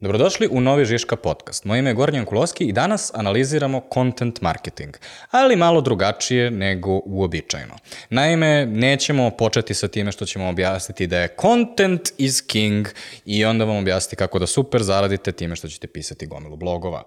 Dobrodošli 0.00 0.48
u 0.50 0.60
novi 0.60 0.84
Žiška 0.84 1.16
podcast. 1.16 1.64
Moje 1.64 1.78
ime 1.78 1.90
je 1.90 1.94
Gornjan 1.94 2.24
Kuloski 2.24 2.64
i 2.64 2.72
danas 2.72 3.10
analiziramo 3.14 3.82
content 3.94 4.40
marketing, 4.40 4.96
ali 5.30 5.56
malo 5.56 5.80
drugačije 5.80 6.50
nego 6.50 7.00
uobičajeno. 7.04 7.74
Naime, 8.10 8.66
nećemo 8.66 9.30
početi 9.30 9.74
sa 9.74 9.88
time 9.88 10.12
što 10.12 10.26
ćemo 10.26 10.48
objasniti 10.48 11.06
da 11.06 11.18
je 11.18 11.34
content 11.40 12.00
is 12.18 12.40
king 12.40 12.88
i 13.24 13.44
onda 13.44 13.64
vam 13.64 13.76
objasniti 13.76 14.16
kako 14.16 14.38
da 14.38 14.46
super 14.46 14.82
zaradite 14.82 15.32
time 15.32 15.56
što 15.56 15.68
ćete 15.68 15.86
pisati 15.86 16.26
gomilu 16.26 16.56
blogova. 16.56 17.02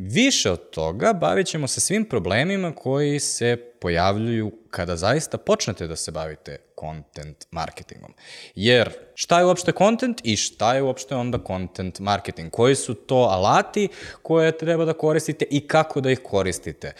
Više 0.00 0.50
od 0.50 0.70
toga 0.70 1.12
bavit 1.12 1.46
ćemo 1.46 1.68
se 1.68 1.80
svim 1.80 2.04
problemima 2.04 2.74
koji 2.74 3.20
se 3.20 3.56
pojavljuju 3.80 4.52
kada 4.70 4.96
zaista 4.96 5.38
počnete 5.38 5.86
da 5.86 5.96
se 5.96 6.10
bavite 6.10 6.56
content 6.80 7.46
marketingom. 7.50 8.14
Jer 8.54 8.92
šta 9.14 9.38
je 9.38 9.44
uopšte 9.44 9.72
content 9.78 10.20
i 10.24 10.36
šta 10.36 10.74
je 10.74 10.82
uopšte 10.82 11.14
onda 11.14 11.38
content 11.46 12.00
marketing? 12.00 12.50
Koji 12.50 12.74
su 12.74 12.94
to 12.94 13.16
alati 13.16 13.88
koje 14.22 14.58
treba 14.58 14.84
da 14.84 14.92
koristite 14.92 15.44
i 15.50 15.66
kako 15.66 16.00
da 16.00 16.10
ih 16.10 16.20
koristite? 16.24 16.92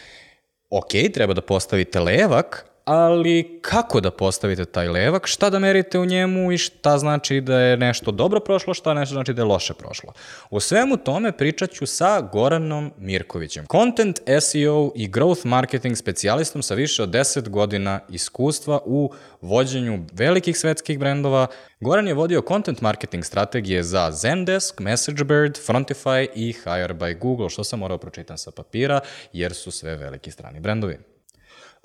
Ok, 0.70 0.90
treba 1.14 1.34
da 1.34 1.40
postavite 1.40 2.00
levak, 2.00 2.66
ali 2.88 3.58
kako 3.62 4.00
da 4.00 4.10
postavite 4.10 4.64
taj 4.64 4.88
levak, 4.88 5.26
šta 5.26 5.50
da 5.50 5.58
merite 5.58 5.98
u 5.98 6.04
njemu 6.04 6.52
i 6.52 6.58
šta 6.58 6.98
znači 6.98 7.40
da 7.40 7.60
je 7.60 7.76
nešto 7.76 8.10
dobro 8.10 8.40
prošlo, 8.40 8.74
šta 8.74 8.94
nešto 8.94 9.12
znači 9.12 9.32
da 9.32 9.42
je 9.42 9.46
loše 9.46 9.74
prošlo. 9.74 10.12
U 10.50 10.60
svemu 10.60 10.96
tome 10.96 11.32
pričat 11.32 11.70
ću 11.70 11.86
sa 11.86 12.20
Goranom 12.20 12.92
Mirkovićem, 12.98 13.66
content 13.72 14.20
SEO 14.40 14.92
i 14.94 15.10
growth 15.10 15.46
marketing 15.46 15.96
specijalistom 15.96 16.62
sa 16.62 16.74
više 16.74 17.02
od 17.02 17.08
10 17.08 17.48
godina 17.48 18.00
iskustva 18.08 18.80
u 18.84 19.12
vođenju 19.40 20.04
velikih 20.12 20.58
svetskih 20.58 20.98
brendova. 20.98 21.46
Goran 21.80 22.08
je 22.08 22.14
vodio 22.14 22.42
content 22.48 22.80
marketing 22.80 23.24
strategije 23.24 23.82
za 23.82 24.10
Zendesk, 24.10 24.80
MessageBird, 24.80 25.58
Frontify 25.66 26.26
i 26.34 26.52
Hire 26.52 26.94
by 26.94 27.18
Google, 27.18 27.50
što 27.50 27.64
sam 27.64 27.78
morao 27.78 27.98
pročitam 27.98 28.38
sa 28.38 28.50
papira, 28.50 29.00
jer 29.32 29.54
su 29.54 29.70
sve 29.70 29.96
veliki 29.96 30.30
strani 30.30 30.60
brendovi. 30.60 31.17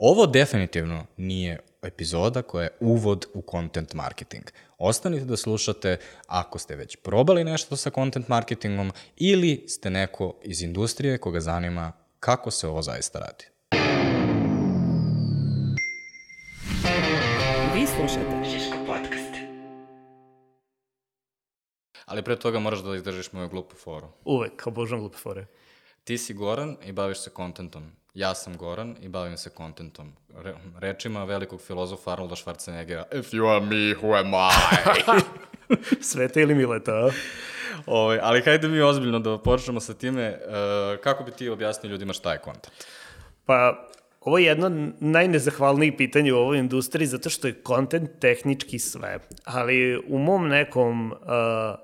Ovo 0.05 0.25
definitivno 0.25 1.05
nije 1.17 1.59
epizoda 1.81 2.41
koja 2.41 2.63
je 2.63 2.77
uvod 2.79 3.25
u 3.33 3.43
content 3.51 3.93
marketing. 3.93 4.43
Ostanite 4.77 5.25
da 5.25 5.37
slušate 5.37 5.97
ako 6.27 6.59
ste 6.59 6.75
već 6.75 6.95
probali 6.95 7.43
nešto 7.43 7.75
sa 7.75 7.89
content 7.89 8.27
marketingom 8.27 8.91
ili 9.17 9.65
ste 9.67 9.89
neko 9.89 10.39
iz 10.43 10.61
industrije 10.61 11.17
koga 11.17 11.39
zanima 11.39 11.91
kako 12.19 12.51
se 12.51 12.67
ovo 12.67 12.81
zaista 12.81 13.19
radi. 13.19 13.45
Vi 17.75 17.87
slušate 17.87 18.43
Žiško 18.51 18.77
podcast. 18.87 19.33
Ali 22.05 22.23
pre 22.23 22.39
toga 22.39 22.59
moraš 22.59 22.79
da 22.79 22.95
izdržiš 22.95 23.31
moju 23.31 23.49
glupu 23.49 23.75
foru. 23.75 24.07
Uvek, 24.25 24.67
obožavam 24.67 24.99
glupe 24.99 25.17
fore. 25.17 25.45
Ti 26.03 26.17
si 26.17 26.33
Goran 26.33 26.77
i 26.85 26.91
baviš 26.91 27.17
se 27.19 27.29
contentom. 27.35 28.02
Ja 28.13 28.35
sam 28.35 28.57
Goran 28.57 28.95
i 29.01 29.09
bavim 29.09 29.37
se 29.37 29.49
contentom. 29.57 30.13
Re, 30.35 30.53
rečima 30.79 31.23
velikog 31.23 31.61
filozofa 31.61 32.11
Arnolda 32.11 32.35
Schwarzeneggera. 32.35 33.03
If 33.19 33.33
you 33.33 33.47
are 33.47 33.65
me, 33.65 33.95
who 34.01 34.19
am 34.19 34.33
I? 34.33 35.21
Sveta 36.09 36.39
ili 36.39 36.55
Mileta, 36.55 36.91
a? 36.91 37.03
Ove, 37.03 37.13
Ovaj, 37.85 38.19
ali 38.21 38.41
hajde 38.41 38.67
mi 38.67 38.81
ozbiljno 38.81 39.19
da 39.19 39.37
počnemo 39.37 39.79
sa 39.79 39.93
time. 39.93 40.39
Uh, 40.47 40.99
kako 41.03 41.23
bi 41.23 41.31
ti 41.31 41.49
objasnio 41.49 41.91
ljudima 41.91 42.13
šta 42.13 42.33
je 42.33 42.39
content? 42.43 42.85
Pa, 43.45 43.87
ovo 44.21 44.37
je 44.37 44.45
jedno 44.45 44.65
od 44.65 44.73
najnezahvalnijih 44.99 45.93
pitanja 45.97 46.35
u 46.35 46.37
ovoj 46.37 46.57
industriji 46.57 47.07
zato 47.07 47.29
što 47.29 47.47
je 47.47 47.61
content 47.67 48.09
tehnički 48.19 48.79
sve. 48.79 49.19
Ali 49.43 50.03
u 50.07 50.17
mom 50.17 50.47
nekom 50.47 51.11
uh, 51.11 51.17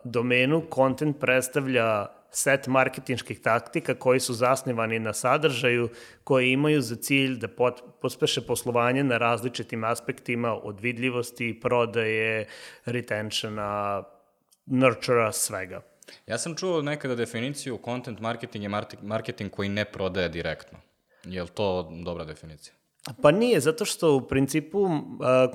domenu 0.03 0.64
content 0.75 1.19
predstavlja 1.19 2.19
set 2.31 2.67
marketinških 2.67 3.39
taktika 3.41 3.95
koji 3.95 4.19
su 4.19 4.33
zasnivani 4.33 4.99
na 4.99 5.13
sadržaju, 5.13 5.89
koji 6.23 6.52
imaju 6.52 6.81
za 6.81 6.95
cilj 6.95 7.38
da 7.38 7.47
pot, 7.47 7.81
pospeše 8.02 8.41
poslovanje 8.41 9.03
na 9.03 9.17
različitim 9.17 9.83
aspektima 9.83 10.54
od 10.54 10.80
vidljivosti, 10.80 11.59
prodaje, 11.61 12.48
retentiona, 12.86 14.04
nurtura, 14.65 15.31
svega. 15.31 15.81
Ja 16.27 16.37
sam 16.37 16.55
čuo 16.55 16.81
nekada 16.81 17.15
definiciju 17.15 17.80
content 17.86 18.20
marketing 18.20 18.64
je 18.64 18.70
marketing 19.02 19.52
koji 19.52 19.70
ne 19.70 19.86
prodaje 19.86 20.30
direktno. 20.30 20.80
Je 21.23 21.43
li 21.43 21.49
to 21.49 21.92
dobra 22.05 22.25
definicija? 22.25 22.73
Pa 23.21 23.31
nije, 23.31 23.59
zato 23.59 23.86
što 23.86 24.15
u 24.15 24.21
principu 24.21 24.80
uh, 24.80 24.92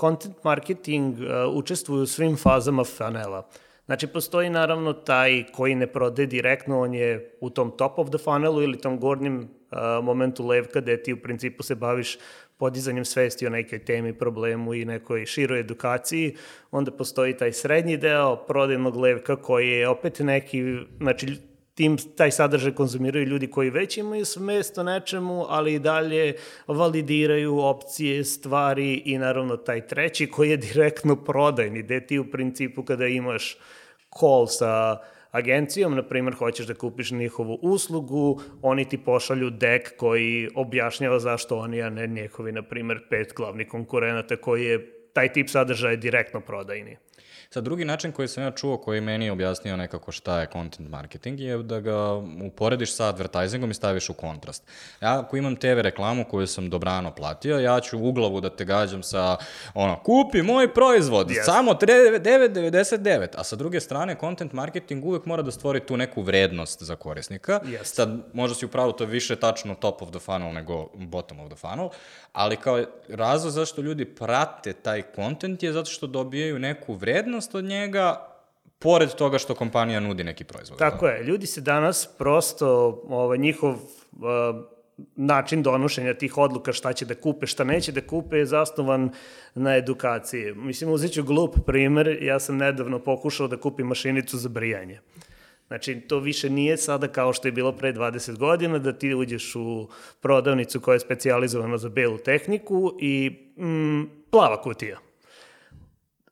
content 0.00 0.44
marketing 0.44 1.18
uh, 1.18 1.26
učestvuje 1.54 2.02
u 2.02 2.06
svim 2.06 2.36
fazama 2.36 2.84
funnela. 2.84 3.48
Znači, 3.86 4.06
postoji 4.06 4.50
naravno 4.50 4.92
taj 4.92 5.44
koji 5.52 5.74
ne 5.74 5.86
prode 5.86 6.26
direktno, 6.26 6.80
on 6.80 6.94
je 6.94 7.36
u 7.40 7.50
tom 7.50 7.76
top 7.76 7.98
of 7.98 8.08
the 8.08 8.18
funnelu 8.18 8.62
ili 8.62 8.80
tom 8.80 9.00
gornjem 9.00 9.38
uh, 9.38 10.04
momentu 10.04 10.46
levka 10.46 10.80
gde 10.80 11.02
ti 11.02 11.12
u 11.12 11.22
principu 11.22 11.62
se 11.62 11.74
baviš 11.74 12.18
podizanjem 12.56 13.04
svesti 13.04 13.46
o 13.46 13.50
nekoj 13.50 13.84
temi, 13.84 14.12
problemu 14.18 14.74
i 14.74 14.84
nekoj 14.84 15.26
široj 15.26 15.60
edukaciji. 15.60 16.36
Onda 16.70 16.90
postoji 16.90 17.36
taj 17.36 17.52
srednji 17.52 17.96
deo 17.96 18.36
prodajnog 18.36 18.96
levka 18.96 19.36
koji 19.36 19.68
je 19.68 19.88
opet 19.88 20.18
neki, 20.18 20.62
znači 21.00 21.36
tim, 21.74 21.96
taj 22.16 22.30
sadržaj 22.30 22.74
konzumiraju 22.74 23.26
ljudi 23.26 23.50
koji 23.50 23.70
već 23.70 23.96
imaju 23.96 24.24
svest 24.24 24.78
o 24.78 24.82
nečemu, 24.82 25.44
ali 25.48 25.74
i 25.74 25.78
dalje 25.78 26.34
validiraju 26.66 27.58
opcije, 27.58 28.24
stvari 28.24 29.02
i 29.04 29.18
naravno 29.18 29.56
taj 29.56 29.86
treći 29.86 30.26
koji 30.26 30.50
je 30.50 30.56
direktno 30.56 31.16
prodajni, 31.16 31.82
gde 31.82 32.06
ti 32.06 32.18
u 32.18 32.30
principu 32.30 32.82
kada 32.82 33.06
imaš 33.06 33.56
call 34.20 34.46
sa 34.46 34.98
agencijom, 35.30 35.94
na 35.94 36.02
primjer, 36.02 36.34
hoćeš 36.34 36.66
da 36.66 36.74
kupiš 36.74 37.10
njihovu 37.10 37.58
uslugu, 37.62 38.40
oni 38.62 38.88
ti 38.88 38.98
pošalju 38.98 39.50
dek 39.50 39.96
koji 39.96 40.48
objašnjava 40.54 41.18
zašto 41.18 41.58
oni, 41.58 41.82
a 41.82 41.90
ne 41.90 42.06
njihovi, 42.06 42.52
na 42.52 42.62
primjer, 42.62 43.00
pet 43.10 43.32
glavnih 43.36 43.68
konkurenata 43.68 44.36
koji 44.36 44.64
je 44.64 45.08
taj 45.12 45.32
tip 45.32 45.48
sadržaja 45.48 45.96
direktno 45.96 46.40
prodajni. 46.40 46.96
Sad, 47.54 47.64
drugi 47.64 47.84
način 47.84 48.12
koji 48.12 48.28
sam 48.28 48.42
ja 48.42 48.50
čuo, 48.50 48.76
koji 48.76 49.00
meni 49.00 49.24
je 49.24 49.32
objasnio 49.32 49.76
nekako 49.76 50.12
šta 50.12 50.40
je 50.40 50.48
content 50.52 50.88
marketing, 50.88 51.40
je 51.40 51.58
da 51.58 51.80
ga 51.80 51.96
uporediš 52.46 52.94
sa 52.94 53.06
advertisingom 53.06 53.70
i 53.70 53.74
staviš 53.74 54.08
u 54.10 54.14
kontrast. 54.14 54.62
Ja, 55.00 55.20
ako 55.20 55.36
imam 55.36 55.56
TV 55.56 55.80
reklamu 55.80 56.24
koju 56.30 56.46
sam 56.46 56.70
dobrano 56.70 57.14
platio, 57.14 57.58
ja 57.58 57.80
ću 57.80 57.98
u 57.98 58.12
glavu 58.12 58.40
da 58.40 58.50
te 58.56 58.64
gađam 58.64 59.02
sa, 59.02 59.36
ono, 59.74 60.02
kupi 60.02 60.42
moj 60.42 60.74
proizvod, 60.74 61.28
yes. 61.28 61.44
samo 61.44 61.72
9,99, 61.72 63.26
a 63.36 63.44
sa 63.44 63.56
druge 63.56 63.80
strane, 63.80 64.16
content 64.20 64.52
marketing 64.52 65.04
uvek 65.04 65.26
mora 65.26 65.42
da 65.42 65.50
stvori 65.50 65.80
tu 65.80 65.96
neku 65.96 66.22
vrednost 66.22 66.82
za 66.82 66.96
korisnika. 66.96 67.60
Yes. 67.64 67.84
Sad, 67.84 68.18
možda 68.32 68.54
si 68.54 68.66
upravo 68.66 68.92
to 68.92 69.04
više 69.04 69.36
tačno 69.36 69.74
top 69.74 70.02
of 70.02 70.10
the 70.10 70.18
funnel 70.18 70.52
nego 70.52 70.88
bottom 70.94 71.40
of 71.40 71.48
the 71.48 71.56
funnel, 71.56 71.88
ali 72.34 72.56
kao 72.56 72.84
razlog 73.08 73.52
zašto 73.52 73.82
ljudi 73.82 74.04
prate 74.04 74.72
taj 74.72 75.02
content 75.14 75.62
je 75.62 75.72
zato 75.72 75.90
što 75.90 76.06
dobijaju 76.06 76.58
neku 76.58 76.94
vrednost 76.94 77.54
od 77.54 77.64
njega 77.64 78.28
pored 78.78 79.14
toga 79.14 79.38
što 79.38 79.54
kompanija 79.54 80.00
nudi 80.00 80.24
neki 80.24 80.44
proizvod. 80.44 80.78
Tako 80.78 81.06
je, 81.06 81.24
ljudi 81.24 81.46
se 81.46 81.60
danas 81.60 82.08
prosto, 82.18 83.00
ovaj, 83.08 83.38
njihov 83.38 83.70
uh, 83.72 83.78
način 85.16 85.62
donošenja 85.62 86.14
tih 86.14 86.38
odluka 86.38 86.72
šta 86.72 86.92
će 86.92 87.04
da 87.04 87.14
kupe, 87.14 87.46
šta 87.46 87.64
neće 87.64 87.92
da 87.92 88.00
kupe 88.00 88.36
je 88.36 88.46
zasnovan 88.46 89.10
na 89.54 89.76
edukaciji. 89.76 90.54
Mislim, 90.54 90.90
uzet 90.90 91.12
ću 91.12 91.22
glup 91.22 91.56
primer, 91.66 92.18
ja 92.22 92.40
sam 92.40 92.56
nedavno 92.56 92.98
pokušao 92.98 93.48
da 93.48 93.56
kupim 93.56 93.86
mašinicu 93.86 94.38
za 94.38 94.48
brijanje. 94.48 95.00
Znači, 95.68 96.00
to 96.00 96.18
više 96.18 96.50
nije 96.50 96.76
sada 96.76 97.08
kao 97.08 97.32
što 97.32 97.48
je 97.48 97.52
bilo 97.52 97.72
pre 97.72 97.92
20 97.92 98.38
godina, 98.38 98.78
da 98.78 98.92
ti 98.92 99.14
uđeš 99.14 99.56
u 99.56 99.88
prodavnicu 100.20 100.80
koja 100.80 100.94
je 100.94 101.00
specializovana 101.00 101.78
za 101.78 101.88
belu 101.88 102.18
tehniku 102.18 102.92
i 103.00 103.30
mm, 103.56 104.02
plava 104.30 104.62
kutija. 104.62 104.98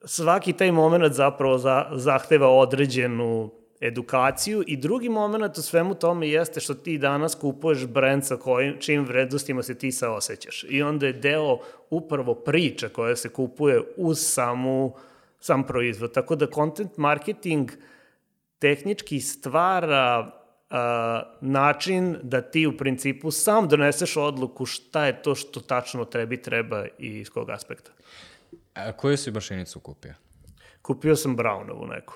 Svaki 0.04 0.53
taj 0.53 0.72
moment 0.72 1.15
zapravo 1.15 1.59
za, 1.59 1.87
zahteva 1.93 2.48
određenu 2.48 3.50
edukaciju 3.81 4.65
i 4.66 4.76
drugi 4.76 5.09
moment 5.09 5.59
u 5.59 5.62
svemu 5.62 5.94
tome 5.94 6.28
jeste 6.28 6.61
što 6.61 6.75
ti 6.75 6.99
danas 6.99 7.35
kupuješ 7.35 7.87
brend 7.87 8.26
sa 8.26 8.37
kojim, 8.37 8.76
čim 8.81 9.05
vrednostima 9.05 9.62
se 9.62 9.78
ti 9.78 9.93
saosećaš. 9.93 10.64
I 10.69 10.82
onda 10.82 11.06
je 11.06 11.12
deo 11.12 11.58
upravo 11.90 12.35
priča 12.35 12.88
koja 12.88 13.17
se 13.17 13.28
kupuje 13.28 13.81
uz 13.96 14.19
samu, 14.20 14.94
sam 15.40 15.67
proizvod. 15.67 16.12
Tako 16.12 16.37
da 16.37 16.46
content 16.46 16.96
marketing 16.96 17.70
uh, 17.70 17.92
tehnički 18.62 19.20
stvara 19.20 20.32
a, 20.70 21.23
način 21.41 22.17
da 22.23 22.43
ti 22.43 22.67
u 22.67 22.76
principu 22.76 23.31
sam 23.31 23.69
doneseš 23.69 24.17
odluku 24.17 24.67
šta 24.67 25.06
je 25.06 25.23
to 25.23 25.35
što 25.35 25.61
tačno 25.61 26.05
tebi 26.05 26.43
treba 26.43 26.85
i 26.99 27.19
iz 27.19 27.31
kog 27.31 27.50
aspekta. 27.50 27.91
A 28.75 28.93
koju 28.93 29.17
si 29.17 29.31
mašinicu 29.31 29.81
kupio? 29.81 30.14
Kupio 30.82 31.17
sam 31.17 31.37
Brownovu 31.37 31.88
neku. 31.94 32.14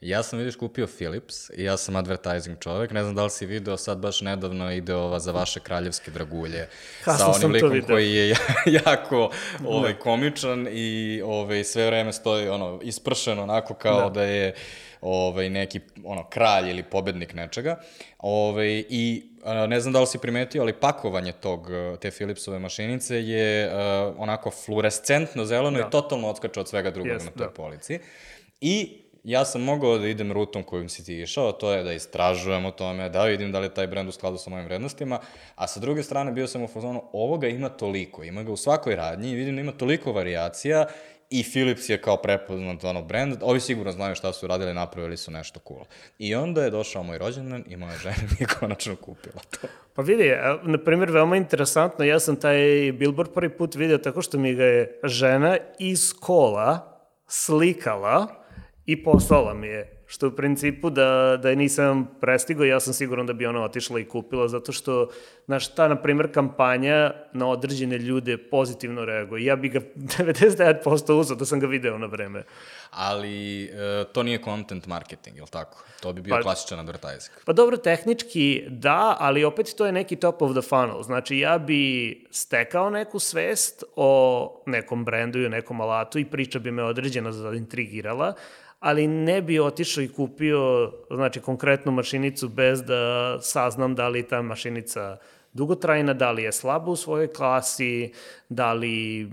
Ja 0.00 0.22
sam, 0.22 0.38
vidiš, 0.38 0.56
kupio 0.56 0.86
Philips 0.86 1.50
i 1.50 1.64
ja 1.64 1.76
sam 1.76 1.96
advertising 1.96 2.58
čovek. 2.60 2.90
Ne 2.90 3.02
znam 3.02 3.14
da 3.14 3.24
li 3.24 3.30
si 3.30 3.46
video, 3.46 3.76
sad 3.76 3.98
baš 3.98 4.20
nedavno 4.20 4.72
ide 4.72 4.94
ova 4.94 5.18
za 5.18 5.32
vaše 5.32 5.60
kraljevske 5.60 6.10
dragulje. 6.10 6.68
Kasno 7.04 7.32
sa 7.32 7.38
onim 7.38 7.52
likom 7.52 7.70
video. 7.70 7.96
koji 7.96 8.12
je 8.12 8.36
jako 8.86 9.30
ovaj, 9.66 9.94
komičan 9.94 10.68
i 10.70 11.22
ovaj, 11.24 11.64
sve 11.64 11.86
vreme 11.86 12.12
stoji 12.12 12.48
ono, 12.48 12.80
ispršen 12.82 13.38
onako 13.38 13.74
kao 13.74 14.00
da, 14.00 14.10
da 14.10 14.22
je 14.22 14.54
ovaj, 15.00 15.50
neki 15.50 15.80
ono, 16.04 16.28
kralj 16.28 16.70
ili 16.70 16.82
pobednik 16.82 17.34
nečega. 17.34 17.80
Ovaj, 18.18 18.84
I 18.88 19.24
ne 19.68 19.80
znam 19.80 19.92
da 19.92 20.00
li 20.00 20.06
si 20.06 20.18
primetio, 20.18 20.62
ali 20.62 20.72
pakovanje 20.72 21.32
tog, 21.32 21.68
te 22.00 22.10
Philipsove 22.10 22.58
mašinice 22.58 23.16
je 23.16 23.70
a, 23.72 24.12
onako 24.18 24.50
fluorescentno 24.50 25.44
zeleno 25.44 25.78
da. 25.78 25.86
i 25.86 25.90
totalno 25.90 26.28
odskače 26.28 26.60
od 26.60 26.68
svega 26.68 26.90
drugog 26.90 27.12
Jest, 27.12 27.24
na 27.24 27.30
toj 27.30 27.46
da. 27.46 27.52
polici. 27.52 27.98
I 28.60 29.02
ja 29.26 29.44
sam 29.44 29.62
mogao 29.62 29.98
da 29.98 30.06
idem 30.08 30.32
rutom 30.32 30.62
kojim 30.62 30.88
si 30.88 31.04
ti 31.04 31.20
išao, 31.20 31.52
to 31.52 31.72
je 31.72 31.82
da 31.82 31.92
istražujem 31.92 32.64
o 32.64 32.70
tome, 32.70 33.08
da 33.08 33.24
vidim 33.24 33.52
da 33.52 33.58
li 33.58 33.66
je 33.66 33.74
taj 33.74 33.86
brend 33.86 34.08
u 34.08 34.12
skladu 34.12 34.38
sa 34.38 34.50
mojim 34.50 34.64
vrednostima, 34.64 35.18
a 35.54 35.66
sa 35.66 35.80
druge 35.80 36.02
strane 36.02 36.32
bio 36.32 36.46
sam 36.46 36.62
u 36.62 36.68
fazonu, 36.68 37.02
ovoga 37.12 37.48
ima 37.48 37.68
toliko, 37.68 38.24
ima 38.24 38.42
ga 38.42 38.52
u 38.52 38.56
svakoj 38.56 38.96
radnji 38.96 39.30
i 39.30 39.34
vidim 39.34 39.54
da 39.54 39.60
ima 39.60 39.72
toliko 39.72 40.12
variacija 40.12 40.86
i 41.30 41.44
Philips 41.52 41.88
je 41.88 42.00
kao 42.00 42.16
prepoznat 42.16 42.84
ono 42.84 43.02
brand, 43.02 43.36
ovi 43.42 43.60
sigurno 43.60 43.92
znaju 43.92 44.14
šta 44.14 44.32
su 44.32 44.46
radili, 44.46 44.74
napravili 44.74 45.16
su 45.16 45.30
nešto 45.30 45.60
cool. 45.68 45.84
I 46.18 46.34
onda 46.34 46.64
je 46.64 46.70
došao 46.70 47.02
moj 47.02 47.18
rođendan 47.18 47.64
i 47.68 47.76
moja 47.76 47.96
žena 47.96 48.16
mi 48.30 48.36
je 48.40 48.46
konačno 48.60 48.96
kupila 48.96 49.42
to. 49.50 49.68
Pa 49.94 50.02
vidi, 50.02 50.32
na 50.62 50.78
primjer, 50.78 51.10
veoma 51.10 51.36
interesantno, 51.36 52.04
ja 52.04 52.20
sam 52.20 52.36
taj 52.36 52.92
billboard 52.92 53.30
prvi 53.34 53.56
put 53.56 53.74
video 53.74 53.98
tako 53.98 54.22
što 54.22 54.38
mi 54.38 54.54
ga 54.54 54.64
je 54.64 55.00
žena 55.04 55.56
iz 55.78 56.12
kola 56.20 57.00
slikala 57.26 58.26
i 58.86 59.04
poslala 59.04 59.54
mi 59.54 59.66
je. 59.66 59.95
Što 60.06 60.28
u 60.28 60.30
principu 60.30 60.90
da, 60.90 61.38
da 61.42 61.50
je 61.50 61.56
nisam 61.56 62.10
prestigao, 62.20 62.64
ja 62.64 62.80
sam 62.80 62.94
siguran 62.94 63.26
da 63.26 63.32
bi 63.32 63.46
ona 63.46 63.64
otišla 63.64 64.00
i 64.00 64.04
kupila, 64.04 64.48
zato 64.48 64.72
što, 64.72 65.08
znaš, 65.46 65.74
ta, 65.74 65.88
na 65.88 66.02
primjer, 66.02 66.34
kampanja 66.34 67.12
na 67.32 67.48
određene 67.48 67.98
ljude 67.98 68.38
pozitivno 68.38 69.04
reaguje. 69.04 69.44
Ja 69.44 69.56
bi 69.56 69.68
ga 69.68 69.80
99% 69.96 71.12
uzao 71.12 71.36
da 71.36 71.44
sam 71.44 71.60
ga 71.60 71.66
video 71.66 71.98
na 71.98 72.06
vreme. 72.06 72.42
Ali 72.90 73.64
e, 73.64 74.04
to 74.12 74.22
nije 74.22 74.42
content 74.44 74.86
marketing, 74.86 75.36
je 75.36 75.42
li 75.42 75.48
tako? 75.48 75.84
To 76.00 76.12
bi 76.12 76.20
bio 76.22 76.34
Pa- 76.34 76.42
klasičan 76.42 76.78
advertising. 76.78 77.36
Pa 77.44 77.52
dobro, 77.52 77.76
tehnički 77.76 78.64
da, 78.68 79.16
ali 79.20 79.44
opet 79.44 79.74
to 79.76 79.86
je 79.86 79.92
neki 79.92 80.16
top 80.16 80.42
of 80.42 80.52
the 80.52 80.68
funnel. 80.68 81.02
Znači, 81.02 81.38
ja 81.38 81.58
bi 81.58 82.26
stekao 82.30 82.90
neku 82.90 83.18
svest 83.18 83.84
o 83.96 84.62
nekom 84.66 85.04
brendu 85.04 85.40
i 85.40 85.46
o 85.46 85.48
nekom 85.48 85.80
alatu 85.80 86.18
i 86.18 86.24
priča 86.24 86.58
bi 86.58 86.70
me 86.70 86.82
određeno 86.82 87.32
zaintrigirala, 87.32 88.34
ali 88.80 89.06
ne 89.06 89.42
bi 89.42 89.60
otišao 89.60 90.02
i 90.04 90.08
kupio, 90.08 90.92
znači, 91.10 91.40
konkretnu 91.40 91.92
mašinicu 91.92 92.48
bez 92.48 92.82
da 92.82 93.36
saznam 93.40 93.94
da 93.94 94.08
li 94.08 94.28
ta 94.28 94.42
mašinica 94.42 95.16
dugotrajna, 95.52 96.14
da 96.14 96.30
li 96.30 96.42
je 96.42 96.52
slaba 96.52 96.90
u 96.90 96.96
svojoj 96.96 97.32
klasi, 97.32 98.12
da 98.48 98.72
li 98.72 99.30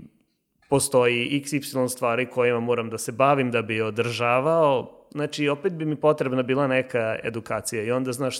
postoji 0.68 1.42
xy 1.44 1.88
stvari 1.88 2.26
kojima 2.26 2.60
moram 2.60 2.90
da 2.90 2.98
se 2.98 3.12
bavim 3.12 3.50
da 3.50 3.62
bi 3.62 3.80
održavao. 3.80 5.00
Znači, 5.10 5.48
opet 5.48 5.72
bi 5.72 5.84
mi 5.84 5.96
potrebna 5.96 6.42
bila 6.42 6.66
neka 6.66 7.16
edukacija 7.22 7.82
i 7.82 7.90
onda, 7.90 8.12
znaš, 8.12 8.38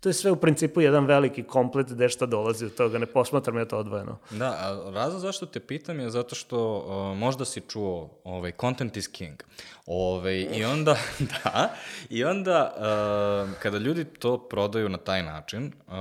to 0.00 0.08
je 0.08 0.12
sve 0.12 0.30
u 0.30 0.36
principu 0.36 0.80
jedan 0.80 1.06
veliki 1.06 1.42
komplet 1.42 1.92
gde 1.92 2.08
šta 2.08 2.26
dolazi 2.26 2.64
od 2.64 2.74
toga, 2.74 2.98
ne 2.98 3.06
posmatram 3.06 3.58
ja 3.58 3.64
to 3.64 3.78
odvojeno. 3.78 4.18
Da, 4.30 4.46
a 4.46 4.90
razlog 4.90 5.20
zašto 5.20 5.46
te 5.46 5.60
pitam 5.60 6.00
je 6.00 6.10
zato 6.10 6.34
što 6.34 6.76
uh, 6.76 7.18
možda 7.18 7.44
si 7.44 7.60
čuo 7.60 8.10
ovaj, 8.24 8.52
content 8.60 8.96
is 8.96 9.08
king. 9.08 9.42
Ovaj, 9.86 10.48
I 10.52 10.64
onda, 10.64 10.96
da, 11.44 11.74
i 12.10 12.24
onda 12.24 12.74
uh, 12.76 13.58
kada 13.62 13.78
ljudi 13.78 14.04
to 14.04 14.48
prodaju 14.48 14.88
na 14.88 14.98
taj 14.98 15.22
način, 15.22 15.72
uh, 15.86 15.92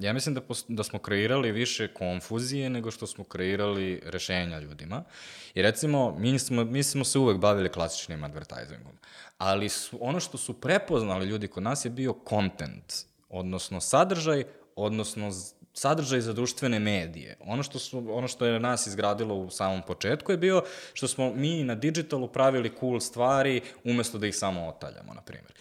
ja 0.00 0.12
mislim 0.12 0.34
da, 0.34 0.40
da 0.68 0.82
smo 0.82 0.98
kreirali 0.98 1.52
više 1.52 1.88
konfuzije 1.88 2.70
nego 2.70 2.90
što 2.90 3.06
smo 3.06 3.24
kreirali 3.24 4.02
rešenja 4.04 4.58
ljudima. 4.58 5.04
I 5.54 5.62
recimo, 5.62 6.14
mi 6.18 6.38
smo, 6.38 6.64
mi 6.64 6.82
smo 6.82 7.04
se 7.04 7.18
uvek 7.18 7.38
bavili 7.38 7.72
klasičnim 7.72 8.24
advertisingom, 8.24 8.92
ali 9.38 9.68
su, 9.68 9.98
ono 10.00 10.20
što 10.20 10.38
su 10.38 10.60
prepoznali 10.60 11.26
ljudi 11.26 11.48
kod 11.48 11.62
nas 11.62 11.84
je 11.84 11.90
bio 11.90 12.14
content, 12.28 13.11
odnosno 13.32 13.80
sadržaj, 13.80 14.44
odnosno 14.76 15.30
sadržaj 15.74 16.20
za 16.20 16.32
društvene 16.32 16.78
medije. 16.78 17.36
Ono 17.40 17.62
što, 17.62 17.78
su, 17.78 18.06
ono 18.10 18.28
što 18.28 18.46
je 18.46 18.60
nas 18.60 18.86
izgradilo 18.86 19.34
u 19.34 19.50
samom 19.50 19.82
početku 19.86 20.32
je 20.32 20.38
bio 20.38 20.62
što 20.92 21.08
smo 21.08 21.32
mi 21.34 21.64
na 21.64 21.74
digitalu 21.74 22.28
pravili 22.28 22.72
cool 22.80 23.00
stvari 23.00 23.60
umesto 23.84 24.18
da 24.18 24.26
ih 24.26 24.36
samo 24.36 24.68
otaljamo, 24.68 25.14
na 25.14 25.20
primjer. 25.20 25.52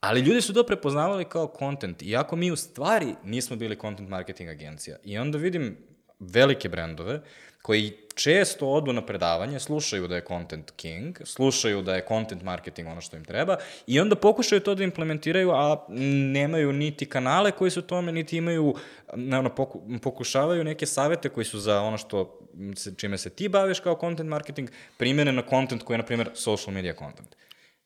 Ali 0.00 0.20
ljudi 0.20 0.40
su 0.40 0.54
to 0.54 0.62
prepoznavali 0.62 1.24
kao 1.24 1.54
content, 1.58 2.02
iako 2.02 2.36
mi 2.36 2.50
u 2.50 2.56
stvari 2.56 3.14
nismo 3.24 3.56
bili 3.56 3.78
content 3.80 4.08
marketing 4.08 4.50
agencija. 4.50 4.96
I 5.04 5.18
onda 5.18 5.38
vidim 5.38 5.76
velike 6.18 6.68
brendove 6.68 7.20
koji 7.62 7.92
često 8.14 8.68
odu 8.68 8.92
na 8.92 9.06
predavanje, 9.06 9.60
slušaju 9.60 10.08
da 10.08 10.14
je 10.14 10.24
content 10.28 10.70
king, 10.70 11.18
slušaju 11.24 11.82
da 11.82 11.94
je 11.94 12.04
content 12.08 12.42
marketing 12.42 12.88
ono 12.88 13.00
što 13.00 13.16
im 13.16 13.24
treba 13.24 13.56
i 13.86 14.00
onda 14.00 14.16
pokušaju 14.16 14.60
to 14.60 14.74
da 14.74 14.84
implementiraju, 14.84 15.50
a 15.50 15.84
nemaju 16.32 16.72
niti 16.72 17.06
kanale 17.06 17.50
koji 17.50 17.70
su 17.70 17.82
tome, 17.82 18.12
niti 18.12 18.36
imaju, 18.36 18.74
ne, 19.16 19.38
ono, 19.38 19.54
poku, 19.54 19.82
pokušavaju 20.02 20.64
neke 20.64 20.86
savete 20.86 21.28
koji 21.28 21.44
su 21.44 21.58
za 21.58 21.80
ono 21.80 21.98
što 21.98 22.38
se, 22.76 22.94
čime 22.96 23.18
se 23.18 23.30
ti 23.30 23.48
baviš 23.48 23.80
kao 23.80 23.98
content 24.00 24.30
marketing, 24.30 24.70
primjene 24.98 25.32
na 25.32 25.42
content 25.50 25.82
koji 25.82 25.94
je, 25.94 25.98
na 25.98 26.06
primjer, 26.06 26.30
social 26.34 26.74
media 26.74 26.94
content. 26.98 27.36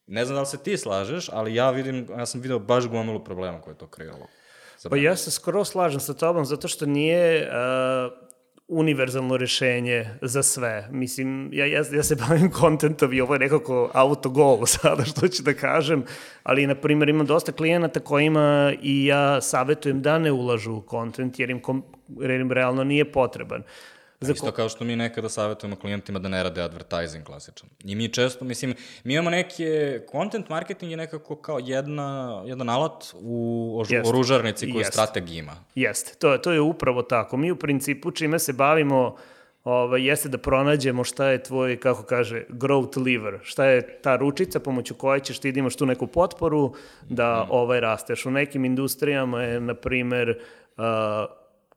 Ne 0.06 0.24
znam 0.24 0.34
da 0.34 0.40
li 0.40 0.46
se 0.46 0.62
ti 0.62 0.76
slažeš, 0.76 1.28
ali 1.32 1.54
ja 1.54 1.70
vidim, 1.70 2.06
ja 2.18 2.26
sam 2.26 2.40
video 2.40 2.58
baš 2.58 2.86
gomilu 2.86 3.24
problema 3.24 3.60
koje 3.60 3.72
je 3.72 3.78
to 3.78 3.86
kreiralo. 3.86 4.26
Pa 4.90 4.96
ja 4.96 5.16
se 5.16 5.30
skoro 5.30 5.64
slažem 5.64 6.00
sa 6.00 6.14
tobom, 6.14 6.44
zato 6.44 6.68
što 6.68 6.86
nije 6.86 7.48
uh, 7.48 8.24
univerzalno 8.74 9.36
rešenje 9.36 10.06
za 10.22 10.42
sve. 10.42 10.88
Mislim, 10.90 11.50
ja, 11.52 11.66
ja, 11.66 11.82
ja 11.92 12.02
se 12.02 12.16
bavim 12.28 12.50
kontentom 12.50 13.12
i 13.12 13.20
ovo 13.20 13.34
je 13.34 13.38
nekako 13.38 13.90
autogol 13.94 14.66
sada 14.76 15.04
što 15.04 15.28
ću 15.28 15.42
da 15.42 15.54
kažem, 15.54 16.04
ali, 16.42 16.66
na 16.66 16.74
primjer, 16.74 17.08
imam 17.08 17.26
dosta 17.26 17.52
klijenata 17.52 18.00
kojima 18.00 18.72
i 18.82 19.06
ja 19.06 19.40
savetujem 19.40 20.02
da 20.02 20.18
ne 20.18 20.32
ulažu 20.32 20.72
u 20.72 20.80
kontent, 20.80 21.38
jer 21.38 21.50
im, 21.50 21.60
kom, 21.60 21.82
jer 22.20 22.30
im 22.30 22.52
realno 22.52 22.84
nije 22.84 23.12
potreban. 23.12 23.62
Za 24.24 24.32
Isto 24.32 24.52
kao 24.52 24.68
što 24.68 24.84
mi 24.84 24.96
nekada 24.96 25.28
savjetujemo 25.28 25.76
klijentima 25.76 26.18
da 26.18 26.28
ne 26.28 26.42
rade 26.42 26.62
advertising 26.62 27.24
klasičan. 27.24 27.68
I 27.80 27.94
mi 27.94 28.08
često, 28.08 28.44
mislim, 28.44 28.74
mi 29.04 29.14
imamo 29.14 29.30
neke, 29.30 29.64
content 30.10 30.48
marketing 30.48 30.90
je 30.90 30.96
nekako 30.96 31.36
kao 31.36 31.58
jedna, 31.60 32.04
jedan 32.46 32.68
alat 32.68 33.04
u 33.14 33.36
ož, 33.80 33.90
Jest. 33.90 34.08
oružarnici 34.08 34.66
koju 34.66 34.80
Jest. 34.80 34.92
strateg 34.92 35.30
ima. 35.30 35.52
Jeste, 35.74 36.14
to, 36.14 36.32
je- 36.32 36.42
to 36.42 36.52
je 36.52 36.60
upravo 36.60 37.02
tako. 37.02 37.36
Mi 37.36 37.50
u 37.50 37.56
principu 37.56 38.10
čime 38.10 38.38
se 38.38 38.52
bavimo 38.52 39.16
ovaj, 39.64 40.02
jeste 40.02 40.28
da 40.28 40.38
pronađemo 40.38 41.04
šta 41.04 41.26
je 41.26 41.42
tvoj, 41.42 41.76
kako 41.76 42.02
kaže, 42.02 42.44
growth 42.50 43.04
lever, 43.06 43.38
šta 43.42 43.64
je 43.64 43.98
ta 43.98 44.16
ručica 44.16 44.60
pomoću 44.60 44.94
koje 44.94 45.20
ćeš 45.20 45.38
ti 45.38 45.52
da 45.52 45.58
imaš 45.58 45.76
tu 45.76 45.86
neku 45.86 46.06
potporu 46.06 46.74
da 47.02 47.46
ovaj 47.50 47.80
rasteš. 47.80 48.26
U 48.26 48.30
nekim 48.30 48.64
industrijama 48.64 49.42
je, 49.42 49.60
na 49.60 49.74
primer, 49.74 50.38
uh, 50.76 50.84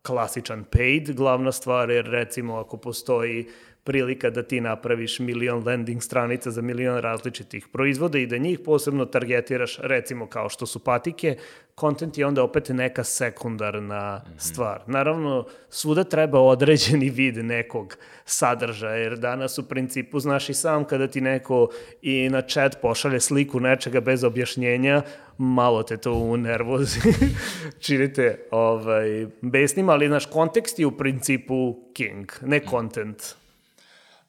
klasičan 0.08 0.64
paid. 0.72 1.12
Glavna 1.16 1.52
stvar, 1.52 1.90
jer 1.90 2.06
recimo 2.06 2.58
ako 2.58 2.78
postoji 2.78 3.48
prilika 3.88 4.30
da 4.30 4.44
ti 4.44 4.62
napraviš 4.62 5.20
milion 5.20 5.64
landing 5.66 6.04
stranica 6.04 6.52
za 6.52 6.62
milion 6.62 6.98
različitih 7.00 7.68
proizvoda 7.68 8.20
i 8.20 8.28
da 8.28 8.38
njih 8.38 8.60
posebno 8.60 9.06
targetiraš, 9.06 9.78
recimo 9.82 10.28
kao 10.28 10.50
što 10.50 10.66
su 10.66 10.80
patike, 10.80 11.38
kontent 11.76 12.18
je 12.18 12.26
onda 12.26 12.44
opet 12.44 12.70
neka 12.70 13.04
sekundarna 13.04 14.18
mm 14.18 14.30
-hmm. 14.30 14.40
stvar. 14.40 14.82
Naravno, 14.88 15.46
svuda 15.70 16.04
treba 16.04 16.40
određeni 16.40 17.10
vid 17.10 17.38
nekog 17.38 17.98
sadržaja, 18.26 18.96
jer 18.96 19.18
danas 19.18 19.58
u 19.58 19.68
principu 19.68 20.20
znaš 20.20 20.50
i 20.50 20.54
sam 20.54 20.86
kada 20.86 21.08
ti 21.08 21.22
neko 21.22 21.70
i 22.02 22.30
na 22.30 22.42
chat 22.42 22.78
pošalje 22.82 23.20
sliku 23.20 23.60
nečega 23.60 24.02
bez 24.02 24.24
objašnjenja, 24.24 25.02
malo 25.38 25.84
te 25.84 25.98
to 25.98 26.14
u 26.14 26.38
nervozi 26.38 27.00
činite 27.86 28.48
ovaj, 28.52 29.28
besnim, 29.42 29.90
ali 29.90 30.10
naš 30.10 30.26
kontekst 30.26 30.80
je 30.80 30.86
u 30.86 30.98
principu 30.98 31.76
king, 31.94 32.32
ne 32.42 32.60
content. 32.70 33.38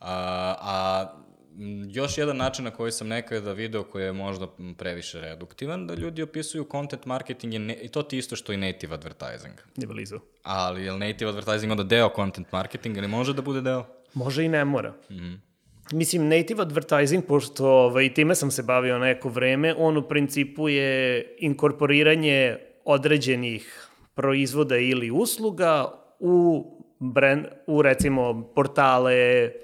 A, 0.01 0.55
a 0.61 1.07
još 1.89 2.19
jedan 2.19 2.37
način 2.37 2.65
na 2.65 2.71
koji 2.71 2.93
sam 2.93 3.09
nekada 3.09 3.53
video 3.53 3.83
koji 3.83 4.05
je 4.05 4.13
možda 4.13 4.47
previše 4.79 5.21
reduktivan, 5.21 5.87
da 5.87 5.95
ljudi 5.95 6.23
opisuju 6.23 6.69
content 6.71 7.05
marketing 7.07 7.53
je 7.53 7.59
ne, 7.59 7.75
i 7.75 7.89
to 7.89 8.03
ti 8.03 8.19
isto 8.19 8.37
što 8.37 8.53
i 8.53 8.57
native 8.57 8.95
advertising. 8.95 9.55
Ne 9.77 9.87
blizu. 9.87 10.19
Ali 10.43 10.85
je 10.85 10.93
li 10.93 10.99
native 10.99 11.31
advertising 11.31 11.73
onda 11.73 11.83
deo 11.83 12.11
content 12.17 12.53
marketinga 12.53 12.99
ili 12.99 13.09
može 13.09 13.35
da 13.35 13.43
bude 13.43 13.61
deo? 13.61 13.85
Može 14.15 14.45
i 14.45 14.49
ne 14.49 14.65
mora. 14.65 14.91
Mm 15.11 15.15
-hmm. 15.15 15.39
Mislim, 15.93 16.29
native 16.29 16.63
advertising, 16.63 17.25
pošto 17.25 17.67
ovaj, 17.67 18.15
time 18.15 18.35
sam 18.35 18.51
se 18.51 18.63
bavio 18.63 18.99
neko 18.99 19.29
vreme, 19.29 19.75
on 19.79 19.97
u 19.97 20.03
principu 20.03 20.69
je 20.69 21.25
inkorporiranje 21.39 22.57
određenih 22.85 23.89
proizvoda 24.15 24.77
ili 24.77 25.11
usluga 25.11 25.93
u 26.19 26.65
brand, 27.01 27.47
u 27.67 27.83
recimo 27.83 28.43
portale, 28.55 29.15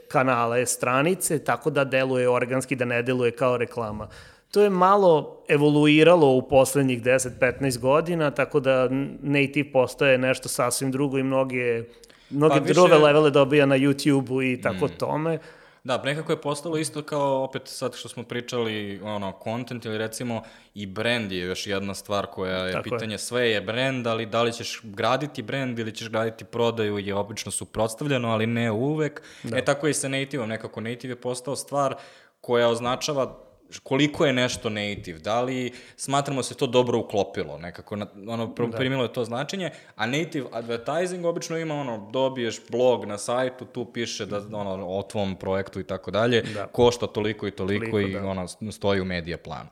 kanale, 0.09 0.67
stranice, 0.67 1.39
tako 1.39 1.71
da 1.71 1.85
deluje 1.85 2.29
organski, 2.29 2.77
da 2.77 2.85
ne 2.85 3.03
deluje 3.03 3.31
kao 3.31 3.57
reklama. 3.57 4.09
To 4.51 4.63
je 4.63 4.71
malo 4.71 5.43
evoluiralo 5.49 6.27
u 6.29 6.49
poslednjih 6.49 7.03
10-15 7.03 7.79
godina, 7.79 8.31
tako 8.31 8.61
da 8.61 8.89
native 9.21 9.73
postaje 9.73 10.19
nešto 10.19 10.49
sasvim 10.49 10.93
drugo 10.93 11.19
i 11.19 11.23
mnoge, 11.23 11.83
mnoge 12.31 12.55
Pa 12.55 12.61
više- 12.61 12.75
druge 12.75 12.95
levele 12.95 13.31
dobija 13.31 13.67
na 13.67 13.79
YouTube-u 13.79 14.43
i 14.43 14.61
tako 14.63 14.89
tome. 14.89 15.39
Da, 15.85 16.03
nekako 16.03 16.33
je 16.33 16.41
postalo 16.41 16.79
isto 16.79 17.03
kao, 17.03 17.43
opet 17.43 17.63
sad 17.65 17.95
što 17.95 18.09
smo 18.09 18.23
pričali, 18.23 19.01
ono, 19.03 19.39
content 19.45 19.85
ili 19.85 19.99
recimo 19.99 20.43
i 20.75 20.87
brand 20.87 21.33
je 21.33 21.39
još 21.39 21.67
jedna 21.67 21.95
stvar 21.95 22.27
koja 22.27 22.57
je 22.57 22.73
Tako 22.73 22.89
je. 22.89 22.91
pitanje, 22.91 23.19
sve 23.19 23.51
je 23.51 23.61
brand, 23.61 24.07
ali 24.07 24.27
da 24.27 24.43
li 24.43 24.53
ćeš 24.53 24.81
graditi 24.83 25.43
brand 25.43 25.79
ili 25.79 25.95
ćeš 25.95 26.09
graditi 26.09 26.45
prodaju 26.45 26.99
je 26.99 27.15
obično 27.15 27.53
suprotstavljeno, 27.53 28.29
ali 28.29 28.47
ne 28.47 28.71
uvek. 28.71 29.23
Da. 29.43 29.59
E 29.59 29.65
tako 29.65 29.87
je 29.87 29.91
i 29.91 29.95
sa 29.95 30.09
native-om, 30.09 30.49
nekako 30.49 30.81
native 30.81 31.13
je 31.13 31.21
postao 31.21 31.57
stvar 31.57 31.95
koja 32.41 32.69
označava 32.69 33.39
koliko 33.79 34.27
je 34.27 34.33
nešto 34.33 34.71
native, 34.71 35.19
da 35.19 35.41
li 35.41 35.73
smatramo 35.97 36.43
se 36.43 36.55
to 36.55 36.67
dobro 36.67 36.99
uklopilo, 36.99 37.59
nekako 37.59 37.97
na, 37.97 38.07
ono, 38.29 38.47
da. 38.47 38.77
primilo 38.77 39.03
je 39.03 39.13
to 39.13 39.25
značenje, 39.25 39.71
a 39.97 40.07
native 40.07 40.47
advertising 40.53 41.25
obično 41.25 41.59
ima 41.59 41.75
ono, 41.75 42.09
dobiješ 42.13 42.61
blog 42.71 43.05
na 43.05 43.19
sajtu, 43.19 43.65
tu 43.65 43.85
piše 43.85 44.27
da, 44.27 44.37
ono, 44.53 44.87
o 44.87 45.03
tvom 45.03 45.37
projektu 45.37 45.81
i 45.81 45.85
tako 45.85 46.11
dalje, 46.11 46.43
Da. 46.43 46.67
košta 46.67 47.07
toliko 47.07 47.47
i 47.47 47.51
toliko, 47.51 47.91
Toliko, 47.91 48.01
i 48.01 48.13
da. 48.13 48.29
ono, 48.29 48.49
stoji 48.73 49.01
u 49.01 49.05
medija 49.05 49.39
planu. 49.39 49.69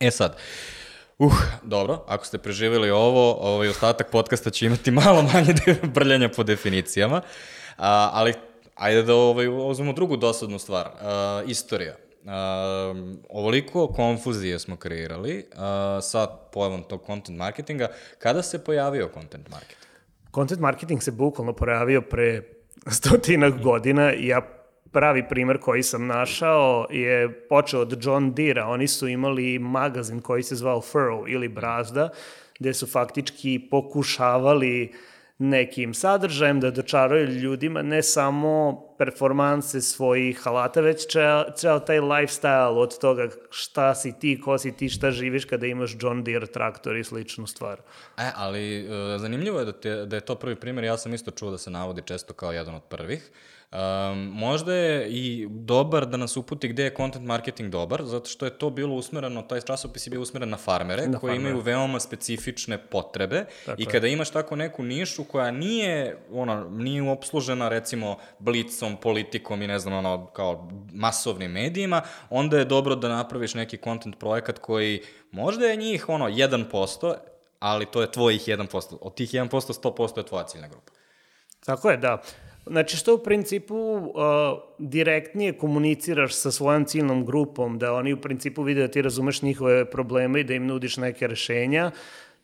E 0.00 0.10
sad, 0.10 0.36
Uh, 1.18 1.32
dobro, 1.62 2.04
ako 2.06 2.26
ste 2.26 2.38
preživjeli 2.38 2.90
ovo, 2.90 3.34
ovaj 3.34 3.68
ostatak 3.68 4.10
podcasta 4.10 4.50
će 4.50 4.66
imati 4.66 4.90
malo 4.90 5.22
manje 5.22 5.54
brljanja 5.94 6.28
po 6.28 6.42
definicijama, 6.42 7.22
a, 7.76 8.10
ali 8.12 8.34
ajde 8.74 9.02
da 9.02 9.14
ovaj, 9.14 9.48
uzmemo 9.70 9.92
drugu 9.92 10.16
dosadnu 10.16 10.58
stvar, 10.58 10.88
a, 11.00 11.42
istorija. 11.46 11.96
Um, 12.26 13.18
ovoliko 13.28 13.88
konfuzije 13.88 14.58
smo 14.58 14.76
kreirali 14.76 15.46
uh, 15.52 15.58
sa 16.02 16.26
pojavom 16.52 16.82
tog 16.82 17.02
content 17.06 17.38
marketinga. 17.38 17.88
Kada 18.18 18.42
se 18.42 18.64
pojavio 18.64 19.10
content 19.14 19.48
marketing? 19.48 19.86
Content 20.34 20.60
marketing 20.60 21.02
se 21.02 21.10
bukvalno 21.10 21.52
pojavio 21.52 22.02
pre 22.02 22.42
stotinak 22.98 23.62
godina 23.62 24.14
i 24.14 24.26
ja 24.26 24.40
pravi 24.92 25.28
primer 25.28 25.58
koji 25.60 25.82
sam 25.82 26.06
našao 26.06 26.86
je 26.90 27.46
počeo 27.48 27.80
od 27.80 27.98
John 28.04 28.34
Deere-a. 28.34 28.68
Oni 28.68 28.88
su 28.88 29.08
imali 29.08 29.58
magazin 29.58 30.20
koji 30.20 30.42
se 30.42 30.54
zvao 30.56 30.80
Furrow 30.80 31.32
ili 31.32 31.48
Brazda, 31.48 32.08
gde 32.58 32.74
su 32.74 32.86
faktički 32.86 33.68
pokušavali 33.70 34.92
nekim 35.38 35.94
sadržajem 35.94 36.60
da 36.60 36.70
dočaraju 36.70 37.28
ljudima 37.28 37.82
ne 37.82 38.02
samo 38.02 38.82
performanse 38.98 39.80
svojih 39.80 40.46
alata, 40.46 40.80
već 40.80 41.06
ceo, 41.56 41.80
taj 41.80 42.00
lifestyle 42.00 42.78
od 42.78 42.98
toga 42.98 43.28
šta 43.50 43.94
si 43.94 44.18
ti, 44.18 44.40
ko 44.40 44.58
si 44.58 44.72
ti, 44.72 44.88
šta 44.88 45.10
živiš 45.10 45.44
kada 45.44 45.66
imaš 45.66 45.96
John 46.00 46.24
Deere 46.24 46.46
traktor 46.46 46.96
i 46.96 47.04
sličnu 47.04 47.46
stvar. 47.46 47.80
E, 48.18 48.30
ali 48.36 48.88
uh, 48.88 49.20
zanimljivo 49.20 49.58
je 49.58 49.64
da, 49.64 49.72
te, 49.72 50.06
da 50.06 50.16
je 50.16 50.20
to 50.20 50.34
prvi 50.34 50.56
primjer, 50.56 50.84
ja 50.84 50.96
sam 50.98 51.14
isto 51.14 51.30
čuo 51.30 51.50
da 51.50 51.58
se 51.58 51.70
navodi 51.70 52.02
često 52.04 52.34
kao 52.34 52.52
jedan 52.52 52.74
od 52.74 52.82
prvih. 52.82 53.30
Um, 53.72 53.78
možda 54.18 54.74
je 54.74 55.08
i 55.08 55.46
dobar 55.50 56.06
da 56.06 56.16
nas 56.16 56.36
uputi 56.36 56.68
gde 56.68 56.84
je 56.84 56.94
content 56.96 57.26
marketing 57.26 57.70
dobar, 57.70 58.04
zato 58.04 58.28
što 58.28 58.44
je 58.44 58.58
to 58.58 58.70
bilo 58.70 58.94
usmereno, 58.94 59.42
taj 59.42 59.60
časopis 59.60 60.06
je 60.06 60.10
bio 60.10 60.20
usmeren 60.20 60.48
na 60.48 60.56
farmere, 60.56 61.06
Na 61.06 61.18
koji 61.18 61.30
farmere. 61.30 61.50
imaju 61.50 61.64
veoma 61.64 62.00
specifične 62.00 62.78
potrebe 62.78 63.44
Tako 63.66 63.80
i 63.80 63.84
je. 63.84 63.90
kada 63.90 64.06
imaš 64.06 64.30
tako 64.30 64.56
neku 64.56 64.82
nišu 64.82 65.24
koja 65.24 65.50
nije, 65.50 66.18
ono, 66.32 66.68
nije 66.70 67.10
opslužena 67.10 67.68
recimo 67.68 68.16
blicom, 68.38 68.96
politikom 68.96 69.62
i 69.62 69.66
ne 69.66 69.78
znam, 69.78 69.94
ono, 69.94 70.26
kao 70.26 70.68
masovnim 70.92 71.50
medijima, 71.50 72.02
onda 72.30 72.58
je 72.58 72.64
dobro 72.64 72.94
da 72.94 73.08
napraviš 73.08 73.54
neki 73.54 73.76
content 73.76 74.18
projekat 74.18 74.58
koji 74.58 75.02
možda 75.30 75.66
je 75.66 75.76
njih, 75.76 76.08
ono, 76.08 76.28
1%, 76.28 77.14
ali 77.58 77.86
to 77.86 78.00
je 78.00 78.12
tvojih 78.12 78.40
1%. 78.42 78.96
Od 79.00 79.14
tih 79.14 79.30
1% 79.30 79.48
100% 79.50 80.18
je 80.18 80.26
tvoja 80.26 80.44
ciljna 80.44 80.68
grupa. 80.68 80.92
Tako 81.64 81.90
je, 81.90 81.96
da. 81.96 82.22
Znači 82.66 82.96
što 82.96 83.14
u 83.14 83.18
principu 83.18 83.76
uh, 83.76 84.12
direktnije 84.78 85.52
komuniciraš 85.52 86.34
sa 86.34 86.50
svojom 86.50 86.84
ciljnom 86.84 87.26
grupom, 87.26 87.78
da 87.78 87.92
oni 87.92 88.12
u 88.12 88.20
principu 88.20 88.62
vide 88.62 88.80
da 88.80 88.88
ti 88.88 89.02
razumeš 89.02 89.42
njihove 89.42 89.90
probleme 89.90 90.40
i 90.40 90.44
da 90.44 90.54
im 90.54 90.66
nudiš 90.66 90.96
neke 90.96 91.26
rešenja, 91.26 91.90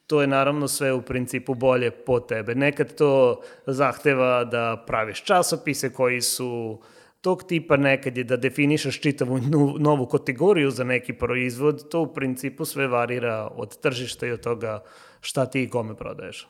to 0.07 0.21
je 0.21 0.27
naravno 0.27 0.69
sve 0.69 0.93
u 0.93 1.03
principu 1.03 1.55
bolje 1.55 1.91
po 1.91 2.21
tebe. 2.21 2.55
Nekad 2.55 2.95
to 2.95 3.41
zahteva 3.67 4.45
da 4.45 4.85
praviš 4.87 5.25
časopise 5.25 5.93
koji 5.93 6.21
su 6.21 6.81
tog 7.21 7.43
tipa, 7.43 7.77
nekad 7.77 8.17
je 8.19 8.25
da 8.25 8.37
definišeš 8.37 9.01
čitavu 9.01 9.39
novu 9.79 10.07
kategoriju 10.07 10.71
za 10.71 10.85
neki 10.85 11.13
proizvod, 11.13 11.89
to 11.89 12.01
u 12.01 12.15
principu 12.15 12.65
sve 12.65 12.87
varira 12.87 13.49
od 13.57 13.81
tržišta 13.81 14.27
i 14.27 14.33
od 14.33 14.41
toga 14.41 14.83
šta 15.21 15.47
ti 15.47 15.63
i 15.63 15.69
kome 15.69 15.97
prodaješ. 15.97 16.49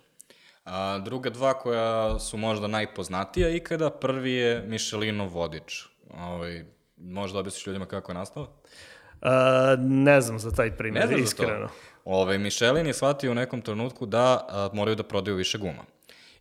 A, 0.65 0.99
druga 0.99 1.31
dva 1.31 1.55
koja 1.55 2.19
su 2.19 2.37
možda 2.37 2.67
najpoznatija 2.67 3.49
ikada, 3.49 3.91
prvi 3.91 4.33
je 4.33 4.63
Michelinov 4.67 5.29
vodič. 5.29 5.85
Ovaj, 6.11 6.65
možda 6.97 7.39
objasniš 7.39 7.67
ljudima 7.67 7.87
kako 7.87 8.13
je 8.13 8.15
nastao? 8.15 8.43
Uh, 8.43 9.29
ne 9.79 10.21
znam 10.21 10.39
za 10.39 10.51
taj 10.51 10.77
primjer, 10.77 11.11
Ne 11.11 11.21
iskreno. 11.23 11.69
Ove, 12.05 12.39
Michelin 12.39 12.87
je 12.87 12.95
shvatio 12.95 13.31
u 13.31 13.35
nekom 13.35 13.61
trenutku 13.61 14.07
da 14.07 14.47
a, 14.49 14.71
moraju 14.73 14.97
da 14.97 15.03
prodaju 15.03 15.37
više 15.37 15.59
guma. 15.59 15.85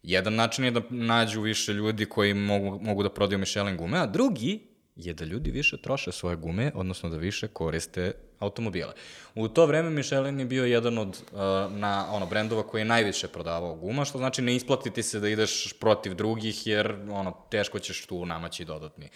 Jedan 0.03 0.35
način 0.35 0.65
je 0.65 0.71
da 0.71 0.81
nađu 0.89 1.41
više 1.41 1.73
ljudi 1.73 2.05
koji 2.05 2.33
mogu, 2.33 2.79
mogu 2.81 3.03
da 3.03 3.09
prodaju 3.09 3.39
Michelin 3.39 3.77
gume, 3.77 3.97
a 3.97 4.05
drugi 4.05 4.59
je 4.95 5.13
da 5.13 5.25
ljudi 5.25 5.51
više 5.51 5.81
troše 5.81 6.11
svoje 6.11 6.35
gume, 6.35 6.71
odnosno 6.75 7.09
da 7.09 7.17
više 7.17 7.47
koriste 7.47 8.13
automobile. 8.41 8.93
U 9.35 9.47
to 9.47 9.65
vreme 9.65 9.89
Michelin 9.89 10.39
je 10.39 10.45
bio 10.45 10.65
jedan 10.65 10.97
od 10.97 11.07
uh, 11.07 11.39
na, 11.71 12.05
ono, 12.11 12.25
brendova 12.25 12.63
koji 12.63 12.81
je 12.81 12.85
najviše 12.85 13.27
prodavao 13.27 13.75
guma, 13.75 14.05
što 14.05 14.17
znači 14.17 14.41
ne 14.41 14.55
isplati 14.55 14.91
ti 14.91 15.03
se 15.03 15.19
da 15.19 15.29
ideš 15.29 15.73
protiv 15.79 16.13
drugih, 16.13 16.67
jer 16.67 16.95
ono, 17.11 17.31
teško 17.49 17.79
ćeš 17.79 18.05
tu 18.05 18.25
namaći 18.25 18.65
dodatni. 18.65 19.09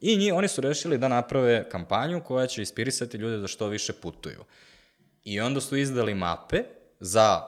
I 0.00 0.16
nji, 0.16 0.32
oni 0.32 0.48
su 0.48 0.60
rešili 0.60 0.98
da 0.98 1.08
naprave 1.08 1.68
kampanju 1.68 2.22
koja 2.24 2.46
će 2.46 2.62
inspirisati 2.62 3.16
ljude 3.16 3.38
da 3.38 3.46
što 3.46 3.68
više 3.68 3.92
putuju. 3.92 4.44
I 5.24 5.40
onda 5.40 5.60
su 5.60 5.76
izdali 5.76 6.14
mape 6.14 6.62
za 7.00 7.42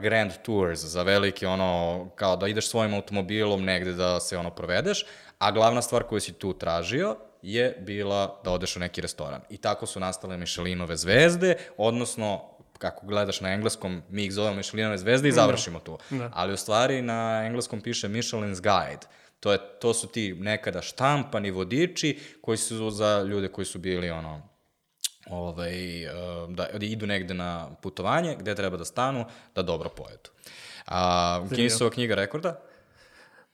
grand 0.00 0.32
tours, 0.42 0.80
za 0.80 1.02
veliki 1.02 1.46
ono, 1.46 2.10
kao 2.14 2.36
da 2.36 2.48
ideš 2.48 2.68
svojim 2.68 2.94
automobilom 2.94 3.64
negde 3.64 3.92
da 3.92 4.20
se 4.20 4.38
ono 4.38 4.50
provedeš, 4.50 5.06
a 5.38 5.50
glavna 5.50 5.82
stvar 5.82 6.02
koju 6.02 6.20
si 6.20 6.32
tu 6.32 6.58
tražio 6.58 7.16
je 7.42 7.82
bila 7.86 8.40
da 8.44 8.50
odeš 8.50 8.76
u 8.76 8.80
neki 8.80 9.00
restoran. 9.00 9.40
I 9.50 9.56
tako 9.56 9.86
su 9.86 10.00
nastale 10.00 10.36
Michelinove 10.36 10.96
zvezde, 10.96 11.56
odnosno 11.76 12.58
kako 12.78 13.06
gledaš 13.06 13.40
na 13.40 13.52
engleskom, 13.52 14.02
mi 14.10 14.24
ih 14.24 14.32
zovemo 14.32 14.56
Michelinove 14.56 14.98
zvezde 14.98 15.28
i 15.28 15.32
završimo 15.32 15.80
tu. 15.80 15.98
Da. 16.10 16.30
Ali 16.34 16.52
u 16.52 16.56
stvari 16.56 17.02
na 17.02 17.42
engleskom 17.46 17.80
piše 17.80 18.08
Michelin's 18.08 18.60
Guide. 18.60 19.06
To, 19.40 19.52
je, 19.52 19.58
to 19.80 19.94
su 19.94 20.08
ti 20.08 20.34
nekada 20.34 20.82
štampani 20.82 21.50
vodiči 21.50 22.18
koji 22.40 22.58
su 22.58 22.90
za 22.90 23.22
ljude 23.22 23.48
koji 23.48 23.64
su 23.64 23.78
bili 23.78 24.10
ono, 24.10 24.42
ovaj, 25.30 26.02
eh, 26.04 26.10
da, 26.48 26.68
da 26.78 26.86
idu 26.86 27.06
negde 27.06 27.34
na 27.34 27.70
putovanje 27.82 28.36
gde 28.40 28.54
treba 28.54 28.76
da 28.76 28.84
stanu 28.84 29.24
da 29.54 29.62
dobro 29.62 29.88
pojedu. 29.88 30.30
A, 30.86 31.40
Guinnessova 31.48 31.90
knjiga 31.90 32.14
rekorda, 32.14 32.60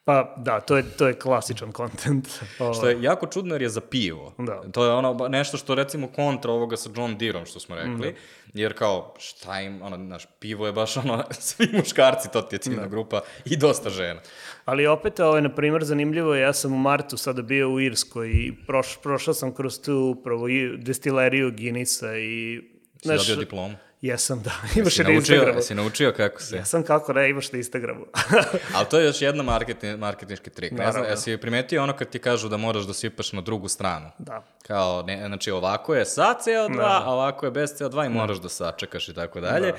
Pa 0.04 0.34
da, 0.36 0.60
to 0.60 0.76
je, 0.76 0.82
to 0.82 1.06
je 1.08 1.14
klasičan 1.14 1.72
kontent. 1.72 2.28
što 2.76 2.88
je 2.88 3.02
jako 3.02 3.26
čudno 3.26 3.54
jer 3.54 3.62
je 3.62 3.68
za 3.68 3.80
pivo. 3.80 4.32
Da. 4.38 4.62
To 4.72 4.84
je 4.84 4.92
ono 4.92 5.28
nešto 5.28 5.56
što 5.56 5.74
recimo 5.74 6.06
kontra 6.08 6.52
ovoga 6.52 6.76
sa 6.76 6.90
John 6.96 7.18
Deerom 7.18 7.46
što 7.46 7.60
smo 7.60 7.76
rekli, 7.76 8.12
Da. 8.12 8.18
jer 8.54 8.78
kao 8.78 9.14
šta 9.18 9.60
im, 9.60 9.82
ono, 9.82 9.96
znaš, 9.96 10.26
pivo 10.38 10.66
je 10.66 10.72
baš 10.72 10.96
ono, 11.04 11.24
svi 11.30 11.68
muškarci, 11.72 12.32
to 12.32 12.42
ti 12.42 12.54
je 12.54 12.58
ciljna 12.60 12.82
Da. 12.82 12.88
grupa 12.88 13.20
i 13.44 13.56
dosta 13.56 13.90
žena. 13.90 14.20
Ali 14.64 14.86
opet, 14.86 15.20
ovaj, 15.20 15.42
na 15.42 15.54
primjer, 15.54 15.84
zanimljivo 15.84 16.34
je, 16.34 16.42
ja 16.42 16.52
sam 16.52 16.72
u 16.72 16.78
martu 16.78 17.16
sada 17.16 17.42
bio 17.42 17.70
u 17.70 17.80
Irskoj 17.80 18.30
i 18.30 18.52
proš, 18.66 18.98
prošao 19.02 19.34
sam 19.34 19.54
kroz 19.54 19.80
tu 19.80 20.14
upravo 20.18 20.46
destileriju 20.78 21.52
Guinnessa 21.56 22.16
i... 22.16 22.62
Si 23.02 23.08
dobio 23.08 23.36
diplomu? 23.36 23.74
Jesam, 24.04 24.42
da. 24.42 24.50
Imaš 24.80 24.98
je 24.98 25.04
na 25.04 25.10
Instagramu. 25.10 25.60
si 25.62 25.74
naučio 25.74 26.12
kako 26.12 26.42
se... 26.42 26.56
Ja 26.56 26.64
sam 26.64 26.82
kako 26.82 27.12
ne, 27.12 27.30
imaš 27.30 27.52
na 27.52 27.58
Instagramu. 27.58 28.04
Ali 28.74 28.86
to 28.90 28.98
je 28.98 29.06
još 29.06 29.22
jedna 29.22 29.42
marketing, 29.42 29.98
marketinški 29.98 30.50
trik. 30.50 30.72
Ne 30.72 30.76
znam, 30.76 30.86
Naravno. 30.86 31.08
jesi 31.08 31.36
primetio 31.36 31.82
ono 31.82 31.96
kad 31.96 32.08
ti 32.08 32.18
kažu 32.18 32.48
da 32.48 32.56
moraš 32.56 32.84
da 32.84 32.94
sipaš 32.94 33.32
na 33.32 33.40
drugu 33.40 33.68
stranu? 33.68 34.10
da. 34.18 34.42
Kao, 34.62 35.02
ne, 35.02 35.26
znači 35.26 35.50
ovako 35.50 35.94
je 35.94 36.04
sa 36.04 36.34
CO2, 36.36 36.76
Da. 36.76 37.02
a 37.04 37.12
ovako 37.12 37.46
je 37.46 37.52
bez 37.52 37.70
CO2 37.70 38.06
i 38.06 38.08
moraš 38.08 38.38
da 38.38 38.48
sačekaš 38.48 39.08
i 39.08 39.14
tako 39.14 39.40
dalje. 39.40 39.72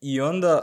I 0.00 0.20
onda, 0.20 0.62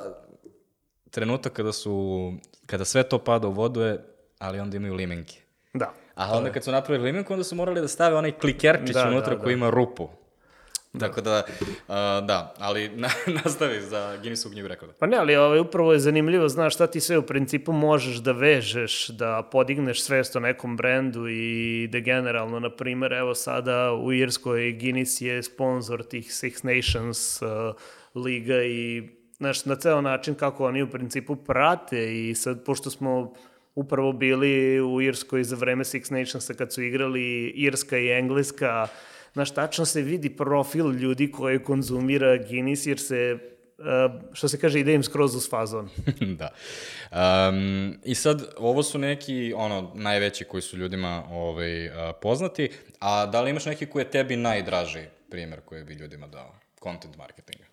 trenutak 1.11 1.53
kada 1.53 1.71
su, 1.73 2.33
kada 2.65 2.85
sve 2.85 3.03
to 3.03 3.19
pada 3.19 3.47
u 3.47 3.51
vodu 3.51 3.81
je, 3.81 4.03
ali 4.39 4.59
onda 4.59 4.77
imaju 4.77 4.93
limenke. 4.93 5.41
Da. 5.73 5.93
A 6.15 6.37
onda 6.37 6.51
kad 6.51 6.63
su 6.63 6.71
napravili 6.71 7.05
limenku, 7.05 7.33
onda 7.33 7.43
su 7.43 7.55
morali 7.55 7.81
da 7.81 7.87
stave 7.87 8.15
onaj 8.15 8.31
klikerčić 8.31 8.93
Da, 8.93 9.07
unutra 9.07 9.35
da, 9.35 9.41
koji 9.41 9.55
da. 9.55 9.57
ima 9.57 9.69
rupu. 9.69 10.09
Tako 10.99 11.21
da, 11.21 11.43
uh, 11.47 12.27
da, 12.27 12.53
ali 12.59 12.89
na, 13.03 13.09
nastavi 13.43 13.81
za 13.81 14.17
Guinnessovu 14.21 14.51
knjigu 14.51 14.67
rekorda. 14.67 14.93
Pa 14.99 15.07
ne, 15.07 15.17
ali 15.17 15.35
ovaj, 15.35 15.59
upravo 15.59 15.93
je 15.93 15.99
zanimljivo, 15.99 16.49
znaš 16.49 16.73
šta 16.73 16.87
ti 16.87 16.99
sve 16.99 17.17
u 17.17 17.21
principu 17.21 17.71
možeš 17.71 18.15
da 18.15 18.31
vežeš, 18.31 19.07
da 19.07 19.49
podigneš 19.51 20.03
svest 20.03 20.35
o 20.35 20.39
nekom 20.39 20.77
brendu 20.77 21.27
i 21.29 21.87
da 21.91 21.99
generalno, 21.99 22.59
na 22.59 22.69
primer, 22.69 23.13
evo 23.13 23.35
sada 23.35 23.93
u 23.93 24.13
Irskoj 24.13 24.71
Guinness 24.71 25.21
je 25.21 25.43
sponsor 25.43 26.03
tih 26.03 26.25
Six 26.25 26.75
Nations 26.75 27.41
uh, 27.41 27.49
liga 28.15 28.63
i 28.63 29.09
znaš, 29.37 29.65
na 29.65 29.75
ceo 29.75 30.01
način 30.01 30.35
kako 30.35 30.65
oni 30.65 30.83
u 30.83 30.89
principu 30.89 31.35
prate 31.35 32.29
i 32.29 32.35
sad, 32.35 32.65
pošto 32.65 32.89
smo 32.89 33.33
upravo 33.75 34.11
bili 34.11 34.81
u 34.81 35.01
Irskoj 35.01 35.43
za 35.43 35.55
vreme 35.55 35.83
Six 35.83 36.11
Nationsa 36.11 36.53
kad 36.53 36.73
su 36.73 36.81
igrali 36.81 37.47
Irska 37.55 37.97
i 37.97 38.09
Engleska, 38.09 38.87
znaš, 39.37 39.53
tačno 39.53 39.85
se 39.85 40.01
vidi 40.01 40.29
profil 40.29 40.91
ljudi 40.91 41.31
koji 41.31 41.63
konzumira 41.63 42.37
Guinness 42.37 42.85
jer 42.85 42.99
se 42.99 43.37
Uh, 43.77 43.85
što 44.33 44.47
se 44.47 44.59
kaže, 44.59 44.79
ide 44.79 44.93
im 44.93 45.03
skroz 45.03 45.35
uz 45.35 45.49
fazon. 45.49 45.89
da. 46.39 46.49
Um, 47.49 47.97
I 48.03 48.15
sad, 48.15 48.41
ovo 48.57 48.83
su 48.83 48.97
neki, 48.97 49.53
ono, 49.55 49.91
najveći 49.95 50.43
koji 50.43 50.61
su 50.61 50.77
ljudima 50.77 51.23
ovaj, 51.31 51.87
uh, 51.87 51.93
poznati, 52.21 52.69
a 52.99 53.25
da 53.25 53.41
li 53.41 53.49
imaš 53.49 53.65
neki 53.65 53.85
koji 53.85 54.03
je 54.03 54.09
tebi 54.09 54.35
najdraži 54.35 55.05
primer 55.29 55.61
koji 55.65 55.83
bi 55.83 55.93
ljudima 55.93 56.27
dao? 56.27 56.55
Content 56.83 57.17
marketinga. 57.17 57.65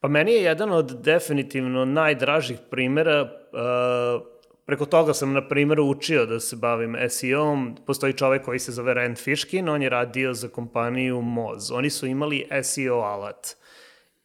Pa 0.00 0.08
meni 0.08 0.32
je 0.32 0.42
jedan 0.42 0.72
od 0.72 1.00
definitivno 1.02 1.84
najdražih 1.84 2.58
primera 2.70 3.22
uh, 3.22 4.35
Preko 4.66 4.86
toga 4.86 5.14
sam, 5.14 5.32
na 5.32 5.48
primjer, 5.48 5.80
učio 5.80 6.26
da 6.26 6.40
se 6.40 6.56
bavim 6.56 6.96
SEO-om. 7.08 7.76
Postoji 7.86 8.12
čovek 8.12 8.44
koji 8.44 8.58
se 8.58 8.72
zove 8.72 8.94
Rand 8.94 9.18
Fishkin, 9.18 9.68
on 9.68 9.82
je 9.82 9.88
radio 9.88 10.34
za 10.34 10.48
kompaniju 10.48 11.20
Moz. 11.22 11.70
Oni 11.70 11.90
su 11.90 12.06
imali 12.06 12.48
SEO 12.62 12.94
alat. 12.94 13.56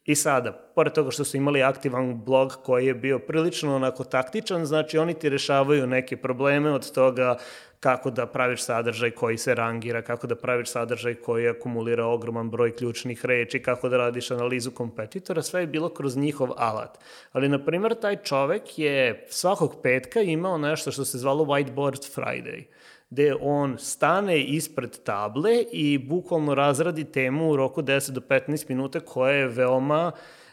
I 0.05 0.15
sada, 0.15 0.51
pored 0.51 0.93
toga 0.93 1.11
što 1.11 1.23
su 1.23 1.37
imali 1.37 1.63
aktivan 1.63 2.21
blog 2.25 2.57
koji 2.63 2.85
je 2.85 2.93
bio 2.93 3.19
prilično 3.19 3.75
onako 3.75 4.03
taktičan, 4.03 4.65
znači 4.65 4.97
oni 4.97 5.13
ti 5.13 5.29
rešavaju 5.29 5.87
neke 5.87 6.17
probleme 6.17 6.71
od 6.71 6.91
toga 6.91 7.37
kako 7.79 8.11
da 8.11 8.25
praviš 8.25 8.63
sadržaj 8.63 9.11
koji 9.11 9.37
se 9.37 9.55
rangira, 9.55 10.01
kako 10.01 10.27
da 10.27 10.35
praviš 10.35 10.69
sadržaj 10.69 11.15
koji 11.15 11.49
akumulira 11.49 12.05
ogroman 12.05 12.49
broj 12.49 12.75
ključnih 12.75 13.25
reči, 13.25 13.61
kako 13.61 13.89
da 13.89 13.97
radiš 13.97 14.31
analizu 14.31 14.71
kompetitora, 14.71 15.41
sve 15.41 15.61
je 15.61 15.67
bilo 15.67 15.89
kroz 15.89 16.17
njihov 16.17 16.49
alat. 16.57 16.97
Ali, 17.31 17.49
na 17.49 17.65
primjer, 17.65 17.95
taj 17.95 18.15
čovek 18.23 18.79
je 18.79 19.25
svakog 19.29 19.75
petka 19.83 20.21
imao 20.21 20.57
nešto 20.57 20.91
što 20.91 21.05
se 21.05 21.17
zvalo 21.17 21.45
Whiteboard 21.45 22.15
Friday 22.15 22.63
gde 23.11 23.35
on 23.41 23.77
stane 23.77 24.43
ispred 24.43 25.03
table 25.03 25.63
i 25.71 25.97
bukvalno 25.97 26.55
razradi 26.55 27.11
temu 27.11 27.49
u 27.49 27.55
roku 27.55 27.81
10 27.81 28.11
do 28.11 28.21
15 28.21 28.69
minuta 28.69 28.99
koja 28.99 29.33
je 29.33 29.47
veoma 29.47 30.11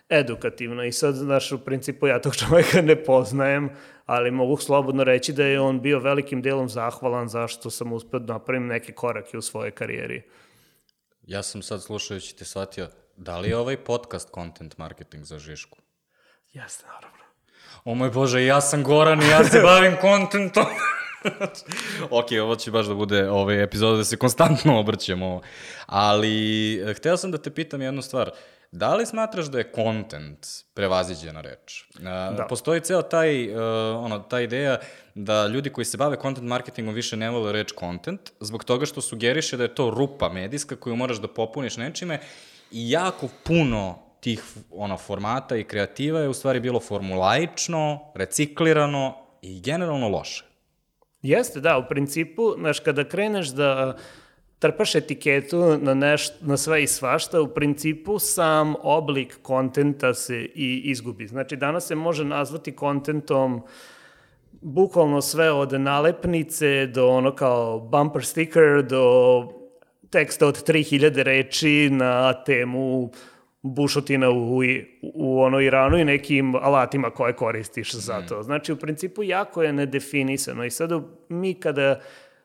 edukativna. 0.09 0.85
I 0.85 0.93
sad, 0.93 1.15
znaš, 1.15 1.53
u 1.53 1.59
principu 1.59 2.07
ja 2.07 2.21
tog 2.21 2.37
čoveka 2.41 2.83
ne 2.83 3.05
poznajem, 3.05 3.71
ali 4.07 4.31
mogu 4.31 4.57
slobodno 4.57 5.05
reći 5.05 5.33
da 5.33 5.45
je 5.45 5.61
on 5.61 5.81
bio 5.81 5.99
velikim 5.99 6.43
delom 6.43 6.69
zahvalan 6.69 7.29
zašto 7.29 7.71
sam 7.71 7.93
uspio 7.93 8.19
da 8.19 8.33
napravim 8.33 8.67
neke 8.67 8.93
korake 8.93 9.39
u 9.39 9.43
svojoj 9.43 9.71
karijeri. 9.71 10.23
Ja 11.23 11.43
sam 11.43 11.63
sad 11.63 11.83
slušajući 11.83 12.37
te 12.37 12.45
shvatio, 12.45 12.89
da 13.17 13.39
li 13.39 13.49
je 13.49 13.57
ovaj 13.57 13.77
podcast 13.77 14.35
content 14.35 14.79
marketing 14.79 15.25
za 15.25 15.39
Žišku? 15.39 15.79
Jeste, 16.53 16.87
naravno. 16.87 17.25
O 17.85 17.95
moj 17.95 18.11
Bože, 18.11 18.45
ja 18.45 18.61
sam 18.61 18.83
Goran 18.85 19.23
i 19.23 19.29
ja 19.29 19.45
se 19.45 19.61
bavim 19.61 19.97
kontentom. 20.07 20.67
ok, 22.11 22.27
ovo 22.43 22.57
će 22.57 22.71
baš 22.71 22.87
da 22.87 22.95
bude 22.95 23.31
ovaj 23.31 23.63
epizoda 23.63 23.97
da 23.97 24.05
se 24.05 24.17
konstantno 24.17 24.79
obrćemo. 24.81 25.41
Ali, 25.87 26.75
eh, 26.81 26.95
hteo 26.95 27.17
sam 27.17 27.31
da 27.31 27.39
te 27.39 27.51
pitam 27.51 27.83
jednu 27.83 28.03
stvar. 28.03 28.31
Da 28.73 28.95
li 28.95 29.07
smatraš 29.07 29.47
da 29.47 29.59
je 29.59 29.73
content 29.75 30.47
prevaziđena 30.75 31.41
reč? 31.41 31.85
Eh, 31.99 32.03
da. 32.37 32.47
Postoji 32.49 32.81
ceo 32.81 33.03
taj, 33.03 33.51
uh, 33.51 33.59
ono, 34.05 34.19
ta 34.19 34.41
ideja 34.41 34.79
da 35.15 35.47
ljudi 35.47 35.71
koji 35.71 35.85
se 35.85 35.97
bave 35.97 36.17
content 36.23 36.49
marketingom 36.49 36.95
više 36.95 37.17
ne 37.17 37.31
vole 37.31 37.53
reč 37.53 37.73
content, 37.79 38.21
zbog 38.41 38.65
toga 38.65 38.87
što 38.87 39.01
sugeriše 39.01 39.57
da 39.57 39.63
je 39.63 39.75
to 39.75 39.91
rupa 39.91 40.29
medijska 40.29 40.77
koju 40.77 40.97
moraš 40.97 41.17
da 41.17 41.29
popuniš 41.29 41.77
nečime 41.77 42.21
i 42.71 42.91
jako 42.91 43.29
puno 43.45 43.99
tih 44.21 44.43
ono, 44.71 44.97
formata 44.97 45.57
i 45.57 45.65
kreativa 45.65 46.21
je 46.21 46.29
u 46.29 46.35
stvari 46.35 46.61
bilo 46.61 46.81
formulaično, 46.81 48.13
reciklirano 48.15 49.17
i 49.43 49.61
generalno 49.61 50.09
loše. 50.09 50.48
Jeste, 51.23 51.61
da, 51.61 51.79
u 51.79 51.89
principu, 51.89 52.55
znaš, 52.59 52.81
kada 52.81 53.05
kreneš 53.05 53.49
da 53.49 53.97
trpaš 54.59 54.95
etiketu 54.95 55.79
na, 55.79 55.95
neš, 55.95 56.29
na 56.41 56.57
sve 56.57 56.83
i 56.83 56.87
svašta, 56.87 57.41
u 57.41 57.49
principu 57.49 58.19
sam 58.19 58.75
oblik 58.83 59.39
kontenta 59.43 60.15
se 60.15 60.37
i 60.55 60.83
izgubi. 60.85 61.27
Znači, 61.27 61.57
danas 61.57 61.87
se 61.87 61.95
može 61.95 62.25
nazvati 62.25 62.77
kontentom 62.77 63.63
bukvalno 64.61 65.21
sve 65.21 65.53
od 65.53 65.81
nalepnice 65.81 66.87
do 66.87 67.09
ono 67.09 67.35
kao 67.35 67.81
bumper 67.81 68.25
sticker, 68.25 68.83
do 68.83 69.45
teksta 70.11 70.47
od 70.47 70.69
3000 70.69 71.23
reči 71.23 71.89
na 71.91 72.45
temu 72.45 73.11
bušotina 73.63 74.31
u, 74.31 74.59
u, 74.59 74.63
u 75.03 75.41
ono 75.41 75.61
Iranu 75.61 75.99
i 75.99 76.05
nekim 76.05 76.55
alatima 76.55 77.11
koje 77.11 77.33
koristiš 77.33 77.95
za 77.95 78.23
to. 78.29 78.43
Znači, 78.43 78.73
u 78.73 78.77
principu 78.77 79.23
jako 79.23 79.63
je 79.63 79.73
nedefinisano 79.73 80.65
i 80.65 80.71
sada 80.71 81.01
mi 81.29 81.55
kada 81.55 82.01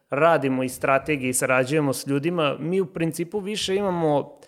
radimo 0.10 0.64
i 0.64 0.70
strategije 0.70 1.30
i 1.30 1.34
sarađujemo 1.34 1.94
s 1.94 2.08
ljudima, 2.08 2.58
mi 2.60 2.82
u 2.82 2.86
principu 2.86 3.40
više 3.40 3.76
imamo 3.76 4.40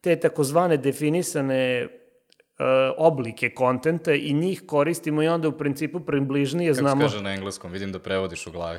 te 0.00 0.16
takozvane 0.16 0.76
definisane 0.76 1.86
uh, 1.86 2.66
oblike 2.96 3.50
kontenta 3.50 4.12
i 4.12 4.32
njih 4.32 4.62
koristimo 4.66 5.22
i 5.22 5.28
onda 5.28 5.48
u 5.48 5.52
principu 5.52 6.00
približnije 6.00 6.70
Kako 6.70 6.80
znamo... 6.80 7.00
Kako 7.00 7.10
se 7.10 7.14
kaže 7.14 7.24
na 7.24 7.34
engleskom? 7.34 7.72
Vidim 7.72 7.92
da 7.92 7.98
prevodiš 7.98 8.46
u 8.46 8.50
glavi. 8.50 8.78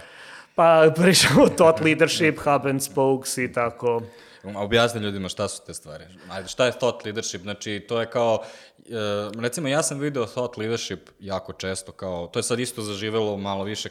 Pa 0.56 0.90
pričamo 1.02 1.48
thought 1.48 1.82
leadership, 1.86 2.38
hub 2.38 2.66
and 2.66 2.82
spokes 2.82 3.38
i 3.38 3.54
tako. 3.54 4.02
Objasni 4.44 5.02
ljudima 5.02 5.30
šta 5.30 5.48
su 5.48 5.62
te 5.66 5.74
stvari. 5.74 6.06
Ajde, 6.30 6.48
šta 6.48 6.66
je 6.66 6.72
thought 6.72 7.06
leadership? 7.06 7.42
Znači, 7.42 7.86
to 7.88 8.00
je 8.00 8.06
kao, 8.10 8.44
e, 8.78 9.42
recimo, 9.42 9.68
ja 9.68 9.84
sam 9.84 10.00
video 10.00 10.26
thought 10.26 10.58
leadership 10.58 11.10
jako 11.20 11.54
često 11.54 11.92
kao, 11.92 12.28
to 12.28 12.40
je 12.40 12.44
sad 12.44 12.60
isto 12.60 12.82
zaživelo 12.82 13.38
malo 13.38 13.64
više 13.64 13.90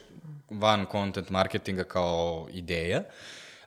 van 0.51 0.87
content 0.93 1.31
marketinga 1.31 1.85
kao 1.85 2.47
ideja. 2.53 3.03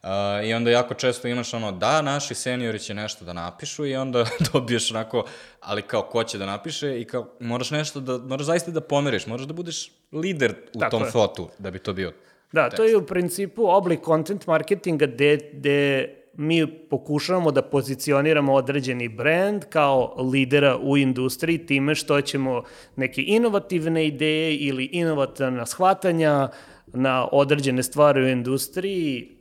Uh, 0.04 0.10
I 0.46 0.54
onda 0.54 0.72
jako 0.72 0.94
često 0.94 1.28
imaš 1.28 1.54
ono, 1.54 1.72
da, 1.72 2.02
naši 2.02 2.36
seniori 2.36 2.80
će 2.80 2.94
nešto 2.94 3.26
da 3.26 3.34
napišu 3.34 3.86
i 3.86 3.96
onda 3.96 4.26
dobiješ 4.54 4.92
onako, 4.92 5.26
ali 5.62 5.82
kao 5.82 6.02
ko 6.02 6.24
će 6.24 6.38
da 6.38 6.46
napiše 6.46 7.02
i 7.02 7.06
kao 7.06 7.28
moraš 7.40 7.72
nešto 7.72 8.00
da, 8.00 8.18
moraš 8.18 8.46
zaista 8.46 8.72
da 8.72 8.82
pomeriš, 8.82 9.28
moraš 9.28 9.46
da 9.46 9.54
budeš 9.54 9.92
lider 10.12 10.56
u 10.74 10.80
Tako 10.80 10.92
tom 10.92 11.04
je. 11.04 11.10
thotu 11.10 11.50
da 11.58 11.72
bi 11.72 11.80
to 11.80 11.94
bio 11.94 12.14
Da, 12.52 12.64
tekst. 12.64 12.78
to 12.78 12.84
je 12.84 12.98
u 12.98 13.06
principu 13.06 13.66
oblik 13.68 14.00
content 14.06 14.48
marketinga 14.48 15.06
gde, 15.06 15.38
gde 15.54 16.10
mi 16.34 16.68
pokušavamo 16.90 17.52
da 17.52 17.62
pozicioniramo 17.62 18.54
određeni 18.54 19.08
brand 19.08 19.66
kao 19.70 20.16
lidera 20.32 20.78
u 20.78 20.98
industriji 20.98 21.66
time 21.66 21.96
što 21.96 22.22
ćemo 22.22 22.64
neke 22.96 23.24
inovativne 23.28 24.08
ideje 24.08 24.58
ili 24.58 24.90
inovativna 24.92 25.66
shvatanja 25.66 26.50
na 26.88 27.28
određene 27.32 27.84
stvari 27.84 28.24
u 28.24 28.28
industriji, 28.28 29.38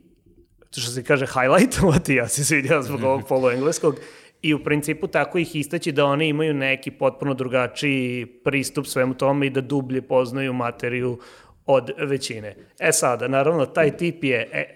što 0.71 0.91
se 0.91 1.03
kaže 1.03 1.25
highlightovati, 1.25 2.15
ja 2.21 2.27
se 2.27 2.45
svidio 2.45 2.81
zbog 2.81 3.03
ovog 3.03 3.27
poluengleskog, 3.27 3.95
i 4.41 4.53
u 4.53 4.63
principu 4.63 5.07
tako 5.07 5.37
ih 5.37 5.55
istaći 5.55 5.91
da 5.91 6.05
oni 6.05 6.27
imaju 6.27 6.53
neki 6.53 6.91
potpuno 6.91 7.33
drugačiji 7.33 8.25
pristup 8.25 8.85
svemu 8.85 9.13
tome 9.13 9.47
i 9.47 9.49
da 9.49 9.61
dublje 9.61 10.01
poznaju 10.01 10.53
materiju 10.53 11.19
od 11.71 11.91
većine. 11.97 12.55
E 12.79 12.91
sada, 12.91 13.27
naravno, 13.27 13.65
taj 13.65 13.97
tip 13.97 14.23
je 14.23 14.49
e, 14.51 14.75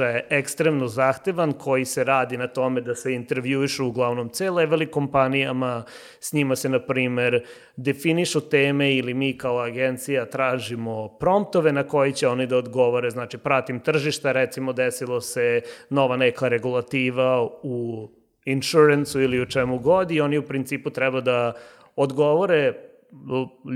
e, 0.00 0.22
ekstremno 0.30 0.88
zahtevan 0.88 1.52
koji 1.52 1.84
se 1.84 2.04
radi 2.04 2.36
na 2.36 2.46
tome 2.46 2.80
da 2.80 2.94
se 2.94 3.12
intervjuišu 3.14 3.86
uglavnom 3.86 4.28
C-leveli 4.28 4.86
kompanijama, 4.86 5.84
s 6.20 6.32
njima 6.32 6.56
se, 6.56 6.68
na 6.68 6.80
primer, 6.80 7.44
definišu 7.76 8.40
teme 8.40 8.94
ili 8.94 9.14
mi 9.14 9.38
kao 9.38 9.58
agencija 9.58 10.24
tražimo 10.26 11.08
promptove 11.08 11.72
na 11.72 11.82
koji 11.82 12.12
će 12.12 12.28
oni 12.28 12.46
da 12.46 12.56
odgovore, 12.56 13.10
znači 13.10 13.38
pratim 13.38 13.80
tržišta, 13.80 14.32
recimo 14.32 14.72
desilo 14.72 15.20
se 15.20 15.60
nova 15.90 16.16
neka 16.16 16.48
regulativa 16.48 17.44
u 17.62 18.08
insurance 18.44 19.22
ili 19.22 19.40
u 19.40 19.46
čemu 19.46 19.78
god 19.78 20.10
i 20.10 20.20
oni 20.20 20.38
u 20.38 20.46
principu 20.46 20.90
treba 20.90 21.20
da 21.20 21.52
odgovore 21.96 22.87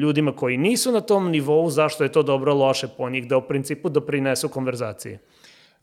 ljudima 0.00 0.36
koji 0.36 0.56
nisu 0.56 0.92
na 0.92 1.00
tom 1.00 1.30
nivou, 1.30 1.70
zašto 1.70 2.04
je 2.04 2.12
to 2.12 2.22
dobro, 2.22 2.54
loše 2.54 2.88
po 2.96 3.10
njih, 3.10 3.28
da 3.28 3.36
u 3.36 3.48
principu 3.48 3.88
doprinesu 3.88 4.48
konverzaciji. 4.48 5.18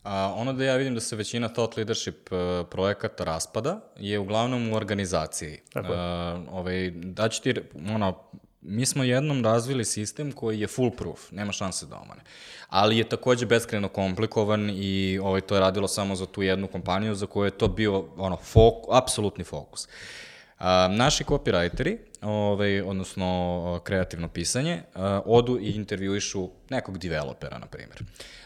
A, 0.04 0.34
ono 0.36 0.52
da 0.52 0.64
ja 0.64 0.76
vidim 0.76 0.94
da 0.94 1.00
se 1.00 1.16
većina 1.16 1.48
thought 1.48 1.76
leadership 1.76 2.32
uh, 2.32 2.38
projekata 2.70 3.24
raspada 3.24 3.80
je 3.96 4.18
uglavnom 4.18 4.72
u 4.72 4.76
organizaciji. 4.76 5.58
Tako 5.72 5.92
je. 5.92 6.34
Uh, 6.34 6.40
ovaj, 6.52 6.90
daću 6.90 7.42
ti 7.42 7.54
ono, 7.94 8.14
mi 8.62 8.86
smo 8.86 9.04
jednom 9.04 9.44
razvili 9.44 9.84
sistem 9.84 10.32
koji 10.32 10.60
je 10.60 10.66
foolproof, 10.66 11.30
nema 11.30 11.52
šanse 11.52 11.86
da 11.86 11.96
omane. 11.96 12.20
Ali 12.68 12.98
je 12.98 13.08
takođe 13.08 13.46
beskreno 13.46 13.88
komplikovan 13.88 14.70
i 14.74 15.18
ovaj, 15.22 15.40
to 15.40 15.54
je 15.54 15.60
radilo 15.60 15.88
samo 15.88 16.16
za 16.16 16.26
tu 16.26 16.42
jednu 16.42 16.66
kompaniju 16.66 17.14
za 17.14 17.26
koju 17.26 17.44
je 17.44 17.50
to 17.50 17.68
bio 17.68 18.04
ono, 18.16 18.36
fok, 18.36 18.74
apsolutni 18.92 19.44
fokus. 19.44 19.88
A, 20.60 20.88
naši 20.90 21.24
copywriteri, 21.24 21.98
ovaj, 22.22 22.80
odnosno 22.80 23.80
kreativno 23.84 24.28
pisanje, 24.28 24.82
a, 24.94 25.20
odu 25.24 25.58
i 25.60 25.70
intervjuišu 25.70 26.48
nekog 26.70 26.98
developera, 26.98 27.58
na 27.58 27.66
primjer. 27.66 28.02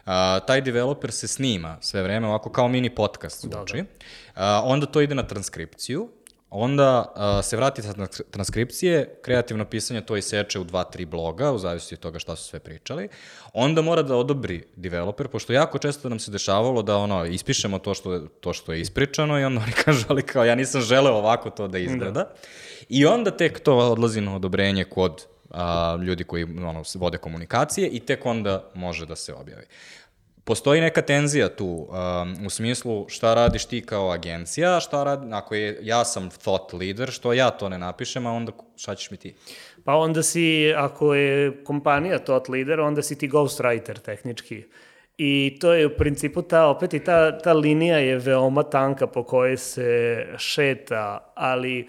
A, 0.06 0.40
taj 0.46 0.60
developer 0.60 1.12
se 1.12 1.28
snima 1.28 1.76
sve 1.80 2.02
vreme 2.02 2.28
ovako 2.28 2.50
kao 2.50 2.68
mini 2.68 2.94
podcast 2.94 3.40
zvuči. 3.40 3.76
Da, 3.76 3.82
da. 3.82 3.88
A, 4.34 4.62
onda 4.64 4.86
to 4.86 5.00
ide 5.00 5.14
na 5.14 5.22
transkripciju 5.22 6.08
Onda 6.56 7.12
uh, 7.16 7.44
se 7.44 7.56
vrati 7.56 7.82
sa 7.82 7.94
transkripcije, 8.30 9.18
kreativno 9.22 9.64
pisanje 9.64 10.00
to 10.00 10.16
iseče 10.16 10.58
u 10.58 10.64
dva, 10.64 10.84
tri 10.84 11.04
bloga, 11.04 11.52
u 11.52 11.58
zavisnosti 11.58 11.94
od 11.94 11.98
toga 11.98 12.18
šta 12.18 12.36
su 12.36 12.44
sve 12.44 12.60
pričali. 12.60 13.08
Onda 13.52 13.82
mora 13.82 14.02
da 14.02 14.16
odobri 14.16 14.62
developer, 14.76 15.28
pošto 15.28 15.52
jako 15.52 15.78
često 15.78 16.08
nam 16.08 16.18
se 16.18 16.30
dešavalo 16.30 16.82
da 16.82 16.96
ono, 16.96 17.24
ispišemo 17.26 17.78
to 17.78 17.94
što, 17.94 18.18
to 18.18 18.52
što 18.52 18.72
je 18.72 18.80
ispričano 18.80 19.40
i 19.40 19.44
onda 19.44 19.60
oni 19.62 19.72
kažu, 19.84 20.04
ali 20.08 20.22
kao 20.22 20.44
ja 20.44 20.54
nisam 20.54 20.80
želeo 20.80 21.14
ovako 21.14 21.50
to 21.50 21.68
da 21.68 21.78
izgleda. 21.78 22.10
Da. 22.10 22.34
I 22.88 23.06
onda 23.06 23.30
tek 23.30 23.60
to 23.60 23.76
odlazi 23.76 24.20
na 24.20 24.36
odobrenje 24.36 24.84
kod 24.84 25.26
a, 25.50 25.98
ljudi 26.02 26.24
koji 26.24 26.44
ono, 26.44 26.82
vode 26.94 27.18
komunikacije 27.18 27.88
i 27.88 28.00
tek 28.00 28.26
onda 28.26 28.70
može 28.74 29.06
da 29.06 29.16
se 29.16 29.34
objavi 29.34 29.64
postoji 30.44 30.80
neka 30.80 31.02
tenzija 31.02 31.48
tu, 31.48 31.66
um, 31.66 32.46
u 32.46 32.50
smislu 32.50 33.06
šta 33.08 33.34
radiš 33.34 33.64
ti 33.64 33.82
kao 33.86 34.10
agencija, 34.10 34.80
šta 34.80 35.04
radi, 35.04 35.26
ako 35.32 35.54
je, 35.54 35.78
ja 35.82 36.04
sam 36.04 36.30
thought 36.30 36.72
leader, 36.72 37.10
što 37.10 37.32
ja 37.32 37.50
to 37.50 37.68
ne 37.68 37.78
napišem, 37.78 38.26
a 38.26 38.32
onda 38.32 38.52
šta 38.76 38.94
ćeš 38.94 39.10
mi 39.10 39.16
ti? 39.16 39.34
Pa 39.84 39.94
onda 39.94 40.22
si, 40.22 40.72
ako 40.76 41.14
je 41.14 41.64
kompanija 41.64 42.18
thought 42.18 42.48
leader, 42.48 42.80
onda 42.80 43.02
si 43.02 43.18
ti 43.18 43.28
ghostwriter 43.28 43.98
tehnički. 43.98 44.64
I 45.18 45.56
to 45.60 45.72
je 45.72 45.86
u 45.86 45.96
principu 45.96 46.42
ta, 46.42 46.66
opet 46.66 46.94
i 46.94 47.04
ta, 47.04 47.38
ta 47.38 47.52
linija 47.52 47.98
je 47.98 48.18
veoma 48.18 48.62
tanka 48.62 49.06
po 49.06 49.22
kojoj 49.22 49.56
se 49.56 50.26
šeta, 50.38 51.32
ali 51.34 51.86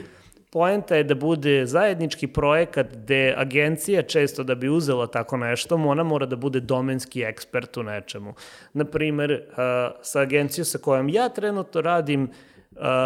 poenta 0.55 0.95
je 0.95 1.03
da 1.03 1.15
bude 1.15 1.65
zajednički 1.65 2.27
projekat 2.27 2.87
gde 2.93 3.33
agencija 3.37 4.01
često 4.01 4.43
da 4.43 4.55
bi 4.55 4.69
uzela 4.69 5.07
tako 5.07 5.37
nešto, 5.37 5.75
ona 5.75 6.03
mora 6.03 6.25
da 6.25 6.35
bude 6.35 6.59
domenski 6.59 7.23
ekspert 7.23 7.77
u 7.77 7.83
nečemu. 7.83 8.33
Naprimer, 8.73 9.41
sa 10.01 10.19
agencijom 10.21 10.65
sa 10.65 10.77
kojom 10.77 11.09
ja 11.09 11.29
trenutno 11.29 11.81
radim, 11.81 12.29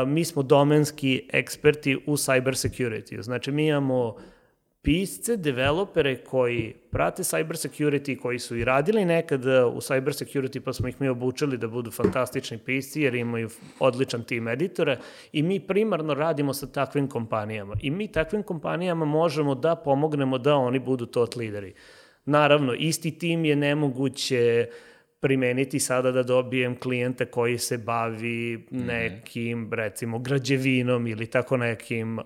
mi 0.07 0.25
smo 0.25 0.43
domenski 0.43 1.29
eksperti 1.33 1.95
u 1.95 2.13
cyber 2.13 2.53
security. 2.67 3.21
Znači, 3.21 3.51
mi 3.51 3.67
imamo 3.67 4.15
pisce, 4.81 5.37
developere 5.37 6.15
koji 6.15 6.73
prate 6.91 7.23
cyber 7.23 7.67
security, 7.67 8.19
koji 8.19 8.39
su 8.39 8.57
i 8.57 8.63
radili 8.65 9.05
nekad 9.05 9.45
u 9.45 9.79
cyber 9.79 10.25
security, 10.25 10.59
pa 10.59 10.73
smo 10.73 10.87
ih 10.87 11.01
mi 11.01 11.07
obučili 11.07 11.57
da 11.57 11.67
budu 11.67 11.91
fantastični 11.91 12.57
pisci, 12.57 13.01
jer 13.01 13.15
imaju 13.15 13.49
odličan 13.79 14.23
tim 14.23 14.47
editora 14.47 14.97
i 15.33 15.43
mi 15.43 15.59
primarno 15.59 16.13
radimo 16.13 16.53
sa 16.53 16.67
takvim 16.67 17.07
kompanijama. 17.07 17.75
I 17.81 17.91
mi 17.91 18.11
takvim 18.11 18.43
kompanijama 18.43 19.05
možemo 19.05 19.55
da 19.55 19.75
pomognemo 19.75 20.37
da 20.37 20.55
oni 20.55 20.79
budu 20.79 21.05
tot 21.05 21.35
lideri. 21.35 21.73
Naravno, 22.25 22.73
isti 22.73 23.17
tim 23.17 23.45
je 23.45 23.55
nemoguće 23.55 24.67
primeniti 25.19 25.79
sada 25.79 26.11
da 26.11 26.23
dobijem 26.23 26.75
klijenta 26.75 27.25
koji 27.25 27.57
se 27.57 27.77
bavi 27.77 28.67
mhm. 28.71 28.85
nekim, 28.85 29.69
recimo, 29.73 30.19
građevinom 30.19 31.07
ili 31.07 31.25
tako 31.25 31.57
nekim 31.57 32.19
uh, 32.19 32.25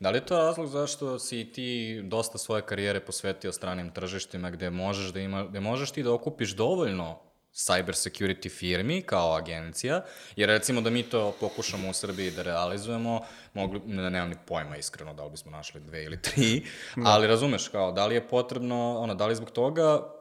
Da 0.00 0.10
li 0.10 0.16
je 0.16 0.26
to 0.26 0.36
razlog 0.36 0.66
zašto 0.66 1.18
si 1.18 1.52
ti 1.52 2.00
dosta 2.04 2.38
svoje 2.38 2.62
karijere 2.62 3.00
posvetio 3.00 3.52
stranim 3.52 3.90
tržištima 3.90 4.50
gde 4.50 4.70
možeš, 4.70 5.12
da 5.12 5.20
ima, 5.20 5.44
gde 5.44 5.60
možeš 5.60 5.90
ti 5.90 6.02
da 6.02 6.12
okupiš 6.12 6.50
dovoljno 6.50 7.18
cyber 7.54 7.92
security 7.92 8.50
firmi 8.50 9.02
kao 9.02 9.34
agencija, 9.34 10.04
jer 10.36 10.48
recimo 10.48 10.80
da 10.80 10.90
mi 10.90 11.02
to 11.02 11.34
pokušamo 11.40 11.90
u 11.90 11.92
Srbiji 11.92 12.30
da 12.30 12.42
realizujemo, 12.42 13.20
mogli, 13.54 13.80
ne, 13.86 14.10
nemam 14.10 14.28
ni 14.28 14.36
pojma 14.46 14.76
iskreno 14.76 15.14
da 15.14 15.24
li 15.24 15.30
bismo 15.30 15.50
našli 15.50 15.80
dve 15.80 16.04
ili 16.04 16.22
tri, 16.22 16.64
da. 16.96 17.02
ali 17.04 17.26
razumeš 17.26 17.68
kao, 17.68 17.92
da 17.92 18.06
li 18.06 18.14
je 18.14 18.28
potrebno, 18.28 18.98
ono, 18.98 19.14
da 19.14 19.26
li 19.26 19.34
zbog 19.34 19.50
toga 19.50 20.17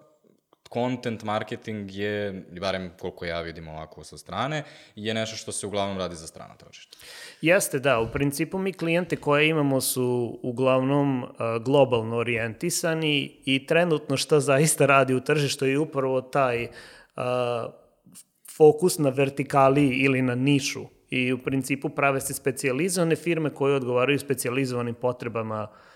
content 0.73 1.23
marketing 1.23 1.91
je, 1.91 2.45
barem 2.61 2.91
koliko 2.99 3.25
ja 3.25 3.41
vidim 3.41 3.67
ovako 3.67 4.03
sa 4.03 4.17
strane, 4.17 4.63
je 4.95 5.13
nešto 5.13 5.35
što 5.35 5.51
se 5.51 5.67
uglavnom 5.67 5.97
radi 5.97 6.15
za 6.15 6.27
strana 6.27 6.55
tržišta. 6.55 6.97
Jeste, 7.41 7.79
da. 7.79 7.99
U 7.99 8.11
principu 8.11 8.57
mi 8.57 8.73
klijente 8.73 9.15
koje 9.15 9.49
imamo 9.49 9.81
su 9.81 10.39
uglavnom 10.43 11.23
uh, 11.23 11.29
globalno 11.63 12.17
orijentisani 12.17 13.37
i 13.45 13.65
trenutno 13.65 14.17
šta 14.17 14.39
zaista 14.39 14.85
radi 14.85 15.13
u 15.13 15.21
tržištu 15.21 15.65
je 15.65 15.79
upravo 15.79 16.21
taj 16.21 16.63
uh, 16.63 17.23
fokus 18.57 18.97
na 18.97 19.09
vertikali 19.09 19.87
ili 19.87 20.21
na 20.21 20.35
nišu. 20.35 20.85
I 21.09 21.33
u 21.33 21.37
principu 21.37 21.89
prave 21.89 22.21
se 22.21 22.33
specializovane 22.33 23.15
firme 23.15 23.49
koje 23.49 23.75
odgovaraju 23.75 24.19
specializovanim 24.19 24.95
potrebama 24.95 25.67
uh, 25.71 25.86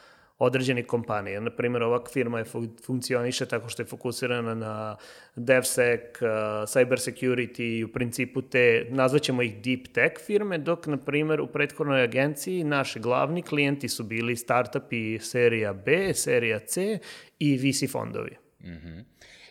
određenih 0.43 0.85
kompanija. 0.85 1.39
Naprimjer, 1.39 1.83
ovak 1.83 2.09
firma 2.09 2.39
je 2.39 2.45
funkcioniše 2.85 3.45
tako 3.45 3.69
što 3.69 3.81
je 3.81 3.85
fokusirana 3.85 4.55
na 4.55 4.95
DevSec, 5.35 6.21
uh, 6.21 6.27
cyber 6.65 6.97
security 6.97 7.85
u 7.85 7.87
principu 7.87 8.41
te, 8.41 8.87
nazvaćemo 8.89 9.41
ih 9.41 9.61
deep 9.61 9.87
tech 9.93 10.13
firme, 10.25 10.57
dok, 10.57 10.87
na 10.87 10.97
primjer, 10.97 11.41
u 11.41 11.47
prethodnoj 11.47 12.03
agenciji 12.03 12.63
naši 12.63 12.99
glavni 12.99 13.41
klijenti 13.41 13.89
su 13.89 14.03
bili 14.03 14.35
startupi 14.35 15.19
serija 15.19 15.73
B, 15.73 16.13
serija 16.13 16.59
C 16.59 16.99
i 17.39 17.57
VC 17.57 17.91
fondovi. 17.91 18.37
Mm 18.63 18.69
-hmm. 18.69 19.03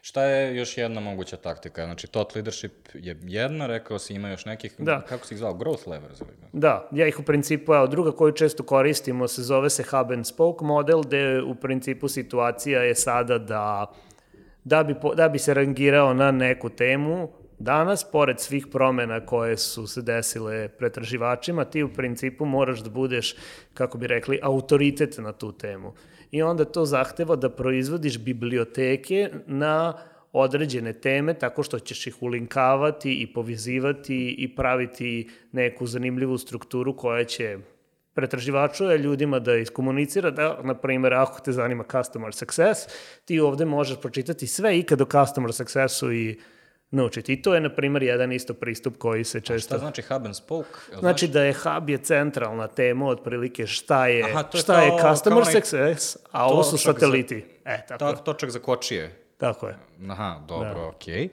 Šta 0.03 0.25
je 0.25 0.57
još 0.57 0.79
jedna 0.79 1.01
moguća 1.01 1.37
taktika? 1.37 1.85
Znači, 1.85 2.07
tot 2.07 2.35
leadership 2.35 2.73
je 2.95 3.17
jedna, 3.23 3.67
rekao 3.67 3.99
si 3.99 4.15
ima 4.15 4.29
još 4.29 4.45
nekih, 4.45 4.75
da. 4.79 5.01
kako 5.01 5.27
si 5.27 5.35
ih 5.35 5.39
zvao, 5.39 5.55
growth 5.55 5.89
levers? 5.89 6.21
Ili? 6.21 6.31
Da, 6.53 6.89
ja 6.93 7.07
ih 7.07 7.19
u 7.19 7.23
principu, 7.23 7.75
evo, 7.75 7.87
druga 7.87 8.13
koju 8.13 8.33
često 8.33 8.63
koristimo 8.63 9.29
se 9.29 9.43
zove 9.43 9.71
se 9.71 9.83
hub 9.83 10.11
and 10.11 10.27
spoke 10.27 10.65
model, 10.65 11.03
gde 11.03 11.43
u 11.43 11.55
principu 11.55 12.09
situacija 12.09 12.83
je 12.83 12.95
sada 12.95 13.39
da 13.39 13.93
da 14.65 14.83
bi, 14.83 14.95
da 15.17 15.29
bi 15.29 15.39
se 15.39 15.55
rangirao 15.55 16.15
na 16.15 16.31
neku 16.31 16.69
temu, 16.69 17.31
danas, 17.59 18.11
pored 18.11 18.41
svih 18.41 18.67
promena 18.67 19.27
koje 19.27 19.57
su 19.57 19.87
se 19.87 20.03
desile 20.03 20.69
pretraživačima, 20.69 21.65
ti 21.65 21.83
u 21.83 21.93
principu 21.93 22.45
moraš 22.45 22.81
da 22.81 22.91
budeš, 22.91 23.35
kako 23.75 23.99
bi 23.99 24.07
rekli, 24.07 24.41
autoritet 24.43 25.19
na 25.19 25.33
tu 25.33 25.53
temu 25.53 25.95
i 26.31 26.43
onda 26.43 26.65
to 26.65 26.85
zahteva 26.85 27.37
da 27.37 27.51
proizvodiš 27.51 28.19
biblioteke 28.19 29.31
na 29.47 29.99
određene 30.33 30.93
teme 30.93 31.35
tako 31.35 31.63
što 31.63 31.79
ćeš 31.79 32.07
ih 32.07 32.23
ulinkavati 32.23 33.23
i 33.23 33.33
povezivati 33.33 34.35
i 34.39 34.55
praviti 34.57 35.29
neku 35.53 35.87
zanimljivu 35.87 36.39
strukturu 36.39 36.97
koja 36.97 37.25
će 37.25 37.59
pretraživaču 38.15 38.85
je 38.85 38.99
ljudima 38.99 39.39
da 39.39 39.57
iskomunicira 39.57 40.31
da, 40.31 40.61
na 40.63 40.75
primjer, 40.75 41.15
ako 41.15 41.41
te 41.41 41.53
zanima 41.53 41.85
customer 41.91 42.35
success, 42.35 42.81
ti 43.25 43.41
ovde 43.41 43.65
možeš 43.65 44.01
pročitati 44.01 44.47
sve 44.47 44.79
ikad 44.79 45.01
o 45.01 45.05
customer 45.05 45.53
successu 45.53 46.13
i 46.13 46.41
naučiti. 46.91 47.33
I 47.33 47.43
to 47.43 47.55
je, 47.55 47.61
na 47.61 47.75
primjer, 47.75 48.03
jedan 48.03 48.33
isto 48.33 48.55
pristup 48.55 48.97
koji 48.99 49.25
se 49.25 49.41
često... 49.41 49.75
A 49.75 49.79
šta 49.79 49.79
znači 49.79 50.03
hub 50.03 50.25
and 50.25 50.37
spoke? 50.37 50.69
Znači, 50.89 51.01
znači 51.01 51.29
da 51.29 51.43
je 51.43 51.53
hub 51.53 51.91
je 51.91 51.99
centralna 51.99 52.67
tema, 52.67 53.07
otprilike 53.07 53.67
šta 53.67 54.07
je, 54.07 54.25
Aha, 54.25 54.45
je 54.55 54.61
šta 54.61 54.75
kao, 54.75 54.85
je 54.85 55.15
customer 55.15 55.43
kao 55.43 55.53
success, 55.53 56.17
a 56.31 56.47
ovo 56.47 56.63
su 56.63 56.79
sateliti. 56.79 57.45
Za, 57.65 57.71
e, 57.71 57.87
tako. 57.87 58.13
To, 58.13 58.17
točak 58.17 58.51
za 58.51 58.59
kočije. 58.59 59.17
Tako 59.41 59.69
je. 59.69 59.77
Aha, 60.11 60.41
dobro, 60.49 60.75
da. 60.75 60.87
okej. 60.87 61.15
Okay. 61.15 61.29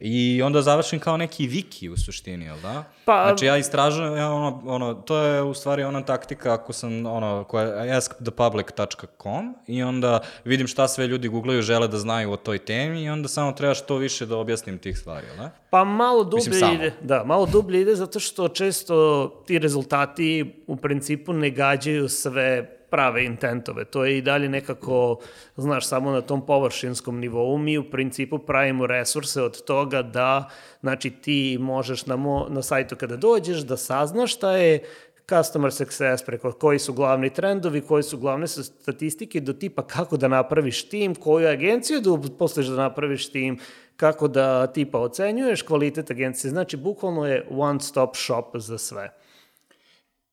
I 0.00 0.42
onda 0.42 0.62
završim 0.62 1.00
kao 1.00 1.16
neki 1.16 1.48
wiki 1.48 1.92
u 1.92 1.96
suštini, 1.96 2.44
jel 2.44 2.56
da? 2.62 2.84
Pa, 3.04 3.24
znači 3.28 3.46
ja 3.46 3.56
istražujem, 3.56 4.16
ja, 4.16 4.30
ono, 4.30 4.62
ono, 4.66 4.94
to 4.94 5.18
je 5.18 5.42
u 5.42 5.54
stvari 5.54 5.82
ona 5.82 6.02
taktika 6.02 6.54
ako 6.54 6.72
sam, 6.72 7.06
ono, 7.06 7.44
koja 7.44 7.96
askthepublic.com 7.96 9.54
i 9.66 9.82
onda 9.82 10.20
vidim 10.44 10.66
šta 10.66 10.88
sve 10.88 11.06
ljudi 11.06 11.28
googlaju, 11.28 11.62
žele 11.62 11.88
da 11.88 11.98
znaju 11.98 12.32
o 12.32 12.36
toj 12.36 12.58
temi 12.58 13.02
i 13.02 13.10
onda 13.10 13.28
samo 13.28 13.52
treba 13.52 13.74
što 13.74 13.96
više 13.96 14.26
da 14.26 14.36
objasnim 14.36 14.78
tih 14.78 14.98
stvari, 14.98 15.26
jel 15.26 15.36
da? 15.36 15.50
Pa 15.70 15.84
malo 15.84 16.24
dublje 16.24 16.48
Mislim, 16.48 16.74
ide, 16.74 16.92
da, 17.00 17.24
malo 17.24 17.46
dublje 17.46 17.80
ide 17.80 17.94
zato 17.94 18.20
što 18.20 18.48
često 18.48 19.28
ti 19.46 19.58
rezultati 19.58 20.54
u 20.66 20.76
principu 20.76 21.32
ne 21.32 21.50
gađaju 21.50 22.08
sve 22.08 22.77
prave 22.90 23.24
intentove. 23.24 23.84
To 23.84 24.04
je 24.04 24.18
i 24.18 24.22
dalje 24.22 24.48
nekako, 24.48 25.20
znaš, 25.56 25.86
samo 25.86 26.10
na 26.10 26.20
tom 26.20 26.46
površinskom 26.46 27.18
nivou. 27.18 27.58
Mi 27.58 27.78
u 27.78 27.90
principu 27.90 28.38
pravimo 28.38 28.86
resurse 28.86 29.42
od 29.42 29.64
toga 29.64 30.02
da, 30.02 30.50
znači, 30.80 31.10
ti 31.10 31.58
možeš 31.60 32.06
na, 32.06 32.16
mo, 32.16 32.46
na 32.50 32.62
sajtu 32.62 32.96
kada 32.96 33.16
dođeš 33.16 33.58
da 33.58 33.76
saznaš 33.76 34.34
šta 34.34 34.52
je 34.52 34.84
customer 35.28 35.72
success, 35.72 36.24
preko 36.26 36.52
koji 36.52 36.78
su 36.78 36.92
glavni 36.92 37.30
trendovi, 37.30 37.80
koji 37.80 38.02
su 38.02 38.18
glavne 38.18 38.46
statistike, 38.46 39.40
do 39.40 39.52
tipa 39.52 39.86
kako 39.86 40.16
da 40.16 40.28
napraviš 40.28 40.88
tim, 40.88 41.14
koju 41.14 41.48
agenciju 41.48 42.00
da 42.00 42.10
uposliš 42.10 42.66
da 42.66 42.76
napraviš 42.76 43.32
tim, 43.32 43.58
kako 43.96 44.28
da 44.28 44.66
tipa 44.66 44.98
ocenjuješ 44.98 45.62
kvalitet 45.62 46.10
agencije. 46.10 46.50
Znači, 46.50 46.76
bukvalno 46.76 47.26
je 47.26 47.46
one 47.50 47.80
stop 47.80 48.16
shop 48.16 48.56
za 48.56 48.78
sve. 48.78 49.12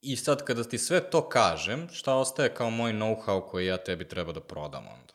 I 0.08 0.16
sad 0.16 0.44
kada 0.44 0.64
ti 0.64 0.78
sve 0.78 1.00
to 1.00 1.30
kažem, 1.30 1.88
šta 1.92 2.16
ostaje 2.16 2.54
kao 2.54 2.70
moj 2.70 2.94
know-how 2.94 3.42
koji 3.42 3.66
ja 3.66 3.78
tebi 3.78 4.08
treba 4.08 4.32
da 4.32 4.40
prodam 4.40 4.84
onda? 4.88 5.14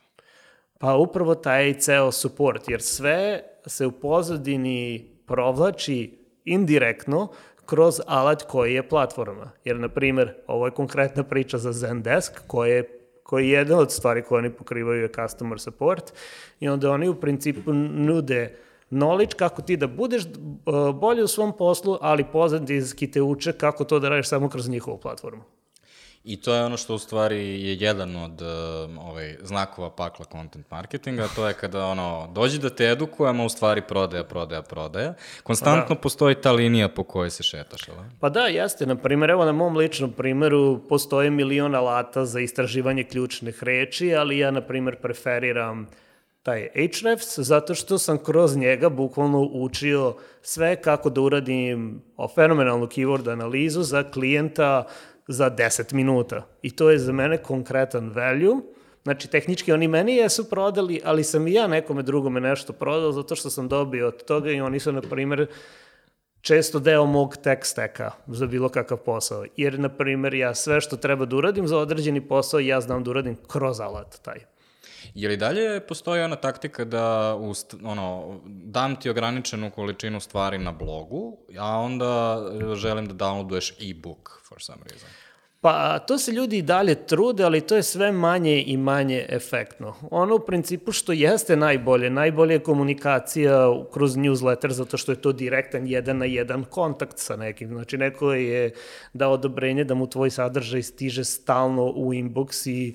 Pa 0.79 0.95
upravo 0.95 1.35
taj 1.35 1.79
ceo 1.79 2.13
support, 2.13 2.69
jer 2.69 2.83
sve 2.83 3.43
se 3.67 3.87
u 3.87 3.93
pozadini 3.93 5.11
provlači 5.27 6.19
indirektno 6.45 7.29
kroz 7.67 8.01
alat 8.07 8.43
koji 8.43 8.75
je 8.75 8.89
platforma. 8.89 9.51
Jer, 9.65 9.77
na 9.77 9.89
primer, 9.89 10.35
ovo 10.47 10.67
je 10.67 10.71
konkretna 10.75 11.25
priča 11.25 11.59
za 11.59 11.73
Zendesk, 11.73 12.41
koja 12.47 12.75
je 12.75 13.01
koji 13.23 13.49
je 13.49 13.59
jedna 13.59 13.79
od 13.79 13.93
stvari 13.93 14.23
koje 14.23 14.39
oni 14.39 14.51
pokrivaju 14.51 15.03
je 15.03 15.13
customer 15.13 15.61
support 15.61 16.13
i 16.61 16.69
onda 16.69 16.91
oni 16.91 17.09
u 17.09 17.21
principu 17.21 17.73
nude 17.73 18.57
knowledge 18.91 19.35
kako 19.37 19.63
ti 19.63 19.77
da 19.77 19.87
budeš 19.87 20.23
uh, 20.25 20.95
bolji 20.95 21.23
u 21.23 21.29
svom 21.29 21.57
poslu, 21.57 21.99
ali 22.01 22.25
pozadinski 22.33 23.11
te 23.11 23.23
uče 23.23 23.53
kako 23.53 23.85
to 23.85 23.99
da 23.99 24.09
radiš 24.09 24.29
samo 24.29 24.49
kroz 24.49 24.69
njihovu 24.69 24.99
platformu. 24.99 25.43
I 26.25 26.41
to 26.41 26.55
je 26.55 26.65
ono 26.65 26.77
što 26.77 26.95
u 26.95 26.99
stvari 26.99 27.65
je 27.65 27.77
jedan 27.81 28.17
od 28.17 28.43
uh, 28.43 28.49
ovaj, 29.09 29.37
znakova 29.43 29.91
pakla 29.91 30.25
content 30.33 30.71
marketinga, 30.71 31.29
to 31.37 31.49
je 31.49 31.55
kada 31.55 31.87
ono, 31.87 32.29
dođi 32.33 32.59
da 32.59 32.71
te 32.71 32.85
edukujemo, 32.85 33.45
u 33.45 33.49
stvari 33.49 33.83
prodaja, 33.89 34.25
prodaja, 34.25 34.63
prodaja. 34.63 35.15
Konstantno 35.43 35.95
da. 35.95 36.01
postoji 36.01 36.35
ta 36.35 36.53
linija 36.53 36.89
po 36.89 37.05
kojoj 37.05 37.31
se 37.31 37.43
šetaš, 37.43 37.89
ali? 37.89 38.09
Pa 38.21 38.29
da, 38.29 38.41
jeste. 38.41 38.87
Na 38.87 38.97
primjer, 38.97 39.31
evo 39.31 39.45
na 39.45 39.53
mom 39.53 39.77
ličnom 39.77 40.13
primjeru 40.13 40.81
postoje 40.89 41.31
milion 41.31 41.75
alata 41.75 42.25
za 42.25 42.41
istraživanje 42.41 43.05
ključnih 43.05 43.63
reči, 43.63 44.15
ali 44.15 44.39
ja, 44.39 44.51
na 44.51 44.61
primjer, 44.61 44.97
preferiram 44.97 45.87
taj 46.51 46.69
Ahrefs, 46.75 47.39
zato 47.39 47.75
što 47.75 47.99
sam 47.99 48.19
kroz 48.19 48.57
njega 48.57 48.89
bukvalno 48.89 49.49
učio 49.53 50.15
sve 50.43 50.77
kako 50.77 51.11
da 51.11 51.21
uradim 51.21 52.03
fenomenalnu 52.35 52.87
keyword 52.87 53.33
analizu 53.33 53.83
za 53.83 54.03
klijenta 54.03 54.85
za 55.29 55.51
10 55.51 55.93
minuta. 55.93 56.47
I 56.63 56.71
to 56.77 56.91
je 56.91 56.99
za 56.99 57.13
mene 57.13 57.39
konkretan 57.39 58.11
value. 58.15 58.57
Znači, 59.03 59.29
tehnički 59.29 59.73
oni 59.73 59.89
meni 59.89 60.17
jesu 60.17 60.51
prodali, 60.51 61.01
ali 61.05 61.25
sam 61.25 61.47
i 61.49 61.53
ja 61.53 61.67
nekome 61.67 62.03
drugome 62.03 62.41
nešto 62.41 62.73
prodao 62.73 63.13
zato 63.13 63.37
što 63.37 63.51
sam 63.51 63.69
dobio 63.69 64.09
od 64.09 64.25
toga 64.25 64.51
i 64.51 64.61
oni 64.61 64.81
su, 64.81 64.93
na 64.93 65.01
primjer, 65.01 65.47
često 66.41 66.79
deo 66.79 67.07
mog 67.07 67.37
tech 67.37 67.65
stacka 67.65 68.11
za 68.27 68.47
bilo 68.47 68.69
kakav 68.69 68.99
posao. 68.99 69.45
Jer, 69.57 69.79
na 69.79 69.89
primjer, 69.89 70.35
ja 70.35 70.55
sve 70.55 70.81
što 70.81 70.97
treba 70.97 71.25
da 71.25 71.37
uradim 71.37 71.69
za 71.69 71.79
određeni 71.79 72.29
posao, 72.29 72.61
ja 72.61 72.81
znam 72.81 73.05
da 73.05 73.11
uradim 73.11 73.37
kroz 73.47 73.81
alat 73.81 74.19
taj. 74.23 74.60
Je 75.15 75.29
li 75.29 75.37
dalje 75.37 75.81
postoji 75.87 76.23
ona 76.23 76.37
taktika 76.37 76.85
da 76.85 77.37
ust, 77.41 77.75
ono, 77.85 78.41
dam 78.47 78.97
ti 78.97 79.11
ograničenu 79.11 79.71
količinu 79.71 80.21
stvari 80.21 80.59
na 80.59 80.73
blogu, 80.73 81.39
a 81.59 81.79
onda 81.79 82.43
želim 82.75 83.07
da 83.07 83.15
downloaduješ 83.15 83.71
e-book 83.81 84.41
for 84.49 84.63
some 84.63 84.83
reason? 84.91 85.09
Pa 85.63 85.99
to 85.99 86.19
se 86.19 86.33
ljudi 86.33 86.59
i 86.59 86.63
dalje 86.63 86.95
trude, 86.95 87.45
ali 87.45 87.61
to 87.61 87.77
je 87.77 87.83
sve 87.83 88.13
manje 88.13 88.65
i 88.67 88.77
manje 88.77 89.27
efektno. 89.29 89.95
Ono 90.11 90.35
u 90.35 90.39
principu 90.39 90.93
što 90.93 91.13
jeste 91.13 91.57
najbolje, 91.57 92.11
najbolje 92.11 92.55
je 92.55 92.59
komunikacija 92.59 93.69
kroz 93.93 94.17
newsletter, 94.17 94.71
zato 94.71 94.97
što 94.97 95.13
je 95.13 95.21
to 95.21 95.33
direktan 95.33 95.87
jedan 95.87 96.19
na 96.19 96.25
jedan 96.25 96.65
kontakt 96.65 97.19
sa 97.19 97.37
nekim. 97.37 97.69
Znači 97.69 97.99
neko 97.99 98.33
je 98.33 98.73
dao 99.13 99.33
odobrenje 99.33 99.85
da 99.85 99.95
mu 99.95 100.07
tvoj 100.07 100.31
sadržaj 100.31 100.83
stiže 100.83 101.25
stalno 101.25 101.85
u 101.85 102.15
inbox 102.15 102.71
i 102.71 102.95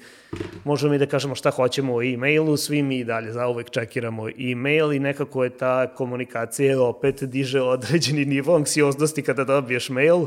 možemo 0.64 0.92
mi 0.92 0.98
da 0.98 1.06
kažemo 1.06 1.36
šta 1.36 1.52
hoćemo 1.52 1.96
o 1.96 2.04
e-mailu, 2.04 2.58
svi 2.58 2.84
mi 2.84 3.00
i 3.00 3.04
dalje 3.04 3.32
zauvek 3.32 3.70
čekiramo 3.70 4.30
e-mail 4.30 4.94
i 4.94 5.00
nekako 5.00 5.44
je 5.44 5.58
ta 5.58 5.94
komunikacija 5.94 6.82
opet 6.82 7.24
diže 7.24 7.62
određeni 7.62 8.26
nivo 8.26 8.56
anksioznosti 8.56 9.22
kada 9.22 9.44
dobiješ 9.44 9.90
mail 9.90 10.26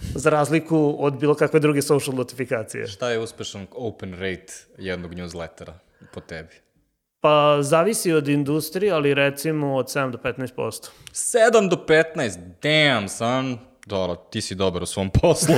za 0.00 0.30
razliku 0.30 0.96
od 0.98 1.18
bilo 1.18 1.34
kakve 1.34 1.60
druge 1.60 1.82
social 1.82 2.16
notifikacije. 2.16 2.86
Šta 2.86 3.10
je 3.10 3.18
uspešan 3.18 3.66
open 3.72 4.12
rate 4.12 4.52
jednog 4.78 5.14
newslettera 5.14 5.72
po 6.12 6.20
tebi? 6.20 6.54
Pa, 7.20 7.58
zavisi 7.60 8.12
od 8.12 8.28
industrije, 8.28 8.92
ali 8.92 9.14
recimo 9.14 9.76
od 9.76 9.86
7 9.86 10.10
do 10.10 10.18
15%. 10.18 10.88
7 11.12 11.68
do 11.68 11.76
15? 11.88 12.38
Damn, 12.62 13.08
son. 13.08 13.58
Dobro, 13.86 14.16
ti 14.16 14.40
si 14.40 14.54
dobar 14.54 14.82
u 14.82 14.86
svom 14.86 15.10
poslu. 15.20 15.54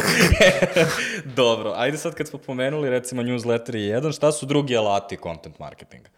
Dobro, 1.36 1.72
ajde 1.76 1.98
sad 1.98 2.14
kad 2.14 2.28
smo 2.28 2.38
pomenuli 2.38 2.90
recimo 2.90 3.22
newsletter 3.22 3.74
je 3.74 3.86
jedan, 3.86 4.12
šta 4.12 4.32
su 4.32 4.46
drugi 4.46 4.76
alati 4.76 5.18
content 5.22 5.58
marketinga? 5.58 6.08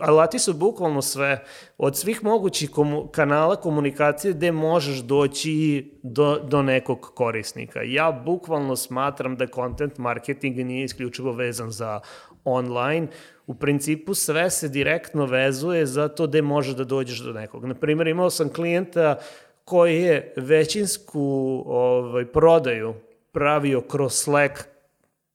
Alati 0.00 0.38
su 0.38 0.54
bukvalno 0.54 1.02
sve, 1.02 1.44
od 1.78 1.96
svih 1.96 2.24
mogućih 2.24 2.70
komu, 2.70 3.06
kanala 3.06 3.56
komunikacije 3.56 4.32
gde 4.32 4.52
možeš 4.52 4.98
doći 4.98 5.90
do, 6.02 6.38
do 6.38 6.62
nekog 6.62 7.00
korisnika. 7.14 7.80
Ja 7.82 8.22
bukvalno 8.24 8.76
smatram 8.76 9.36
da 9.36 9.46
content 9.46 9.98
marketing 9.98 10.56
nije 10.56 10.84
isključivo 10.84 11.32
vezan 11.32 11.70
za 11.70 12.00
online, 12.44 13.06
u 13.46 13.54
principu 13.54 14.14
sve 14.14 14.50
se 14.50 14.68
direktno 14.68 15.26
vezuje 15.26 15.86
za 15.86 16.08
to 16.08 16.26
gde 16.26 16.42
možeš 16.42 16.74
da 16.74 16.84
dođeš 16.84 17.18
do 17.18 17.32
nekog. 17.32 17.64
Naprimer, 17.64 18.06
imao 18.06 18.30
sam 18.30 18.48
klijenta 18.48 19.18
koji 19.64 20.02
je 20.02 20.34
većinsku 20.36 21.62
ovaj, 21.66 22.26
prodaju 22.26 22.94
pravio 23.32 23.80
kroz 23.80 24.12
Slack 24.12 24.75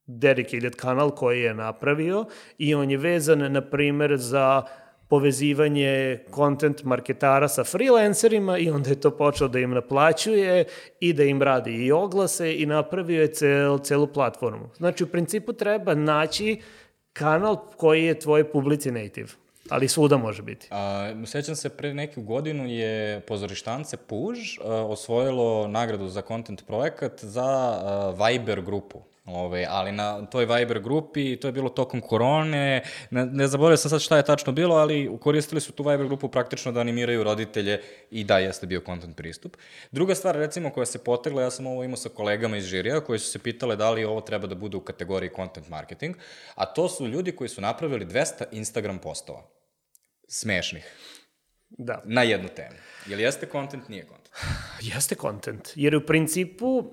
dedicated 0.05 0.75
kanal 0.75 1.11
koji 1.11 1.41
je 1.41 1.53
napravio 1.53 2.25
i 2.57 2.75
on 2.75 2.91
je 2.91 2.97
vezan, 2.97 3.51
na 3.51 3.61
primer, 3.61 4.17
za 4.17 4.63
povezivanje 5.07 6.19
content 6.35 6.83
marketara 6.83 7.47
sa 7.47 7.63
freelancerima 7.63 8.57
i 8.57 8.69
onda 8.69 8.89
je 8.89 8.99
to 8.99 9.11
počeo 9.17 9.47
da 9.47 9.59
im 9.59 9.71
naplaćuje 9.71 10.65
i 10.99 11.13
da 11.13 11.23
im 11.23 11.41
radi 11.41 11.71
i 11.71 11.91
oglase 11.91 12.55
i 12.55 12.65
napravio 12.65 13.21
je 13.21 13.33
cel, 13.33 13.79
celu 13.79 14.07
platformu. 14.07 14.69
Znači, 14.77 15.03
u 15.03 15.07
principu 15.07 15.53
treba 15.53 15.95
naći 15.95 16.61
kanal 17.13 17.57
koji 17.77 18.05
je 18.05 18.19
tvoj 18.19 18.51
publici 18.51 18.91
native 18.91 19.27
ali 19.69 19.87
svuda 19.87 20.17
može 20.17 20.41
biti. 20.41 20.67
A, 20.71 21.13
sećam 21.25 21.55
se, 21.55 21.69
pre 21.69 21.93
neku 21.93 22.21
godinu 22.21 22.67
je 22.67 23.19
pozorištance 23.19 23.97
Puž 23.97 24.37
a, 24.59 24.63
osvojilo 24.65 25.67
nagradu 25.67 26.07
za 26.07 26.21
content 26.21 26.65
projekat 26.67 27.23
za 27.23 27.43
a, 27.43 28.13
Viber 28.19 28.61
grupu. 28.61 29.01
Ove, 29.33 29.65
ali 29.69 29.91
na 29.91 30.25
toj 30.25 30.45
Viber 30.45 30.79
grupi, 30.79 31.35
to 31.35 31.47
je 31.47 31.51
bilo 31.51 31.69
tokom 31.69 32.01
korone, 32.01 32.83
ne, 33.09 33.25
ne 33.25 33.47
zaboravio 33.47 33.77
sam 33.77 33.89
sad 33.89 34.01
šta 34.01 34.17
je 34.17 34.25
tačno 34.25 34.53
bilo, 34.53 34.75
ali 34.75 35.17
koristili 35.21 35.61
su 35.61 35.71
tu 35.71 35.83
Viber 35.83 36.07
grupu 36.07 36.29
praktično 36.29 36.71
da 36.71 36.79
animiraju 36.79 37.23
roditelje 37.23 37.81
i 38.11 38.23
da, 38.23 38.39
jeste 38.39 38.67
bio 38.67 38.81
content 38.85 39.17
pristup. 39.17 39.57
Druga 39.91 40.15
stvar, 40.15 40.35
recimo, 40.35 40.69
koja 40.69 40.85
se 40.85 41.03
potegla, 41.03 41.41
ja 41.41 41.51
sam 41.51 41.67
ovo 41.67 41.83
imao 41.83 41.97
sa 41.97 42.09
kolegama 42.09 42.57
iz 42.57 42.65
žirija, 42.65 42.99
koji 42.99 43.19
su 43.19 43.31
se 43.31 43.39
pitale 43.39 43.75
da 43.75 43.91
li 43.91 44.05
ovo 44.05 44.21
treba 44.21 44.47
da 44.47 44.55
bude 44.55 44.77
u 44.77 44.81
kategoriji 44.81 45.29
content 45.35 45.69
marketing, 45.69 46.15
a 46.55 46.65
to 46.65 46.89
su 46.89 47.07
ljudi 47.07 47.31
koji 47.31 47.49
su 47.49 47.61
napravili 47.61 48.05
200 48.05 48.43
Instagram 48.51 48.99
postova. 48.99 49.43
Smešnih. 50.27 50.85
Da. 51.69 52.01
Na 52.05 52.23
jednu 52.23 52.47
temu. 52.47 52.75
Je 53.05 53.15
li 53.15 53.23
jeste 53.23 53.47
content, 53.51 53.89
nije 53.89 54.03
content? 54.03 54.35
Jeste 54.95 55.15
content, 55.15 55.69
jer 55.75 55.95
u 55.95 56.05
principu 56.05 56.65
uh, 56.65 56.85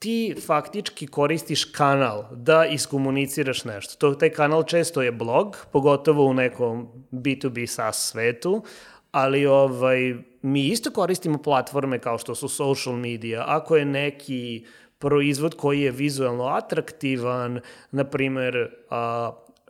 ti 0.00 0.34
faktički 0.46 1.06
koristiš 1.06 1.64
kanal 1.64 2.24
da 2.32 2.64
iskomuniciraš 2.66 3.64
nešto. 3.64 3.96
To, 3.96 4.14
taj 4.14 4.30
kanal 4.30 4.62
često 4.62 5.02
je 5.02 5.12
blog, 5.12 5.56
pogotovo 5.72 6.24
u 6.24 6.34
nekom 6.34 6.88
B2B 7.12 7.66
SaaS 7.66 8.08
svetu, 8.10 8.62
ali 9.10 9.46
ovaj, 9.46 10.14
mi 10.42 10.66
isto 10.66 10.90
koristimo 10.90 11.38
platforme 11.38 11.98
kao 11.98 12.18
što 12.18 12.34
su 12.34 12.48
social 12.48 12.96
media. 12.96 13.44
Ako 13.46 13.76
je 13.76 13.84
neki 13.84 14.66
proizvod 14.98 15.54
koji 15.54 15.80
je 15.80 15.90
vizualno 15.90 16.44
atraktivan, 16.44 17.60
na 17.90 18.04
primer, 18.04 18.70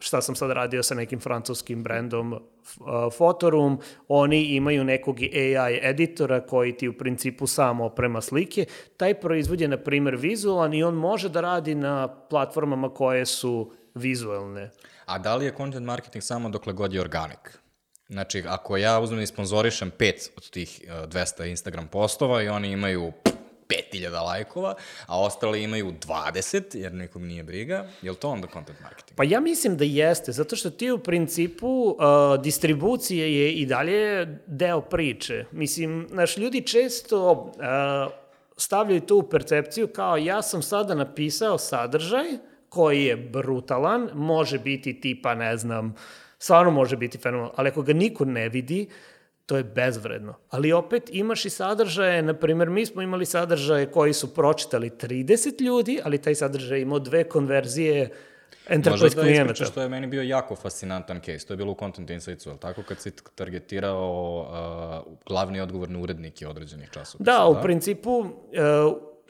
šta 0.01 0.23
sam 0.23 0.35
sad 0.35 0.51
radio 0.51 0.83
sa 0.83 0.95
nekim 0.95 1.21
francuskim 1.21 1.83
brendom 1.83 2.39
Fotorum, 3.17 3.81
oni 4.09 4.43
imaju 4.43 4.85
nekog 4.85 5.17
AI 5.21 5.79
editora 5.83 6.41
koji 6.41 6.77
ti 6.77 6.89
u 6.89 6.99
principu 6.99 7.47
samo 7.47 7.85
oprema 7.85 8.21
slike. 8.21 8.65
Taj 8.97 9.15
proizvod 9.21 9.61
je, 9.61 9.69
na 9.69 9.77
primer, 9.77 10.17
vizualan 10.17 10.75
i 10.75 10.83
on 10.83 10.95
može 10.95 11.29
da 11.29 11.41
radi 11.41 11.75
na 11.75 12.09
platformama 12.09 12.95
koje 12.95 13.27
su 13.27 13.73
vizualne. 13.95 14.71
A 15.07 15.19
da 15.19 15.37
li 15.37 15.45
je 15.45 15.55
content 15.57 15.87
marketing 15.87 16.23
samo 16.23 16.49
dokle 16.49 16.73
god 16.73 16.93
je 16.93 17.01
organik? 17.01 17.59
Znači, 18.09 18.45
ako 18.49 18.77
ja 18.77 19.01
uzmem 19.01 19.21
i 19.21 19.27
sponzorišem 19.27 19.91
pet 19.91 20.31
od 20.37 20.51
tih 20.51 20.81
200 20.89 21.51
Instagram 21.51 21.89
postova 21.89 22.43
i 22.43 22.49
oni 22.49 22.71
imaju 22.71 23.13
5000 23.93 24.25
lajkova, 24.25 24.75
a 25.07 25.21
ostali 25.21 25.63
imaju 25.63 25.93
20, 26.07 26.77
jer 26.77 26.95
nikom 26.95 27.27
nije 27.27 27.43
briga, 27.43 27.87
je 28.03 28.11
li 28.11 28.17
to 28.17 28.29
onda 28.29 28.49
content 28.53 28.81
marketing? 28.81 29.17
Pa 29.17 29.25
ja 29.25 29.41
mislim 29.41 29.77
da 29.77 29.85
jeste, 29.85 30.33
zato 30.33 30.57
što 30.57 30.71
ti 30.71 30.91
u 30.91 30.99
principu 30.99 31.67
uh, 31.67 31.97
distribucije 32.43 33.37
je 33.37 33.53
i 33.53 33.67
dalje 33.67 34.27
deo 34.47 34.81
priče. 34.81 35.45
Mislim, 35.53 36.09
naš 36.11 36.37
ljudi 36.37 36.61
često 36.61 37.33
uh, 37.33 38.13
stavljaju 38.57 39.01
tu 39.01 39.23
percepciju 39.31 39.89
kao 39.89 40.17
ja 40.17 40.43
sam 40.43 40.63
sada 40.63 40.95
napisao 40.95 41.59
sadržaj 41.59 42.27
koji 42.69 43.05
je 43.05 43.17
brutalan, 43.17 44.11
može 44.15 44.59
biti 44.59 45.01
tipa, 45.01 45.35
ne 45.35 45.57
znam, 45.57 45.95
stvarno 46.39 46.71
može 46.71 46.97
biti 46.97 47.19
fenomenal, 47.19 47.53
ali 47.57 47.69
ako 47.69 47.83
ga 47.83 47.93
niko 47.93 48.25
ne 48.25 48.49
vidi, 48.49 48.89
to 49.51 49.57
je 49.57 49.65
bezvredno. 49.65 50.35
Ali 50.51 50.73
opet 50.73 51.11
imaš 51.13 51.45
i 51.45 51.51
sadržaje, 51.51 52.23
na 52.23 52.35
primjer, 52.35 52.71
mi 52.71 52.87
smo 52.87 53.03
imali 53.03 53.27
sadržaje 53.27 53.87
koji 53.87 54.13
su 54.13 54.35
pročitali 54.35 54.91
30 54.91 55.63
ljudi, 55.63 56.01
ali 56.05 56.19
taj 56.19 56.35
sadržaj 56.35 56.81
imao 56.81 56.99
dve 56.99 57.25
konverzije 57.25 58.11
enterprise 58.69 59.05
Možda 59.05 59.17
da 59.17 59.23
klijenata. 59.23 59.53
ispričaš 59.53 59.73
što 59.73 59.83
je 59.83 59.89
meni 59.89 60.07
bio 60.07 60.23
jako 60.23 60.57
fascinantan 60.57 61.21
case. 61.21 61.47
To 61.47 61.53
je 61.53 61.57
bilo 61.57 61.73
u 61.73 61.77
Content 61.79 62.11
Insightsu, 62.11 62.51
ali 62.51 62.59
tako 62.59 62.83
kad 62.83 63.01
si 63.01 63.11
targetirao 63.35 65.05
uh, 65.07 65.13
glavni 65.27 65.61
odgovorni 65.61 66.03
urednike 66.03 66.49
određenih 66.49 66.91
časopisa. 66.91 67.33
Da, 67.33 67.47
u 67.47 67.63
principu 67.63 68.11
uh, 68.11 68.29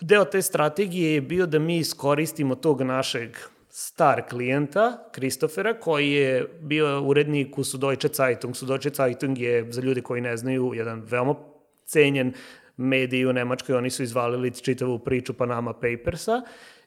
deo 0.01 0.25
te 0.25 0.43
strategije 0.43 1.15
je 1.15 1.21
bio 1.21 1.47
da 1.47 1.59
mi 1.59 1.79
iskoristimo 1.79 2.55
tog 2.55 2.83
našeg 2.83 3.37
star 3.71 4.29
klijenta, 4.29 5.09
Kristofera, 5.13 5.81
koji 5.81 6.13
je 6.13 6.59
bio 6.61 7.03
urednik 7.03 7.59
u 7.59 7.65
Sudojče 7.65 8.09
Zeitung. 8.13 8.57
Sudojče 8.57 8.91
Zeitung 8.91 9.39
je, 9.39 9.73
za 9.73 9.81
ljudi 9.81 10.03
koji 10.03 10.21
ne 10.21 10.37
znaju, 10.37 10.73
jedan 10.75 11.03
veoma 11.07 11.35
cenjen 11.87 12.33
medij 12.77 13.27
u 13.27 13.33
Nemačkoj. 13.33 13.75
Oni 13.75 13.91
su 13.91 14.03
izvalili 14.03 14.51
čitavu 14.51 14.99
priču 14.99 15.35
Panama 15.35 15.73
Papersa 15.73 16.43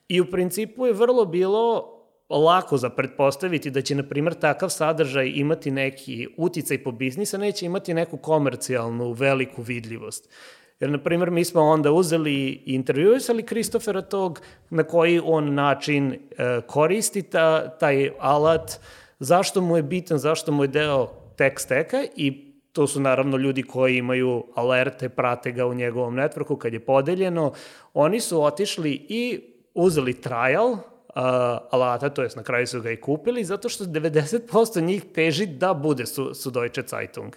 i 0.08 0.22
u 0.22 0.26
principu 0.26 0.86
je 0.86 0.94
vrlo 0.94 1.26
bilo 1.26 1.90
lako 2.30 2.78
za 2.78 2.90
pretpostaviti 2.90 3.72
da 3.72 3.82
će, 3.82 3.96
na 3.96 4.04
primjer, 4.04 4.34
takav 4.34 4.70
sadržaj 4.70 5.32
imati 5.36 5.72
neki 5.72 6.28
uticaj 6.38 6.84
po 6.84 6.92
biznisa, 6.92 7.38
neće 7.38 7.66
imati 7.66 7.94
neku 7.94 8.18
komercijalnu 8.18 9.12
veliku 9.12 9.62
vidljivost. 9.62 10.30
Jer, 10.80 10.90
na 10.90 10.98
primjer, 10.98 11.32
mi 11.32 11.46
smo 11.46 11.62
onda 11.62 11.92
uzeli 11.92 12.34
i 12.34 12.62
intervjuisali 12.66 13.44
Kristofera 13.44 14.02
tog, 14.02 14.42
na 14.70 14.84
koji 14.84 15.22
on 15.24 15.54
način 15.54 16.14
e, 16.14 16.18
koristi 16.68 17.22
ta, 17.22 17.78
taj 17.78 18.12
alat, 18.20 18.80
zašto 19.20 19.62
mu 19.62 19.78
je 19.78 19.84
bitan, 19.84 20.18
zašto 20.18 20.52
mu 20.52 20.64
je 20.64 20.68
deo 20.68 21.08
tech 21.38 21.60
stacka 21.60 22.04
i 22.16 22.54
to 22.74 22.88
su 22.88 23.00
naravno 23.00 23.38
ljudi 23.38 23.64
koji 23.64 23.98
imaju 23.98 24.46
alerte, 24.56 25.10
prate 25.10 25.52
ga 25.52 25.66
u 25.66 25.74
njegovom 25.74 26.16
networku 26.16 26.58
kad 26.58 26.74
je 26.74 26.80
podeljeno. 26.80 27.54
Oni 27.94 28.20
su 28.20 28.44
otišli 28.44 29.06
i 29.10 29.40
uzeli 29.74 30.22
trial, 30.22 30.72
uh, 30.72 30.80
alata, 31.72 32.10
to 32.10 32.24
jest 32.24 32.36
na 32.36 32.44
kraju 32.44 32.68
su 32.68 32.82
ga 32.82 32.92
i 32.92 33.02
kupili, 33.02 33.44
zato 33.44 33.70
što 33.70 33.84
90% 33.84 34.82
njih 34.82 35.04
teži 35.14 35.46
da 35.46 35.74
bude 35.74 36.06
su, 36.06 36.34
su 36.34 36.52
Deutsche 36.52 36.84
Zeitung. 36.88 37.36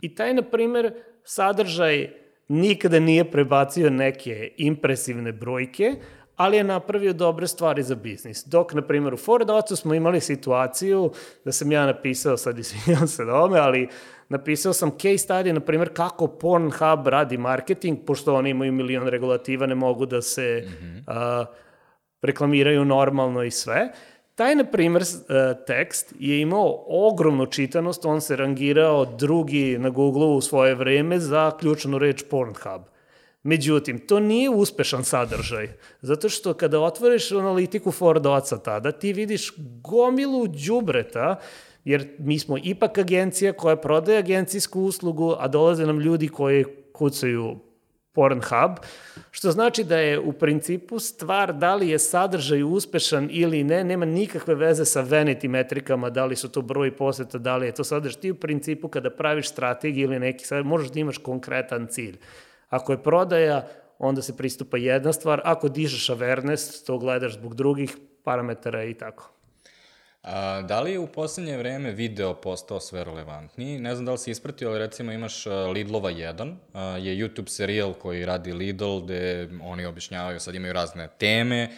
I 0.00 0.14
taj, 0.14 0.34
na 0.34 0.42
primer, 0.42 0.94
sadržaj 1.24 2.10
nikada 2.48 3.00
nije 3.00 3.30
prebacio 3.30 3.90
neke 3.90 4.52
impresivne 4.56 5.32
brojke, 5.32 5.94
ali 6.36 6.56
je 6.56 6.64
napravio 6.64 7.12
dobre 7.12 7.46
stvari 7.46 7.82
za 7.82 7.94
biznis. 7.94 8.44
Dok, 8.46 8.74
na 8.74 8.82
primjer, 8.82 9.14
u 9.14 9.16
Fordocu 9.16 9.76
smo 9.76 9.94
imali 9.94 10.20
situaciju 10.20 11.10
da 11.44 11.52
sam 11.52 11.72
ja 11.72 11.86
napisao, 11.86 12.36
sad 12.36 12.58
izvinjam 12.58 13.06
se 13.08 13.24
na 13.24 13.42
ome, 13.42 13.58
ali 13.58 13.88
napisao 14.28 14.72
sam 14.72 14.90
case 14.90 15.28
study, 15.28 15.52
na 15.52 15.60
primjer, 15.60 15.90
kako 15.94 16.26
Pornhub 16.26 17.06
radi 17.06 17.38
marketing, 17.38 17.98
pošto 18.06 18.34
oni 18.34 18.50
imaju 18.50 18.72
milion 18.72 19.08
regulativa, 19.08 19.66
ne 19.66 19.74
mogu 19.74 20.06
da 20.06 20.22
se 20.22 20.64
mm 20.66 20.84
-hmm. 20.84 21.40
uh, 21.40 21.46
reklamiraju 22.22 22.84
normalno 22.84 23.42
i 23.42 23.50
sve. 23.50 23.92
Taj, 24.36 24.54
na 24.54 24.64
primjer, 24.64 25.04
tekst 25.66 26.12
je 26.18 26.40
imao 26.40 26.84
ogromnu 26.88 27.46
čitanost, 27.46 28.04
on 28.04 28.20
se 28.20 28.36
rangirao 28.36 29.04
drugi 29.04 29.78
na 29.78 29.90
Google 29.90 30.26
u 30.26 30.40
svoje 30.40 30.74
vreme 30.74 31.20
za 31.20 31.50
ključnu 31.60 31.98
reč 31.98 32.24
Pornhub. 32.30 32.82
Međutim, 33.42 33.98
to 33.98 34.20
nije 34.20 34.50
uspešan 34.50 35.04
sadržaj, 35.04 35.68
zato 36.00 36.28
što 36.28 36.54
kada 36.54 36.80
otvoriš 36.80 37.32
analitiku 37.32 37.92
Ford 37.92 38.26
Oca 38.26 38.58
tada, 38.58 38.92
ti 38.92 39.12
vidiš 39.12 39.52
gomilu 39.82 40.46
đubreta, 40.46 41.40
jer 41.84 42.08
mi 42.18 42.38
smo 42.38 42.56
ipak 42.62 42.98
agencija 42.98 43.52
koja 43.52 43.76
prodaje 43.76 44.18
agencijsku 44.18 44.80
uslugu, 44.80 45.34
a 45.38 45.48
dolaze 45.48 45.86
nam 45.86 46.00
ljudi 46.00 46.28
koji 46.28 46.64
kucaju 46.92 47.56
Pornhub, 48.16 48.78
što 49.30 49.50
znači 49.50 49.84
da 49.84 49.98
je 49.98 50.20
u 50.20 50.32
principu 50.32 50.98
stvar 50.98 51.52
da 51.52 51.74
li 51.74 51.88
je 51.88 51.98
sadržaj 51.98 52.62
uspešan 52.62 53.28
ili 53.32 53.64
ne, 53.64 53.84
nema 53.84 54.04
nikakve 54.04 54.54
veze 54.54 54.84
sa 54.84 55.04
vanity 55.04 55.48
metrikama, 55.48 56.10
da 56.10 56.24
li 56.24 56.36
su 56.36 56.48
to 56.48 56.62
broj 56.62 56.96
poseta, 56.96 57.38
da 57.38 57.56
li 57.56 57.66
je 57.66 57.74
to 57.74 57.84
sadržaj. 57.84 58.20
Ti 58.20 58.30
u 58.30 58.40
principu 58.40 58.88
kada 58.88 59.10
praviš 59.10 59.48
strategiju 59.48 60.04
ili 60.04 60.18
neki 60.18 60.46
sadržaj, 60.46 60.68
možeš 60.68 60.90
da 60.90 61.00
imaš 61.00 61.18
konkretan 61.18 61.86
cilj. 61.90 62.16
Ako 62.68 62.92
je 62.92 63.02
prodaja, 63.02 63.66
onda 63.98 64.22
se 64.22 64.36
pristupa 64.36 64.76
jedna 64.76 65.12
stvar, 65.12 65.40
ako 65.44 65.68
dižeš 65.68 66.10
awareness, 66.10 66.86
to 66.86 66.98
gledaš 66.98 67.34
zbog 67.34 67.54
drugih 67.54 67.96
parametara 68.24 68.84
i 68.84 68.94
tako. 68.94 69.35
A, 70.26 70.62
da 70.62 70.80
li 70.80 70.92
je 70.92 70.98
u 70.98 71.06
poslednje 71.06 71.56
vreme 71.56 71.90
video 71.90 72.34
postao 72.34 72.80
sve 72.80 73.04
relevantniji? 73.04 73.78
Ne 73.78 73.94
znam 73.94 74.06
da 74.06 74.12
li 74.12 74.18
si 74.18 74.30
ispratio, 74.30 74.68
ali 74.68 74.78
recimo 74.78 75.12
imaš 75.12 75.46
Lidlova 75.72 76.10
1, 76.10 76.54
a, 76.72 76.82
je 76.82 77.14
YouTube 77.16 77.48
serijal 77.48 77.94
koji 77.94 78.26
radi 78.26 78.52
Lidl, 78.52 78.98
gde 78.98 79.48
oni 79.62 79.84
objašnjavaju, 79.84 80.40
sad 80.40 80.54
imaju 80.54 80.72
razne 80.72 81.08
teme. 81.18 81.68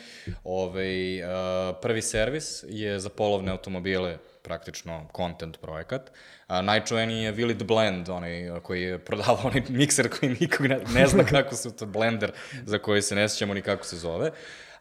Ove, 0.45 1.21
a, 1.25 1.73
prvi 1.83 2.03
servis 2.03 2.65
je 2.69 3.01
za 3.01 3.09
polovne 3.09 3.53
automobile 3.53 4.19
praktično 4.43 5.09
content 5.17 5.61
projekat. 5.61 6.11
A, 6.47 6.63
najčuveniji 6.63 7.23
je 7.25 7.35
Willy 7.35 7.57
the 7.57 7.65
Blend, 7.65 8.09
onaj 8.09 8.61
koji 8.63 8.83
je 8.83 8.99
prodavao 8.99 9.41
onaj 9.45 9.63
mikser 9.81 10.09
koji 10.19 10.37
nikog 10.41 10.67
ne, 10.67 10.81
ne 10.95 11.07
zna 11.07 11.25
kako 11.25 11.55
se 11.55 11.77
to 11.77 11.87
blender 11.87 12.33
za 12.67 12.79
koji 12.79 13.03
se 13.03 13.15
ne 13.15 13.29
sjećamo 13.29 13.55
ni 13.55 13.63
kako 13.63 13.85
se 13.85 13.97
zove 13.97 14.31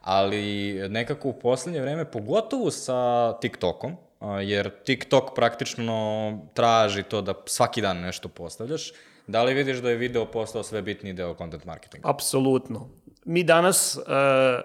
ali 0.08 0.74
nekako 0.90 1.30
u 1.30 1.34
poslednje 1.34 1.82
vreme, 1.82 2.12
pogotovo 2.12 2.72
sa 2.72 3.34
TikTokom, 3.42 3.96
jer 4.42 4.70
TikTok 4.84 5.36
praktično 5.36 6.40
traži 6.54 7.04
to 7.04 7.22
da 7.22 7.34
svaki 7.46 7.82
dan 7.82 7.98
nešto 7.98 8.30
postavljaš, 8.30 8.92
da 9.28 9.44
li 9.44 9.54
vidiš 9.54 9.78
da 9.78 9.90
je 9.90 9.96
video 9.96 10.26
postao 10.26 10.64
sve 10.64 10.82
bitniji 10.82 11.14
deo 11.14 11.36
content 11.36 11.66
marketinga? 11.66 12.10
Apsolutno. 12.10 12.90
Mi 13.26 13.44
danas, 13.44 14.00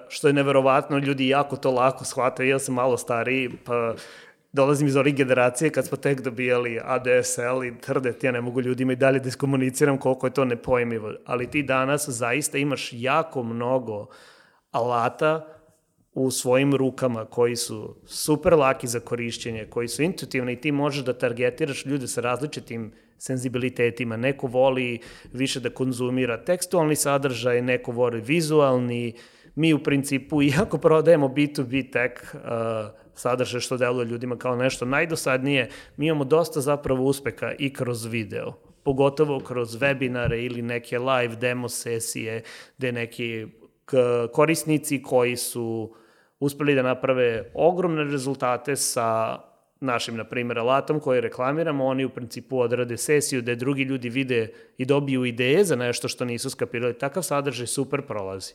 što 0.08 0.26
je 0.26 0.32
neverovatno, 0.32 0.98
ljudi 0.98 1.28
jako 1.28 1.56
to 1.56 1.70
lako 1.70 2.04
shvataju, 2.04 2.48
ja 2.48 2.58
sam 2.58 2.74
malo 2.74 2.96
stariji, 2.96 3.50
pa 3.64 3.94
dolazim 4.52 4.86
iz 4.86 4.96
ove 4.96 5.10
generacije 5.10 5.70
kad 5.70 5.86
smo 5.86 5.96
tek 5.96 6.20
dobijali 6.20 6.80
ADSL 6.84 7.64
i 7.64 7.80
trdet, 7.80 8.24
ja 8.24 8.32
ne 8.32 8.40
mogu 8.40 8.60
ljudima 8.60 8.92
i 8.92 8.96
dalje 8.96 9.18
da 9.18 9.28
iskomuniciram 9.28 9.98
koliko 9.98 10.26
je 10.26 10.34
to 10.34 10.44
nepojmivo, 10.44 11.12
ali 11.26 11.50
ti 11.50 11.62
danas 11.62 12.08
zaista 12.08 12.58
imaš 12.58 12.88
jako 12.92 13.42
mnogo 13.42 14.00
uh, 14.00 14.08
alata 14.72 15.46
u 16.14 16.30
svojim 16.30 16.74
rukama 16.74 17.24
koji 17.24 17.56
su 17.56 17.96
super 18.06 18.54
laki 18.54 18.86
za 18.86 19.00
korišćenje, 19.00 19.66
koji 19.70 19.88
su 19.88 20.02
intuitivni 20.02 20.52
i 20.52 20.60
ti 20.60 20.72
možeš 20.72 21.04
da 21.04 21.18
targetiraš 21.18 21.86
ljude 21.86 22.08
sa 22.08 22.20
različitim 22.20 22.92
senzibilitetima. 23.18 24.16
Neko 24.16 24.46
voli 24.46 24.98
više 25.32 25.60
da 25.60 25.70
konzumira 25.70 26.44
tekstualni 26.44 26.96
sadržaj, 26.96 27.62
neko 27.62 27.92
voli 27.92 28.20
vizualni. 28.20 29.14
Mi 29.54 29.74
u 29.74 29.82
principu, 29.82 30.42
iako 30.52 30.78
prodajemo 30.78 31.28
B2B 31.28 31.92
tech 31.92 32.34
uh, 32.34 32.40
sadržaj 33.14 33.60
što 33.60 33.76
deluje 33.76 34.06
ljudima 34.06 34.36
kao 34.36 34.56
nešto 34.56 34.84
najdosadnije, 34.84 35.68
mi 35.96 36.06
imamo 36.06 36.24
dosta 36.24 36.60
zapravo 36.60 37.04
uspeha 37.04 37.52
i 37.58 37.72
kroz 37.72 38.04
video 38.04 38.52
pogotovo 38.82 39.40
kroz 39.40 39.78
webinare 39.78 40.46
ili 40.46 40.62
neke 40.62 40.98
live 40.98 41.36
demo 41.36 41.68
sesije 41.68 42.42
gde 42.78 42.92
neki 42.92 43.46
korisnici 44.32 45.02
koji 45.02 45.36
su 45.36 45.94
uspeli 46.40 46.74
da 46.74 46.82
naprave 46.82 47.50
ogromne 47.54 48.04
rezultate 48.04 48.76
sa 48.76 49.38
našim, 49.80 50.16
na 50.16 50.24
primjer, 50.24 50.58
alatom 50.58 51.00
koji 51.00 51.20
reklamiramo, 51.20 51.86
oni 51.86 52.04
u 52.04 52.10
principu 52.10 52.60
odrade 52.60 52.96
sesiju 52.96 53.42
gde 53.42 53.54
drugi 53.56 53.82
ljudi 53.82 54.08
vide 54.08 54.52
i 54.78 54.84
dobiju 54.84 55.24
ideje 55.24 55.64
za 55.64 55.76
nešto 55.76 56.08
što 56.08 56.24
nisu 56.24 56.50
skapirali. 56.50 56.98
Takav 56.98 57.22
sadržaj 57.22 57.66
super 57.66 58.02
prolazi. 58.06 58.52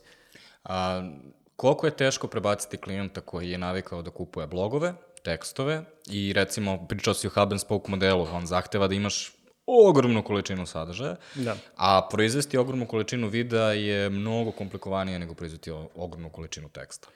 A, 0.63 1.09
koliko 1.55 1.87
je 1.87 1.95
teško 1.95 2.27
prebaciti 2.27 2.77
klijenta 2.77 3.21
koji 3.21 3.49
je 3.49 3.57
navikao 3.57 4.01
da 4.01 4.11
kupuje 4.11 4.47
blogove, 4.47 4.93
tekstove 5.23 5.83
i 6.09 6.33
recimo 6.33 6.87
pričao 6.87 7.13
si 7.13 7.27
o 7.27 7.29
hub 7.29 7.51
and 7.51 7.61
spoke 7.61 7.91
modelu, 7.91 8.27
on 8.33 8.45
zahteva 8.45 8.87
da 8.87 8.95
imaš 8.95 9.36
ogromnu 9.67 10.23
količinu 10.23 10.65
sadržaja, 10.65 11.15
da. 11.35 11.55
a 11.75 12.07
proizvesti 12.11 12.57
ogromnu 12.57 12.85
količinu 12.85 13.27
videa 13.27 13.71
je 13.71 14.09
mnogo 14.09 14.51
komplikovanije 14.51 15.19
nego 15.19 15.33
proizvesti 15.33 15.71
ogromnu 15.95 16.29
količinu 16.29 16.69
teksta. 16.69 17.07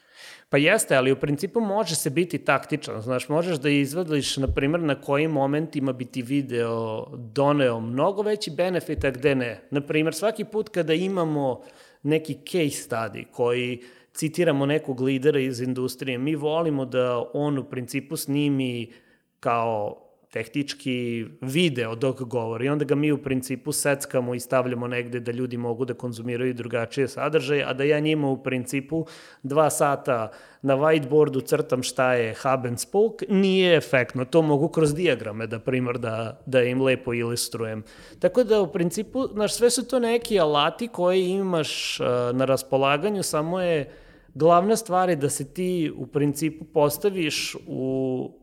Pa 0.48 0.56
jeste, 0.56 0.96
ali 0.96 1.12
u 1.12 1.16
principu 1.16 1.60
može 1.60 1.94
se 1.94 2.10
biti 2.10 2.38
taktičan. 2.38 3.02
Znaš, 3.02 3.28
možeš 3.28 3.56
da 3.56 3.68
izvadliš, 3.68 4.36
na 4.36 4.48
primjer, 4.48 4.80
na 4.80 5.00
kojim 5.00 5.30
momentima 5.30 5.92
bi 5.92 6.04
ti 6.04 6.22
video 6.22 7.06
doneo 7.16 7.80
mnogo 7.80 8.22
veći 8.22 8.50
benefit, 8.50 9.04
a 9.04 9.10
gde 9.10 9.34
ne. 9.34 9.60
Na 9.70 9.80
primjer, 9.80 10.14
svaki 10.14 10.44
put 10.44 10.68
kada 10.68 10.94
imamo 10.94 11.62
neki 12.02 12.34
case 12.34 12.88
study 12.88 13.24
koji 13.30 13.82
citiramo 14.14 14.66
nekog 14.66 15.00
lidera 15.00 15.40
iz 15.40 15.60
industrije, 15.60 16.18
mi 16.18 16.34
volimo 16.34 16.84
da 16.84 17.24
on 17.32 17.58
u 17.58 17.64
principu 17.64 18.16
snimi 18.16 18.92
kao 19.40 19.98
tehnički 20.32 21.26
video 21.40 21.94
dok 21.94 22.22
govori. 22.22 22.68
Onda 22.68 22.84
ga 22.84 22.94
mi 22.94 23.12
u 23.12 23.18
principu 23.22 23.72
seckamo 23.72 24.34
i 24.34 24.40
stavljamo 24.40 24.86
negde 24.86 25.20
da 25.20 25.32
ljudi 25.32 25.56
mogu 25.56 25.84
da 25.84 25.94
konzumiraju 25.94 26.54
drugačije 26.54 27.08
sadržaje, 27.08 27.64
a 27.64 27.72
da 27.72 27.84
ja 27.84 28.00
njima 28.00 28.28
u 28.28 28.42
principu 28.42 29.06
dva 29.42 29.70
sata 29.70 30.30
na 30.62 30.76
whiteboardu 30.76 31.44
crtam 31.44 31.82
šta 31.82 32.12
je 32.12 32.34
hub 32.34 32.66
and 32.66 32.80
spoke, 32.80 33.26
nije 33.28 33.76
efektno. 33.76 34.24
To 34.24 34.42
mogu 34.42 34.68
kroz 34.68 34.94
dijagrame, 34.94 35.46
da 35.46 35.58
primar, 35.58 35.98
da, 35.98 36.40
da 36.46 36.62
im 36.62 36.82
lepo 36.82 37.14
ilustrujem. 37.14 37.82
Tako 38.18 38.44
da 38.44 38.60
u 38.60 38.72
principu, 38.72 39.28
znaš, 39.32 39.54
sve 39.54 39.70
su 39.70 39.88
to 39.88 39.98
neki 39.98 40.40
alati 40.40 40.88
koje 40.88 41.28
imaš 41.28 42.00
uh, 42.00 42.06
na 42.36 42.44
raspolaganju, 42.44 43.22
samo 43.22 43.60
je 43.60 43.90
glavna 44.34 44.76
stvar 44.76 45.10
je 45.10 45.16
da 45.16 45.28
se 45.28 45.44
ti 45.52 45.92
u 45.96 46.06
principu 46.06 46.64
postaviš 46.64 47.56
u 47.66 48.41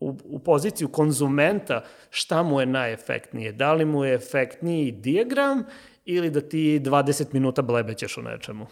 u, 0.00 0.18
u 0.24 0.38
poziciju 0.38 0.88
konzumenta 0.88 1.84
šta 2.10 2.42
mu 2.42 2.60
je 2.60 2.66
najefektnije. 2.66 3.52
Da 3.52 3.72
li 3.72 3.84
mu 3.84 4.04
je 4.04 4.14
efektniji 4.14 4.92
dijagram 4.92 5.64
ili 6.04 6.30
da 6.30 6.40
ti 6.40 6.80
20 6.80 7.24
minuta 7.32 7.62
blebećeš 7.62 8.18
o 8.18 8.22
nečemu. 8.22 8.66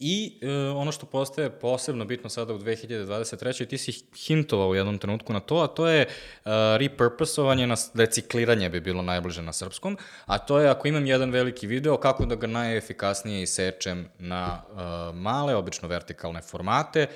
I 0.00 0.38
e, 0.42 0.50
ono 0.70 0.92
što 0.92 1.06
postaje 1.06 1.50
posebno 1.50 2.04
bitno 2.04 2.30
sada 2.30 2.54
u 2.54 2.58
2023. 2.58 3.66
ti 3.66 3.78
si 3.78 3.92
hintovao 4.26 4.68
u 4.68 4.74
jednom 4.74 4.98
trenutku 4.98 5.32
na 5.32 5.40
to, 5.40 5.56
a 5.56 5.66
to 5.66 5.88
je 5.88 6.02
e, 6.02 6.08
repurposovanje, 6.78 7.66
na, 7.66 7.74
recikliranje 7.94 8.70
bi 8.70 8.80
bilo 8.80 9.02
najbliže 9.02 9.42
na 9.42 9.52
srpskom, 9.52 9.98
a 10.26 10.38
to 10.38 10.58
je 10.58 10.68
ako 10.68 10.88
imam 10.88 11.06
jedan 11.06 11.30
veliki 11.30 11.66
video, 11.66 11.96
kako 11.96 12.26
da 12.26 12.34
ga 12.34 12.46
najefikasnije 12.46 13.42
isečem 13.42 14.08
na 14.18 14.62
e, 14.62 14.72
male, 15.14 15.54
obično 15.54 15.88
vertikalne 15.88 16.42
formate 16.42 17.06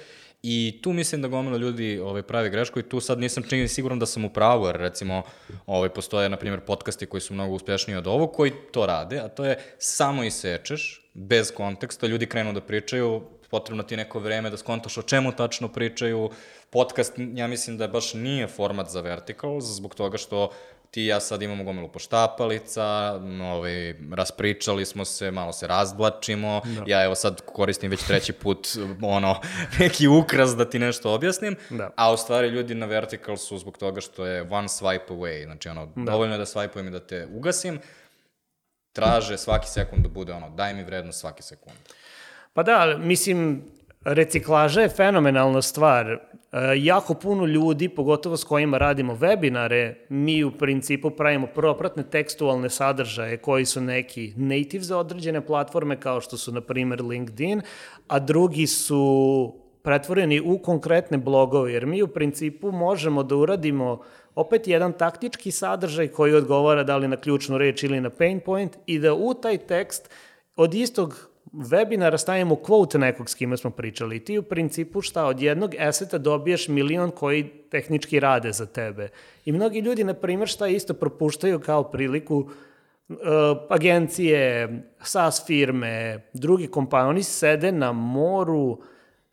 I 0.42 0.80
tu 0.82 0.92
mislim 0.92 1.22
da 1.22 1.28
gomila 1.28 1.56
ljudi 1.56 1.98
ovaj, 1.98 2.22
pravi 2.22 2.50
grešku 2.50 2.80
i 2.80 2.88
tu 2.88 3.00
sad 3.00 3.18
nisam 3.18 3.42
čini 3.42 3.68
siguran 3.68 3.98
da 3.98 4.06
sam 4.06 4.24
u 4.24 4.30
pravu, 4.30 4.66
jer 4.66 4.76
recimo 4.76 5.22
ovaj, 5.66 5.88
postoje, 5.88 6.28
na 6.28 6.36
primjer, 6.36 6.60
podcasti 6.60 7.06
koji 7.06 7.20
su 7.20 7.34
mnogo 7.34 7.54
uspešniji 7.54 7.96
od 7.96 8.06
ovog, 8.06 8.32
koji 8.32 8.52
to 8.72 8.86
rade, 8.86 9.18
a 9.18 9.28
to 9.28 9.44
je 9.44 9.58
samo 9.78 10.24
isečeš, 10.24 11.10
bez 11.14 11.52
konteksta, 11.54 12.06
ljudi 12.06 12.26
krenu 12.26 12.52
da 12.52 12.60
pričaju, 12.60 13.22
potrebno 13.50 13.82
ti 13.82 13.96
neko 13.96 14.18
vreme 14.18 14.50
da 14.50 14.56
skontaš 14.56 14.98
o 14.98 15.02
čemu 15.02 15.32
tačno 15.32 15.68
pričaju. 15.68 16.30
Podcast, 16.70 17.12
ja 17.34 17.46
mislim 17.46 17.76
da 17.78 17.88
baš 17.88 18.14
nije 18.14 18.46
format 18.46 18.88
za 18.90 19.00
verticals, 19.00 19.64
zbog 19.64 19.94
toga 19.94 20.18
što 20.18 20.50
ti 20.92 21.02
i 21.02 21.06
ja 21.06 21.20
sad 21.20 21.42
imamo 21.42 21.64
gomilu 21.64 21.88
poštapalica, 21.88 23.20
ovaj, 23.42 23.94
raspričali 24.12 24.84
smo 24.86 25.04
se, 25.04 25.30
malo 25.30 25.52
se 25.52 25.66
razblačimo, 25.66 26.60
da. 26.64 26.84
ja 26.86 27.04
evo 27.04 27.14
sad 27.14 27.40
koristim 27.46 27.90
već 27.90 28.02
treći 28.06 28.32
put 28.32 28.68
ono, 29.02 29.40
neki 29.80 30.08
ukras 30.08 30.56
da 30.56 30.70
ti 30.70 30.78
nešto 30.78 31.14
objasnim, 31.14 31.56
da. 31.70 31.90
a 31.96 32.12
u 32.12 32.16
stvari 32.16 32.48
ljudi 32.48 32.74
na 32.74 32.86
vertical 32.86 33.36
su 33.36 33.58
zbog 33.58 33.78
toga 33.78 34.00
što 34.00 34.26
je 34.26 34.42
one 34.42 34.68
swipe 34.68 35.08
away, 35.08 35.44
znači 35.44 35.68
ono, 35.68 35.86
da. 35.86 36.10
dovoljno 36.10 36.34
je 36.34 36.38
da 36.38 36.44
swipe-ujem 36.44 36.88
i 36.88 36.90
da 36.90 37.00
te 37.00 37.28
ugasim, 37.34 37.78
traže 38.92 39.38
svaki 39.38 39.68
sekund 39.68 40.02
da 40.02 40.08
bude 40.08 40.32
ono, 40.32 40.50
daj 40.50 40.74
mi 40.74 40.84
vrednost 40.84 41.20
svaki 41.20 41.42
sekund. 41.42 41.76
Pa 42.52 42.62
da, 42.62 42.96
mislim, 42.98 43.64
reciklaža 44.04 44.80
je 44.80 44.88
fenomenalna 44.88 45.62
stvar. 45.62 46.06
E, 46.06 46.18
jako 46.76 47.14
puno 47.14 47.46
ljudi, 47.46 47.88
pogotovo 47.88 48.36
s 48.36 48.44
kojima 48.44 48.78
radimo 48.78 49.14
webinare, 49.14 49.94
mi 50.08 50.44
u 50.44 50.50
principu 50.50 51.10
pravimo 51.10 51.46
propratne 51.46 52.02
tekstualne 52.02 52.70
sadržaje 52.70 53.36
koji 53.36 53.64
su 53.64 53.80
neki 53.80 54.32
native 54.36 54.84
za 54.84 54.98
određene 54.98 55.46
platforme 55.46 56.00
kao 56.00 56.20
što 56.20 56.36
su 56.36 56.52
na 56.52 56.60
primer 56.60 57.02
LinkedIn, 57.02 57.62
a 58.08 58.18
drugi 58.18 58.66
su 58.66 59.54
pretvoreni 59.82 60.40
u 60.40 60.58
konkretne 60.58 61.18
blogove, 61.18 61.72
jer 61.72 61.86
mi 61.86 62.02
u 62.02 62.08
principu 62.08 62.72
možemo 62.72 63.22
da 63.22 63.36
uradimo 63.36 64.00
opet 64.34 64.68
jedan 64.68 64.92
taktički 64.92 65.50
sadržaj 65.50 66.08
koji 66.08 66.34
odgovara 66.34 66.84
da 66.84 66.96
li 66.96 67.08
na 67.08 67.16
ključnu 67.16 67.58
reč 67.58 67.82
ili 67.82 68.00
na 68.00 68.10
pain 68.10 68.40
point 68.40 68.76
i 68.86 68.98
da 68.98 69.14
u 69.14 69.34
taj 69.34 69.58
tekst 69.58 70.10
od 70.56 70.74
istog 70.74 71.31
webinara 71.52 72.18
stavimo 72.18 72.54
quote 72.54 72.98
nekog 72.98 73.30
s 73.30 73.34
kime 73.34 73.56
smo 73.56 73.70
pričali 73.70 74.16
i 74.16 74.24
ti 74.24 74.38
u 74.38 74.42
principu 74.42 75.00
šta 75.00 75.26
od 75.26 75.40
jednog 75.40 75.74
eseta 75.78 76.18
dobiješ 76.18 76.68
milion 76.68 77.10
koji 77.10 77.48
tehnički 77.70 78.20
rade 78.20 78.52
za 78.52 78.66
tebe. 78.66 79.08
I 79.44 79.52
mnogi 79.52 79.80
ljudi, 79.80 80.04
na 80.04 80.14
primjer, 80.14 80.48
šta 80.48 80.66
isto 80.66 80.94
propuštaju 80.94 81.60
kao 81.60 81.90
priliku 81.90 82.36
uh, 82.36 82.46
agencije, 83.70 84.68
SaaS 85.02 85.46
firme, 85.46 86.20
drugi 86.32 86.66
kompanije, 86.66 87.08
oni 87.08 87.22
sede 87.22 87.72
na 87.72 87.92
moru 87.92 88.78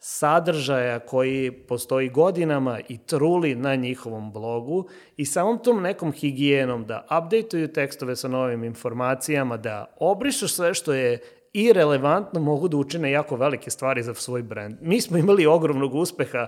sadržaja 0.01 0.99
koji 0.99 1.51
postoji 1.51 2.09
godinama 2.09 2.79
i 2.89 2.97
truli 2.97 3.55
na 3.55 3.75
njihovom 3.75 4.31
blogu 4.31 4.87
i 5.17 5.25
samom 5.25 5.59
tom 5.63 5.81
nekom 5.81 6.11
higijenom 6.11 6.85
da 6.85 7.07
updateuju 7.23 7.67
tekstove 7.67 8.15
sa 8.15 8.27
novim 8.27 8.63
informacijama, 8.63 9.57
da 9.57 9.95
obrišu 9.99 10.47
sve 10.47 10.73
što 10.73 10.93
je 10.93 11.19
i 11.53 11.73
relevantno 11.73 12.39
mogu 12.39 12.67
da 12.67 12.77
učine 12.77 13.11
jako 13.11 13.35
velike 13.35 13.71
stvari 13.71 14.03
za 14.03 14.13
svoj 14.13 14.43
brand. 14.43 14.77
Mi 14.81 15.01
smo 15.01 15.17
imali 15.17 15.45
ogromnog 15.45 15.95
uspeha, 15.95 16.47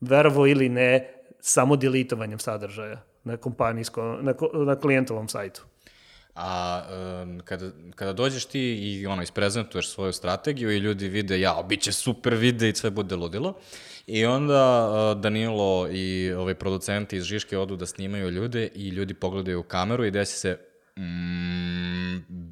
verovo 0.00 0.46
ili 0.46 0.68
ne, 0.68 1.14
samo 1.40 1.76
delitovanjem 1.76 2.38
sadržaja 2.38 3.02
na 3.24 3.36
kompanijskom, 3.36 4.24
na, 4.24 4.34
na 4.66 4.76
klijentovom 4.76 5.28
sajtu. 5.28 5.64
A 6.34 6.82
um, 7.22 7.40
kada, 7.44 7.70
kada 7.94 8.12
dođeš 8.12 8.44
ti 8.44 8.60
i 8.60 9.06
ono, 9.06 9.22
isprezentuješ 9.22 9.90
svoju 9.90 10.12
strategiju 10.12 10.70
i 10.70 10.78
ljudi 10.78 11.08
vide, 11.08 11.40
ja, 11.40 11.64
bit 11.68 11.80
će 11.80 11.92
super 11.92 12.34
vide 12.34 12.68
i 12.68 12.74
sve 12.74 12.90
bude 12.90 13.16
ludilo. 13.16 13.54
I 14.06 14.24
onda 14.24 14.88
uh, 14.88 15.20
Danilo 15.20 15.88
i 15.92 16.32
ovaj, 16.32 16.54
producenti 16.54 17.16
iz 17.16 17.24
Žiške 17.24 17.58
odu 17.58 17.76
da 17.76 17.86
snimaju 17.86 18.30
ljude 18.30 18.68
i 18.74 18.88
ljudi 18.88 19.14
pogledaju 19.14 19.60
u 19.60 19.62
kameru 19.62 20.04
i 20.04 20.10
desi 20.10 20.38
se 20.38 20.58
mm, 20.98 22.50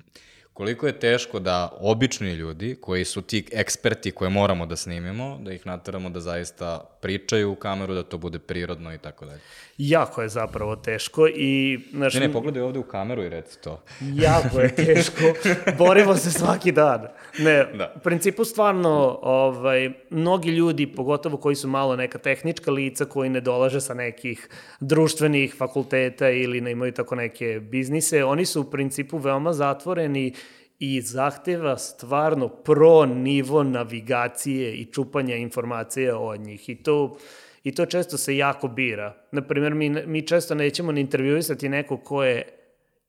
koliko 0.59 0.87
je 0.87 1.01
teško 1.01 1.39
da 1.39 1.73
obični 1.81 2.33
ljudi, 2.33 2.77
koji 2.81 3.05
su 3.05 3.23
ti 3.23 3.45
eksperti 3.53 4.11
koje 4.11 4.31
moramo 4.31 4.67
da 4.67 4.77
snimimo, 4.77 5.39
da 5.43 5.53
ih 5.53 5.67
nataramo 5.67 6.11
da 6.11 6.21
zaista 6.21 6.81
pričaju 7.01 7.53
u 7.53 7.55
kameru, 7.55 7.95
da 7.95 8.03
to 8.03 8.19
bude 8.19 8.39
prirodno 8.39 8.95
i 8.95 8.99
tako 8.99 9.27
dalje. 9.27 9.41
Jako 9.79 10.23
je 10.23 10.29
zapravo 10.29 10.77
teško 10.77 11.29
i... 11.29 11.81
Znaš, 11.93 12.15
ne, 12.15 12.21
ne, 12.21 12.33
pogledaj 12.33 12.63
ovde 12.63 12.79
u 12.79 12.83
kameru 12.83 13.23
i 13.23 13.29
reci 13.29 13.63
to. 13.63 13.83
Jako 14.25 14.61
je 14.61 14.75
teško. 14.75 15.23
Borimo 15.79 16.17
se 16.17 16.31
svaki 16.31 16.73
dan. 16.73 17.07
Ne, 17.39 17.65
da. 17.75 17.93
u 17.97 17.99
principu 17.99 18.45
stvarno, 18.45 19.19
ovaj, 19.23 19.91
mnogi 20.11 20.51
ljudi, 20.51 20.87
pogotovo 20.87 21.37
koji 21.37 21.57
su 21.57 21.69
malo 21.69 21.97
neka 21.97 22.19
tehnička 22.19 22.71
lica, 22.71 23.05
koji 23.05 23.31
ne 23.31 23.41
dolaže 23.41 23.81
sa 23.81 23.95
nekih 23.95 24.49
društvenih 24.81 25.55
fakulteta 25.59 26.31
ili 26.31 26.61
ne 26.61 26.71
imaju 26.71 26.93
tako 26.93 27.15
neke 27.15 27.61
biznise, 27.61 28.25
oni 28.25 28.47
su 28.47 28.61
u 28.61 28.71
principu 28.71 29.19
veoma 29.19 29.53
zatvoreni 29.53 30.35
i 30.79 31.01
zahteva 31.01 31.79
stvarno 31.79 32.49
pro 32.49 33.07
nivo 33.07 33.63
navigacije 33.63 34.75
i 34.75 34.85
čupanja 34.85 35.37
informacija 35.37 36.19
od 36.19 36.41
njih. 36.41 36.69
I 36.69 36.83
to, 36.83 37.17
i 37.69 37.75
to 37.75 37.87
često 37.87 38.19
se 38.19 38.37
jako 38.37 38.69
bira. 38.69 39.15
Naprimjer, 39.33 39.75
mi, 39.75 39.91
mi 39.91 40.27
često 40.27 40.55
nećemo 40.55 40.93
ni 40.93 41.01
intervjuisati 41.01 41.69
neko 41.69 41.97
ko 41.97 42.25
je 42.25 42.59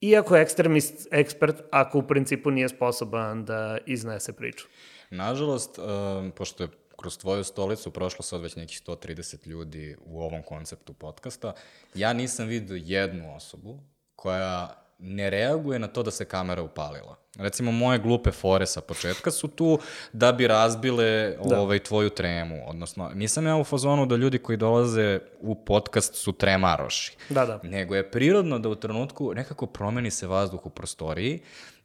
iako 0.02 0.36
je 0.36 0.42
ekstremist 0.42 1.08
ekspert, 1.12 1.56
ako 1.72 2.00
u 2.00 2.08
principu 2.08 2.52
nije 2.52 2.70
sposoban 2.70 3.46
da 3.46 3.78
iznese 3.86 4.34
priču. 4.34 4.68
Nažalost, 5.10 5.80
um, 5.80 6.32
pošto 6.32 6.64
je 6.64 6.70
kroz 6.98 7.18
tvoju 7.18 7.44
stolicu 7.44 7.92
prošlo 7.92 8.24
sad 8.24 8.42
već 8.42 8.56
nekih 8.56 8.82
130 8.86 9.48
ljudi 9.48 9.96
u 10.06 10.22
ovom 10.22 10.44
konceptu 10.44 10.94
podcasta, 10.94 11.54
ja 11.94 12.14
nisam 12.14 12.48
vidio 12.48 12.82
jednu 12.86 13.36
osobu 13.36 13.80
koja 14.16 14.76
ne 15.00 15.30
reaguje 15.30 15.80
na 15.80 15.88
to 15.88 16.04
da 16.04 16.12
se 16.12 16.26
kamera 16.26 16.62
upalila. 16.62 17.16
Recimo, 17.38 17.72
moje 17.72 18.00
glupe 18.00 18.32
fore 18.32 18.66
sa 18.66 18.82
početka 18.82 19.32
su 19.32 19.48
tu 19.48 19.80
da 20.14 20.32
bi 20.32 20.48
razbile 20.48 21.38
da. 21.46 21.60
ovaj, 21.62 21.80
tvoju 21.80 22.10
tremu. 22.10 22.70
Odnosno, 22.70 23.12
nisam 23.16 23.46
ja 23.46 23.56
u 23.56 23.64
fazonu 23.64 24.06
da 24.06 24.16
ljudi 24.16 24.38
koji 24.38 24.58
dolaze 24.58 25.20
u 25.40 25.56
podcast 25.66 26.16
su 26.16 26.32
tremaroši. 26.32 27.18
Da, 27.30 27.46
da. 27.46 27.60
Nego 27.64 27.96
je 27.96 28.12
prirodno 28.12 28.60
da 28.60 28.70
u 28.70 28.76
trenutku 28.76 29.34
nekako 29.34 29.66
promeni 29.66 30.12
se 30.12 30.28
vazduh 30.28 30.66
u 30.66 30.70
prostoriji 30.70 31.40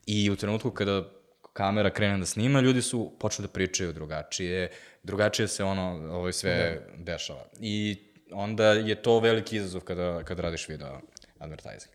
i 0.06 0.30
u 0.30 0.36
trenutku 0.36 0.70
kada 0.70 1.04
kamera 1.52 1.90
krene 1.90 2.18
da 2.18 2.26
snima, 2.26 2.60
ljudi 2.60 2.82
su 2.82 3.12
počeli 3.18 3.48
da 3.48 3.52
pričaju 3.52 3.92
drugačije, 3.92 4.70
drugačije 5.02 5.48
se 5.48 5.64
ono 5.64 6.16
ovaj, 6.16 6.32
sve 6.32 6.80
da. 6.96 7.12
dešava. 7.12 7.44
I 7.60 7.96
onda 8.32 8.72
je 8.72 9.02
to 9.02 9.20
veliki 9.20 9.56
izazov 9.56 9.80
kada, 9.80 10.22
kada 10.24 10.42
radiš 10.42 10.68
video 10.68 11.00
advertising. 11.38 11.94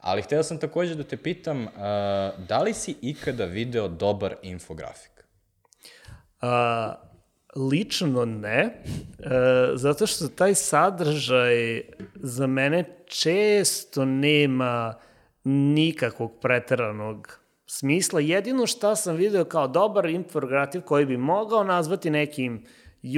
Ali 0.00 0.22
hteo 0.22 0.42
sam 0.42 0.58
takođe 0.58 0.94
da 0.94 1.04
te 1.04 1.16
pitam, 1.16 1.62
uh, 1.62 1.70
da 2.48 2.62
li 2.64 2.74
si 2.74 2.96
ikada 3.02 3.44
video 3.44 3.88
dobar 3.88 4.34
infografik? 4.42 5.24
Uh, 6.42 6.48
lično 7.70 8.24
ne, 8.24 8.82
uh, 9.18 9.26
zato 9.74 10.06
što 10.06 10.28
taj 10.28 10.54
sadržaj 10.54 11.82
za 12.14 12.46
mene 12.46 12.84
često 13.06 14.04
nema 14.04 14.94
nikakvog 15.44 16.40
preteranog 16.40 17.40
smisla. 17.66 18.20
Jedino 18.20 18.66
šta 18.66 18.96
sam 18.96 19.16
video 19.16 19.44
kao 19.44 19.68
dobar 19.68 20.06
infografik 20.06 20.84
koji 20.84 21.06
bi 21.06 21.16
mogao 21.16 21.64
nazvati 21.64 22.10
nekim 22.10 22.64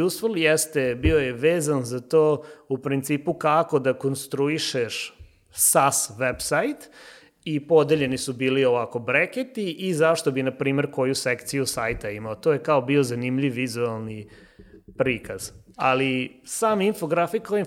useful 0.06 0.38
jeste, 0.38 0.94
bio 0.94 1.18
je 1.18 1.32
vezan 1.32 1.84
za 1.84 2.00
to 2.00 2.42
u 2.68 2.78
principu 2.78 3.34
kako 3.34 3.78
da 3.78 3.98
konstruišeš 3.98 5.21
SaaS 5.52 6.10
website 6.18 6.88
i 7.44 7.66
podeljeni 7.66 8.18
su 8.18 8.32
bili 8.32 8.64
ovako 8.64 8.98
breketi 8.98 9.70
i 9.70 9.94
zašto 9.94 10.30
bi, 10.30 10.42
na 10.42 10.56
primer, 10.56 10.90
koju 10.90 11.14
sekciju 11.14 11.66
sajta 11.66 12.10
imao. 12.10 12.34
To 12.34 12.52
je 12.52 12.62
kao 12.62 12.80
bio 12.82 13.02
zanimljiv 13.02 13.52
vizualni 13.52 14.28
prikaz. 14.98 15.50
Ali 15.76 16.40
sam 16.44 16.80
infografik 16.80 17.42
kao 17.42 17.58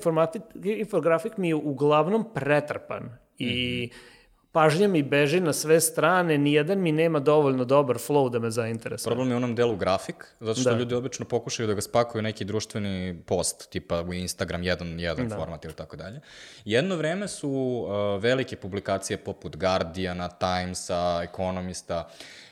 infografik 0.64 1.38
mi 1.38 1.48
je 1.48 1.56
uglavnom 1.56 2.34
pretrpan 2.34 3.10
i 3.38 3.90
mm 3.92 3.96
-hmm 3.96 4.15
pažnja 4.56 4.88
mi 4.88 5.04
beži 5.04 5.40
na 5.40 5.54
sve 5.54 5.82
strane, 5.82 6.38
nijedan 6.38 6.80
mi 6.80 6.92
nema 6.92 7.20
dovoljno 7.20 7.66
dobar 7.66 7.98
flow 7.98 8.30
da 8.30 8.40
me 8.40 8.52
zainteresuje. 8.52 9.12
Problem 9.12 9.30
je 9.30 9.36
u 9.36 9.38
onom 9.38 9.56
delu 9.56 9.76
grafik, 9.76 10.26
zato 10.40 10.60
što 10.60 10.70
da. 10.70 10.78
ljudi 10.78 10.96
obično 10.96 11.26
pokušaju 11.26 11.68
da 11.68 11.74
ga 11.74 11.82
spakuju 11.82 12.22
neki 12.22 12.46
društveni 12.46 13.20
post, 13.26 13.70
tipa 13.70 14.02
u 14.02 14.14
Instagram 14.14 14.64
jedan, 14.64 15.00
jedan 15.00 15.28
da. 15.28 15.36
format 15.36 15.66
ili 15.66 15.74
tako 15.74 15.96
dalje. 15.96 16.22
Jedno 16.66 16.96
vreme 16.96 17.28
su 17.28 17.50
uh, 17.50 18.24
velike 18.24 18.56
publikacije 18.56 19.18
poput 19.18 19.58
Guardiana, 19.58 20.30
Timesa, 20.30 21.22
Economista, 21.24 22.08
uh, 22.08 22.45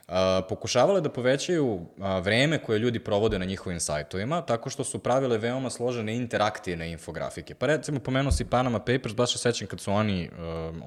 pokušavale 0.50 1.02
da 1.02 1.10
povećaju 1.10 1.82
vreme 2.22 2.58
koje 2.64 2.80
ljudi 2.80 3.00
provode 3.00 3.40
na 3.40 3.46
njihovim 3.46 3.80
sajtovima, 3.80 4.42
tako 4.42 4.70
što 4.70 4.84
su 4.84 5.00
pravile 5.00 5.38
veoma 5.38 5.70
složene 5.70 6.16
interaktivne 6.16 6.92
infografike. 6.92 7.56
Pa 7.56 7.66
recimo, 7.66 8.00
pomenuo 8.00 8.32
si 8.32 8.46
Panama 8.46 8.80
Papers, 8.80 9.16
baš 9.16 9.32
se 9.32 9.38
sećam 9.38 9.68
kad 9.68 9.80
su 9.80 9.92
oni 9.92 10.30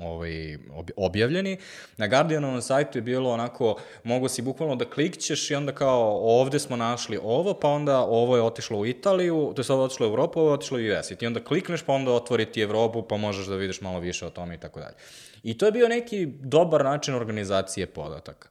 ovaj, 0.00 0.58
objavljeni. 0.96 1.58
Na 1.96 2.08
Guardianovom 2.08 2.62
sajtu 2.62 2.98
je 2.98 3.02
bilo 3.02 3.30
onako, 3.30 3.76
mogo 4.04 4.28
si 4.28 4.42
bukvalno 4.42 4.76
da 4.76 4.90
klikćeš 4.90 5.50
i 5.50 5.54
onda 5.54 5.72
kao 5.72 6.20
ovde 6.40 6.58
smo 6.58 6.76
našli 6.76 7.18
ovo, 7.22 7.54
pa 7.54 7.68
onda 7.68 7.98
ovo 7.98 8.36
je 8.36 8.42
otišlo 8.42 8.78
u 8.78 8.86
Italiju, 8.86 9.52
to 9.56 9.60
je 9.60 9.64
sad 9.64 9.78
otišlo 9.78 10.06
u 10.06 10.10
Evropu, 10.10 10.40
ovo 10.40 10.48
je 10.48 10.54
otišlo 10.54 10.78
u 10.78 10.80
US. 10.80 11.10
I 11.10 11.16
ti 11.16 11.26
onda 11.26 11.44
klikneš, 11.44 11.82
pa 11.82 11.92
onda 11.92 12.12
otvori 12.12 12.46
ti 12.46 12.60
Evropu, 12.60 13.02
pa 13.02 13.16
možeš 13.16 13.46
da 13.46 13.56
vidiš 13.56 13.80
malo 13.80 13.98
više 13.98 14.26
o 14.26 14.30
tome 14.30 14.54
i 14.54 14.58
tako 14.58 14.80
dalje. 14.80 14.94
I 15.42 15.58
to 15.58 15.66
je 15.66 15.72
bio 15.72 15.88
neki 15.88 16.26
dobar 16.26 16.84
način 16.84 17.14
organizacije 17.14 17.86
podataka. 17.86 18.48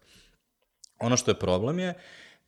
Ono 1.00 1.18
što 1.18 1.32
je 1.32 1.40
problem 1.40 1.80
je, 1.80 1.94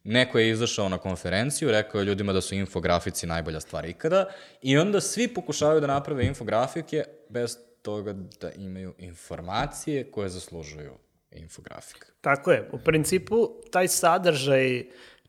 neko 0.04 0.40
je 0.40 0.50
izašao 0.50 0.90
na 0.90 0.98
konferenciju, 0.98 1.72
rekao 1.72 2.00
je 2.00 2.06
ljudima 2.06 2.34
da 2.34 2.42
su 2.42 2.56
infografici 2.56 3.28
najbolja 3.28 3.60
stvar 3.60 3.86
ikada 3.86 4.26
i 4.62 4.78
onda 4.78 5.02
svi 5.02 5.28
pokušavaju 5.28 5.82
da 5.82 5.88
naprave 5.88 6.26
infografike 6.26 7.04
bez 7.30 7.58
toga 7.82 8.14
da 8.42 8.52
imaju 8.52 8.94
informacije 8.98 10.12
koje 10.12 10.30
zaslužuju 10.30 10.92
infografik. 11.32 12.14
Tako 12.22 12.52
je. 12.52 12.70
U 12.72 12.78
principu, 12.78 13.50
taj 13.72 13.88
sadržaj 13.88 14.84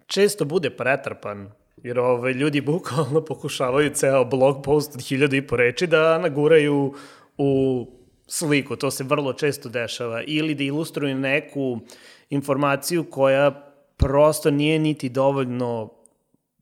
često 0.07 0.45
bude 0.45 0.71
pretrpan, 0.71 1.51
jer 1.83 1.99
ove, 1.99 2.11
ovaj, 2.11 2.33
ljudi 2.33 2.61
bukvalno 2.61 3.25
pokušavaju 3.25 3.95
ceo 3.95 4.25
blog 4.25 4.63
post 4.65 4.95
od 4.95 5.03
hiljada 5.03 5.37
i 5.37 5.47
po 5.47 5.57
reči 5.57 5.87
da 5.87 6.19
naguraju 6.19 6.95
u 7.39 7.87
sliku. 8.27 8.77
To 8.77 8.91
se 8.91 9.05
vrlo 9.05 9.33
često 9.33 9.69
dešava. 9.69 10.23
Ili 10.27 10.55
da 10.55 10.65
ilustruju 10.65 11.15
neku 11.15 11.73
uh, 11.73 11.81
informaciju 12.31 13.05
koja 13.11 13.73
prosto 13.97 14.51
nije 14.51 14.79
niti 14.79 15.09
dovoljno 15.09 15.91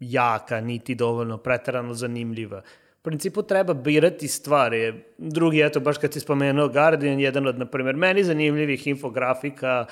jaka, 0.00 0.60
niti 0.60 0.94
dovoljno 0.94 1.38
pretarano 1.38 1.94
zanimljiva. 1.94 2.62
U 3.00 3.02
principu 3.02 3.42
treba 3.42 3.74
birati 3.74 4.28
stvari. 4.28 4.94
Drugi, 5.18 5.60
eto, 5.60 5.80
baš 5.80 5.98
kad 5.98 6.12
si 6.12 6.20
spomenuo 6.20 6.68
Guardian, 6.68 7.20
jedan 7.20 7.46
od, 7.46 7.58
na 7.58 7.66
primjer, 7.66 7.96
meni 7.96 8.24
zanimljivih 8.24 8.86
infografika 8.86 9.86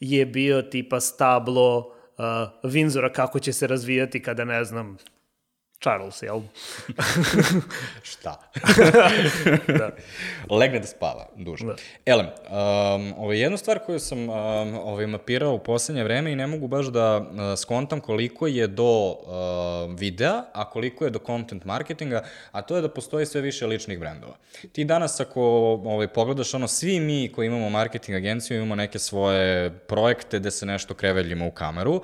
je 0.00 0.26
bio 0.26 0.62
tipa 0.62 1.00
stablo 1.00 1.78
uh, 1.78 2.70
Vinzora 2.70 3.12
kako 3.12 3.38
će 3.38 3.52
se 3.52 3.66
razvijati 3.66 4.22
kada, 4.22 4.44
ne 4.44 4.64
znam, 4.64 4.96
Charles, 5.80 6.22
jel? 6.22 6.40
Šta? 8.10 8.50
da. 9.78 9.90
Legne 10.50 10.78
da 10.80 10.86
spava, 10.86 11.26
duže. 11.36 11.66
Da. 11.66 11.74
Elem, 12.06 12.26
um, 12.26 13.14
ovo 13.16 13.32
je 13.32 13.40
jedna 13.40 13.56
stvar 13.56 13.78
koju 13.78 13.98
sam 13.98 14.18
um, 14.18 14.30
ovaj, 14.74 15.06
mapirao 15.06 15.54
u 15.54 15.58
poslednje 15.58 16.04
vreme 16.04 16.32
i 16.32 16.36
ne 16.36 16.46
mogu 16.46 16.68
baš 16.68 16.86
da 16.86 17.18
uh, 17.18 17.26
skontam 17.58 18.00
koliko 18.00 18.46
je 18.46 18.66
do 18.66 19.08
uh, 19.08 19.98
videa, 19.98 20.42
a 20.52 20.70
koliko 20.70 21.04
je 21.04 21.10
do 21.10 21.18
content 21.26 21.64
marketinga, 21.64 22.24
a 22.52 22.62
to 22.62 22.76
je 22.76 22.82
da 22.82 22.88
postoji 22.88 23.26
sve 23.26 23.40
više 23.40 23.66
ličnih 23.66 23.98
brendova. 23.98 24.36
Ti 24.72 24.84
danas 24.84 25.20
ako 25.20 25.42
ovaj, 25.84 26.08
pogledaš 26.08 26.54
ono, 26.54 26.68
svi 26.68 27.00
mi 27.00 27.32
koji 27.32 27.46
imamo 27.46 27.70
marketing 27.70 28.16
agenciju 28.16 28.56
imamo 28.56 28.74
neke 28.74 28.98
svoje 28.98 29.70
projekte 29.70 30.38
gde 30.38 30.50
se 30.50 30.66
nešto 30.66 30.94
kreveljimo 30.94 31.46
u 31.46 31.50
kameru, 31.50 32.02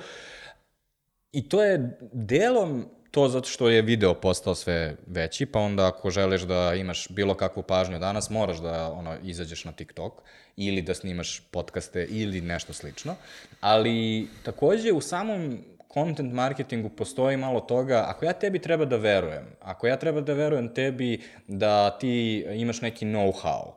I 1.33 1.49
to 1.49 1.62
je 1.62 1.99
delom 2.12 2.87
to 3.17 3.29
zato 3.29 3.49
što 3.49 3.69
je 3.69 3.83
video 3.83 4.14
postao 4.14 4.55
sve 4.55 4.97
veći, 5.07 5.47
pa 5.47 5.61
onda 5.61 5.87
ako 5.87 6.11
želiš 6.11 6.43
da 6.43 6.75
imaš 6.75 7.09
bilo 7.09 7.35
kakvu 7.35 7.62
pažnju 7.62 7.99
danas, 7.99 8.31
moraš 8.31 8.59
da 8.59 8.93
ono, 8.93 9.17
izađeš 9.23 9.64
na 9.64 9.73
TikTok 9.73 10.12
ili 10.57 10.83
da 10.83 10.95
snimaš 10.95 11.41
podcaste 11.51 12.05
ili 12.11 12.41
nešto 12.41 12.73
slično. 12.73 13.14
Ali 13.61 14.29
takođe 14.43 14.93
u 14.93 15.01
samom 15.01 15.59
content 15.95 16.33
marketingu 16.33 16.89
postoji 16.89 17.37
malo 17.37 17.61
toga, 17.61 18.05
ako 18.09 18.25
ja 18.25 18.33
tebi 18.33 18.59
treba 18.59 18.85
da 18.85 18.97
verujem, 18.97 19.47
ako 19.61 19.87
ja 19.87 19.97
treba 19.97 20.21
da 20.21 20.33
verujem 20.33 20.69
tebi 20.75 21.21
da 21.47 21.99
ti 21.99 22.45
imaš 22.55 22.81
neki 22.81 23.07
know-how, 23.07 23.73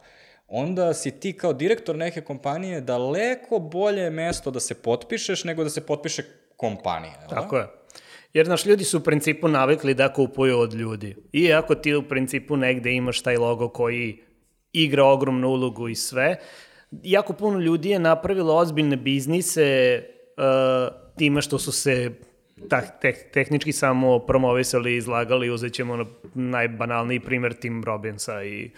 onda 0.47 0.93
si 0.93 1.11
ti 1.11 1.33
kao 1.33 1.53
direktor 1.53 1.95
neke 1.95 2.21
kompanije 2.21 2.81
daleko 2.81 3.59
bolje 3.59 4.09
mesto 4.09 4.51
da 4.51 4.59
se 4.59 4.75
potpišeš 4.75 5.43
nego 5.43 5.63
da 5.63 5.69
se 5.69 5.85
potpiše 5.85 6.23
kompanija. 6.57 7.27
Tako 7.29 7.57
je. 7.57 7.78
Jer 8.33 8.47
naš 8.47 8.65
ljudi 8.65 8.83
su 8.83 8.97
u 8.97 9.01
principu 9.01 9.47
navikli 9.47 9.93
da 9.93 10.13
kupuju 10.13 10.59
od 10.59 10.73
ljudi. 10.73 11.15
I 11.31 11.53
ako 11.53 11.75
ti 11.75 11.95
u 11.95 12.03
principu 12.03 12.57
negde 12.57 12.91
imaš 12.91 13.21
taj 13.21 13.37
logo 13.37 13.69
koji 13.69 14.17
igra 14.73 15.05
ogromnu 15.05 15.47
ulogu 15.47 15.87
i 15.87 15.95
sve, 15.95 16.37
jako 17.03 17.33
puno 17.33 17.59
ljudi 17.59 17.89
je 17.89 17.99
napravilo 17.99 18.57
ozbiljne 18.57 18.97
biznise 18.97 20.01
uh, 20.37 21.13
time 21.17 21.41
što 21.41 21.59
su 21.59 21.71
se 21.71 22.11
ta, 22.69 22.81
te, 22.81 23.13
tehnički 23.33 23.71
samo 23.71 24.19
promovisali, 24.19 24.95
izlagali, 24.95 25.49
uzet 25.49 25.73
ćemo 25.73 26.05
najbanalniji 26.33 27.19
primer 27.19 27.53
Tim 27.53 27.83
Robinsa 27.83 28.43
i 28.43 28.65
uh, 28.65 28.71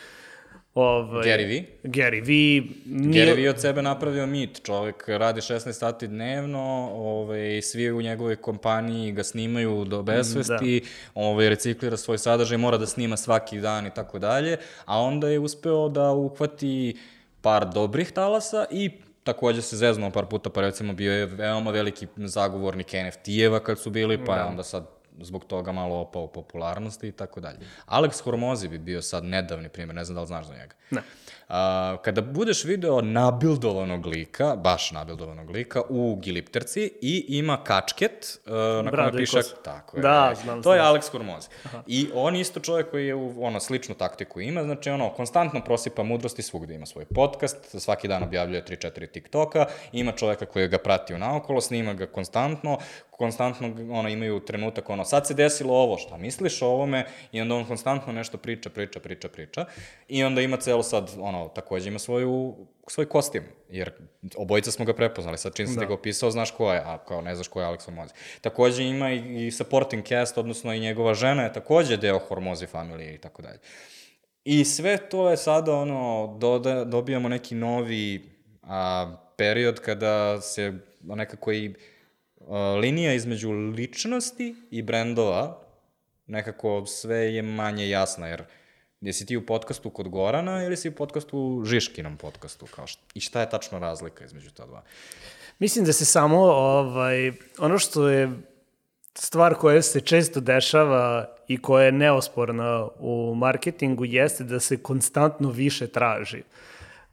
Ovaj, 0.73 1.27
Gary 1.27 1.45
V? 1.45 1.65
Gary 1.83 2.21
V. 2.21 2.67
Nije... 2.85 3.25
Gary 3.25 3.43
V 3.43 3.49
od 3.49 3.61
sebe 3.61 3.81
napravio 3.81 4.27
mit. 4.27 4.61
Čovek 4.63 5.03
radi 5.07 5.41
16 5.41 5.71
sati 5.71 6.07
dnevno, 6.07 6.89
ovaj, 6.93 7.61
svi 7.61 7.91
u 7.91 8.01
njegovoj 8.01 8.35
kompaniji 8.35 9.11
ga 9.11 9.23
snimaju 9.23 9.85
do 9.85 10.03
besvesti, 10.03 10.79
da. 10.79 10.87
ovaj, 11.15 11.49
reciklira 11.49 11.97
svoj 11.97 12.17
sadržaj, 12.17 12.57
mora 12.57 12.77
da 12.77 12.85
snima 12.85 13.17
svaki 13.17 13.59
dan 13.59 13.87
i 13.87 13.93
tako 13.93 14.19
dalje, 14.19 14.57
a 14.85 15.01
onda 15.01 15.27
je 15.29 15.39
uspeo 15.39 15.89
da 15.89 16.11
uhvati 16.11 16.97
par 17.41 17.69
dobrih 17.73 18.11
talasa 18.11 18.65
i 18.71 18.91
takođe 19.23 19.61
se 19.61 19.77
zeznuo 19.77 20.09
par 20.09 20.25
puta, 20.25 20.49
pa 20.49 20.61
recimo 20.61 20.93
bio 20.93 21.13
je 21.13 21.25
veoma 21.25 21.71
veliki 21.71 22.07
zagovornik 22.15 22.87
NFT-eva 22.93 23.59
kad 23.59 23.79
su 23.79 23.89
bili, 23.89 24.25
pa 24.25 24.35
da. 24.35 24.45
onda 24.45 24.63
sad 24.63 25.00
zbog 25.21 25.45
toga 25.45 25.71
malo 25.71 25.95
opao 25.95 26.27
popularnosti 26.27 27.07
i 27.07 27.11
tako 27.11 27.39
dalje. 27.39 27.57
Alex 27.85 28.23
Hormozi 28.23 28.67
bi 28.67 28.77
bio 28.77 29.01
sad 29.01 29.23
nedavni 29.23 29.69
primjer, 29.69 29.95
ne 29.95 30.05
znam 30.05 30.15
da 30.15 30.21
li 30.21 30.27
znaš 30.27 30.47
za 30.47 30.53
njega. 30.53 30.75
Ne. 30.91 31.01
A, 31.49 31.97
kada 32.03 32.21
budeš 32.21 32.63
video 32.63 33.01
nabildovanog 33.01 34.05
lika, 34.05 34.55
baš 34.55 34.91
nabildovanog 34.91 35.49
lika, 35.49 35.81
u 35.89 36.15
Gilipterci 36.15 36.91
i 37.01 37.25
ima 37.27 37.63
kačket 37.63 38.39
uh, 38.45 38.51
na 38.85 38.91
kome 38.91 39.11
piše... 39.11 39.39
Tako 39.63 39.97
je. 39.97 40.01
Da, 40.01 40.33
znam. 40.43 40.63
To 40.63 40.73
je 40.73 40.81
Alex 40.81 41.11
Hormozi. 41.11 41.47
Aha. 41.65 41.83
I 41.87 42.09
on 42.13 42.35
isto 42.35 42.59
čovjek 42.59 42.91
koji 42.91 43.07
je 43.07 43.15
u, 43.15 43.45
ono, 43.45 43.59
sličnu 43.59 43.95
taktiku 43.95 44.41
ima, 44.41 44.63
znači 44.63 44.89
ono, 44.89 45.09
konstantno 45.09 45.63
prosipa 45.63 46.03
mudrosti 46.03 46.41
svugde 46.41 46.75
ima 46.75 46.85
svoj 46.85 47.05
podcast, 47.05 47.79
svaki 47.79 48.07
dan 48.07 48.23
objavljuje 48.23 48.65
3-4 48.65 49.11
TikToka, 49.11 49.65
ima 49.91 50.11
čoveka 50.11 50.45
koji 50.45 50.67
ga 50.67 50.77
prati 50.77 51.13
u 51.13 51.17
naokolo, 51.17 51.61
snima 51.61 51.93
ga 51.93 52.05
konstantno, 52.05 52.77
konstantno 53.21 53.67
ono, 53.89 54.09
imaju 54.09 54.39
trenutak, 54.39 54.89
ono, 54.89 55.05
sad 55.05 55.27
se 55.27 55.33
desilo 55.33 55.73
ovo, 55.73 55.97
šta 55.97 56.17
misliš 56.17 56.61
o 56.61 56.67
ovome, 56.67 57.05
i 57.31 57.41
onda 57.41 57.55
on 57.55 57.65
konstantno 57.65 58.13
nešto 58.13 58.37
priča, 58.37 58.69
priča, 58.69 58.99
priča, 58.99 59.29
priča, 59.29 59.65
i 60.07 60.23
onda 60.23 60.41
ima 60.41 60.57
celo 60.57 60.83
sad, 60.83 61.11
ono, 61.19 61.47
takođe 61.47 61.89
ima 61.89 61.99
svoju, 61.99 62.55
svoj 62.87 63.05
kostim, 63.09 63.43
jer 63.69 63.91
obojica 64.35 64.71
smo 64.71 64.85
ga 64.85 64.93
prepoznali, 64.93 65.37
sad 65.37 65.55
čim 65.55 65.67
sam 65.67 65.75
da. 65.75 65.81
ti 65.81 65.87
ga 65.87 65.93
opisao, 65.93 66.31
znaš 66.31 66.51
ko 66.51 66.73
je, 66.73 66.79
a 66.79 66.97
kao 66.97 67.21
ne 67.21 67.35
znaš 67.35 67.47
ko 67.47 67.61
je 67.61 67.67
Alex 67.67 67.85
Hormozi. 67.85 68.13
Takođe 68.41 68.83
ima 68.83 69.11
i, 69.11 69.47
i 69.47 69.51
supporting 69.51 70.07
cast, 70.07 70.37
odnosno 70.37 70.73
i 70.73 70.79
njegova 70.79 71.13
žena 71.13 71.43
je 71.43 71.53
takođe 71.53 71.97
deo 71.97 72.19
Hormozi 72.19 72.65
familije 72.65 73.15
i 73.15 73.17
tako 73.17 73.41
dalje. 73.41 73.59
I 74.43 74.65
sve 74.65 74.97
to 74.97 75.29
je 75.29 75.37
sada, 75.37 75.75
ono, 75.75 76.37
doda, 76.39 76.83
dobijamo 76.85 77.29
neki 77.29 77.55
novi 77.55 78.31
a, 78.63 79.15
period 79.37 79.79
kada 79.79 80.41
se 80.41 80.73
nekako 81.03 81.51
i 81.51 81.73
linija 82.81 83.13
između 83.13 83.51
ličnosti 83.51 84.55
i 84.71 84.81
brendova 84.81 85.61
nekako 86.27 86.85
sve 86.85 87.17
je 87.17 87.41
manje 87.41 87.89
jasna, 87.89 88.27
jer 88.27 88.43
Jesi 89.01 89.25
ti 89.25 89.37
u 89.37 89.45
podcastu 89.45 89.89
kod 89.89 90.07
Gorana 90.07 90.63
ili 90.63 90.77
si 90.77 90.89
u 90.89 90.95
podcastu 90.95 91.63
Žiškinom 91.65 92.17
podcastu? 92.17 92.65
Kao 92.75 92.87
šta, 92.87 93.01
I 93.13 93.19
šta 93.19 93.41
je 93.41 93.49
tačno 93.49 93.79
razlika 93.79 94.25
između 94.25 94.51
ta 94.51 94.65
dva? 94.65 94.83
Mislim 95.59 95.85
da 95.85 95.93
se 95.93 96.05
samo 96.05 96.39
ovaj, 96.41 97.31
ono 97.59 97.79
što 97.79 98.09
je 98.09 98.29
stvar 99.15 99.55
koja 99.55 99.81
se 99.81 100.01
često 100.01 100.39
dešava 100.39 101.35
i 101.47 101.57
koja 101.61 101.85
je 101.85 101.91
neosporna 101.91 102.87
u 102.99 103.35
marketingu 103.35 104.05
jeste 104.05 104.43
da 104.43 104.59
se 104.59 104.77
konstantno 104.77 105.49
više 105.49 105.87
traži. 105.87 106.43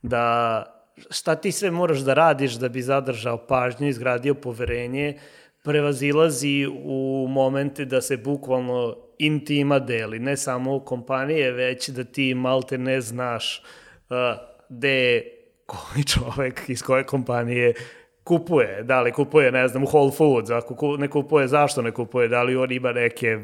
Da 0.03 0.65
šta 1.11 1.35
ti 1.35 1.53
sve 1.53 1.71
moraš 1.71 1.99
da 1.99 2.15
radiš 2.15 2.55
da 2.55 2.69
bi 2.69 2.83
zadržao 2.83 3.47
pažnju, 3.47 3.89
izgradio 3.89 4.35
poverenje, 4.35 5.19
prevazilazi 5.65 6.67
u 6.85 7.27
momente 7.29 7.85
da 7.85 8.01
se 8.01 8.17
bukvalno 8.17 8.97
intima 9.19 9.79
deli, 9.79 10.19
ne 10.19 10.37
samo 10.37 10.75
u 10.75 10.81
kompanije, 10.81 11.53
već 11.53 11.89
da 11.89 12.05
ti 12.05 12.35
malte 12.35 12.79
ne 12.79 13.01
znaš 13.01 13.63
uh, 14.11 14.17
gde 14.69 15.23
koji 15.67 16.05
čovek 16.05 16.63
iz 16.69 16.83
koje 16.83 17.05
kompanije 17.05 17.75
kupuje, 18.25 18.83
da 18.83 19.01
li 19.01 19.13
kupuje, 19.13 19.53
ne 19.53 19.69
znam, 19.69 19.83
u 19.83 19.87
Whole 19.87 20.13
Foods, 20.13 20.51
ako 20.51 20.97
ne 20.97 21.09
kupuje, 21.09 21.49
zašto 21.49 21.83
ne 21.83 21.93
kupuje, 21.93 22.29
da 22.29 22.43
li 22.43 22.57
on 22.57 22.73
ima 22.73 22.93
neke 22.93 23.39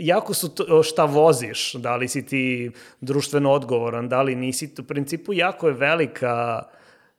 jako 0.00 0.34
su 0.34 0.48
to, 0.48 0.82
šta 0.82 1.04
voziš, 1.04 1.74
da 1.74 1.96
li 1.96 2.08
si 2.08 2.26
ti 2.26 2.70
društveno 3.00 3.52
odgovoran, 3.52 4.08
da 4.08 4.22
li 4.22 4.34
nisi, 4.34 4.70
u 4.78 4.82
principu 4.82 5.32
jako 5.32 5.68
je 5.68 5.74
velika 5.74 6.62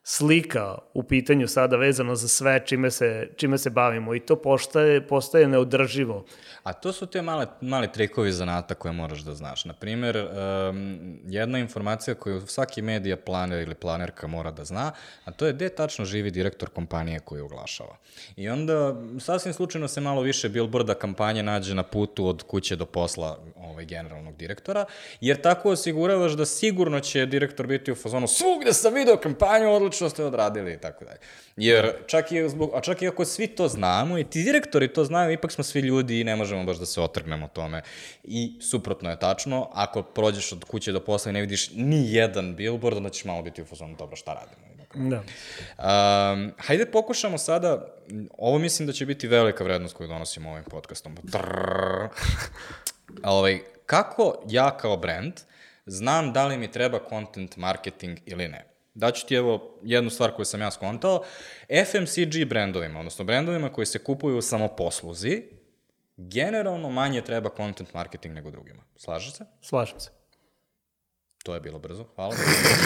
slika 0.03 0.77
u 0.93 1.03
pitanju 1.03 1.47
sada 1.47 1.77
vezano 1.77 2.15
za 2.15 2.27
sve 2.27 2.65
čime 2.65 2.91
se, 2.91 3.29
čime 3.35 3.57
se 3.57 3.69
bavimo 3.69 4.15
i 4.15 4.19
to 4.19 4.35
postaje, 4.35 5.07
postaje 5.07 5.47
neodrživo. 5.47 6.25
A 6.63 6.73
to 6.73 6.93
su 6.93 7.05
te 7.05 7.21
male, 7.21 7.45
mali 7.61 7.91
trikovi 7.91 8.31
zanata 8.31 8.73
koje 8.73 8.91
moraš 8.91 9.19
da 9.19 9.35
znaš. 9.35 9.65
Naprimer, 9.65 10.17
um, 10.17 11.19
jedna 11.27 11.59
informacija 11.59 12.15
koju 12.15 12.41
svaki 12.47 12.81
medija 12.81 13.17
planer 13.17 13.61
ili 13.61 13.75
planerka 13.75 14.27
mora 14.27 14.51
da 14.51 14.65
zna, 14.65 14.91
a 15.25 15.31
to 15.31 15.45
je 15.45 15.53
gde 15.53 15.69
tačno 15.69 16.05
živi 16.05 16.31
direktor 16.31 16.69
kompanije 16.69 17.19
koju 17.19 17.45
oglašava. 17.45 17.97
I 18.35 18.49
onda 18.49 18.95
sasvim 19.19 19.53
slučajno 19.53 19.87
se 19.87 20.01
malo 20.01 20.21
više 20.21 20.49
billboarda 20.49 20.93
kampanje 20.93 21.43
nađe 21.43 21.75
na 21.75 21.83
putu 21.83 22.27
od 22.27 22.43
kuće 22.43 22.75
do 22.75 22.85
posla 22.85 23.39
ovaj, 23.55 23.85
generalnog 23.85 24.35
direktora, 24.35 24.85
jer 25.21 25.41
tako 25.41 25.69
osiguravaš 25.69 26.31
da 26.31 26.45
sigurno 26.45 26.99
će 26.99 27.25
direktor 27.25 27.67
biti 27.67 27.91
u 27.91 27.95
fazonu 27.95 28.27
svugde 28.27 28.73
sam 28.73 28.93
video 28.93 29.17
kampanju, 29.17 29.73
odlično 29.73 29.90
ste 29.91 30.23
odradili 30.23 30.73
i 30.73 30.77
tako 30.77 31.05
dalje. 31.05 31.17
Jer 31.55 31.93
čak 32.07 32.31
i, 32.31 32.49
zbog, 32.49 32.71
a 32.73 32.81
čak 32.81 33.01
i 33.01 33.07
ako 33.07 33.25
svi 33.25 33.47
to 33.47 33.67
znamo 33.67 34.17
i 34.17 34.23
ti 34.23 34.43
direktori 34.43 34.93
to 34.93 35.05
znaju, 35.05 35.31
ipak 35.31 35.51
smo 35.51 35.63
svi 35.63 35.79
ljudi 35.79 36.19
i 36.19 36.23
ne 36.23 36.35
možemo 36.35 36.63
baš 36.63 36.77
da 36.77 36.85
se 36.85 37.01
otrgnemo 37.01 37.47
tome. 37.47 37.81
I 38.23 38.57
suprotno 38.61 39.09
je 39.09 39.19
tačno, 39.19 39.69
ako 39.73 40.03
prođeš 40.03 40.51
od 40.51 40.63
kuće 40.63 40.91
do 40.91 40.99
posla 40.99 41.29
i 41.29 41.33
ne 41.33 41.41
vidiš 41.41 41.71
ni 41.75 42.13
jedan 42.13 42.55
billboard, 42.55 42.97
onda 42.97 43.09
ćeš 43.09 43.25
malo 43.25 43.41
biti 43.41 43.61
u 43.61 43.65
fazonu, 43.65 43.95
dobro, 43.95 44.15
šta 44.15 44.33
radimo? 44.33 44.71
Da. 44.95 45.17
Um, 45.17 46.51
hajde 46.57 46.85
pokušamo 46.85 47.37
sada, 47.37 47.87
ovo 48.37 48.59
mislim 48.59 48.87
da 48.87 48.93
će 48.93 49.05
biti 49.05 49.27
velika 49.27 49.63
vrednost 49.63 49.95
koju 49.95 50.07
donosimo 50.07 50.51
ovim 50.51 50.63
podcastom. 50.63 51.15
Trrr. 51.31 52.07
ovaj, 53.23 53.59
kako 53.85 54.43
ja 54.47 54.77
kao 54.77 54.97
brand 54.97 55.33
znam 55.85 56.33
da 56.33 56.47
li 56.47 56.57
mi 56.57 56.71
treba 56.71 56.99
content 57.09 57.57
marketing 57.57 58.17
ili 58.25 58.47
ne? 58.47 58.70
Daću 58.93 59.27
ti 59.27 59.35
evo 59.35 59.79
jednu 59.83 60.09
stvar 60.09 60.31
koju 60.31 60.45
sam 60.45 60.61
ja 60.61 60.71
skontao. 60.71 61.23
FMCG 61.85 62.45
brendovima, 62.49 62.99
odnosno 62.99 63.25
brendovima 63.25 63.73
koji 63.73 63.85
se 63.85 63.99
kupuju 63.99 64.37
u 64.37 64.41
samoposluzi, 64.41 65.43
generalno 66.17 66.89
manje 66.89 67.21
treba 67.21 67.49
content 67.57 67.93
marketing 67.93 68.35
nego 68.35 68.51
drugima. 68.51 68.83
Slažeš 68.95 69.33
se? 69.33 69.45
Slažem 69.61 69.99
se. 69.99 70.09
To 71.43 71.53
je 71.53 71.59
bilo 71.59 71.79
brzo, 71.79 72.05
hvala. 72.15 72.35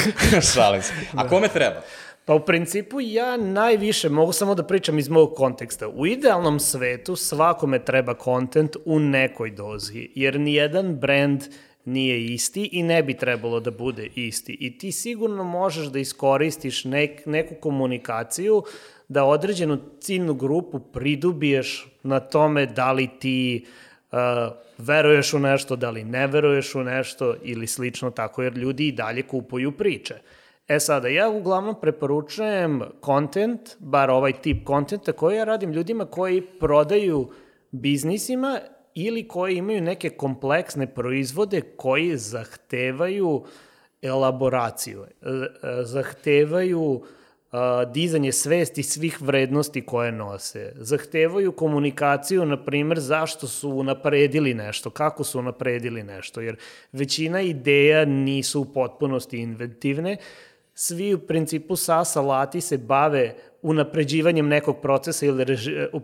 Šalim 0.53 0.81
se. 0.81 0.93
A 1.15 1.27
kome 1.27 1.47
treba? 1.47 1.81
Pa 2.25 2.33
u 2.33 2.45
principu 2.45 3.01
ja 3.01 3.37
najviše 3.37 4.09
mogu 4.09 4.31
samo 4.31 4.55
da 4.55 4.63
pričam 4.63 4.99
iz 4.99 5.09
mog 5.09 5.33
konteksta. 5.35 5.87
U 5.87 6.05
idealnom 6.05 6.59
svetu 6.59 7.15
svakome 7.15 7.85
treba 7.85 8.17
kontent 8.17 8.75
u 8.85 8.99
nekoj 8.99 9.51
dozi, 9.51 10.09
jer 10.15 10.39
nijedan 10.39 10.95
brand 10.95 11.43
nije 11.85 12.25
isti 12.25 12.69
i 12.71 12.83
ne 12.83 13.03
bi 13.03 13.13
trebalo 13.13 13.59
da 13.59 13.71
bude 13.71 14.09
isti. 14.15 14.57
I 14.59 14.77
ti 14.77 14.91
sigurno 14.91 15.43
možeš 15.43 15.87
da 15.87 15.99
iskoristiš 15.99 16.83
nek, 16.85 17.25
neku 17.25 17.55
komunikaciju 17.55 18.63
da 19.07 19.23
određenu 19.23 19.77
ciljnu 19.99 20.33
grupu 20.33 20.79
pridubiješ 20.79 21.87
na 22.03 22.19
tome 22.19 22.65
da 22.65 22.91
li 22.91 23.09
ti 23.19 23.65
uh, 24.11 24.17
veruješ 24.77 25.33
u 25.33 25.39
nešto, 25.39 25.75
da 25.75 25.89
li 25.89 26.03
ne 26.03 26.27
veruješ 26.27 26.75
u 26.75 26.83
nešto 26.83 27.35
ili 27.43 27.67
slično 27.67 28.11
tako, 28.11 28.43
jer 28.43 28.57
ljudi 28.57 28.87
i 28.87 28.91
dalje 28.91 29.21
kupuju 29.21 29.71
priče. 29.71 30.15
E 30.67 30.79
sada, 30.79 31.07
ja 31.07 31.29
uglavnom 31.29 31.75
preporučujem 31.81 32.81
kontent, 32.99 33.61
bar 33.79 34.09
ovaj 34.09 34.33
tip 34.41 34.63
kontenta 34.65 35.11
koji 35.11 35.35
ja 35.35 35.43
radim 35.43 35.71
ljudima 35.71 36.05
koji 36.05 36.41
prodaju 36.41 37.29
biznisima 37.71 38.59
ili 38.95 39.27
koji 39.27 39.57
imaju 39.57 39.81
neke 39.81 40.09
kompleksne 40.09 40.93
proizvode 40.93 41.61
koji 41.61 42.17
zahtevaju 42.17 43.45
elaboraciju, 44.01 45.03
e, 45.03 45.29
e, 45.29 45.83
zahtevaju 45.83 47.03
dizanje 47.93 48.31
svesti 48.31 48.83
svih 48.83 49.21
vrednosti 49.21 49.85
koje 49.85 50.11
nose. 50.11 50.73
Zahtevaju 50.75 51.51
komunikaciju, 51.51 52.45
na 52.45 52.65
primer, 52.65 52.99
zašto 52.99 53.47
su 53.47 53.83
napredili 53.83 54.53
nešto, 54.53 54.89
kako 54.89 55.23
su 55.23 55.41
napredili 55.41 56.03
nešto, 56.03 56.41
jer 56.41 56.55
većina 56.91 57.41
ideja 57.41 58.05
nisu 58.05 58.61
u 58.61 58.65
potpunosti 58.65 59.37
inventivne, 59.37 60.17
svi 60.73 61.13
u 61.13 61.19
principu 61.19 61.75
sa 61.75 62.05
salati 62.05 62.61
se 62.61 62.77
bave 62.77 63.35
unapređivanjem 63.65 64.47
nekog 64.47 64.81
procesa 64.81 65.25
ili 65.25 65.45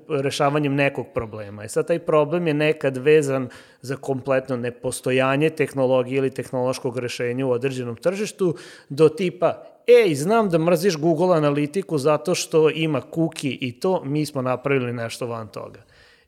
rešavanjem 0.10 0.76
nekog 0.76 1.06
problema. 1.14 1.66
I 1.66 1.70
sad 1.70 1.88
taj 1.88 2.00
problem 2.00 2.48
je 2.48 2.54
nekad 2.54 2.98
vezan 2.98 3.50
za 3.82 3.96
kompletno 3.96 4.58
nepostojanje 4.58 5.50
tehnologije 5.50 6.18
ili 6.18 6.30
tehnološkog 6.30 6.98
rešenja 6.98 7.46
u 7.46 7.52
određenom 7.52 7.96
tržištu 7.96 8.56
do 8.90 9.10
tipa 9.10 9.64
ej, 9.88 10.16
znam 10.16 10.50
da 10.50 10.58
mrziš 10.58 10.98
Google 10.98 11.38
analitiku 11.38 11.98
zato 11.98 12.36
što 12.36 12.70
ima 12.70 13.02
cookie 13.14 13.58
i 13.62 13.80
to, 13.80 14.04
mi 14.06 14.26
smo 14.26 14.42
napravili 14.42 14.94
nešto 14.94 15.28
van 15.28 15.48
toga. 15.48 15.84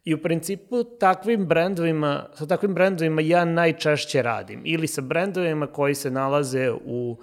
I 0.05 0.13
u 0.13 0.21
principu 0.21 0.83
takvim 0.83 1.45
brendovima, 1.45 2.25
sa 2.33 2.45
takvim 2.45 2.73
brendovima 2.73 3.21
ja 3.21 3.45
najčešće 3.45 4.21
radim. 4.21 4.61
Ili 4.65 4.87
sa 4.87 5.01
brendovima 5.01 5.67
koji 5.67 5.95
se 5.95 6.11
nalaze 6.11 6.71
u 6.85 7.17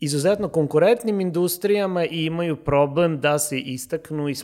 izuzetno 0.00 0.48
konkurentnim 0.48 1.20
industrijama 1.20 2.04
i 2.04 2.24
imaju 2.24 2.56
problem 2.56 3.20
da 3.20 3.38
se 3.38 3.58
istaknu 3.58 4.28
i 4.28 4.34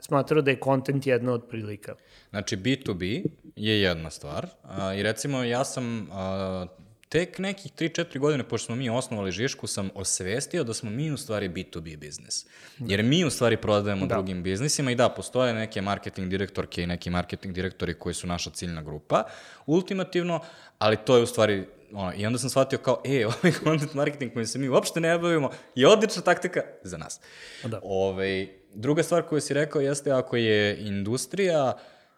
smatraju 0.00 0.42
da 0.42 0.50
je 0.50 0.60
kontent 0.60 1.06
jedna 1.06 1.32
od 1.32 1.46
prilika. 1.48 1.94
Znači, 2.30 2.56
B2B 2.56 3.24
je 3.56 3.80
jedna 3.80 4.10
stvar. 4.10 4.46
A, 4.62 4.94
I 4.94 5.02
recimo, 5.02 5.42
ja 5.44 5.64
sam 5.64 6.08
a, 6.12 6.66
tek 7.08 7.38
nekih 7.38 7.72
3-4 7.72 8.18
godine, 8.18 8.44
pošto 8.44 8.66
smo 8.66 8.74
mi 8.74 8.90
osnovali 8.90 9.32
Žišku, 9.32 9.66
sam 9.66 9.90
osvestio 9.94 10.64
da 10.64 10.74
smo 10.74 10.90
mi 10.90 11.10
u 11.10 11.16
stvari 11.16 11.48
B2B 11.48 11.96
biznis. 11.96 12.46
Jer 12.78 13.02
mi 13.02 13.24
u 13.24 13.30
stvari 13.30 13.56
prodajemo 13.56 14.06
da. 14.06 14.14
drugim 14.14 14.42
biznisima 14.42 14.90
i 14.90 14.94
da, 14.94 15.08
postoje 15.08 15.54
neke 15.54 15.82
marketing 15.82 16.28
direktorke 16.28 16.82
i 16.82 16.86
neki 16.86 17.10
marketing 17.10 17.54
direktori 17.54 17.94
koji 17.94 18.14
su 18.14 18.26
naša 18.26 18.50
ciljna 18.50 18.82
grupa, 18.82 19.24
ultimativno, 19.66 20.40
ali 20.78 20.96
to 20.96 21.16
je 21.16 21.22
u 21.22 21.26
stvari 21.26 21.66
ono, 21.94 22.12
i 22.16 22.26
onda 22.26 22.38
sam 22.38 22.50
shvatio 22.50 22.78
kao, 22.78 23.02
e, 23.04 23.26
ovaj 23.42 23.52
content 23.64 23.94
marketing 23.94 24.32
kojim 24.32 24.46
se 24.46 24.58
mi 24.58 24.68
uopšte 24.68 25.00
ne 25.00 25.18
bavimo 25.18 25.50
je 25.74 25.88
odlična 25.88 26.22
taktika 26.22 26.60
za 26.82 26.98
nas. 26.98 27.20
Da. 27.64 27.80
Ove, 27.82 28.06
ovaj, 28.06 28.48
druga 28.74 29.02
stvar 29.02 29.22
koju 29.22 29.40
si 29.40 29.54
rekao 29.54 29.80
jeste 29.80 30.10
ako 30.10 30.36
je 30.36 30.86
industrija 30.86 31.76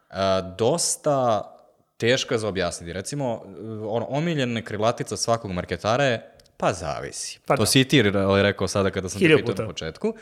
a, 0.09 0.41
dosta 0.41 1.51
teška 1.97 2.37
za 2.37 2.47
objasniti. 2.47 2.93
Recimo, 2.93 3.41
ono, 3.87 4.05
omiljena 4.09 4.61
krilatica 4.61 5.17
svakog 5.17 5.51
marketara 5.51 6.03
je 6.03 6.31
Pa 6.57 6.73
zavisi. 6.73 7.39
Pa 7.45 7.55
to 7.55 7.61
da. 7.61 7.65
si 7.65 7.81
i 7.81 7.87
ti 7.87 8.01
rekao 8.41 8.67
sada 8.67 8.91
kada 8.91 9.09
sam 9.09 9.21
te 9.21 9.35
pitao 9.37 9.55
na 9.57 9.67
početku. 9.67 10.13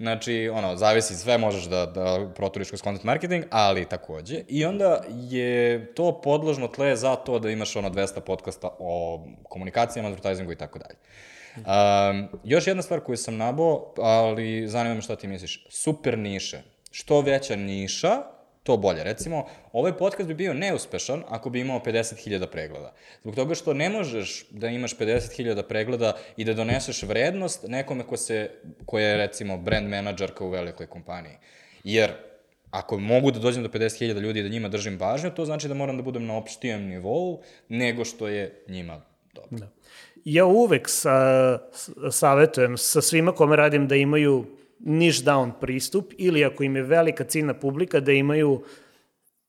Znači, 0.00 0.50
ono, 0.52 0.76
zavisi, 0.76 1.14
sve 1.14 1.38
možeš 1.38 1.64
da, 1.64 1.86
da 1.86 2.30
proturiš 2.34 2.68
kroz 2.68 2.82
content 2.82 3.04
marketing, 3.04 3.44
ali 3.50 3.88
takođe. 3.88 4.42
I 4.48 4.64
onda 4.64 5.02
je 5.08 5.94
to 5.94 6.20
podložno 6.20 6.68
tle 6.68 6.96
za 6.96 7.16
to 7.16 7.38
da 7.38 7.50
imaš 7.50 7.76
ono 7.76 7.90
200 7.90 8.20
podcasta 8.20 8.68
o 8.78 9.24
komunikacijama, 9.48 10.08
advertisingu 10.08 10.52
i 10.52 10.56
tako 10.56 10.78
dalje. 10.78 10.94
Um, 11.56 12.28
još 12.44 12.66
jedna 12.66 12.82
stvar 12.82 13.00
koju 13.00 13.16
sam 13.16 13.36
nabao, 13.36 13.94
ali 13.98 14.68
zanima 14.68 14.94
me 14.94 15.02
šta 15.02 15.16
ti 15.16 15.28
misliš. 15.28 15.66
Super 15.68 16.18
niše. 16.18 16.62
Što 16.90 17.20
veća 17.20 17.56
niša, 17.56 18.22
to 18.70 18.76
bolje. 18.76 19.04
Recimo, 19.04 19.46
ovaj 19.72 19.92
podcast 19.98 20.28
bi 20.28 20.34
bio 20.34 20.54
neuspešan 20.54 21.22
ako 21.28 21.50
bi 21.50 21.60
imao 21.60 21.80
50.000 21.86 22.46
pregleda. 22.46 22.92
Zbog 23.22 23.34
toga 23.34 23.54
što 23.54 23.74
ne 23.74 23.90
možeš 23.90 24.44
da 24.50 24.68
imaš 24.68 24.96
50.000 24.96 25.62
pregleda 25.62 26.12
i 26.36 26.44
da 26.44 26.54
doneseš 26.54 27.02
vrednost 27.02 27.64
nekome 27.68 28.06
ko, 28.06 28.16
se, 28.16 28.50
ko 28.86 28.98
je, 28.98 29.16
recimo, 29.16 29.58
brand 29.58 29.88
menadžerka 29.88 30.44
u 30.44 30.50
velikoj 30.50 30.86
kompaniji. 30.86 31.34
Jer 31.84 32.12
ako 32.70 32.98
mogu 32.98 33.30
da 33.30 33.38
dođem 33.38 33.62
do 33.62 33.68
50.000 33.68 34.20
ljudi 34.20 34.40
i 34.40 34.42
da 34.42 34.48
njima 34.48 34.68
držim 34.68 34.98
pažnju, 34.98 35.30
to 35.30 35.44
znači 35.44 35.68
da 35.68 35.74
moram 35.74 35.96
da 35.96 36.02
budem 36.02 36.26
na 36.26 36.36
opštijem 36.36 36.86
nivou 36.86 37.42
nego 37.68 38.04
što 38.04 38.28
je 38.28 38.62
njima 38.68 39.02
dobro. 39.34 39.58
Da. 39.58 39.66
Ja 40.24 40.44
uvek 40.44 40.88
sa, 40.88 41.58
savetujem 42.10 42.78
sa 42.78 43.02
svima 43.02 43.32
kome 43.32 43.56
radim 43.56 43.88
da 43.88 43.96
imaju 43.96 44.59
niche 44.84 45.24
down 45.24 45.52
pristup 45.60 46.12
ili 46.18 46.44
ako 46.44 46.62
im 46.62 46.76
je 46.76 46.82
velika 46.82 47.24
ciljna 47.24 47.54
publika 47.54 48.00
da 48.00 48.12
imaju 48.12 48.62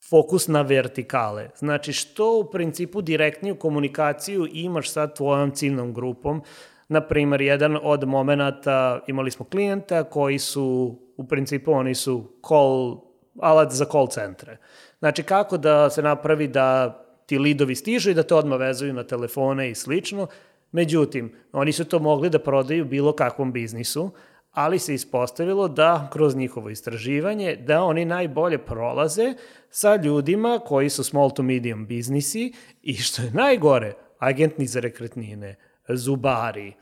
fokus 0.10 0.48
na 0.48 0.62
vertikale. 0.62 1.50
Znači, 1.56 1.94
što 1.94 2.40
u 2.40 2.52
principu 2.52 3.02
direktniju 3.02 3.56
komunikaciju 3.56 4.48
imaš 4.54 4.90
sa 4.90 5.08
tvojom 5.08 5.52
ciljnom 5.52 5.94
grupom. 5.94 6.42
Na 6.90 7.02
primer, 7.02 7.42
jedan 7.42 7.78
od 7.84 8.08
momenta, 8.08 9.00
imali 9.08 9.32
smo 9.32 9.46
klijenta 9.46 10.04
koji 10.04 10.40
su, 10.40 10.98
u 11.18 11.28
principu, 11.28 11.72
oni 11.72 11.96
su 11.96 12.32
call, 12.48 12.98
alat 13.40 13.72
za 13.72 13.86
call 13.86 14.08
centre. 14.08 14.58
Znači, 15.00 15.24
kako 15.24 15.58
da 15.58 15.90
se 15.90 16.02
napravi 16.02 16.48
da 16.48 16.98
ti 17.26 17.40
lidovi 17.40 17.76
stižu 17.76 18.12
i 18.12 18.14
da 18.14 18.24
te 18.24 18.36
odmah 18.36 18.60
vezuju 18.60 18.94
na 18.94 19.04
telefone 19.04 19.70
i 19.72 19.76
slično. 19.76 20.28
Međutim, 20.72 21.34
oni 21.52 21.72
su 21.72 21.86
to 21.86 22.00
mogli 22.00 22.30
da 22.30 22.40
prodaju 22.40 22.86
bilo 22.86 23.14
kakvom 23.16 23.52
biznisu, 23.52 24.12
ali 24.52 24.80
se 24.80 24.94
ispostavilo 24.94 25.68
da 25.68 26.10
kroz 26.14 26.36
njihovo 26.36 26.70
istraživanje 26.70 27.56
da 27.56 27.84
oni 27.84 28.06
najbolje 28.06 28.58
prolaze 28.58 29.34
sa 29.70 29.96
ljudima 29.96 30.60
koji 30.66 30.90
su 30.90 31.04
small 31.04 31.32
to 31.32 31.44
medium 31.44 31.86
biznisi 31.86 32.54
i 32.82 32.94
što 32.94 33.22
je 33.22 33.32
najgore, 33.32 33.94
agentni 34.20 34.68
za 34.68 34.80
rekretnine, 34.80 35.56
zubari, 35.90 36.74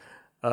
uh, 0.43 0.49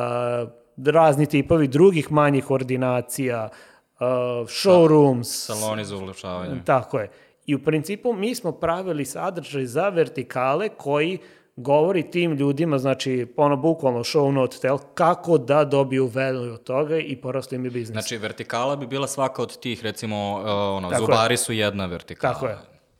razni 0.85 1.25
tipovi 1.25 1.67
drugih 1.67 2.11
manjih 2.11 2.51
ordinacija, 2.51 3.49
uh, 3.49 3.99
showrooms. 4.47 5.23
Saloni 5.23 5.85
za 5.85 5.97
ulepšavanje. 5.97 6.61
Tako 6.65 6.99
je. 6.99 7.09
I 7.45 7.55
u 7.55 7.63
principu 7.63 8.13
mi 8.13 8.35
smo 8.35 8.51
pravili 8.51 9.05
sadržaj 9.05 9.65
za 9.65 9.89
vertikale 9.89 10.69
koji 10.69 11.19
govori 11.57 12.11
tim 12.11 12.33
ljudima, 12.33 12.77
znači 12.77 13.27
ono 13.35 13.57
bukvalno 13.57 13.99
show 13.99 14.31
note 14.31 14.57
tel, 14.57 14.77
kako 14.93 15.37
da 15.37 15.65
dobiju 15.65 16.07
value 16.07 16.51
od 16.51 16.63
toga 16.63 16.97
i 16.97 17.15
porastu 17.15 17.55
im 17.55 17.65
je 17.65 17.71
biznis. 17.71 17.93
Znači, 17.93 18.17
vertikala 18.17 18.75
bi 18.75 18.87
bila 18.87 19.07
svaka 19.07 19.41
od 19.41 19.59
tih, 19.59 19.83
recimo, 19.83 20.33
uh, 20.33 20.45
ono, 20.77 20.89
Tako 20.89 21.01
zubari 21.01 21.33
je. 21.33 21.37
su 21.37 21.53
jedna 21.53 21.85
vertikala. 21.85 22.33
Tako 22.33 22.47
je. 22.47 22.57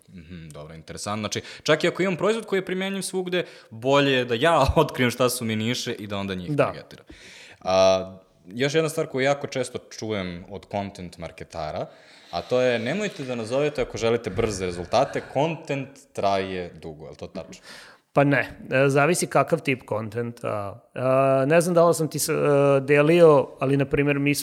Mhm, 0.09 0.49
dobro, 0.49 0.75
interesantno. 0.75 1.21
Znači, 1.21 1.41
čak 1.63 1.83
i 1.83 1.87
ako 1.87 2.01
imam 2.03 2.15
proizvod 2.15 2.45
koji 2.45 2.57
je 2.57 2.65
primenjiv 2.65 3.01
svugde, 3.01 3.45
bolje 3.69 4.11
je 4.11 4.25
da 4.25 4.35
ja 4.35 4.65
otkrijem 4.75 5.11
šta 5.11 5.29
su 5.29 5.45
mi 5.45 5.55
niše 5.55 5.93
i 5.93 6.07
da 6.07 6.17
onda 6.17 6.35
njih 6.35 6.51
Da. 6.55 6.65
targetiram. 6.65 7.05
A, 7.61 8.17
još 8.47 8.73
jedna 8.73 8.89
stvar 8.89 9.07
koju 9.07 9.21
jako 9.21 9.47
često 9.47 9.79
čujem 9.89 10.45
od 10.49 10.65
content 10.71 11.17
marketara, 11.17 11.85
a 12.31 12.41
to 12.41 12.61
je 12.61 12.79
nemojte 12.79 13.23
da 13.23 13.35
nazovete 13.35 13.81
ako 13.81 13.97
želite 13.97 14.29
brze 14.29 14.65
rezultate, 14.65 15.21
content 15.33 15.89
traje 16.13 16.69
dugo, 16.73 17.03
je 17.05 17.09
li 17.09 17.15
to 17.17 17.27
tačno? 17.27 17.63
Pa 18.17 18.23
ne, 18.23 18.49
e, 18.71 18.89
zavisi 18.89 19.27
kakav 19.27 19.59
tip 19.59 19.83
kontenta. 19.85 20.81
Ne 21.47 21.61
znam 21.61 21.75
da 21.75 21.87
li 21.87 21.93
sam 21.93 22.07
ti 22.07 22.17
e, 22.17 22.31
delio, 22.81 23.47
ali 23.59 23.77
na 23.77 23.85
primjer 23.85 24.19
mi, 24.19 24.31
e, 24.31 24.35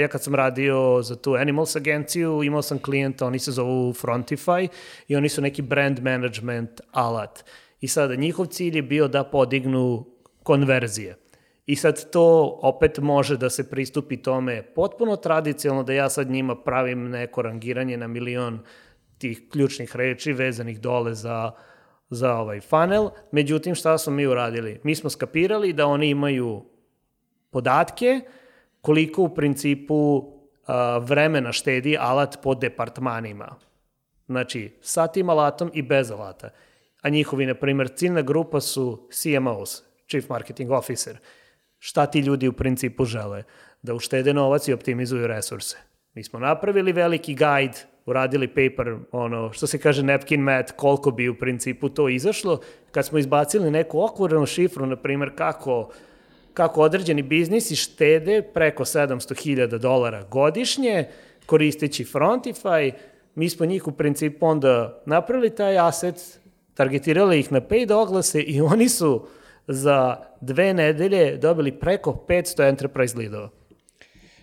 ja 0.00 0.08
kad 0.08 0.22
sam 0.22 0.34
radio 0.34 1.02
za 1.02 1.16
tu 1.16 1.34
Animals 1.34 1.76
agenciju, 1.76 2.42
imao 2.42 2.62
sam 2.62 2.78
klijenta, 2.78 3.26
oni 3.26 3.38
se 3.38 3.52
zovu 3.52 3.92
Frontify 3.92 4.68
i 5.08 5.16
oni 5.16 5.28
su 5.28 5.42
neki 5.42 5.62
brand 5.62 6.02
management 6.02 6.80
alat. 6.92 7.44
I 7.80 7.88
sada 7.88 8.14
njihov 8.14 8.46
cilj 8.46 8.76
je 8.76 8.82
bio 8.82 9.08
da 9.08 9.24
podignu 9.24 10.06
konverzije. 10.42 11.16
I 11.66 11.76
sad 11.76 12.10
to 12.10 12.58
opet 12.62 12.98
može 12.98 13.36
da 13.36 13.50
se 13.50 13.70
pristupi 13.70 14.22
tome 14.22 14.62
potpuno 14.62 15.16
tradicionalno, 15.16 15.82
da 15.82 15.92
ja 15.92 16.08
sad 16.08 16.30
njima 16.30 16.56
pravim 16.56 17.10
neko 17.10 17.42
rangiranje 17.42 17.96
na 17.96 18.06
milion 18.06 18.58
tih 19.18 19.42
ključnih 19.50 19.96
reči 19.96 20.32
vezanih 20.32 20.80
dole 20.80 21.14
za 21.14 21.52
za 22.12 22.36
ovaj 22.36 22.60
funnel. 22.60 23.10
Međutim, 23.30 23.74
šta 23.74 23.98
smo 23.98 24.12
mi 24.12 24.26
uradili? 24.26 24.80
Mi 24.82 24.94
smo 24.94 25.10
skapirali 25.10 25.72
da 25.72 25.86
oni 25.86 26.08
imaju 26.08 26.64
podatke 27.50 28.20
koliko 28.80 29.22
u 29.22 29.34
principu 29.34 30.32
a, 30.66 30.98
vremena 30.98 31.52
štedi 31.52 31.96
alat 32.00 32.38
po 32.42 32.54
departmanima. 32.54 33.56
Znači, 34.26 34.76
sa 34.80 35.06
tim 35.06 35.30
alatom 35.30 35.70
i 35.74 35.82
bez 35.82 36.10
alata. 36.10 36.50
A 37.02 37.08
njihovi, 37.08 37.46
na 37.46 37.54
primjer, 37.54 37.88
ciljna 37.96 38.22
grupa 38.22 38.60
su 38.60 39.08
CMOs, 39.12 39.82
Chief 40.08 40.28
Marketing 40.28 40.70
Officer. 40.70 41.18
Šta 41.78 42.06
ti 42.06 42.20
ljudi 42.20 42.48
u 42.48 42.52
principu 42.52 43.04
žele? 43.04 43.42
Da 43.82 43.94
uštede 43.94 44.34
novac 44.34 44.68
i 44.68 44.72
optimizuju 44.72 45.26
resurse. 45.26 45.76
Mi 46.14 46.24
smo 46.24 46.38
napravili 46.38 46.92
veliki 46.92 47.34
guide, 47.34 47.78
uradili 48.06 48.48
paper, 48.48 48.96
ono, 49.12 49.52
što 49.52 49.66
se 49.66 49.78
kaže 49.78 50.02
napkin 50.02 50.40
mat, 50.40 50.70
koliko 50.70 51.10
bi 51.10 51.28
u 51.28 51.38
principu 51.38 51.88
to 51.88 52.08
izašlo. 52.08 52.60
Kad 52.90 53.06
smo 53.06 53.18
izbacili 53.18 53.70
neku 53.70 54.00
okvorenu 54.00 54.46
šifru, 54.46 54.86
na 54.86 54.96
primjer, 54.96 55.30
kako 55.36 55.90
kako 56.54 56.82
određeni 56.82 57.22
biznisi 57.22 57.76
štede 57.76 58.42
preko 58.54 58.84
700.000 58.84 59.78
dolara 59.78 60.22
godišnje 60.22 61.08
koristeći 61.46 62.04
Frontify. 62.04 62.92
Mi 63.34 63.50
smo 63.50 63.66
njih 63.66 63.86
u 63.86 63.92
principu 63.92 64.46
onda 64.46 65.02
napravili 65.06 65.54
taj 65.54 65.78
aset, 65.78 66.40
targetirali 66.74 67.38
ih 67.38 67.52
na 67.52 67.60
paid 67.60 67.90
oglase 67.90 68.40
i 68.40 68.60
oni 68.60 68.88
su 68.88 69.26
za 69.66 70.16
dve 70.40 70.74
nedelje 70.74 71.36
dobili 71.36 71.72
preko 71.72 72.24
500 72.28 72.68
enterprise 72.68 73.18
leadova. 73.18 73.48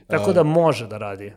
Tako 0.07 0.33
da 0.33 0.43
može 0.43 0.87
da 0.87 0.97
radi. 0.97 1.33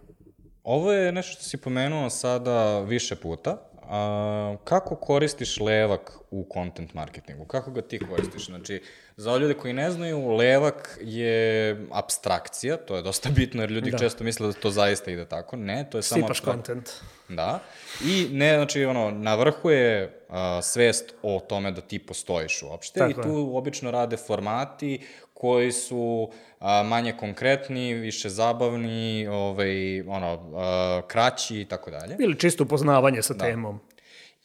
Ovo 0.64 0.92
je 0.92 1.12
nešto 1.12 1.32
što 1.32 1.42
si 1.42 1.56
pomenuo 1.56 2.10
sada 2.10 2.80
više 2.80 3.16
puta. 3.16 3.56
A, 3.82 4.56
kako 4.64 4.96
koristiš 4.96 5.60
levak 5.60 6.21
u 6.32 6.46
content 6.52 6.94
marketingu? 6.94 7.44
Kako 7.44 7.70
ga 7.70 7.82
ti 7.82 7.98
koristiš? 7.98 8.46
Znači, 8.46 8.82
za 9.16 9.36
ljude 9.36 9.54
koji 9.54 9.72
ne 9.72 9.90
znaju, 9.90 10.28
levak 10.28 10.98
je 11.02 11.76
abstrakcija, 11.90 12.76
to 12.76 12.96
je 12.96 13.02
dosta 13.02 13.28
bitno 13.30 13.62
jer 13.62 13.70
ljudi 13.70 13.90
da. 13.90 13.98
često 13.98 14.24
misle 14.24 14.46
da 14.46 14.52
to 14.52 14.70
zaista 14.70 15.10
ide 15.10 15.24
tako. 15.24 15.56
Ne, 15.56 15.86
to 15.90 15.98
je 15.98 16.02
samo 16.02 16.22
Sipaš 16.22 16.40
abstrak- 16.40 16.52
content. 16.52 16.90
Da. 17.28 17.60
I 18.04 18.28
ne, 18.32 18.54
znači, 18.54 18.84
ono, 18.84 19.10
na 19.10 19.34
vrhu 19.34 19.70
je 19.70 20.20
a, 20.28 20.62
svest 20.62 21.14
o 21.22 21.40
tome 21.48 21.70
da 21.70 21.80
ti 21.80 21.98
postojiš 21.98 22.62
uopšte 22.62 22.98
Tako 22.98 23.10
i 23.10 23.14
je. 23.14 23.22
tu 23.22 23.56
obično 23.56 23.90
rade 23.90 24.16
formati 24.16 25.00
koji 25.34 25.72
su 25.72 26.30
a, 26.60 26.82
manje 26.82 27.12
konkretni, 27.20 27.94
više 27.94 28.28
zabavni, 28.28 29.26
ovaj, 29.26 30.00
ono, 30.00 30.50
a, 30.56 31.00
kraći 31.06 31.60
i 31.60 31.64
tako 31.64 31.90
dalje. 31.90 32.16
Ili 32.18 32.38
čisto 32.38 32.64
upoznavanje 32.64 33.22
sa 33.22 33.34
temom. 33.34 33.80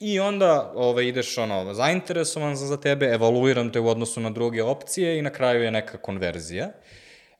I 0.00 0.20
onda 0.20 0.72
ovaj, 0.74 1.04
ideš 1.04 1.38
ono, 1.38 1.74
zainteresovan 1.74 2.56
za, 2.56 2.76
tebe, 2.76 3.06
evaluiram 3.06 3.72
te 3.72 3.80
u 3.80 3.88
odnosu 3.88 4.20
na 4.20 4.30
druge 4.30 4.62
opcije 4.62 5.18
i 5.18 5.22
na 5.22 5.30
kraju 5.30 5.62
je 5.62 5.70
neka 5.70 5.98
konverzija. 5.98 6.68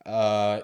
Uh, 0.05 0.13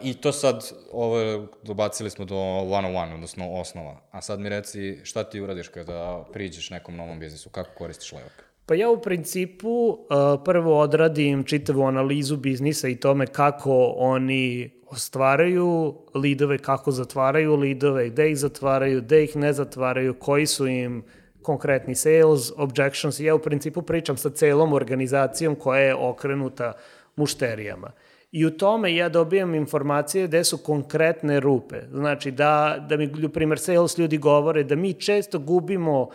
I 0.03 0.15
to 0.15 0.33
sad, 0.33 0.71
ovo, 0.93 1.47
dobacili 1.63 2.11
smo 2.11 2.25
do 2.25 2.37
one-on-one, 2.37 3.15
odnosno 3.15 3.53
osnova. 3.53 4.01
A 4.11 4.21
sad 4.21 4.41
mi 4.41 4.49
reci 4.49 4.99
šta 5.03 5.25
ti 5.25 5.41
uradiš 5.41 5.69
kada 5.69 6.25
priđeš 6.33 6.71
nekom 6.71 6.97
novom 6.97 7.21
biznisu, 7.21 7.51
kako 7.51 7.71
koristiš 7.79 8.13
levak? 8.13 8.45
Pa 8.67 8.75
ja 8.75 8.91
u 8.91 9.01
principu 9.01 9.69
uh, 9.69 9.97
prvo 10.45 10.81
odradim 10.81 11.45
čitavu 11.45 11.83
analizu 11.87 12.37
biznisa 12.37 12.89
i 12.89 12.97
tome 12.97 13.27
kako 13.27 13.95
oni 13.97 14.71
ostvaraju 14.87 15.95
lidove, 16.15 16.59
kako 16.59 16.91
zatvaraju 16.91 17.57
lidove, 17.57 18.09
gde 18.09 18.31
ih 18.31 18.39
zatvaraju, 18.39 19.03
gde 19.03 19.25
ih 19.25 19.37
ne 19.37 19.53
zatvaraju, 19.53 20.15
koji 20.15 20.47
su 20.47 20.67
im 20.67 21.05
konkretni 21.45 21.95
sales, 21.95 22.53
objections. 22.57 23.21
Ja 23.21 23.35
u 23.35 23.39
principu 23.39 23.83
pričam 23.83 24.17
sa 24.17 24.31
celom 24.31 24.73
organizacijom 24.73 25.55
koja 25.55 25.81
je 25.81 25.95
okrenuta 25.95 26.73
mušterijama. 27.17 27.91
I 28.33 28.47
u 28.47 28.51
tome 28.51 28.95
ja 28.95 29.09
dobijam 29.09 29.55
informacije 29.55 30.27
gde 30.27 30.45
su 30.45 30.59
konkretne 30.59 31.41
rupe. 31.41 31.81
Znači 31.93 32.31
da, 32.31 32.87
da 32.89 32.97
mi, 32.97 33.07
na 33.07 33.29
primer, 33.29 33.59
sales 33.59 33.99
ljudi 33.99 34.19
govore 34.19 34.65
da 34.65 34.75
mi 34.75 34.93
često 34.93 35.39
gubimo 35.39 36.09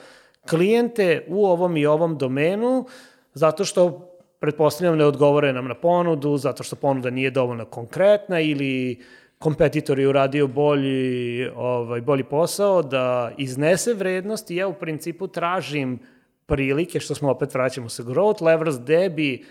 klijente 0.50 1.26
u 1.28 1.46
ovom 1.46 1.78
i 1.78 1.86
ovom 1.86 2.18
domenu 2.18 2.86
zato 3.34 3.66
što 3.66 4.10
pretpostavljam 4.40 4.98
ne 4.98 5.06
odgovore 5.06 5.54
nam 5.54 5.68
na 5.68 5.76
ponudu, 5.76 6.38
zato 6.38 6.64
što 6.64 6.76
ponuda 6.76 7.10
nije 7.10 7.32
dovoljno 7.32 7.66
konkretna 7.66 8.40
ili 8.40 9.04
kompetitor 9.40 10.00
je 10.00 10.08
uradio 10.08 10.48
bolji, 10.48 11.48
ovaj, 11.56 12.02
bolji 12.02 12.24
posao 12.24 12.82
da 12.84 13.32
iznese 13.38 13.94
vrednost. 13.94 14.52
I 14.52 14.56
ja 14.56 14.68
u 14.68 14.74
principu 14.74 15.28
tražim 15.28 16.00
prilike, 16.46 17.00
što 17.00 17.16
smo 17.16 17.32
opet 17.32 17.54
vraćamo 17.54 17.90
se 17.90 18.04
growth 18.04 18.44
levers, 18.44 18.80
gde 18.80 19.10
bi 19.10 19.46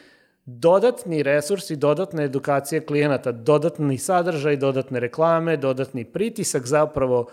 dodatni 0.45 1.23
resursi, 1.23 1.77
dodatna 1.77 2.23
edukacija 2.23 2.81
klijenata, 2.81 3.33
dodatni 3.33 3.99
sadržaj, 3.99 4.57
dodatne 4.57 5.01
reklame, 5.01 5.57
dodatni 5.57 6.05
pritisak 6.05 6.67
zapravo 6.67 7.29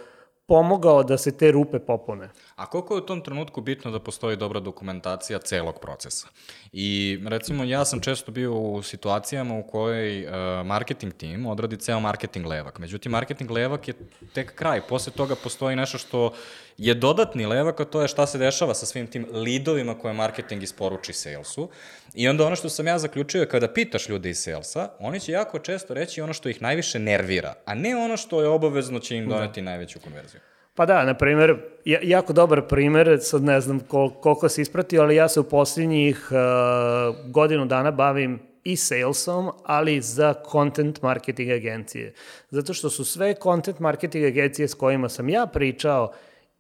pomogao 0.48 1.04
da 1.04 1.18
se 1.18 1.38
te 1.38 1.52
rupe 1.52 1.80
popune. 1.80 2.30
A 2.56 2.66
koliko 2.66 2.96
je 2.96 3.02
u 3.02 3.06
tom 3.06 3.22
trenutku 3.22 3.62
bitno 3.62 3.92
da 3.92 4.00
postoji 4.00 4.38
dobra 4.38 4.60
dokumentacija 4.60 5.40
celog 5.40 5.80
procesa? 5.80 6.28
I 6.72 7.20
recimo 7.26 7.64
ja 7.64 7.86
sam 7.86 8.00
često 8.00 8.32
bio 8.32 8.54
u 8.54 8.82
situacijama 8.84 9.58
u 9.58 9.64
kojoj 9.64 10.26
uh, 10.26 10.32
marketing 10.66 11.14
tim 11.14 11.46
odradi 11.46 11.78
ceo 11.78 12.00
marketing 12.00 12.46
levak. 12.46 12.80
Međutim, 12.80 13.12
marketing 13.12 13.52
levak 13.52 13.88
je 13.88 13.94
tek 14.34 14.56
kraj. 14.56 14.82
Posle 14.82 15.14
toga 15.14 15.36
postoji 15.44 15.76
nešto 15.76 15.98
što 15.98 16.34
je 16.78 16.94
dodatni 16.94 17.46
levak, 17.46 17.80
a 17.80 17.86
to 17.86 18.02
je 18.02 18.08
šta 18.08 18.28
se 18.28 18.38
dešava 18.38 18.74
sa 18.74 18.86
svim 18.86 19.08
tim 19.08 19.28
lidovima 19.32 19.98
koje 19.98 20.14
marketing 20.14 20.64
isporuči 20.64 21.14
salesu. 21.14 21.70
I 22.14 22.28
onda 22.28 22.46
ono 22.46 22.56
što 22.56 22.70
sam 22.70 22.88
ja 22.88 23.00
zaključio 23.00 23.40
je 23.40 23.50
kada 23.50 23.68
pitaš 23.68 24.10
ljude 24.10 24.30
iz 24.30 24.40
salesa, 24.40 24.90
oni 25.00 25.20
će 25.20 25.32
jako 25.32 25.60
često 25.60 25.94
reći 25.94 26.22
ono 26.22 26.34
što 26.34 26.50
ih 26.50 26.62
najviše 26.62 27.00
nervira, 27.00 27.54
a 27.66 27.76
ne 27.76 27.96
ono 27.96 28.18
što 28.18 28.42
je 28.42 28.48
obavezno 28.48 29.00
će 29.00 29.18
im 29.18 29.30
doneti 29.30 29.62
da. 29.62 29.66
najveću 29.66 30.00
konverziju. 30.00 30.42
Pa 30.76 30.86
da, 30.86 31.04
na 31.06 31.14
primjer, 31.14 31.56
ja- 31.86 32.00
jako 32.04 32.34
dobar 32.34 32.68
primer, 32.68 33.18
sad 33.22 33.44
ne 33.44 33.62
znam 33.62 33.80
kol, 33.80 34.10
koliko 34.10 34.50
se 34.50 34.62
ispratio, 34.62 35.02
ali 35.02 35.16
ja 35.16 35.30
se 35.30 35.40
u 35.40 35.44
posljednjih 35.44 36.28
uh, 36.32 37.32
godinu 37.32 37.66
dana 37.66 37.92
bavim 37.92 38.40
i 38.64 38.76
salesom, 38.76 39.52
ali 39.64 40.02
za 40.02 40.34
content 40.52 41.02
marketing 41.02 41.52
agencije. 41.52 42.14
Zato 42.50 42.74
što 42.74 42.90
su 42.90 43.06
sve 43.06 43.36
content 43.44 43.80
marketing 43.80 44.26
agencije 44.26 44.68
s 44.68 44.74
kojima 44.74 45.10
sam 45.10 45.30
ja 45.30 45.46
pričao 45.46 46.14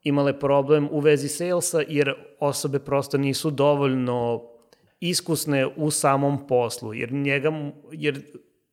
imale 0.05 0.39
problem 0.39 0.87
u 0.91 0.99
vezi 0.99 1.27
salesa, 1.27 1.81
jer 1.87 2.13
osobe 2.39 2.79
prosto 2.79 3.17
nisu 3.17 3.51
dovoljno 3.51 4.43
iskusne 4.99 5.67
u 5.75 5.91
samom 5.91 6.47
poslu, 6.47 6.93
jer 6.93 7.11
njega, 7.11 7.51
jer 7.91 8.21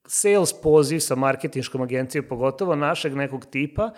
sales 0.06 0.52
poziv 0.62 0.98
sa 0.98 1.14
marketinškom 1.14 1.82
agencijom, 1.82 2.24
pogotovo 2.28 2.76
našeg 2.76 3.14
nekog 3.14 3.46
tipa, 3.46 3.90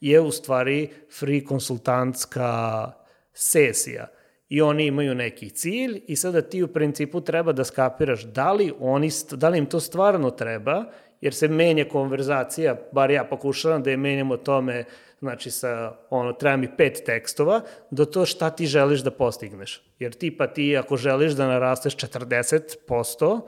je 0.00 0.20
u 0.20 0.30
stvari 0.30 0.88
free 1.18 1.44
konsultantska 1.44 2.92
sesija. 3.32 4.06
I 4.48 4.62
oni 4.62 4.86
imaju 4.86 5.14
neki 5.14 5.50
cilj 5.50 6.00
i 6.08 6.16
sada 6.16 6.42
ti 6.42 6.62
u 6.62 6.68
principu 6.68 7.20
treba 7.20 7.52
da 7.52 7.64
skapiraš 7.64 8.24
da 8.24 8.52
li, 8.52 8.72
oni, 8.80 9.10
da 9.30 9.48
li 9.48 9.58
im 9.58 9.66
to 9.66 9.80
stvarno 9.80 10.30
treba, 10.30 10.84
jer 11.20 11.34
se 11.34 11.48
menja 11.48 11.84
konverzacija, 11.88 12.76
bar 12.92 13.10
ja 13.10 13.24
pokušavam 13.24 13.82
da 13.82 13.90
je 13.90 13.96
menjam 13.96 14.30
o 14.30 14.36
tome, 14.36 14.84
znači 15.20 15.50
sa, 15.50 15.92
ono, 16.10 16.32
treba 16.32 16.56
mi 16.56 16.76
pet 16.76 17.02
tekstova, 17.06 17.60
do 17.90 18.04
to 18.04 18.26
šta 18.26 18.50
ti 18.50 18.66
želiš 18.66 19.00
da 19.00 19.10
postigneš. 19.10 19.82
Jer 19.98 20.12
tipa 20.12 20.46
ti 20.46 20.76
ako 20.76 20.96
želiš 20.96 21.32
da 21.32 21.46
narasteš 21.46 21.96
40%, 21.96 23.40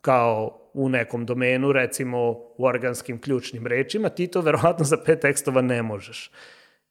kao 0.00 0.58
u 0.74 0.88
nekom 0.88 1.26
domenu, 1.26 1.72
recimo 1.72 2.30
u 2.30 2.66
organskim 2.66 3.20
ključnim 3.20 3.66
rečima, 3.66 4.08
ti 4.08 4.26
to 4.26 4.40
verovatno 4.40 4.84
za 4.84 4.96
pet 5.04 5.20
tekstova 5.20 5.62
ne 5.62 5.82
možeš. 5.82 6.30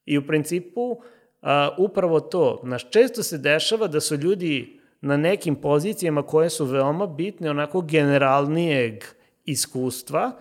I 0.06 0.18
u 0.18 0.28
principu, 0.28 1.02
a, 1.42 1.70
upravo 1.78 2.20
to, 2.20 2.62
znaš, 2.64 2.90
često 2.90 3.24
se 3.24 3.38
dešava 3.38 3.88
da 3.88 4.02
su 4.02 4.16
ljudi 4.16 4.80
na 5.02 5.18
nekim 5.18 5.56
pozicijama 5.56 6.24
koje 6.24 6.50
su 6.50 6.66
veoma 6.66 7.08
bitne, 7.08 7.50
onako 7.50 7.82
generalnijeg 7.82 9.04
iskustva 9.46 10.32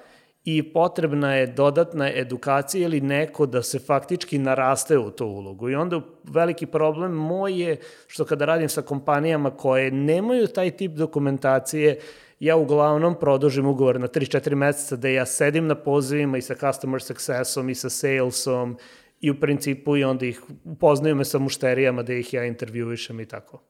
i 0.44 0.72
potrebna 0.72 1.34
je 1.34 1.46
dodatna 1.46 2.10
edukacija 2.14 2.84
ili 2.84 3.00
neko 3.00 3.46
da 3.46 3.62
se 3.62 3.78
faktički 3.78 4.38
naraste 4.38 4.98
u 4.98 5.10
tu 5.10 5.26
ulogu. 5.26 5.70
I 5.70 5.74
onda 5.74 6.00
veliki 6.24 6.66
problem 6.66 7.12
moj 7.12 7.62
je 7.62 7.76
što 8.06 8.24
kada 8.24 8.44
radim 8.44 8.68
sa 8.68 8.82
kompanijama 8.82 9.56
koje 9.56 9.90
nemaju 9.90 10.46
taj 10.46 10.70
tip 10.70 10.92
dokumentacije, 10.92 11.98
ja 12.40 12.56
uglavnom 12.56 13.14
produžim 13.20 13.66
ugovor 13.66 14.00
na 14.00 14.08
3-4 14.08 14.54
meseca 14.54 14.96
da 14.96 15.08
ja 15.08 15.26
sedim 15.26 15.66
na 15.66 15.74
pozivima 15.74 16.38
i 16.38 16.42
sa 16.42 16.54
customer 16.54 17.02
successom 17.02 17.70
i 17.70 17.74
sa 17.74 17.90
salesom 17.90 18.78
i 19.20 19.30
u 19.30 19.40
principu 19.40 19.96
i 19.96 20.04
onda 20.04 20.26
ih 20.26 20.42
upoznaju 20.64 21.14
me 21.14 21.24
sa 21.24 21.38
mušterijama 21.38 22.02
da 22.02 22.12
ih 22.14 22.34
ja 22.34 22.44
intervjuišem 22.44 23.20
i 23.20 23.26
tako. 23.26 23.62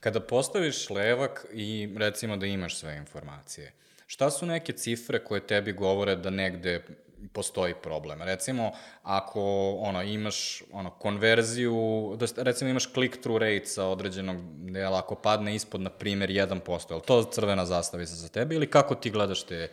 Kada 0.00 0.20
postaviš 0.20 0.90
levak 0.90 1.46
i 1.52 1.94
recimo 1.96 2.36
da 2.36 2.46
imaš 2.46 2.76
sve 2.76 2.96
informacije, 2.96 3.72
šta 4.10 4.30
su 4.30 4.46
neke 4.46 4.72
cifre 4.72 5.24
koje 5.24 5.46
tebi 5.46 5.72
govore 5.72 6.16
da 6.16 6.30
negde 6.30 6.82
postoji 7.32 7.74
problem? 7.82 8.22
Recimo, 8.22 8.72
ako 9.02 9.42
ono, 9.80 10.02
imaš 10.02 10.62
ono, 10.72 10.90
konverziju, 10.90 12.16
da, 12.18 12.26
recimo 12.42 12.70
imaš 12.70 12.92
click-through 12.92 13.38
rate 13.38 13.66
sa 13.66 13.86
određenog 13.86 14.36
dela, 14.72 14.98
ako 14.98 15.14
padne 15.14 15.54
ispod, 15.54 15.80
na 15.80 15.90
primjer, 15.90 16.30
1%, 16.30 16.90
je 16.90 16.96
li 16.96 17.02
to 17.02 17.22
crvena 17.22 17.66
zastavica 17.66 18.14
za 18.14 18.28
tebe 18.28 18.54
ili 18.54 18.66
kako 18.66 18.94
ti 18.94 19.10
gledaš 19.10 19.42
te 19.42 19.68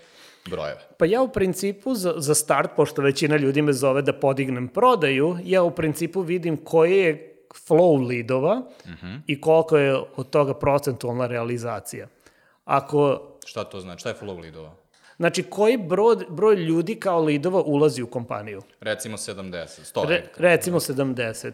brojeve? 0.50 0.82
Pa 0.98 1.06
ja 1.06 1.22
u 1.22 1.28
principu 1.28 1.96
za, 1.96 2.14
za 2.18 2.36
start, 2.36 2.72
pošto 2.76 3.02
većina 3.02 3.38
ljudi 3.38 3.62
me 3.62 3.74
zove 3.74 4.02
da 4.02 4.14
podignem 4.14 4.68
prodaju, 4.68 5.38
ja 5.44 5.64
u 5.64 5.72
principu 5.72 6.22
vidim 6.22 6.58
koji 6.58 6.98
je 6.98 7.36
flow 7.68 8.08
lidova 8.08 8.62
uh 8.86 8.92
-huh. 8.92 9.20
i 9.28 9.42
koliko 9.42 9.78
je 9.78 9.96
od 10.16 10.30
toga 10.30 10.54
procentualna 10.54 11.28
realizacija. 11.28 12.08
Ako, 12.66 13.34
Šta 13.48 13.64
to 13.64 13.80
znači? 13.80 14.00
Šta 14.00 14.10
je 14.10 14.16
flow 14.22 14.42
leadova? 14.42 14.72
znači, 15.18 15.44
koji 15.44 15.78
broj, 15.78 16.16
broj 16.30 16.56
ljudi 16.56 16.96
kao 16.96 17.22
lidova 17.22 17.62
ulazi 17.62 18.02
u 18.02 18.08
kompaniju? 18.08 18.62
Recimo 18.82 19.18
70, 19.18 19.96
100. 19.96 20.08
Re, 20.08 20.24
recimo 20.38 20.80
70. 20.80 21.52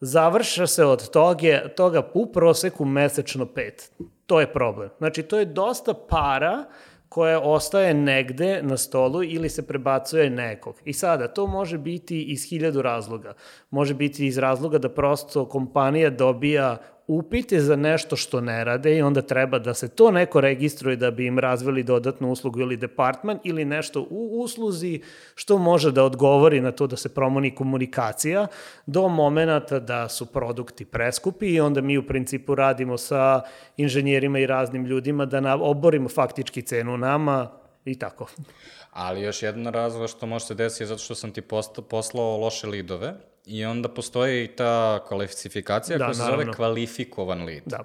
Završa 0.00 0.66
se 0.66 0.84
od 0.84 1.10
toga, 1.10 1.68
toga 1.76 2.10
u 2.14 2.32
proseku 2.32 2.84
mesečno 2.84 3.46
pet. 3.46 3.92
To 4.26 4.40
je 4.40 4.52
problem. 4.52 4.90
Znači, 4.98 5.22
to 5.22 5.38
je 5.38 5.44
dosta 5.44 5.94
para 5.94 6.64
koja 7.08 7.40
ostaje 7.40 7.94
negde 7.94 8.62
na 8.62 8.76
stolu 8.76 9.22
ili 9.22 9.48
se 9.48 9.66
prebacuje 9.66 10.30
nekog. 10.30 10.74
I 10.84 10.92
sada, 10.92 11.28
to 11.28 11.46
može 11.46 11.78
biti 11.78 12.22
iz 12.22 12.48
hiljadu 12.48 12.82
razloga. 12.82 13.34
Može 13.70 13.94
biti 13.94 14.26
iz 14.26 14.38
razloga 14.38 14.78
da 14.78 14.88
prosto 14.88 15.48
kompanija 15.48 16.10
dobija 16.10 16.76
upite 17.18 17.60
za 17.60 17.76
nešto 17.76 18.16
što 18.16 18.40
ne 18.40 18.64
rade 18.64 18.96
i 18.96 19.02
onda 19.02 19.22
treba 19.22 19.58
da 19.58 19.74
se 19.74 19.88
to 19.88 20.10
neko 20.10 20.40
registruje 20.40 20.96
da 20.96 21.10
bi 21.10 21.26
im 21.26 21.38
razvili 21.38 21.82
dodatnu 21.82 22.30
uslugu 22.30 22.60
ili 22.60 22.76
departman 22.76 23.38
ili 23.44 23.64
nešto 23.64 24.06
u 24.10 24.42
usluzi 24.42 25.00
što 25.34 25.58
može 25.58 25.92
da 25.92 26.04
odgovori 26.04 26.60
na 26.60 26.72
to 26.72 26.86
da 26.86 26.96
se 26.96 27.14
promoni 27.14 27.54
komunikacija 27.54 28.46
do 28.86 29.08
momenta 29.08 29.78
da 29.78 30.08
su 30.08 30.26
produkti 30.26 30.84
preskupi 30.84 31.46
i 31.46 31.60
onda 31.60 31.80
mi 31.80 31.98
u 31.98 32.06
principu 32.06 32.54
radimo 32.54 32.98
sa 32.98 33.42
inženjerima 33.76 34.38
i 34.38 34.46
raznim 34.46 34.84
ljudima 34.84 35.26
da 35.26 35.56
oborimo 35.60 36.08
faktički 36.08 36.62
cenu 36.62 36.96
nama 36.96 37.50
i 37.84 37.98
tako. 37.98 38.26
Ali 38.92 39.22
još 39.22 39.42
jedan 39.42 39.66
razlog 39.66 40.10
što 40.10 40.26
može 40.26 40.44
se 40.44 40.54
desiti 40.54 40.82
je 40.82 40.86
zato 40.86 41.02
što 41.02 41.14
sam 41.14 41.32
ti 41.32 41.42
poslao 41.88 42.36
loše 42.36 42.66
lidove 42.66 43.14
i 43.46 43.64
onda 43.64 43.88
postoji 43.88 44.44
i 44.44 44.48
ta 44.48 45.04
kvalifikacija 45.08 45.98
Da, 45.98 46.04
koja 46.04 46.14
se 46.14 46.22
naravno. 46.22 46.42
zove 46.44 46.54
kvalifikovan 46.56 47.44
lid. 47.44 47.62
Da, 47.66 47.78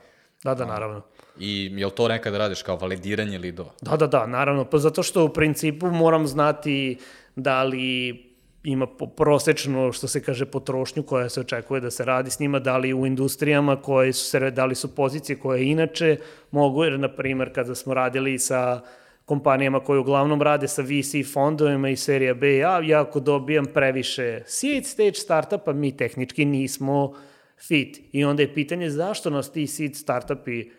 da, 0.43 0.56
da, 0.56 0.66
naravno. 0.66 1.01
I 1.39 1.72
jel 1.76 1.89
to 1.89 2.08
nekada 2.08 2.38
radiš 2.38 2.62
kao 2.62 2.76
validiranje 2.76 3.38
lidova? 3.38 3.70
Da, 3.82 3.97
da, 3.97 4.08
da, 4.08 4.26
naravno, 4.28 4.66
pa 4.66 4.78
zato 4.78 5.03
što 5.03 5.26
u 5.26 5.30
principu 5.30 5.88
moram 5.88 6.28
znati 6.28 6.97
da 7.36 7.64
li 7.64 8.26
ima 8.64 8.88
prosečno, 9.18 9.91
što 9.91 10.08
se 10.08 10.24
kaže, 10.24 10.45
potrošnju 10.45 11.03
koja 11.03 11.30
se 11.30 11.39
očekuje 11.39 11.82
da 11.82 11.91
se 11.91 12.06
radi 12.06 12.32
s 12.32 12.39
njima, 12.39 12.60
da 12.60 12.78
li 12.78 12.93
u 12.93 13.06
industrijama 13.06 13.82
koje 13.82 14.14
su 14.14 14.26
se, 14.26 14.51
da 14.51 14.66
li 14.66 14.76
su 14.76 14.95
pozicije 14.95 15.39
koje 15.39 15.64
inače 15.66 16.18
mogu, 16.51 16.84
jer, 16.84 16.99
na 16.99 17.16
primer, 17.16 17.53
kada 17.53 17.76
smo 17.76 17.93
radili 17.93 18.39
sa 18.39 18.82
kompanijama 19.26 19.80
koje 19.80 19.99
uglavnom 19.99 20.41
rade 20.41 20.67
sa 20.67 20.82
VC 20.82 21.34
fondovima 21.34 21.89
i 21.89 21.95
serija 21.95 22.34
B 22.34 22.57
ja 22.57 23.01
ako 23.01 23.19
dobijam 23.19 23.65
previše 23.65 24.41
seed 24.45 24.86
stage 24.86 25.13
startupa, 25.13 25.73
mi 25.73 25.97
tehnički 25.97 26.45
nismo 26.45 27.13
fit. 27.57 27.99
I 28.11 28.26
onda 28.26 28.41
je 28.41 28.53
pitanje 28.53 28.89
zašto 28.89 29.30
nas 29.30 29.51
ti 29.51 29.67
seed 29.67 29.95
startupi 29.95 30.69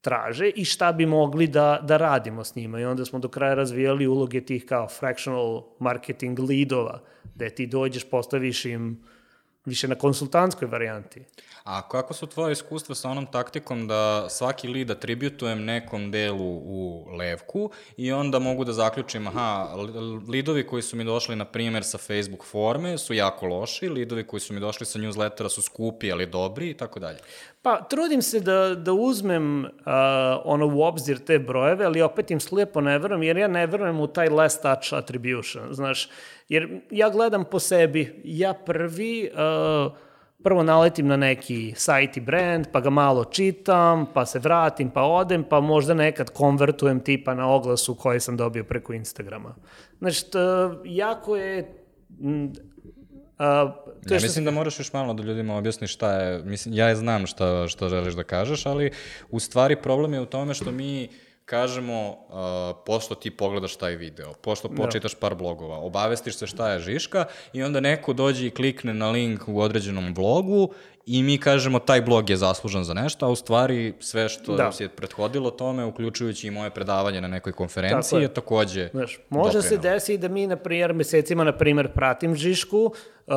traže 0.00 0.48
i 0.48 0.64
šta 0.64 0.92
bi 0.92 1.06
mogli 1.06 1.46
da, 1.46 1.80
da 1.82 1.96
radimo 1.96 2.44
s 2.44 2.54
njima. 2.54 2.80
I 2.80 2.84
onda 2.84 3.04
smo 3.04 3.18
do 3.18 3.28
kraja 3.28 3.54
razvijali 3.54 4.06
uloge 4.06 4.40
tih 4.40 4.64
kao 4.64 4.88
fractional 4.88 5.62
marketing 5.78 6.38
leadova, 6.38 7.00
gde 7.34 7.50
ti 7.50 7.66
dođeš, 7.66 8.10
postaviš 8.10 8.64
im 8.64 9.02
više 9.64 9.88
na 9.88 9.94
konsultantskoj 9.94 10.68
varijanti. 10.68 11.22
A 11.64 11.88
kako 11.88 12.14
su 12.14 12.26
tvoje 12.26 12.52
iskustva 12.52 12.94
sa 12.94 13.08
onom 13.08 13.26
taktikom 13.26 13.88
da 13.88 14.26
svaki 14.28 14.68
lead 14.68 14.90
atributujem 14.90 15.64
nekom 15.64 16.10
delu 16.10 16.48
u 16.64 17.06
levku 17.18 17.70
i 17.96 18.12
onda 18.12 18.38
mogu 18.38 18.64
da 18.64 18.72
zaključim, 18.72 19.26
aha, 19.26 19.74
li- 19.74 20.20
lidovi 20.28 20.66
koji 20.66 20.82
su 20.82 20.96
mi 20.96 21.04
došli, 21.04 21.36
na 21.36 21.44
primjer, 21.44 21.84
sa 21.84 21.98
Facebook 21.98 22.44
forme 22.44 22.98
su 22.98 23.14
jako 23.14 23.46
loši, 23.46 23.88
lidovi 23.88 24.26
koji 24.26 24.40
su 24.40 24.54
mi 24.54 24.60
došli 24.60 24.86
sa 24.86 24.98
newslettera 24.98 25.48
su 25.48 25.62
skupi, 25.62 26.12
ali 26.12 26.26
dobri 26.26 26.70
i 26.70 26.74
tako 26.74 27.00
dalje. 27.00 27.18
Pa, 27.62 27.82
trudim 27.82 28.22
se 28.22 28.40
da, 28.40 28.74
da 28.74 28.92
uzmem 28.92 29.64
uh, 29.64 29.70
ono 30.44 30.66
u 30.66 30.82
obzir 30.82 31.18
te 31.24 31.38
brojeve, 31.38 31.84
ali 31.84 32.02
opet 32.02 32.30
im 32.30 32.40
slijepo 32.40 32.80
ne 32.80 32.98
verujem, 32.98 33.22
jer 33.22 33.36
ja 33.36 33.48
ne 33.48 33.66
verujem 33.66 34.00
u 34.00 34.06
taj 34.06 34.28
last 34.28 34.62
touch 34.62 34.94
attribution, 34.94 35.74
znaš, 35.74 36.08
jer 36.52 36.80
ja 36.90 37.10
gledam 37.10 37.44
po 37.44 37.58
sebi, 37.58 38.20
ja 38.24 38.54
prvi, 38.54 39.30
uh, 39.32 39.92
prvo 40.42 40.62
naletim 40.62 41.06
na 41.06 41.16
neki 41.16 41.72
sajt 41.76 42.16
i 42.16 42.20
brand, 42.20 42.66
pa 42.72 42.80
ga 42.80 42.90
malo 42.90 43.24
čitam, 43.24 44.06
pa 44.14 44.26
se 44.26 44.38
vratim, 44.38 44.90
pa 44.90 45.02
odem, 45.02 45.44
pa 45.44 45.60
možda 45.60 45.94
nekad 45.94 46.30
konvertujem 46.30 47.00
tipa 47.00 47.34
na 47.34 47.48
oglasu 47.48 47.94
koji 47.94 48.20
sam 48.20 48.36
dobio 48.36 48.64
preko 48.64 48.92
Instagrama. 48.92 49.54
Znači, 49.98 50.24
jako 50.84 51.36
je... 51.36 51.74
A, 53.38 53.72
to 54.08 54.14
Ja 54.14 54.14
je 54.14 54.18
što 54.18 54.26
mislim 54.26 54.44
da 54.44 54.50
moraš 54.50 54.78
još 54.78 54.92
malo 54.92 55.14
da 55.14 55.22
ljudima 55.22 55.56
objasniš 55.56 55.92
šta 55.92 56.20
je, 56.20 56.42
mislim, 56.44 56.74
ja 56.74 56.94
znam 56.94 57.26
šta, 57.26 57.68
šta 57.68 57.88
želiš 57.88 58.14
da 58.14 58.24
kažeš, 58.24 58.66
ali 58.66 58.90
u 59.30 59.40
stvari 59.40 59.76
problem 59.76 60.14
je 60.14 60.20
u 60.20 60.26
tome 60.26 60.54
što 60.54 60.70
mi 60.70 61.08
kažemo, 61.52 62.08
uh, 62.08 62.14
pošto 62.86 63.14
ti 63.14 63.30
pogledaš 63.30 63.76
taj 63.76 63.96
video, 63.96 64.32
pošto 64.40 64.68
počitaš 64.68 65.14
par 65.14 65.34
blogova, 65.34 65.76
obavestiš 65.76 66.36
se 66.36 66.46
šta 66.46 66.72
je 66.72 66.80
Žiška 66.80 67.24
i 67.52 67.62
onda 67.62 67.80
neko 67.80 68.12
dođe 68.12 68.46
i 68.46 68.50
klikne 68.50 68.94
na 68.94 69.10
link 69.10 69.42
u 69.46 69.60
određenom 69.60 70.14
blogu 70.14 70.72
i 71.06 71.22
mi 71.22 71.38
kažemo 71.38 71.78
taj 71.78 72.02
blog 72.02 72.30
je 72.30 72.36
zaslužan 72.36 72.84
za 72.84 72.94
nešto, 72.94 73.26
a 73.26 73.28
u 73.28 73.36
stvari 73.36 73.94
sve 74.00 74.28
što 74.28 74.56
Da. 74.56 74.64
da. 74.64 74.72
se 74.72 74.84
je 74.84 74.88
prethodilo 74.88 75.50
tome, 75.50 75.84
uključujući 75.84 76.46
i 76.46 76.50
moje 76.50 76.70
predavanje 76.70 77.20
na 77.20 77.28
nekoj 77.28 77.52
konferenciji, 77.52 78.10
Tako 78.10 78.16
je. 78.16 78.22
je 78.22 78.34
takođe 78.34 78.88
Znaš, 78.88 79.20
može 79.28 79.62
se 79.62 79.76
desiti 79.76 80.18
da 80.18 80.28
mi, 80.28 80.46
na 80.46 80.56
primjer, 80.56 80.94
mesecima, 80.94 81.44
na 81.44 81.52
primjer, 81.52 81.92
pratim 81.92 82.36
Žišku, 82.36 82.84
uh, 82.86 83.34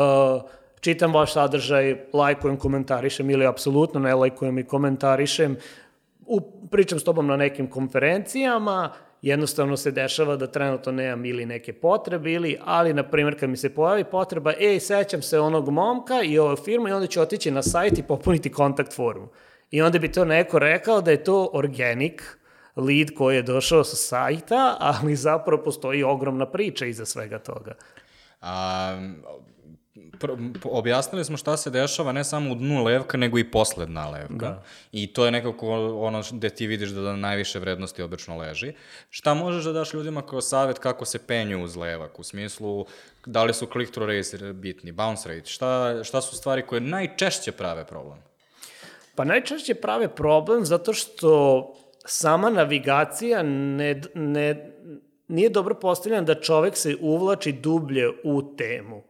čitam 0.80 1.13
vaš 1.13 1.34
sadržaj, 1.34 1.95
lajkujem, 2.13 2.57
komentarišem 2.57 3.30
ili 3.30 3.45
apsolutno 3.45 3.99
ne 3.99 4.16
lajkujem 4.16 4.59
i 4.59 4.63
komentarišem, 4.63 5.57
u, 6.26 6.41
pričam 6.71 6.99
s 6.99 7.03
tobom 7.03 7.28
na 7.28 7.38
nekim 7.38 7.69
konferencijama, 7.69 8.93
jednostavno 9.21 9.78
se 9.78 9.91
dešava 9.91 10.36
da 10.36 10.47
trenutno 10.47 10.91
nemam 10.91 11.26
ili 11.26 11.45
neke 11.45 11.73
potrebe 11.73 12.32
ili, 12.32 12.57
ali 12.65 12.93
na 12.93 13.03
primjer 13.03 13.39
kad 13.39 13.49
mi 13.49 13.57
se 13.57 13.76
pojavi 13.76 14.03
potreba, 14.03 14.53
ej, 14.59 14.80
sećam 14.80 15.21
se 15.21 15.39
onog 15.39 15.69
momka 15.69 16.21
i 16.23 16.39
ove 16.39 16.55
firme 16.55 16.89
i 16.89 16.93
onda 16.93 17.07
ću 17.07 17.21
otići 17.21 17.51
na 17.51 17.63
sajt 17.63 17.97
i 17.97 18.03
popuniti 18.03 18.51
kontakt 18.51 18.93
formu. 18.93 19.28
I 19.71 19.82
onda 19.82 19.99
bi 19.99 20.11
to 20.11 20.26
neko 20.26 20.59
rekao 20.59 21.01
da 21.01 21.11
je 21.11 21.23
to 21.23 21.49
organic 21.53 22.21
lead 22.76 23.11
koji 23.17 23.36
je 23.36 23.41
došao 23.41 23.84
sa 23.84 23.95
sajta, 23.95 24.78
ali 24.80 25.15
zapravo 25.15 25.63
postoji 25.63 26.03
ogromna 26.03 26.51
priča 26.51 26.86
iza 26.86 27.05
svega 27.05 27.39
toga. 27.39 27.73
Pr, 28.39 28.45
objasnili 30.63 31.26
smo 31.26 31.38
šta 31.38 31.57
se 31.57 31.70
dešava 31.70 32.11
ne 32.11 32.24
samo 32.24 32.51
u 32.51 32.55
dnu 32.55 32.84
levka, 32.84 33.18
nego 33.18 33.39
i 33.39 33.51
posle 33.51 33.86
dna 33.86 34.09
levka. 34.09 34.49
Da. 34.49 34.63
I 34.91 35.13
to 35.13 35.26
je 35.26 35.32
nekako 35.32 35.68
ono 36.01 36.24
gde 36.32 36.49
ti 36.49 36.68
vidiš 36.68 36.89
da, 36.89 37.01
da 37.01 37.16
najviše 37.16 37.59
vrednosti 37.59 38.01
obično 38.01 38.38
leži. 38.38 38.74
Šta 39.09 39.34
možeš 39.34 39.63
da 39.63 39.72
daš 39.72 39.93
ljudima 39.93 40.22
kao 40.22 40.41
savet 40.41 40.80
kako 40.80 41.05
se 41.05 41.20
penju 41.20 41.63
uz 41.63 41.76
levak? 41.76 42.20
U 42.20 42.24
smislu, 42.24 42.86
da 43.26 43.43
li 43.43 43.53
su 43.53 43.66
click-through 43.66 44.07
rates 44.07 44.55
bitni, 44.55 44.91
bounce 44.91 45.30
rate? 45.30 45.49
Šta, 45.49 46.03
šta 46.03 46.22
su 46.22 46.36
stvari 46.36 46.61
koje 46.61 46.82
najčešće 46.82 47.51
prave 47.51 47.86
problem? 47.86 48.18
Pa 49.16 49.24
najčešće 49.24 49.76
prave 49.76 50.16
problem 50.16 50.66
zato 50.66 50.93
što 50.93 51.74
sama 52.05 52.49
navigacija 52.49 53.43
ne, 53.43 54.01
ne, 54.16 54.72
nije 55.28 55.49
dobro 55.49 55.76
postavljena 55.76 56.22
da 56.22 56.41
čovek 56.41 56.78
se 56.78 56.95
uvlači 57.01 57.51
dublje 57.51 58.09
u 58.24 58.55
temu. 58.55 59.03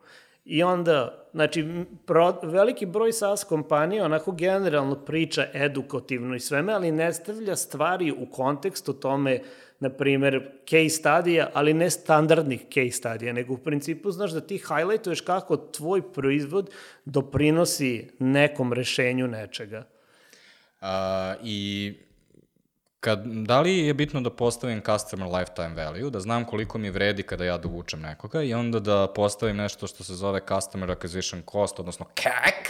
I 0.45 0.63
onda, 0.63 1.27
znači, 1.33 1.85
pro, 2.05 2.39
veliki 2.43 2.85
broj 2.85 3.13
SaaS 3.13 3.43
kompanija 3.43 4.05
onako 4.05 4.31
generalno 4.31 4.95
priča 4.95 5.47
edukativno 5.53 6.35
i 6.35 6.39
sveme, 6.39 6.73
ali 6.73 6.91
ne 6.91 7.13
stavlja 7.13 7.55
stvari 7.55 8.11
u 8.11 8.25
kontekstu 8.31 8.93
tome, 8.93 9.39
na 9.79 9.89
primer, 9.89 10.51
case 10.69 10.89
studija, 10.89 11.49
ali 11.53 11.73
ne 11.73 11.89
standardnih 11.89 12.61
case 12.73 12.91
studija, 12.91 13.33
nego 13.33 13.53
u 13.53 13.57
principu 13.57 14.11
znaš 14.11 14.31
da 14.31 14.41
ti 14.41 14.57
highlightuješ 14.57 15.21
kako 15.21 15.57
tvoj 15.57 16.13
proizvod 16.13 16.69
doprinosi 17.05 18.09
nekom 18.19 18.73
rešenju 18.73 19.27
nečega. 19.27 19.83
Uh, 20.81 20.87
I 21.43 21.93
kad, 23.05 23.25
da 23.25 23.61
li 23.61 23.77
je 23.77 23.93
bitno 23.93 24.21
da 24.21 24.29
postavim 24.29 24.81
customer 24.85 25.27
lifetime 25.27 25.75
value, 25.75 26.09
da 26.09 26.19
znam 26.19 26.45
koliko 26.45 26.77
mi 26.77 26.89
vredi 26.89 27.23
kada 27.23 27.45
ja 27.45 27.57
dovučem 27.57 28.01
nekoga 28.01 28.41
i 28.41 28.53
onda 28.53 28.79
da 28.79 29.07
postavim 29.15 29.57
nešto 29.57 29.87
što 29.87 30.03
se 30.03 30.15
zove 30.15 30.41
customer 30.47 30.89
acquisition 30.89 31.41
cost, 31.51 31.79
odnosno 31.79 32.05
CAC, 32.15 32.65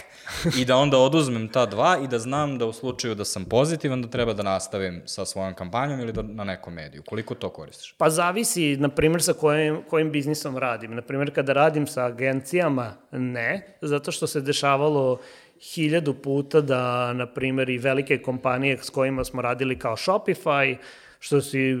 i 0.58 0.64
da 0.64 0.76
onda 0.76 0.98
oduzmem 0.98 1.48
ta 1.48 1.66
dva 1.66 1.98
i 2.04 2.08
da 2.08 2.18
znam 2.18 2.58
da 2.58 2.66
u 2.66 2.72
slučaju 2.72 3.14
da 3.14 3.24
sam 3.24 3.44
pozitivan 3.44 4.02
da 4.02 4.08
treba 4.08 4.32
da 4.32 4.42
nastavim 4.42 5.02
sa 5.06 5.24
svojom 5.24 5.54
kampanjom 5.54 6.00
ili 6.00 6.12
da, 6.12 6.22
na 6.22 6.44
nekom 6.44 6.74
mediju. 6.74 7.02
Koliko 7.06 7.34
to 7.34 7.48
koristiš? 7.50 7.94
Pa 7.98 8.10
zavisi, 8.10 8.76
na 8.76 8.88
primjer, 8.88 9.22
sa 9.22 9.32
kojim, 9.32 9.82
kojim 9.88 10.12
biznisom 10.12 10.56
radim. 10.58 10.94
Na 10.94 11.02
primjer, 11.02 11.34
kada 11.34 11.52
radim 11.52 11.86
sa 11.86 12.04
agencijama, 12.04 12.92
ne, 13.12 13.78
zato 13.80 14.12
što 14.12 14.26
se 14.26 14.40
dešavalo 14.40 15.18
hiljadu 15.60 16.14
puta 16.14 16.60
da, 16.60 17.12
na 17.12 17.26
primjer, 17.26 17.70
i 17.70 17.78
velike 17.78 18.18
kompanije 18.22 18.78
s 18.82 18.90
kojima 18.90 19.24
smo 19.24 19.42
radili 19.42 19.78
kao 19.78 19.96
Shopify, 19.96 20.76
što 21.18 21.40
si, 21.40 21.78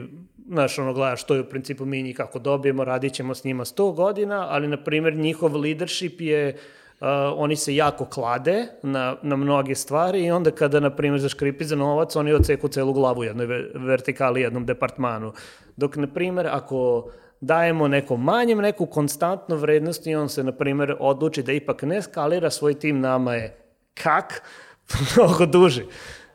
znaš, 0.48 0.78
ono, 0.78 0.92
gledaš, 0.92 1.24
to 1.24 1.34
je 1.34 1.40
u 1.40 1.44
principu 1.44 1.84
mi 1.84 2.02
njih 2.02 2.16
kako 2.16 2.38
dobijemo, 2.38 2.84
radit 2.84 3.12
ćemo 3.12 3.34
s 3.34 3.44
njima 3.44 3.64
100 3.64 3.94
godina, 3.94 4.46
ali, 4.50 4.68
na 4.68 4.76
primjer, 4.76 5.14
njihov 5.14 5.56
leadership 5.56 6.20
je 6.20 6.56
Uh, 7.00 7.06
oni 7.36 7.56
se 7.56 7.76
jako 7.76 8.04
klade 8.04 8.66
na, 8.82 9.16
na 9.22 9.36
mnoge 9.36 9.74
stvari 9.74 10.24
i 10.24 10.30
onda 10.30 10.50
kada, 10.50 10.80
na 10.80 10.90
primjer, 10.90 11.20
zaškripi 11.20 11.64
za 11.64 11.76
novac, 11.76 12.16
oni 12.16 12.32
oceku 12.32 12.68
celu 12.68 12.92
glavu 12.92 13.24
jednoj 13.24 13.46
vertikali, 13.74 14.40
jednom 14.40 14.66
departmanu. 14.66 15.32
Dok, 15.76 15.96
na 15.96 16.06
primjer, 16.06 16.46
ako 16.46 17.10
dajemo 17.40 17.88
nekom 17.88 18.24
manjem 18.24 18.58
neku 18.58 18.86
konstantnu 18.86 19.56
vrednost 19.56 20.06
i 20.06 20.14
on 20.14 20.28
se, 20.28 20.44
na 20.44 20.52
primjer, 20.52 20.96
odluči 21.00 21.42
da 21.42 21.52
ipak 21.52 21.82
ne 21.82 22.02
skalira 22.02 22.50
svoj 22.50 22.74
tim, 22.74 23.00
nama 23.00 23.34
je 23.34 23.65
kak, 24.02 24.42
mnogo 25.16 25.46
duži. 25.46 25.84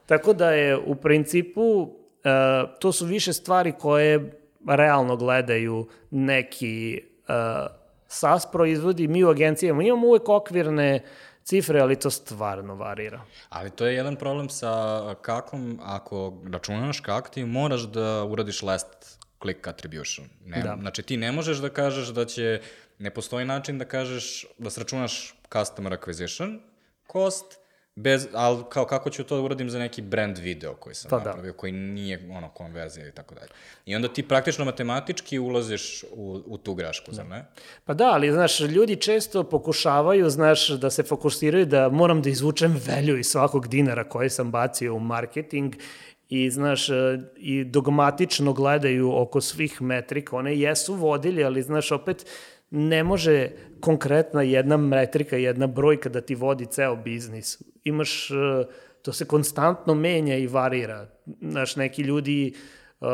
Tako 0.06 0.34
da 0.34 0.52
je 0.52 0.78
u 0.78 0.96
principu, 0.96 1.62
uh, 1.62 1.90
to 2.80 2.92
su 2.92 3.06
više 3.06 3.34
stvari 3.34 3.74
koje 3.80 4.32
realno 4.68 5.16
gledaju 5.16 5.88
neki 6.12 7.02
uh, 7.02 7.36
SaaS 8.08 8.46
proizvodi. 8.52 9.08
Mi 9.08 9.24
u 9.24 9.30
agencijama 9.30 9.84
imamo 9.84 10.08
uvek 10.08 10.30
okvirne 10.30 11.04
cifre, 11.44 11.80
ali 11.80 11.96
to 11.96 12.10
stvarno 12.10 12.76
varira. 12.76 13.22
Ali 13.50 13.70
to 13.70 13.86
je 13.86 13.96
jedan 13.96 14.16
problem 14.16 14.50
sa 14.50 15.16
kakom, 15.22 15.80
ako 15.84 16.42
računaš 16.52 17.00
kak, 17.00 17.30
ti 17.30 17.46
moraš 17.46 17.82
da 17.82 18.24
uradiš 18.24 18.62
last 18.62 19.20
click 19.42 19.68
attribution. 19.68 20.28
Ne, 20.46 20.62
da. 20.62 20.78
Znači 20.80 21.04
ti 21.04 21.18
ne 21.18 21.32
možeš 21.32 21.58
da 21.58 21.70
kažeš 21.70 22.08
da 22.08 22.26
će, 22.26 22.62
ne 23.00 23.10
postoji 23.10 23.46
način 23.46 23.78
da 23.78 23.86
kažeš, 23.86 24.46
da 24.58 24.70
sračunaš 24.70 25.36
customer 25.54 25.94
acquisition, 25.94 26.60
cost, 27.12 27.62
bez, 27.96 28.28
ali 28.34 28.64
kao 28.70 28.86
kako 28.86 29.10
ću 29.10 29.24
to 29.24 29.36
da 29.36 29.42
uradim 29.42 29.70
za 29.70 29.80
neki 29.80 30.02
brand 30.02 30.38
video 30.38 30.74
koji 30.74 30.96
sam 30.96 31.10
pa 31.10 31.20
da. 31.20 31.26
napravio, 31.26 31.52
da. 31.52 31.58
koji 31.58 31.72
nije 31.72 32.30
ono 32.32 32.50
konverzija 32.50 33.08
i 33.08 33.12
tako 33.12 33.36
dalje. 33.36 33.48
I 33.86 33.96
onda 33.96 34.08
ti 34.08 34.28
praktično 34.28 34.66
matematički 34.66 35.40
ulaziš 35.40 36.04
u, 36.12 36.42
u 36.46 36.58
tu 36.58 36.74
grešku, 36.74 37.12
da. 37.12 37.24
ne? 37.24 37.46
Pa 37.86 37.94
da, 37.94 38.06
ali 38.06 38.32
znaš, 38.32 38.60
ljudi 38.60 38.96
često 38.96 39.44
pokušavaju, 39.44 40.30
znaš, 40.30 40.70
da 40.70 40.90
se 40.90 41.04
fokusiraju 41.04 41.66
da 41.66 41.90
moram 41.90 42.22
da 42.22 42.30
izvučem 42.30 42.82
velju 42.86 43.18
iz 43.18 43.28
svakog 43.28 43.68
dinara 43.68 44.10
koje 44.10 44.30
sam 44.30 44.52
bacio 44.52 44.96
u 44.96 45.00
marketing 45.00 45.76
i 46.30 46.50
znaš, 46.50 46.88
i 47.38 47.64
dogmatično 47.64 48.54
gledaju 48.54 49.12
oko 49.16 49.42
svih 49.42 49.82
metrika, 49.82 50.36
one 50.36 50.58
jesu 50.58 50.94
vodilje, 50.94 51.44
ali 51.44 51.62
znaš, 51.62 51.92
opet 51.92 52.26
ne 52.70 53.04
može 53.04 53.50
konkretna 53.82 54.42
jedna 54.42 54.78
metrika, 54.78 55.38
jedna 55.38 55.68
brojka 55.68 56.10
da 56.10 56.22
ti 56.22 56.36
vodi 56.36 56.66
ceo 56.66 56.96
biznis. 56.96 57.62
Imaš, 57.84 58.32
e, 58.32 58.34
to 59.02 59.14
se 59.14 59.26
konstantno 59.26 59.96
menja 59.96 60.38
i 60.38 60.48
varira. 60.48 61.08
Znaš, 61.42 61.76
neki 61.76 62.02
ljudi, 62.02 62.54
e, 63.02 63.06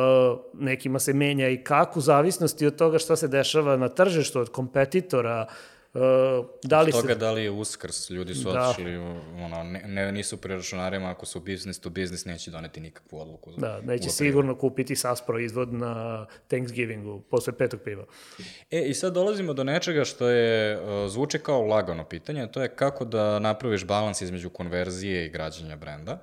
nekima 0.53 0.99
se 0.99 1.13
menja 1.13 1.49
i 1.49 1.63
kako, 1.63 1.99
u 1.99 2.01
zavisnosti 2.01 2.67
od 2.67 2.75
toga 2.75 2.99
šta 2.99 3.15
se 3.15 3.27
dešava 3.27 3.77
na 3.77 3.89
tržištu, 3.89 4.39
od 4.39 4.49
kompetitora, 4.49 5.47
Uh, 5.47 5.76
da 6.63 6.81
li 6.81 6.91
toga 6.91 7.13
se... 7.13 7.15
da 7.15 7.31
li 7.31 7.43
je 7.43 7.51
uskrs, 7.51 8.09
ljudi 8.09 8.35
su 8.35 8.51
da. 8.51 8.69
otišli, 8.69 8.95
ono, 9.45 9.63
ne, 9.63 9.83
ne, 9.87 10.11
nisu 10.11 10.37
pri 10.37 10.53
računarima, 10.53 11.09
ako 11.09 11.25
su 11.25 11.39
business 11.39 11.79
to 11.79 11.89
business, 11.89 12.25
neće 12.25 12.51
doneti 12.51 12.79
nikakvu 12.79 13.19
odluku. 13.19 13.51
Da, 13.57 13.81
neće 13.81 14.09
sigurno 14.09 14.55
kupiti 14.57 14.95
SAS 14.95 15.21
proizvod 15.25 15.73
na 15.73 16.25
Thanksgivingu, 16.47 17.21
posle 17.21 17.53
petog 17.53 17.79
piva. 17.83 18.05
E, 18.71 18.81
i 18.81 18.93
sad 18.93 19.13
dolazimo 19.13 19.53
do 19.53 19.63
nečega 19.63 20.05
što 20.05 20.29
je, 20.29 20.81
uh, 20.81 21.09
zvuče 21.09 21.39
kao 21.39 21.61
lagano 21.61 22.05
pitanje, 22.05 22.47
to 22.47 22.61
je 22.61 22.69
kako 22.69 23.05
da 23.05 23.39
napraviš 23.39 23.85
balans 23.85 24.21
između 24.21 24.49
konverzije 24.49 25.25
i 25.25 25.29
građanja 25.29 25.75
brenda. 25.75 26.19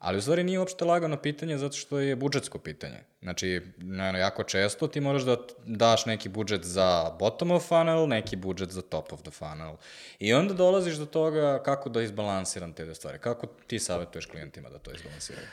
Ali 0.00 0.18
u 0.18 0.20
stvari 0.20 0.44
nije 0.44 0.58
uopšte 0.58 0.84
lagano 0.84 1.16
pitanje 1.16 1.58
zato 1.58 1.76
što 1.76 1.98
je 1.98 2.16
budžetsko 2.16 2.58
pitanje. 2.58 2.98
Znači, 3.22 3.60
ne, 3.78 4.18
jako 4.18 4.42
često 4.42 4.86
ti 4.86 5.00
moraš 5.00 5.22
da 5.22 5.36
daš 5.66 6.06
neki 6.06 6.28
budžet 6.28 6.64
za 6.64 7.16
bottom 7.18 7.50
of 7.50 7.68
funnel, 7.68 8.08
neki 8.08 8.36
budžet 8.36 8.70
za 8.70 8.82
top 8.82 9.12
of 9.12 9.22
the 9.22 9.30
funnel. 9.30 9.74
I 10.18 10.34
onda 10.34 10.54
dolaziš 10.54 10.94
do 10.94 11.06
toga 11.06 11.62
kako 11.64 11.88
da 11.88 12.02
izbalansiram 12.02 12.72
te 12.72 12.94
stvari. 12.94 13.18
Kako 13.18 13.46
ti 13.66 13.78
savjetuješ 13.78 14.26
klijentima 14.26 14.68
da 14.68 14.78
to 14.78 14.90
izbalansiraju? 14.90 15.46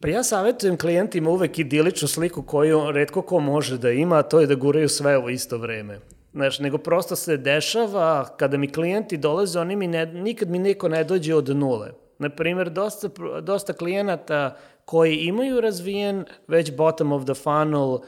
Pa 0.00 0.08
ja 0.08 0.22
savjetujem 0.22 0.76
klijentima 0.76 1.30
uvek 1.30 1.58
idiličnu 1.58 2.08
sliku 2.08 2.42
koju 2.42 2.90
redko 2.92 3.22
ko 3.22 3.40
može 3.40 3.78
da 3.78 3.90
ima, 3.90 4.18
a 4.18 4.22
to 4.22 4.40
je 4.40 4.46
da 4.46 4.54
guraju 4.54 4.88
sve 4.88 5.18
u 5.18 5.30
isto 5.30 5.58
vreme. 5.58 6.00
Znaš, 6.32 6.58
nego 6.58 6.78
prosto 6.78 7.16
se 7.16 7.36
dešava, 7.36 8.36
kada 8.36 8.56
mi 8.56 8.72
klijenti 8.72 9.16
dolaze, 9.16 9.60
oni 9.60 9.76
mi 9.76 9.86
ne, 9.86 10.06
nikad 10.06 10.50
mi 10.50 10.58
neko 10.58 10.88
ne 10.88 11.04
dođe 11.04 11.34
od 11.34 11.48
nule. 11.56 11.92
Na 12.22 12.30
primjer, 12.30 12.70
dosta, 12.70 13.08
dosta 13.40 13.72
klijenata 13.72 14.56
koji 14.84 15.16
imaju 15.16 15.60
razvijen 15.60 16.24
već 16.48 16.76
bottom 16.76 17.12
of 17.12 17.24
the 17.24 17.34
funnel, 17.34 17.88
uh, 17.92 18.00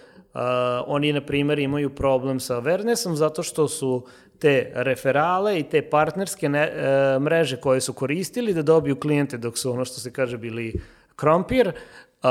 oni, 0.87 1.13
na 1.13 1.21
primjer, 1.21 1.59
imaju 1.59 1.95
problem 1.95 2.41
sa 2.41 2.61
awarenessom 2.61 3.15
zato 3.15 3.43
što 3.43 3.69
su 3.69 4.07
te 4.39 4.71
referale 4.75 5.59
i 5.59 5.63
te 5.63 5.83
partnerske 5.83 6.49
ne, 6.49 6.73
uh, 6.73 7.23
mreže 7.23 7.57
koje 7.57 7.81
su 7.81 7.93
koristili 7.93 8.55
da 8.55 8.63
dobiju 8.63 9.01
klijente 9.01 9.39
dok 9.39 9.59
su 9.59 9.73
ono 9.73 9.85
što 9.85 10.01
se 10.01 10.13
kaže 10.13 10.39
bili 10.39 10.81
krompir, 11.17 11.69
uh, 11.69 12.31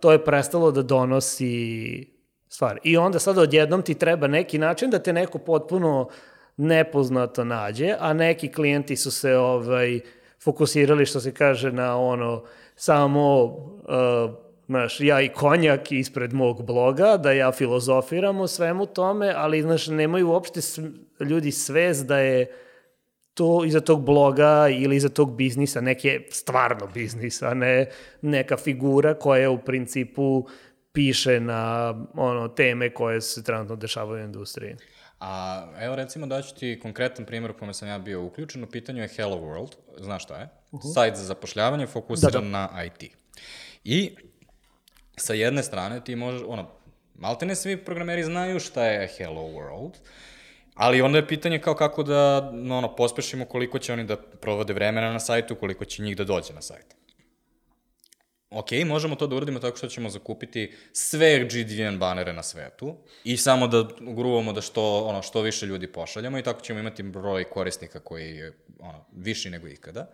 to 0.00 0.12
je 0.12 0.24
prestalo 0.24 0.70
da 0.70 0.82
donosi 0.82 2.06
stvar. 2.48 2.78
I 2.82 2.96
onda 2.96 3.18
sad 3.18 3.38
odjednom 3.38 3.82
ti 3.82 3.94
treba 3.94 4.26
neki 4.26 4.58
način 4.58 4.90
da 4.90 4.98
te 4.98 5.12
neko 5.12 5.38
potpuno 5.38 6.08
nepoznato 6.56 7.44
nađe, 7.44 7.94
a 8.00 8.12
neki 8.12 8.52
klijenti 8.52 8.96
su 8.96 9.10
se 9.10 9.36
ovaj, 9.36 9.96
uh, 9.96 10.02
fokusirali, 10.44 11.06
što 11.06 11.20
se 11.20 11.34
kaže, 11.34 11.72
na 11.72 11.96
ono, 11.98 12.44
samo, 12.76 13.44
uh, 13.44 14.34
znaš, 14.66 15.00
ja 15.00 15.20
i 15.20 15.28
konjak 15.28 15.92
ispred 15.92 16.32
mog 16.32 16.66
bloga, 16.66 17.16
da 17.16 17.32
ja 17.32 17.52
filozofiram 17.52 18.40
o 18.40 18.46
svemu 18.46 18.86
tome, 18.86 19.32
ali, 19.36 19.62
znaš, 19.62 19.86
nemaju 19.86 20.28
uopšte 20.28 20.60
ljudi 21.20 21.52
svest 21.52 22.06
da 22.06 22.18
je 22.18 22.46
to 23.34 23.64
iza 23.64 23.80
tog 23.80 24.04
bloga 24.04 24.68
ili 24.68 24.96
iza 24.96 25.08
tog 25.08 25.36
biznisa, 25.36 25.80
neke 25.80 26.20
stvarno 26.30 26.86
biznis, 26.94 27.42
a 27.42 27.54
ne 27.54 27.86
neka 28.22 28.56
figura 28.56 29.14
koja 29.14 29.50
u 29.50 29.58
principu 29.58 30.46
piše 30.92 31.40
na 31.40 31.94
ono 32.14 32.48
teme 32.48 32.94
koje 32.94 33.20
se 33.20 33.44
trenutno 33.44 33.76
dešavaju 33.76 34.22
u 34.22 34.26
industriji. 34.26 34.76
A 35.24 35.66
evo 35.80 35.96
recimo 35.96 36.26
daću 36.26 36.54
ti 36.54 36.78
konkretan 36.82 37.24
primjer 37.24 37.50
u 37.50 37.58
kome 37.58 37.74
sam 37.74 37.88
ja 37.88 37.98
bio 37.98 38.24
uključen. 38.24 38.64
U 38.64 38.66
pitanju 38.66 39.02
je 39.02 39.08
Hello 39.08 39.36
World, 39.36 39.74
znaš 39.98 40.22
šta 40.24 40.38
je? 40.38 40.48
Uh 40.70 40.80
-huh. 40.80 40.94
Sajt 40.94 41.16
za 41.16 41.24
zapošljavanje 41.24 41.86
fokusiran 41.86 42.32
da, 42.32 42.40
da. 42.40 42.74
na 42.74 42.84
IT. 42.84 43.12
I 43.84 44.16
sa 45.16 45.34
jedne 45.34 45.62
strane 45.62 46.04
ti 46.04 46.16
možeš, 46.16 46.42
ono, 46.46 46.70
malte 47.14 47.46
ne 47.46 47.54
svi 47.54 47.84
programeri 47.84 48.24
znaju 48.24 48.60
šta 48.60 48.84
je 48.84 49.08
Hello 49.18 49.42
World, 49.42 49.92
ali 50.74 51.02
onda 51.02 51.18
je 51.18 51.28
pitanje 51.28 51.58
kao 51.58 51.74
kako 51.74 52.02
da 52.02 52.50
ono, 52.52 52.96
pospešimo 52.96 53.44
koliko 53.44 53.78
će 53.78 53.92
oni 53.92 54.04
da 54.04 54.16
provode 54.16 54.72
vremena 54.72 55.12
na 55.12 55.20
sajtu, 55.20 55.54
koliko 55.56 55.84
će 55.84 56.02
njih 56.02 56.16
da 56.16 56.24
dođe 56.24 56.54
na 56.54 56.62
sajt. 56.62 56.96
Ok, 58.54 58.68
možemo 58.86 59.16
to 59.16 59.26
da 59.26 59.36
uradimo 59.36 59.58
tako 59.58 59.76
što 59.76 59.88
ćemo 59.88 60.10
zakupiti 60.10 60.72
sve 60.92 61.44
GDN 61.44 61.98
banere 61.98 62.32
na 62.32 62.42
svetu 62.42 62.96
i 63.24 63.36
samo 63.36 63.66
da 63.66 63.88
gruvamo 64.00 64.52
da 64.52 64.60
što, 64.60 65.04
ono, 65.04 65.22
što 65.22 65.40
više 65.40 65.66
ljudi 65.66 65.86
pošaljamo 65.86 66.38
i 66.38 66.42
tako 66.42 66.60
ćemo 66.60 66.80
imati 66.80 67.02
broj 67.02 67.44
korisnika 67.44 68.00
koji 68.00 68.36
je 68.36 68.52
ono, 68.78 69.04
viši 69.16 69.50
nego 69.50 69.68
ikada. 69.68 70.10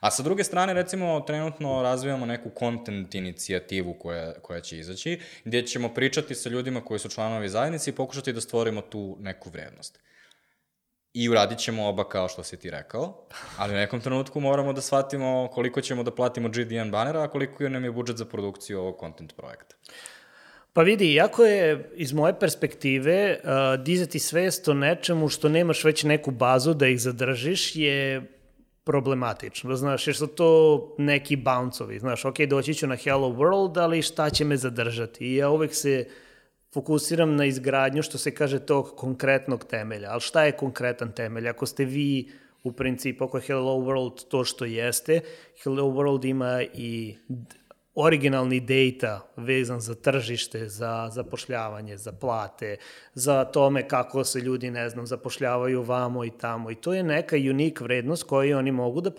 A 0.00 0.10
sa 0.10 0.22
druge 0.22 0.44
strane, 0.44 0.74
recimo, 0.74 1.20
trenutno 1.20 1.82
razvijamo 1.82 2.26
neku 2.26 2.50
content 2.58 3.14
inicijativu 3.14 3.94
koja, 3.94 4.32
koja 4.32 4.60
će 4.60 4.78
izaći, 4.78 5.20
gdje 5.44 5.66
ćemo 5.66 5.94
pričati 5.94 6.34
sa 6.34 6.48
ljudima 6.48 6.84
koji 6.84 7.00
su 7.00 7.08
članovi 7.08 7.48
zajednice 7.48 7.90
i 7.90 7.94
pokušati 7.94 8.32
da 8.32 8.40
stvorimo 8.40 8.80
tu 8.80 9.16
neku 9.20 9.50
vrednost. 9.50 10.00
I 11.14 11.28
uradit 11.28 11.58
ćemo 11.58 11.88
oba 11.88 12.08
kao 12.08 12.28
što 12.28 12.42
si 12.42 12.56
ti 12.56 12.70
rekao, 12.70 13.26
ali 13.58 13.74
u 13.74 13.76
nekom 13.76 14.00
trenutku 14.00 14.40
moramo 14.40 14.72
da 14.72 14.80
shvatimo 14.80 15.48
koliko 15.52 15.80
ćemo 15.80 16.02
da 16.02 16.14
platimo 16.14 16.48
GDN 16.48 16.90
banera, 16.90 17.22
a 17.22 17.28
koliko 17.28 17.68
nam 17.68 17.84
je 17.84 17.92
budžet 17.92 18.16
za 18.16 18.24
produkciju 18.24 18.80
ovog 18.80 18.96
content 19.00 19.36
projekta. 19.36 19.76
Pa 20.72 20.82
vidi, 20.82 21.14
jako 21.14 21.44
je 21.44 21.90
iz 21.94 22.12
moje 22.12 22.38
perspektive 22.40 23.38
uh, 23.42 23.84
dizati 23.84 24.18
svest 24.18 24.68
o 24.68 24.74
nečemu 24.74 25.28
što 25.28 25.48
nemaš 25.48 25.84
već 25.84 26.04
neku 26.04 26.30
bazu 26.30 26.74
da 26.74 26.86
ih 26.86 27.00
zadržiš 27.00 27.76
je 27.76 28.22
problematično, 28.84 29.76
znaš, 29.76 30.06
jer 30.06 30.16
su 30.16 30.26
to 30.26 30.94
neki 30.98 31.36
bounce-ovi, 31.36 31.98
znaš, 31.98 32.24
ok, 32.24 32.38
doći 32.40 32.74
ću 32.74 32.86
na 32.86 32.96
Hello 32.96 33.28
World, 33.28 33.82
ali 33.82 34.02
šta 34.02 34.30
će 34.30 34.44
me 34.44 34.56
zadržati? 34.56 35.24
I 35.24 35.36
ja 35.36 35.50
uvek 35.50 35.74
se 35.74 36.08
fokusiram 36.72 37.36
na 37.36 37.44
izgradnju, 37.44 38.02
što 38.02 38.18
se 38.18 38.34
kaže, 38.34 38.58
tog 38.58 38.92
konkretnog 38.96 39.64
temelja. 39.64 40.10
Ali 40.10 40.20
šta 40.20 40.44
je 40.44 40.52
konkretan 40.52 41.12
temelj? 41.12 41.48
Ako 41.48 41.66
ste 41.66 41.84
vi 41.84 42.28
u 42.62 42.72
principu, 42.72 43.24
ako 43.24 43.38
je 43.38 43.42
Hello 43.46 43.76
World 43.76 44.28
to 44.28 44.44
što 44.44 44.64
jeste, 44.64 45.20
Hello 45.62 45.84
World 45.84 46.28
ima 46.28 46.62
i 46.74 47.16
originalni 48.00 48.60
data 48.60 49.20
vezan 49.36 49.80
za 49.80 49.94
tržište, 49.94 50.68
za 50.68 51.08
zapošljavanje, 51.12 51.96
za 51.96 52.12
plate, 52.12 52.76
za 53.14 53.44
tome 53.44 53.88
kako 53.88 54.24
se 54.24 54.40
ljudi, 54.40 54.70
ne 54.70 54.88
znam, 54.88 55.06
zapošljavaju 55.06 55.82
vamo 55.82 56.24
i 56.24 56.30
tamo. 56.30 56.70
I 56.70 56.74
to 56.74 56.92
je 56.92 57.02
neka 57.02 57.36
unik 57.36 57.80
vrednost 57.80 58.22
koju 58.22 58.58
oni 58.58 58.72
mogu 58.72 59.00
da 59.00 59.10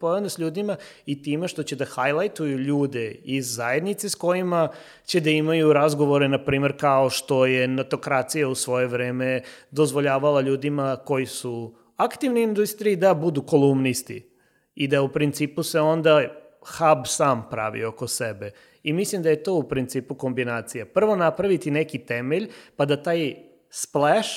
porode 0.00 0.30
s 0.30 0.38
ljudima 0.38 0.76
i 1.06 1.22
time 1.22 1.48
što 1.48 1.62
će 1.62 1.76
da 1.76 1.84
highlightuju 1.84 2.58
ljude 2.58 3.10
iz 3.24 3.54
zajednice 3.54 4.08
s 4.08 4.14
kojima 4.14 4.68
će 5.04 5.20
da 5.20 5.30
imaju 5.30 5.72
razgovore, 5.72 6.28
na 6.28 6.44
primer, 6.44 6.76
kao 6.76 7.10
što 7.10 7.46
je 7.46 7.68
natokracija 7.68 8.48
u 8.48 8.54
svoje 8.54 8.86
vreme 8.86 9.42
dozvoljavala 9.70 10.40
ljudima 10.40 10.96
koji 10.96 11.26
su 11.26 11.74
aktivni 11.96 12.42
industriji 12.42 12.96
da 12.96 13.14
budu 13.14 13.42
kolumnisti 13.42 14.30
i 14.74 14.88
da 14.88 15.02
u 15.02 15.08
principu 15.08 15.62
se 15.62 15.80
onda 15.80 16.22
hub 16.60 17.06
sam 17.06 17.46
pravi 17.50 17.84
oko 17.84 18.08
sebe. 18.08 18.50
I 18.82 18.92
mislim 18.92 19.22
da 19.22 19.30
je 19.30 19.42
to 19.42 19.54
u 19.54 19.68
principu 19.68 20.14
kombinacija. 20.14 20.86
Prvo 20.86 21.16
napraviti 21.16 21.70
neki 21.70 21.98
temelj, 21.98 22.50
pa 22.76 22.84
da 22.84 23.02
taj 23.02 23.34
splash 23.70 24.30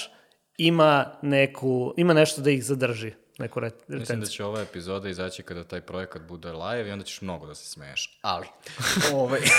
ima, 0.58 1.20
neku, 1.22 1.94
ima 1.98 2.14
nešto 2.14 2.42
da 2.42 2.52
ih 2.52 2.64
zadrži. 2.64 3.14
Neku 3.38 3.60
retenciju. 3.60 4.00
Mislim 4.00 4.20
da 4.20 4.26
će 4.26 4.44
ova 4.44 4.62
epizoda 4.62 5.10
izaći 5.10 5.44
kada 5.44 5.64
taj 5.64 5.82
projekat 5.82 6.22
bude 6.22 6.52
live 6.52 6.90
i 6.90 6.92
onda 6.92 7.06
ćeš 7.06 7.22
mnogo 7.22 7.48
da 7.48 7.56
se 7.56 7.70
smeješ. 7.70 8.20
Ali, 8.22 8.48
ovaj, 9.14 9.40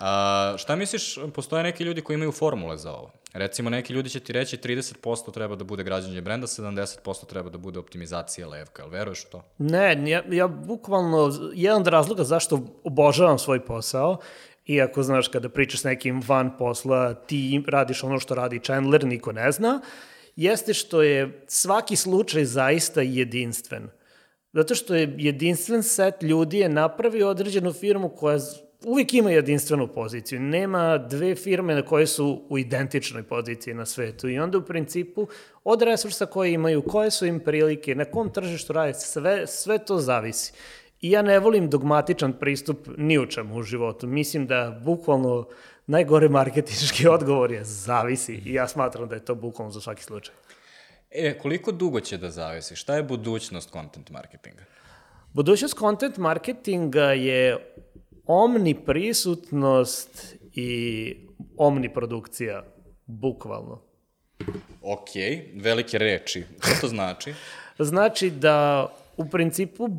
A, 0.00 0.54
šta 0.58 0.76
misliš, 0.76 1.18
postoje 1.34 1.62
neki 1.62 1.84
ljudi 1.84 2.00
koji 2.00 2.14
imaju 2.14 2.32
formule 2.32 2.76
za 2.76 2.92
ovo? 2.92 3.12
Recimo, 3.32 3.70
neki 3.70 3.92
ljudi 3.92 4.10
će 4.10 4.20
ti 4.20 4.32
reći 4.32 4.56
30% 4.56 5.32
treba 5.32 5.56
da 5.56 5.64
bude 5.64 5.82
građanje 5.82 6.20
brenda, 6.20 6.46
70% 6.46 7.26
treba 7.26 7.50
da 7.50 7.58
bude 7.58 7.78
optimizacija 7.78 8.48
levka. 8.48 8.82
Jel 8.82 8.90
veruješ 8.90 9.24
u 9.24 9.30
to? 9.30 9.42
Ne, 9.58 10.10
ja, 10.10 10.22
ja 10.30 10.48
bukvalno, 10.48 11.32
jedan 11.54 11.80
od 11.80 11.86
razloga 11.86 12.24
zašto 12.24 12.60
obožavam 12.84 13.38
svoj 13.38 13.64
posao, 13.64 14.18
iako, 14.66 15.02
znaš, 15.02 15.28
kada 15.28 15.48
pričaš 15.48 15.80
s 15.80 15.84
nekim 15.84 16.22
van 16.26 16.56
posla, 16.58 17.14
ti 17.14 17.62
radiš 17.68 18.04
ono 18.04 18.20
što 18.20 18.34
radi 18.34 18.60
Chandler, 18.64 19.04
niko 19.04 19.32
ne 19.32 19.52
zna, 19.52 19.80
jeste 20.36 20.74
što 20.74 21.02
je 21.02 21.44
svaki 21.46 21.96
slučaj 21.96 22.44
zaista 22.44 23.02
jedinstven. 23.02 23.88
Zato 24.52 24.74
što 24.74 24.94
je 24.94 25.14
jedinstven 25.18 25.82
set 25.82 26.22
ljudi 26.22 26.58
je 26.58 26.68
napravio 26.68 27.28
određenu 27.28 27.72
firmu 27.72 28.08
koja 28.08 28.38
uvijek 28.86 29.14
ima 29.14 29.30
jedinstvenu 29.30 29.88
poziciju. 29.88 30.40
Nema 30.40 30.98
dve 30.98 31.34
firme 31.34 31.74
na 31.74 31.82
koje 31.82 32.06
su 32.06 32.42
u 32.48 32.58
identičnoj 32.58 33.22
poziciji 33.22 33.74
na 33.74 33.86
svetu 33.86 34.28
i 34.28 34.38
onda 34.38 34.58
u 34.58 34.62
principu 34.62 35.28
od 35.64 35.82
resursa 35.82 36.26
koje 36.26 36.52
imaju, 36.52 36.82
koje 36.82 37.10
su 37.10 37.26
im 37.26 37.40
prilike, 37.40 37.94
na 37.94 38.04
kom 38.04 38.32
tržištu 38.32 38.72
rade, 38.72 38.94
sve, 38.94 39.46
sve 39.46 39.78
to 39.78 39.98
zavisi. 39.98 40.52
I 41.00 41.10
ja 41.10 41.22
ne 41.22 41.38
volim 41.38 41.70
dogmatičan 41.70 42.32
pristup 42.32 42.88
ni 42.96 43.18
u 43.18 43.26
čemu 43.26 43.56
u 43.56 43.62
životu. 43.62 44.06
Mislim 44.06 44.46
da 44.46 44.80
bukvalno 44.84 45.48
najgore 45.86 46.28
marketinški 46.28 47.08
odgovor 47.16 47.52
je 47.52 47.64
zavisi 47.64 48.34
i 48.44 48.54
ja 48.54 48.68
smatram 48.68 49.08
da 49.08 49.14
je 49.14 49.24
to 49.24 49.34
bukvalno 49.34 49.72
za 49.72 49.80
svaki 49.80 50.02
slučaj. 50.02 50.34
E, 51.10 51.38
koliko 51.38 51.72
dugo 51.72 52.00
će 52.00 52.18
da 52.18 52.30
zavisi? 52.30 52.76
Šta 52.76 52.96
je 52.96 53.02
budućnost 53.02 53.70
content 53.70 54.10
marketinga? 54.10 54.62
Budućnost 55.32 55.78
content 55.78 56.16
marketinga 56.16 57.04
je 57.12 57.58
omniprisutnost 58.26 60.36
i 60.52 61.14
omniprodukcija, 61.56 62.64
bukvalno. 63.06 63.82
Ok, 64.82 65.08
velike 65.54 65.98
reči. 65.98 66.44
Šta 66.60 66.80
to 66.80 66.88
znači? 66.88 67.34
znači 67.78 68.30
da 68.30 68.88
u 69.16 69.28
principu 69.28 69.84
uh, 69.84 69.90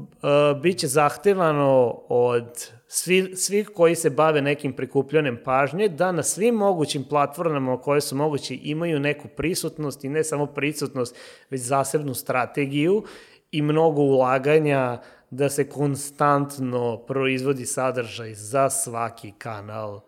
bit 0.62 0.78
će 0.78 0.88
zahtevano 0.88 2.02
od 2.10 2.72
svi, 2.88 3.36
svih 3.36 3.70
koji 3.76 3.96
se 3.96 4.10
bave 4.10 4.42
nekim 4.42 4.74
prikupljanjem 4.74 5.40
pažnje 5.46 5.88
da 5.88 6.12
na 6.12 6.24
svim 6.24 6.56
mogućim 6.56 7.04
platformama 7.04 7.82
koje 7.82 8.02
su 8.02 8.16
moguće 8.16 8.58
imaju 8.62 9.00
neku 9.00 9.28
prisutnost 9.28 10.04
i 10.04 10.10
ne 10.10 10.24
samo 10.24 10.46
prisutnost, 10.46 11.16
već 11.50 11.62
zasebnu 11.62 12.14
strategiju 12.14 13.04
i 13.52 13.62
mnogo 13.62 14.02
ulaganja 14.02 15.00
uh, 15.02 15.17
da 15.30 15.50
se 15.50 15.70
konstantno 15.70 16.98
proizvodi 16.98 17.66
sadržaj 17.66 18.34
za 18.34 18.70
svaki 18.70 19.34
kanal 19.38 20.00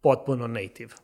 potpuno 0.00 0.46
native. 0.46 0.94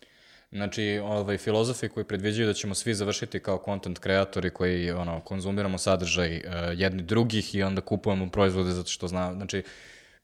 Znači, 0.52 1.00
ovaj, 1.04 1.38
filozofi 1.38 1.88
koji 1.88 2.04
predviđaju 2.04 2.46
da 2.46 2.54
ćemo 2.54 2.74
svi 2.74 2.94
završiti 2.94 3.40
kao 3.40 3.62
content 3.64 3.98
kreatori 3.98 4.50
koji 4.50 4.90
ono, 4.90 5.20
konzumiramo 5.20 5.78
sadržaj 5.78 6.36
uh, 6.36 6.42
jedni 6.74 7.02
drugih 7.02 7.54
i 7.54 7.62
onda 7.62 7.80
kupujemo 7.80 8.30
proizvode 8.30 8.70
zato 8.70 8.88
što 8.88 9.08
zna, 9.08 9.32
znači, 9.34 9.62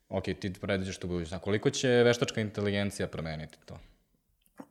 ok, 0.09 0.23
ti 0.23 0.53
predviđaš 0.61 0.97
to 0.97 1.07
budućnost. 1.07 1.43
Koliko 1.43 1.69
će 1.69 1.87
veštačka 1.87 2.41
inteligencija 2.41 3.07
promeniti 3.07 3.57
to? 3.65 3.79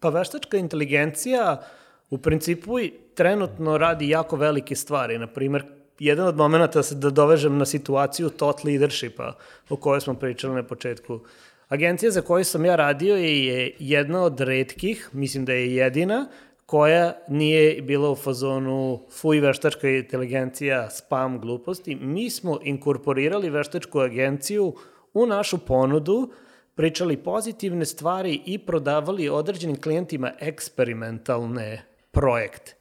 Pa 0.00 0.08
veštačka 0.08 0.56
inteligencija 0.56 1.62
u 2.10 2.18
principu 2.18 2.72
trenutno 3.14 3.78
radi 3.78 4.08
jako 4.08 4.36
velike 4.36 4.76
stvari. 4.76 5.18
Naprimer, 5.18 5.64
jedan 6.00 6.26
od 6.26 6.36
momenta 6.36 6.82
da 6.90 7.10
dovežem 7.10 7.58
na 7.58 7.66
situaciju 7.66 8.30
tot 8.30 8.64
leadershipa 8.64 9.36
o 9.68 9.76
kojoj 9.76 10.00
smo 10.00 10.14
pričali 10.14 10.54
na 10.54 10.62
početku. 10.62 11.20
Agencija 11.68 12.10
za 12.10 12.22
koju 12.22 12.44
sam 12.44 12.64
ja 12.64 12.76
radio 12.76 13.16
je 13.16 13.76
jedna 13.78 14.22
od 14.22 14.40
redkih, 14.40 15.08
mislim 15.12 15.44
da 15.44 15.52
je 15.52 15.74
jedina, 15.74 16.26
koja 16.66 17.12
nije 17.28 17.82
bila 17.82 18.10
u 18.10 18.16
fazonu 18.16 19.00
fuj 19.10 19.40
veštačka 19.40 19.88
inteligencija, 19.88 20.90
spam, 20.90 21.40
gluposti. 21.40 21.94
Mi 21.94 22.30
smo 22.30 22.58
inkorporirali 22.62 23.50
veštačku 23.50 24.00
agenciju 24.00 24.74
u 25.14 25.26
našu 25.26 25.58
ponudu, 25.58 26.30
pričali 26.74 27.16
pozitivne 27.16 27.84
stvari 27.84 28.40
i 28.46 28.58
prodavali 28.58 29.28
određenim 29.28 29.80
klijentima 29.80 30.32
eksperimentalne 30.40 31.82
projekte. 32.10 32.79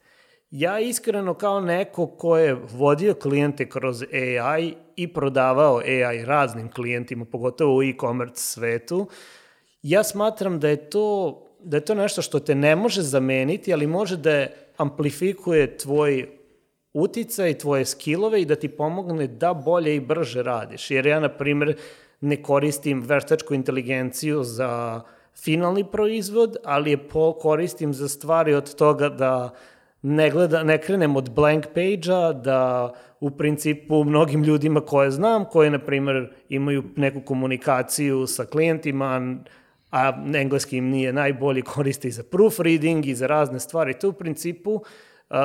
Ja 0.50 0.80
iskreno 0.80 1.34
kao 1.34 1.60
neko 1.60 2.06
ko 2.06 2.36
je 2.38 2.54
vodio 2.54 3.14
klijente 3.14 3.68
kroz 3.68 4.02
AI 4.12 4.74
i 4.96 5.12
prodavao 5.12 5.78
AI 5.78 6.24
raznim 6.24 6.70
klijentima, 6.70 7.24
pogotovo 7.24 7.76
u 7.76 7.82
e-commerce 7.82 8.42
svetu, 8.42 9.06
ja 9.82 10.04
smatram 10.04 10.60
da 10.60 10.68
je 10.68 10.90
to 10.90 11.46
da 11.62 11.76
je 11.76 11.84
to 11.84 11.94
nešto 11.94 12.22
što 12.22 12.38
te 12.40 12.54
ne 12.54 12.76
može 12.76 13.02
zameniti, 13.02 13.72
ali 13.72 13.86
može 13.86 14.16
da 14.16 14.46
amplifikuje 14.76 15.76
tvoj 15.76 16.28
uticaj, 16.92 17.58
tvoje 17.58 17.84
skillove 17.84 18.42
i 18.42 18.44
da 18.44 18.56
ti 18.56 18.68
pomogne 18.68 19.26
da 19.26 19.54
bolje 19.54 19.96
i 19.96 20.00
brže 20.00 20.42
radiš. 20.42 20.90
Jer 20.90 21.06
ja, 21.06 21.20
na 21.20 21.28
primjer, 21.28 21.76
ne 22.20 22.42
koristim 22.42 23.00
veštačku 23.00 23.54
inteligenciju 23.54 24.44
za 24.44 25.00
finalni 25.36 25.84
proizvod, 25.90 26.56
ali 26.64 26.90
je 26.90 27.08
po, 27.08 27.32
koristim 27.32 27.94
za 27.94 28.08
stvari 28.08 28.54
od 28.54 28.74
toga 28.74 29.08
da 29.08 29.50
ne, 30.02 30.30
gleda, 30.30 30.62
ne 30.62 30.78
krenem 30.78 31.16
od 31.16 31.30
blank 31.30 31.66
page-a, 31.66 32.32
da 32.32 32.92
u 33.20 33.30
principu 33.30 34.04
mnogim 34.04 34.42
ljudima 34.44 34.80
koje 34.80 35.10
znam, 35.10 35.44
koje, 35.44 35.70
na 35.70 35.78
primjer, 35.78 36.32
imaju 36.48 36.84
neku 36.96 37.20
komunikaciju 37.20 38.26
sa 38.26 38.44
klijentima, 38.44 39.36
a 39.90 40.12
engleski 40.34 40.76
im 40.76 40.88
nije 40.88 41.12
najbolji, 41.12 41.62
koriste 41.74 42.08
i 42.08 42.10
za 42.10 42.22
proofreading 42.22 43.06
i 43.06 43.14
za 43.14 43.26
razne 43.26 43.60
stvari. 43.60 43.98
To 43.98 44.08
u 44.08 44.12
principu 44.12 44.72
uh, 44.72 45.36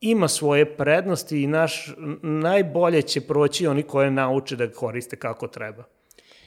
ima 0.00 0.28
svoje 0.28 0.76
prednosti 0.76 1.42
i 1.42 1.46
naš, 1.46 1.94
najbolje 2.22 3.02
će 3.02 3.20
proći 3.20 3.66
oni 3.66 3.82
koje 3.82 4.10
nauče 4.10 4.56
da 4.56 4.72
koriste 4.72 5.16
kako 5.16 5.48
treba. 5.48 5.84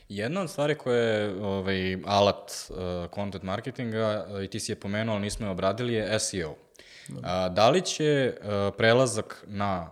Jedna 0.09 0.41
od 0.41 0.49
stvari 0.49 0.75
koje 0.75 1.03
je 1.03 1.43
ovaj, 1.43 1.97
alat 2.05 2.51
uh, 2.69 2.77
content 3.15 3.43
marketinga, 3.43 4.25
uh, 4.29 4.43
i 4.43 4.47
ti 4.47 4.59
si 4.59 4.71
je 4.71 4.75
pomenuo, 4.75 5.15
ali 5.15 5.23
nismo 5.23 5.45
je 5.45 5.51
obradili, 5.51 5.93
je 5.93 6.19
SEO. 6.19 6.55
A, 7.23 7.49
da 7.49 7.69
li 7.69 7.81
će 7.81 8.33
uh, 8.37 8.49
prelazak 8.77 9.43
na 9.47 9.91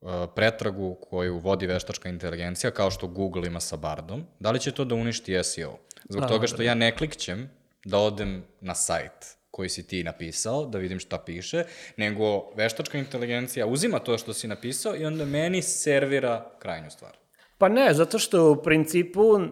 uh, 0.00 0.10
pretragu 0.34 0.94
koju 1.10 1.38
vodi 1.38 1.66
veštačka 1.66 2.08
inteligencija, 2.08 2.70
kao 2.70 2.90
što 2.90 3.06
Google 3.06 3.46
ima 3.46 3.60
sa 3.60 3.76
Bardom, 3.76 4.24
da 4.40 4.50
li 4.50 4.60
će 4.60 4.72
to 4.72 4.84
da 4.84 4.94
uništi 4.94 5.44
SEO? 5.44 5.78
Zbog 6.08 6.24
A, 6.24 6.28
toga 6.28 6.46
što 6.46 6.62
ja 6.62 6.74
ne 6.74 6.96
klikćem 6.96 7.50
da 7.84 7.98
odem 7.98 8.44
na 8.60 8.74
sajt 8.74 9.36
koji 9.50 9.68
si 9.68 9.86
ti 9.86 10.04
napisao, 10.04 10.66
da 10.66 10.78
vidim 10.78 10.98
šta 11.00 11.18
piše, 11.18 11.64
nego 11.96 12.50
veštačka 12.54 12.98
inteligencija 12.98 13.66
uzima 13.66 13.98
to 13.98 14.18
što 14.18 14.34
si 14.34 14.48
napisao 14.48 14.96
i 14.96 15.04
onda 15.04 15.24
meni 15.24 15.62
servira 15.62 16.50
krajnju 16.58 16.90
stvar. 16.90 17.16
Pa 17.58 17.68
ne, 17.68 17.94
zato 17.94 18.18
što 18.18 18.50
u 18.50 18.56
principu 18.56 19.22
uh, 19.22 19.42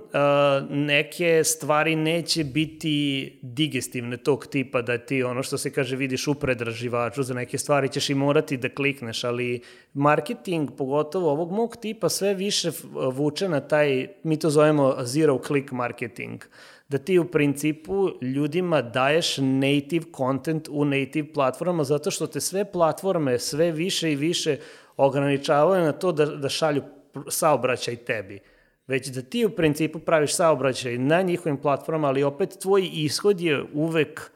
neke 0.71 1.45
stvari 1.45 1.97
neće 1.97 2.45
biti 2.45 3.39
digestivne 3.43 4.17
tog 4.17 4.47
tipa 4.47 4.83
da 4.83 4.99
ti 4.99 5.23
ono 5.23 5.43
što 5.43 5.59
se 5.59 5.73
kaže 5.73 5.97
vidiš 5.97 6.27
u 6.29 6.35
predraživaču, 6.35 7.23
za 7.23 7.35
neke 7.35 7.59
stvari 7.59 7.89
ćeš 7.89 8.11
i 8.11 8.15
morati 8.15 8.57
da 8.57 8.69
klikneš, 8.69 9.25
ali 9.25 9.61
marketing, 9.95 10.71
pogotovo 10.79 11.31
ovog 11.31 11.53
mog 11.53 11.77
tipa, 11.77 12.09
sve 12.09 12.35
više 12.35 12.71
vuče 13.13 13.49
na 13.49 13.61
taj, 13.61 14.09
mi 14.23 14.39
to 14.39 14.51
zovemo 14.51 14.97
zero 15.01 15.39
click 15.47 15.73
marketing, 15.73 16.45
da 16.89 16.99
ti 16.99 17.19
u 17.19 17.25
principu 17.25 18.09
ljudima 18.23 18.83
daješ 18.83 19.37
native 19.39 20.05
content 20.17 20.69
u 20.71 20.85
native 20.85 21.33
platformama 21.33 21.85
zato 21.85 22.11
što 22.11 22.27
te 22.27 22.41
sve 22.41 22.73
platforme 22.73 23.39
sve 23.39 23.73
više 23.73 24.13
i 24.13 24.17
više 24.17 24.59
ograničavaju 24.97 25.85
na 25.85 25.93
to 25.93 26.13
da, 26.13 26.27
da 26.27 26.49
šalju 26.49 26.83
saobraćaj 27.29 27.97
tebi, 27.97 28.41
već 28.87 29.09
da 29.09 29.23
ti 29.23 29.45
u 29.45 29.51
principu 29.51 29.99
praviš 29.99 30.35
saobraćaj 30.35 30.99
na 30.99 31.23
njihovim 31.23 31.57
platformama, 31.57 32.09
ali 32.09 32.23
opet 32.23 32.57
tvoj 32.63 32.91
ishod 32.93 33.41
je 33.41 33.65
uvek, 33.73 34.31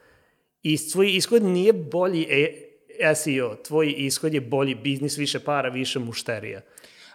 i 0.63 0.91
tvoj 0.91 1.15
ishod 1.15 1.43
nije 1.43 1.73
bolji 1.73 2.27
e, 2.29 3.15
SEO, 3.15 3.55
tvoj 3.55 3.93
ishod 3.97 4.33
je 4.33 4.41
bolji 4.41 4.75
biznis, 4.75 5.17
više 5.17 5.39
para, 5.39 5.69
više 5.69 5.99
mušterija. 5.99 6.61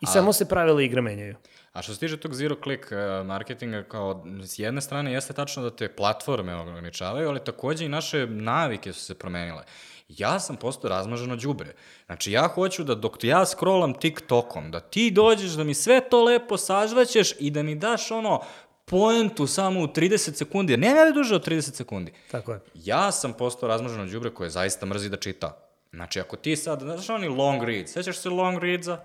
I 0.00 0.06
A... 0.06 0.06
samo 0.06 0.32
se 0.32 0.48
pravila 0.48 0.82
igre 0.82 1.00
menjaju. 1.00 1.34
A 1.74 1.82
što 1.82 1.94
se 1.94 2.00
tiče 2.00 2.16
tog 2.16 2.34
zero 2.34 2.56
click 2.62 2.92
e, 2.92 2.96
marketinga, 3.24 3.82
kao 3.82 4.24
s 4.42 4.58
jedne 4.58 4.80
strane 4.80 5.12
jeste 5.12 5.32
tačno 5.32 5.62
da 5.62 5.76
te 5.76 5.88
platforme 5.88 6.54
ograničavaju, 6.54 7.28
ali 7.28 7.44
takođe 7.44 7.84
i 7.84 7.88
naše 7.88 8.26
navike 8.26 8.92
su 8.92 9.00
se 9.00 9.14
promenile 9.14 9.64
ja 10.08 10.40
sam 10.40 10.56
postao 10.56 10.88
razmaženo 10.88 11.36
đubre. 11.36 11.74
Znači, 12.06 12.32
ja 12.32 12.48
hoću 12.48 12.84
da 12.84 12.94
dok 12.94 13.24
ja 13.24 13.46
scrollam 13.46 13.94
TikTokom, 13.94 14.70
da 14.70 14.80
ti 14.80 15.10
dođeš 15.10 15.50
da 15.50 15.64
mi 15.64 15.74
sve 15.74 16.00
to 16.10 16.24
lepo 16.24 16.56
sažvaćeš 16.56 17.34
i 17.38 17.50
da 17.50 17.62
mi 17.62 17.74
daš 17.74 18.10
ono 18.10 18.40
poentu 18.84 19.46
samo 19.46 19.80
u 19.80 19.86
30 19.86 20.34
sekundi, 20.34 20.72
jer 20.72 20.80
nema 20.80 21.10
duže 21.14 21.34
od 21.34 21.46
30 21.46 21.60
sekundi. 21.60 22.12
Tako 22.30 22.52
je. 22.52 22.60
Ja 22.74 23.12
sam 23.12 23.32
postao 23.32 23.68
razmaženo 23.68 24.06
đubre 24.06 24.30
koje 24.30 24.50
zaista 24.50 24.86
mrzi 24.86 25.08
da 25.08 25.16
čita. 25.16 25.60
Znači, 25.92 26.20
ako 26.20 26.36
ti 26.36 26.56
sad, 26.56 26.80
znaš 26.80 27.10
oni 27.10 27.28
long 27.28 27.62
read, 27.62 27.88
sećaš 27.88 28.18
se 28.18 28.28
long 28.28 28.58
readsa? 28.58 29.04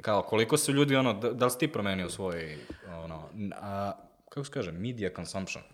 Kao, 0.00 0.22
koliko 0.22 0.56
su 0.56 0.72
ljudi, 0.72 0.96
ono, 0.96 1.12
da, 1.12 1.32
da 1.32 1.44
li 1.44 1.50
si 1.50 1.58
ti 1.58 1.68
promenio 1.68 2.10
svoj, 2.10 2.58
ono, 3.04 3.28
a, 3.62 3.92
kako 4.28 4.44
se 4.44 4.52
kaže, 4.52 4.72
media 4.72 5.10
consumption? 5.16 5.64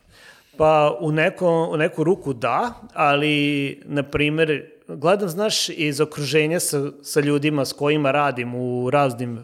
Pa 0.56 0.98
u, 1.00 1.12
neko, 1.12 1.68
u 1.72 1.76
neku 1.76 2.04
ruku 2.04 2.32
da, 2.32 2.74
ali, 2.94 3.82
na 3.84 4.02
primer, 4.02 4.70
gledam, 4.88 5.28
znaš, 5.28 5.68
iz 5.68 6.00
okruženja 6.00 6.60
sa, 6.60 6.90
sa 7.02 7.20
ljudima 7.20 7.64
s 7.64 7.72
kojima 7.72 8.10
radim 8.10 8.54
u 8.54 8.90
raznim 8.90 9.36
uh, 9.38 9.42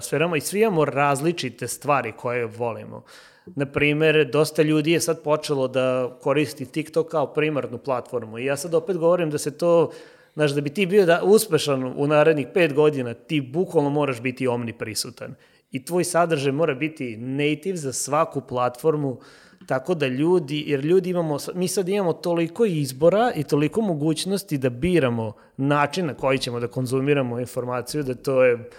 sferama 0.00 0.36
i 0.36 0.40
svi 0.40 0.60
imamo 0.60 0.84
različite 0.84 1.68
stvari 1.68 2.12
koje 2.12 2.46
volimo. 2.46 3.04
Na 3.46 3.66
primer, 3.66 4.30
dosta 4.32 4.62
ljudi 4.62 4.92
je 4.92 5.00
sad 5.00 5.22
počelo 5.22 5.68
da 5.68 6.16
koristi 6.22 6.66
TikTok 6.66 7.08
kao 7.08 7.26
primarnu 7.26 7.78
platformu 7.78 8.38
i 8.38 8.44
ja 8.44 8.56
sad 8.56 8.74
opet 8.74 8.96
govorim 8.96 9.30
da 9.30 9.38
se 9.38 9.58
to, 9.58 9.90
znaš, 10.34 10.50
da 10.50 10.60
bi 10.60 10.70
ti 10.70 10.86
bio 10.86 11.06
da, 11.06 11.22
uspešan 11.24 11.84
u 11.96 12.06
narednih 12.06 12.46
pet 12.54 12.74
godina, 12.74 13.14
ti 13.14 13.40
bukvalno 13.40 13.90
moraš 13.90 14.20
biti 14.20 14.46
omniprisutan. 14.46 15.34
I 15.70 15.84
tvoj 15.84 16.04
sadržaj 16.04 16.52
mora 16.52 16.74
biti 16.74 17.16
native 17.16 17.76
za 17.76 17.92
svaku 17.92 18.40
platformu 18.40 19.10
uh, 19.10 19.22
Tako 19.66 19.94
da 19.94 20.06
ljudi, 20.06 20.64
jer 20.66 20.80
ljudi 20.80 21.10
imamo, 21.10 21.38
mi 21.54 21.68
sad 21.68 21.88
imamo 21.88 22.12
toliko 22.12 22.64
izbora 22.64 23.32
i 23.36 23.44
toliko 23.44 23.80
mogućnosti 23.80 24.58
da 24.58 24.70
biramo 24.70 25.32
način 25.56 26.06
na 26.06 26.14
koji 26.14 26.38
ćemo 26.38 26.60
da 26.60 26.68
konzumiramo 26.68 27.40
informaciju, 27.40 28.02
da 28.02 28.14
to 28.14 28.44
je 28.44 28.70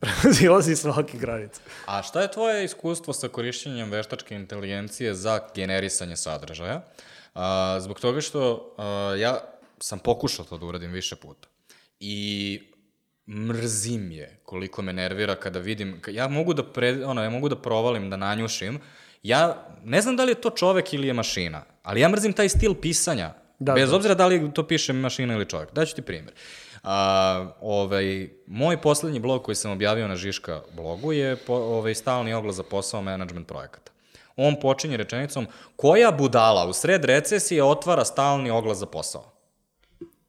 prezilazi 0.22 0.76
svake 0.76 1.18
granice. 1.18 1.60
A 1.86 2.02
šta 2.02 2.22
je 2.22 2.32
tvoje 2.32 2.64
iskustvo 2.64 3.12
sa 3.12 3.28
korišćenjem 3.28 3.90
veštačke 3.90 4.34
inteligencije 4.34 5.14
za 5.14 5.40
generisanje 5.54 6.16
sadržaja? 6.16 6.82
A, 7.34 7.78
zbog 7.80 8.00
toga 8.00 8.20
što 8.20 8.74
ja 9.18 9.40
sam 9.80 9.98
pokušao 9.98 10.44
to 10.44 10.58
da 10.58 10.66
uradim 10.66 10.92
više 10.92 11.16
puta. 11.16 11.48
I 12.00 12.60
mrzim 13.28 14.10
je 14.10 14.40
koliko 14.44 14.82
me 14.82 14.92
nervira 14.92 15.34
kada 15.34 15.58
vidim, 15.58 16.00
ja 16.08 16.28
mogu 16.28 16.54
da, 16.54 16.72
pre, 16.72 17.04
ono, 17.06 17.22
ja 17.22 17.30
mogu 17.30 17.48
da 17.48 17.56
provalim, 17.56 18.10
da 18.10 18.16
nanjušim, 18.16 18.80
ja 19.22 19.68
ne 19.84 20.00
znam 20.00 20.16
da 20.16 20.24
li 20.24 20.30
je 20.30 20.40
to 20.40 20.50
čovek 20.50 20.94
ili 20.94 21.06
je 21.06 21.12
mašina, 21.12 21.64
ali 21.82 22.00
ja 22.00 22.08
mrzim 22.08 22.32
taj 22.32 22.48
stil 22.48 22.74
pisanja. 22.74 23.34
Da, 23.58 23.72
bez 23.72 23.90
da. 23.90 23.96
obzira 23.96 24.14
da 24.14 24.26
li 24.26 24.52
to 24.54 24.66
piše 24.66 24.92
mašina 24.92 25.34
ili 25.34 25.48
čovek. 25.48 25.72
Daću 25.72 25.94
ti 25.94 26.02
primjer. 26.02 26.34
A, 26.82 27.50
ovaj, 27.60 28.28
moj 28.46 28.80
poslednji 28.80 29.20
blog 29.20 29.42
koji 29.42 29.54
sam 29.54 29.70
objavio 29.70 30.08
na 30.08 30.16
Žiška 30.16 30.62
blogu 30.72 31.12
je 31.12 31.36
po, 31.36 31.54
ovaj, 31.54 31.94
stalni 31.94 32.34
oglas 32.34 32.56
za 32.56 32.62
posao 32.62 33.02
management 33.02 33.48
projekata. 33.48 33.92
On 34.36 34.60
počinje 34.60 34.96
rečenicom 34.96 35.46
koja 35.76 36.12
budala 36.12 36.66
u 36.66 36.72
sred 36.72 37.04
recesije 37.04 37.64
otvara 37.64 38.04
stalni 38.04 38.50
oglas 38.50 38.78
za 38.78 38.86
posao. 38.86 39.35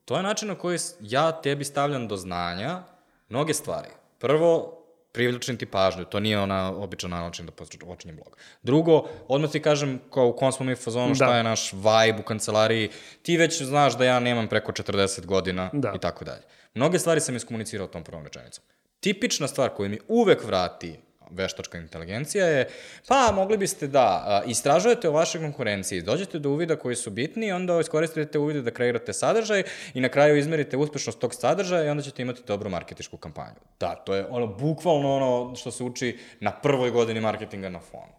To 0.08 0.18
je 0.18 0.24
način 0.24 0.48
na 0.48 0.56
koji 0.56 0.80
ja 1.02 1.32
tebi 1.42 1.64
stavljam 1.64 2.08
do 2.08 2.18
znanja 2.18 2.84
mnoge 3.30 3.54
stvari. 3.54 3.88
Prvo, 4.20 4.78
privlačim 5.12 5.58
ti 5.58 5.66
pažnju, 5.66 6.06
to 6.06 6.20
nije 6.20 6.40
ona 6.40 6.72
običan 6.78 7.10
način 7.10 7.46
da 7.46 7.52
počinje 7.86 8.14
blog. 8.14 8.38
Drugo, 8.64 9.04
odmah 9.28 9.52
ti 9.52 9.62
kažem 9.62 10.00
kao 10.14 10.28
u 10.28 10.36
kom 10.36 10.52
smo 10.52 10.66
mi 10.66 10.76
fazonu, 10.76 11.16
šta 11.16 11.26
da. 11.26 11.38
je 11.38 11.44
naš 11.44 11.74
vibe 11.74 12.20
u 12.20 12.24
kancelariji, 12.24 12.90
ti 13.22 13.38
već 13.38 13.62
znaš 13.62 13.98
da 13.98 14.06
ja 14.06 14.20
nemam 14.20 14.48
preko 14.48 14.72
40 14.72 15.26
godina 15.26 15.70
da. 15.74 15.94
i 15.96 16.00
tako 16.00 16.26
dalje. 16.26 16.44
Mnoge 16.74 17.00
stvari 17.00 17.22
sam 17.22 17.36
iskomunicirao 17.36 17.88
tom 17.88 18.04
prvom 18.04 18.24
rečenicom. 18.24 18.64
Tipična 19.00 19.48
stvar 19.48 19.70
koja 19.70 19.90
mi 19.90 20.00
uvek 20.08 20.44
vrati 20.44 21.00
veštačka 21.32 21.78
inteligencija 21.78 22.46
je, 22.46 22.68
pa 23.08 23.32
mogli 23.36 23.58
biste 23.58 23.88
da 23.88 24.44
istražujete 24.48 25.10
o 25.10 25.12
vašoj 25.12 25.42
konkurenciji, 25.42 26.02
dođete 26.02 26.40
do 26.40 26.50
uvida 26.50 26.76
koji 26.76 26.96
su 26.96 27.10
bitni, 27.10 27.52
onda 27.52 27.80
iskoristite 27.80 28.40
uvide 28.40 28.62
da 28.62 28.72
kreirate 28.72 29.14
sadržaj 29.14 29.64
i 29.94 30.02
na 30.02 30.10
kraju 30.10 30.38
izmerite 30.38 30.78
uspešnost 30.78 31.20
tog 31.20 31.34
sadržaja 31.34 31.84
i 31.84 31.90
onda 31.90 32.04
ćete 32.04 32.22
imati 32.22 32.42
dobru 32.48 32.70
marketičku 32.70 33.18
kampanju. 33.18 33.60
Da, 33.80 33.96
to 33.96 34.16
je 34.16 34.26
ono, 34.30 34.48
bukvalno 34.48 35.16
ono 35.16 35.56
što 35.56 35.72
se 35.72 35.84
uči 35.84 36.20
na 36.40 36.52
prvoj 36.52 36.92
godini 36.92 37.22
marketinga 37.22 37.70
na 37.70 37.80
fonu. 37.80 38.17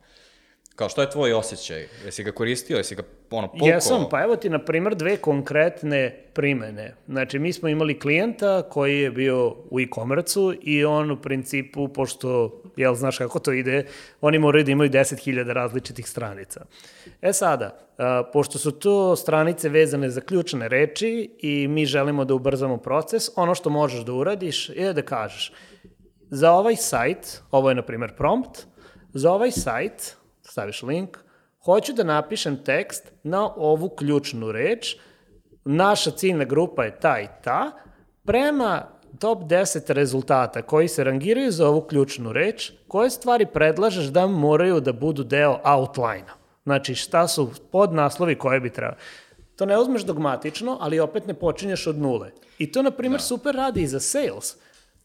Kao, 0.79 0.89
što 0.89 1.01
je 1.01 1.11
tvoj 1.11 1.33
osjećaj? 1.33 1.87
Jesi 2.05 2.25
ga 2.25 2.33
koristio? 2.33 2.77
Jesi 2.77 2.95
ga 2.95 3.03
ono, 3.31 3.49
pukao? 3.49 3.69
Jesam, 3.69 4.07
pa 4.11 4.23
evo 4.23 4.37
ti, 4.37 4.51
na 4.51 4.59
primer, 4.65 4.95
dve 4.95 5.17
konkretne 5.17 6.25
primene. 6.33 6.95
Znači, 7.09 7.39
mi 7.39 7.53
smo 7.53 7.69
imali 7.69 7.99
klijenta 7.99 8.63
koji 8.63 9.01
je 9.01 9.11
bio 9.11 9.57
u 9.71 9.81
e-commerce-u 9.81 10.53
i 10.63 10.85
on 10.85 11.11
u 11.11 11.17
principu, 11.23 11.89
pošto, 11.89 12.61
jel, 12.77 12.95
znaš 12.95 13.19
kako 13.19 13.39
to 13.39 13.53
ide, 13.53 13.87
oni 14.21 14.39
moraju 14.39 14.65
da 14.65 14.71
imaju 14.71 14.91
10.000 14.91 15.53
različitih 15.53 16.09
stranica. 16.09 16.65
E 17.23 17.33
sada, 17.33 17.79
pošto 18.33 18.59
su 18.59 18.71
to 18.71 19.17
stranice 19.17 19.69
vezane 19.69 20.11
za 20.11 20.21
ključne 20.21 20.69
reči 20.69 21.31
i 21.39 21.69
mi 21.69 21.87
želimo 21.87 22.25
da 22.25 22.35
ubrzamo 22.35 22.77
proces, 22.77 23.31
ono 23.37 23.55
što 23.55 23.71
možeš 23.71 24.05
da 24.05 24.13
uradiš 24.13 24.69
je 24.69 24.93
da 24.93 25.03
kažeš 25.03 25.53
za 26.31 26.53
ovaj 26.53 26.77
sajt, 26.77 27.43
ovo 27.51 27.69
je, 27.69 27.75
na 27.75 27.83
primer, 27.83 28.15
prompt, 28.17 28.67
za 29.13 29.33
ovaj 29.33 29.51
sajt 29.51 30.19
staviš 30.51 30.83
link, 30.83 31.19
hoću 31.65 31.93
da 31.93 32.05
napišem 32.05 32.65
tekst 32.65 33.13
na 33.23 33.55
ovu 33.57 33.89
ključnu 33.89 34.53
reč, 34.53 34.97
naša 35.65 36.11
ciljna 36.11 36.45
grupa 36.45 36.85
je 36.85 37.01
ta 37.01 37.21
i 37.21 37.27
ta, 37.45 37.73
prema 38.25 38.87
top 39.19 39.39
10 39.43 39.93
rezultata 39.93 40.63
koji 40.63 40.89
se 40.89 41.05
rangiraju 41.05 41.51
za 41.51 41.69
ovu 41.69 41.81
ključnu 41.81 42.33
reč, 42.33 42.73
koje 42.89 43.11
stvari 43.11 43.47
predlažeš 43.47 44.07
da 44.07 44.27
moraju 44.27 44.81
da 44.81 44.93
budu 44.93 45.25
deo 45.25 45.61
outline-a? 45.65 46.39
Znači, 46.65 46.95
šta 46.95 47.29
su 47.29 47.51
podnaslovi 47.73 48.35
koje 48.35 48.61
bi 48.61 48.73
trebali? 48.73 49.01
To 49.57 49.67
ne 49.67 49.79
uzmeš 49.79 50.03
dogmatično, 50.03 50.79
ali 50.81 51.01
opet 51.01 51.27
ne 51.27 51.35
počinješ 51.35 51.87
od 51.87 51.99
nule. 51.99 52.31
I 52.59 52.73
to, 52.73 52.83
na 52.83 52.91
primjer, 52.91 53.21
da. 53.21 53.25
super 53.25 53.55
radi 53.55 53.83
i 53.83 53.87
za 53.87 54.01
sales 54.01 54.57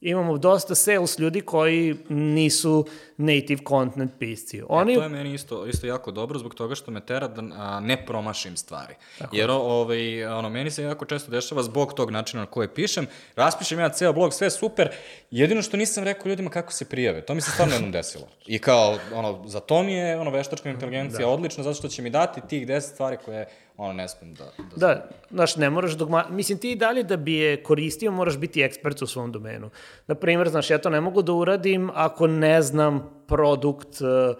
imamo 0.03 0.37
dosta 0.37 0.75
sales 0.75 1.19
ljudi 1.19 1.41
koji 1.41 1.95
nisu 2.09 2.85
native 3.17 3.61
content 3.67 4.11
pisci. 4.19 4.61
Oni... 4.69 4.93
E, 4.93 4.95
to 4.95 5.03
je 5.03 5.09
meni 5.09 5.33
isto, 5.33 5.65
isto 5.65 5.87
jako 5.87 6.11
dobro 6.11 6.39
zbog 6.39 6.55
toga 6.55 6.75
što 6.75 6.91
me 6.91 7.05
tera 7.05 7.27
da 7.27 7.41
a, 7.55 7.79
ne 7.79 8.05
promašim 8.05 8.57
stvari. 8.57 8.95
Tako. 9.19 9.35
Jer 9.35 9.51
ovaj, 9.51 10.25
ono, 10.25 10.49
meni 10.49 10.71
se 10.71 10.83
jako 10.83 11.05
često 11.05 11.31
dešava 11.31 11.63
zbog 11.63 11.93
tog 11.93 12.11
načina 12.11 12.41
na 12.41 12.45
koje 12.45 12.73
pišem, 12.73 13.07
raspišem 13.35 13.79
ja 13.79 13.89
ceo 13.89 14.13
blog, 14.13 14.33
sve 14.33 14.49
super, 14.49 14.89
jedino 15.31 15.61
što 15.61 15.77
nisam 15.77 16.03
rekao 16.03 16.29
ljudima 16.29 16.49
kako 16.49 16.71
se 16.71 16.85
prijave. 16.85 17.21
To 17.21 17.33
mi 17.33 17.41
se 17.41 17.51
stvarno 17.51 17.73
jednom 17.73 17.91
desilo. 17.91 18.27
I 18.47 18.59
kao, 18.59 18.97
ono, 19.13 19.43
za 19.47 19.59
to 19.59 19.83
mi 19.83 19.93
je 19.93 20.19
ono, 20.19 20.31
veštačka 20.31 20.69
inteligencija 20.69 21.19
da. 21.19 21.27
odlična, 21.27 21.63
zato 21.63 21.75
što 21.75 21.87
će 21.87 22.01
mi 22.01 22.09
dati 22.09 22.41
tih 22.49 22.67
10 22.67 22.79
stvari 22.81 23.17
koje 23.25 23.47
ono, 23.77 23.93
ne 23.93 24.07
smem 24.07 24.33
da... 24.33 24.45
Da, 24.75 24.87
da 24.87 25.09
znaš, 25.31 25.55
ne 25.55 25.69
moraš 25.69 25.91
dogma... 25.91 26.25
Mislim, 26.29 26.57
ti 26.57 26.71
i 26.71 26.75
dalje 26.75 27.03
da 27.03 27.17
bi 27.17 27.33
je 27.33 27.63
koristio, 27.63 28.11
moraš 28.11 28.37
biti 28.37 28.61
ekspert 28.61 29.01
u 29.01 29.07
svom 29.07 29.31
domenu. 29.31 29.69
Na 30.07 30.15
primjer, 30.15 30.49
znaš, 30.49 30.69
ja 30.69 30.77
to 30.77 30.89
ne 30.89 31.01
mogu 31.01 31.21
da 31.21 31.33
uradim 31.33 31.89
ako 31.93 32.27
ne 32.27 32.61
znam 32.61 33.23
produkt, 33.27 34.01
uh, 34.01 34.37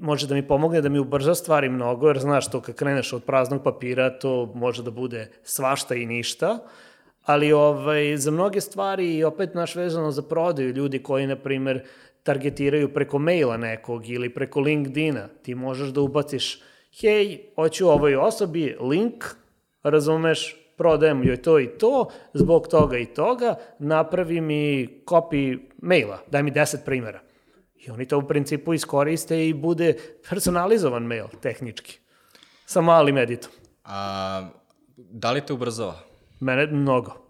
može 0.00 0.26
da 0.26 0.34
mi 0.34 0.48
pomogne 0.48 0.80
da 0.80 0.88
mi 0.88 0.98
ubrza 0.98 1.34
stvari 1.34 1.68
mnogo, 1.68 2.08
jer 2.08 2.18
znaš, 2.18 2.50
to 2.50 2.60
kad 2.60 2.74
kreneš 2.74 3.12
od 3.12 3.24
praznog 3.24 3.62
papira, 3.62 4.18
to 4.18 4.52
može 4.54 4.82
da 4.82 4.90
bude 4.90 5.30
svašta 5.42 5.94
i 5.94 6.06
ništa, 6.06 6.58
ali 7.24 7.52
ovaj, 7.52 8.16
za 8.16 8.30
mnoge 8.30 8.60
stvari 8.60 9.16
i 9.16 9.24
opet 9.24 9.54
naš 9.54 9.74
vezano 9.74 10.10
za 10.10 10.22
prodaju, 10.22 10.72
ljudi 10.72 11.02
koji, 11.02 11.26
na 11.26 11.36
primer, 11.36 11.82
targetiraju 12.22 12.94
preko 12.94 13.18
maila 13.18 13.56
nekog 13.56 14.08
ili 14.08 14.34
preko 14.34 14.60
LinkedIna, 14.60 15.28
ti 15.42 15.54
možeš 15.54 15.88
da 15.88 16.00
ubaciš 16.00 16.62
hej, 17.00 17.52
hoću 17.54 17.88
ovoj 17.88 18.16
osobi 18.16 18.76
link, 18.80 19.24
razumeš, 19.82 20.56
prodajem 20.76 21.24
joj 21.24 21.42
to 21.42 21.58
i 21.60 21.66
to, 21.78 22.10
zbog 22.34 22.68
toga 22.68 22.98
i 22.98 23.06
toga, 23.06 23.54
napravi 23.78 24.40
mi 24.40 24.88
copy 25.06 25.58
maila, 25.82 26.18
daj 26.30 26.42
mi 26.42 26.52
10 26.52 26.84
primjera. 26.84 27.20
I 27.74 27.90
oni 27.90 28.06
to 28.06 28.18
u 28.18 28.22
principu 28.22 28.74
iskoriste 28.74 29.48
i 29.48 29.54
bude 29.54 29.96
personalizovan 30.28 31.02
mail, 31.02 31.26
tehnički. 31.40 31.98
Sa 32.66 32.80
malim 32.80 33.18
editom. 33.18 33.52
A, 33.84 34.48
da 34.96 35.32
li 35.32 35.40
te 35.46 35.52
ubrzava? 35.52 35.94
Mene 36.40 36.66
mnogo. 36.66 37.29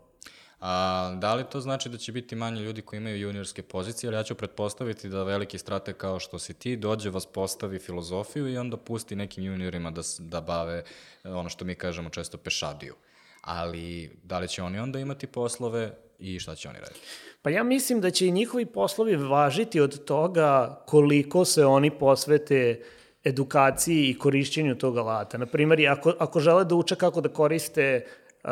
A, 0.61 1.15
da 1.19 1.35
li 1.35 1.45
to 1.51 1.61
znači 1.61 1.89
da 1.89 1.99
će 1.99 2.12
biti 2.12 2.37
manje 2.37 2.61
ljudi 2.61 2.82
koji 2.82 2.99
imaju 2.99 3.20
juniorske 3.20 3.62
pozicije, 3.62 4.09
ali 4.09 4.16
ja 4.16 4.23
ću 4.23 4.35
pretpostaviti 4.35 5.09
da 5.09 5.23
veliki 5.23 5.59
strate 5.59 5.93
kao 5.93 6.19
što 6.19 6.39
si 6.39 6.55
ti 6.55 6.77
dođe, 6.77 7.11
vas 7.11 7.27
postavi 7.27 7.78
filozofiju 7.78 8.49
i 8.49 8.59
onda 8.59 8.77
pusti 8.77 9.16
nekim 9.16 9.45
juniorima 9.45 9.91
da, 9.91 10.03
da 10.19 10.41
bave 10.41 10.82
ono 11.24 11.49
što 11.49 11.65
mi 11.65 11.74
kažemo 11.74 12.11
često 12.11 12.39
pešadiju. 12.39 12.95
Ali 13.41 14.11
da 14.23 14.39
li 14.39 14.49
će 14.49 14.62
oni 14.62 14.78
onda 14.78 14.99
imati 14.99 15.27
poslove 15.27 15.93
i 16.19 16.39
šta 16.39 16.55
će 16.55 16.69
oni 16.69 16.78
raditi? 16.78 17.01
Pa 17.43 17.51
ja 17.51 17.62
mislim 17.62 18.01
da 18.01 18.11
će 18.11 18.27
i 18.27 18.32
njihovi 18.32 18.66
poslovi 18.66 19.16
važiti 19.16 19.81
od 19.81 20.05
toga 20.05 20.82
koliko 20.87 21.45
se 21.45 21.65
oni 21.65 21.91
posvete 21.91 22.82
edukaciji 23.24 24.11
i 24.11 24.19
korišćenju 24.19 24.74
tog 24.74 24.99
alata. 24.99 25.39
Naprimjer, 25.39 25.89
ako, 25.89 26.15
ako 26.19 26.41
žele 26.41 26.65
da 26.65 26.74
uče 26.74 26.97
kako 26.97 27.20
da 27.20 27.28
koriste 27.28 28.05
uh, 28.45 28.51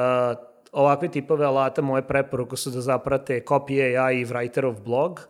ovakve 0.73 1.09
tipove 1.09 1.47
alata, 1.47 1.83
moje 1.83 2.07
preporuke 2.07 2.57
su 2.57 2.71
da 2.71 2.81
zaprate 2.81 3.43
Copy 3.49 3.99
AI 3.99 4.21
i 4.21 4.27
Writerov 4.27 4.83
blog. 4.85 5.29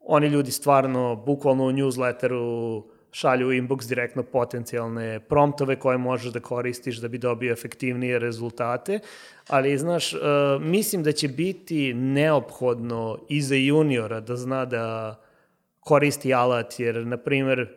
Oni 0.00 0.26
ljudi 0.26 0.50
stvarno, 0.50 1.16
bukvalno 1.16 1.64
u 1.64 1.72
newsletteru, 1.72 2.82
šalju 3.12 3.48
u 3.48 3.52
inbox 3.52 3.88
direktno 3.88 4.22
potencijalne 4.22 5.20
promptove 5.20 5.76
koje 5.76 5.98
možeš 5.98 6.32
da 6.32 6.40
koristiš 6.40 6.96
da 6.96 7.08
bi 7.08 7.18
dobio 7.18 7.52
efektivnije 7.52 8.18
rezultate, 8.18 8.98
ali 9.48 9.78
znaš, 9.78 10.12
uh, 10.12 10.20
mislim 10.60 11.02
da 11.02 11.12
će 11.12 11.28
biti 11.28 11.94
neophodno 11.94 13.18
i 13.28 13.40
za 13.42 13.54
juniora 13.54 14.20
da 14.20 14.36
zna 14.36 14.64
da 14.64 15.16
koristi 15.80 16.34
alat, 16.34 16.80
jer, 16.80 17.06
na 17.06 17.16
primer, 17.16 17.68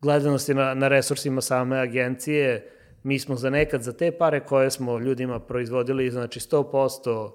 gledanosti 0.00 0.54
na, 0.54 0.74
na 0.74 0.88
resursima 0.88 1.40
same 1.40 1.78
agencije, 1.78 2.70
mi 3.02 3.18
smo 3.18 3.36
za 3.36 3.50
nekad, 3.50 3.82
za 3.82 3.92
te 3.92 4.12
pare 4.12 4.40
koje 4.40 4.70
smo 4.70 4.98
ljudima 4.98 5.40
proizvodili, 5.40 6.10
znači 6.10 6.40
100% 6.40 7.32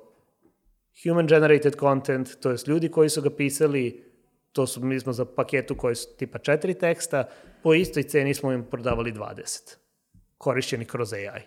human 1.04 1.28
generated 1.28 1.76
content, 1.80 2.30
to 2.42 2.52
jest 2.52 2.68
ljudi 2.68 2.90
koji 2.90 3.10
su 3.10 3.22
ga 3.22 3.30
pisali, 3.30 4.12
to 4.52 4.68
su, 4.68 4.86
mi 4.86 5.00
smo 5.00 5.14
za 5.14 5.26
paketu 5.26 5.76
koji 5.76 5.96
su 5.96 6.08
tipa 6.18 6.40
četiri 6.40 6.74
teksta, 6.74 7.30
po 7.64 7.74
istoj 7.74 8.04
ceni 8.04 8.34
smo 8.34 8.52
im 8.52 8.64
prodavali 8.64 9.14
20, 9.14 9.76
korišćeni 10.38 10.86
kroz 10.86 11.14
AI. 11.14 11.42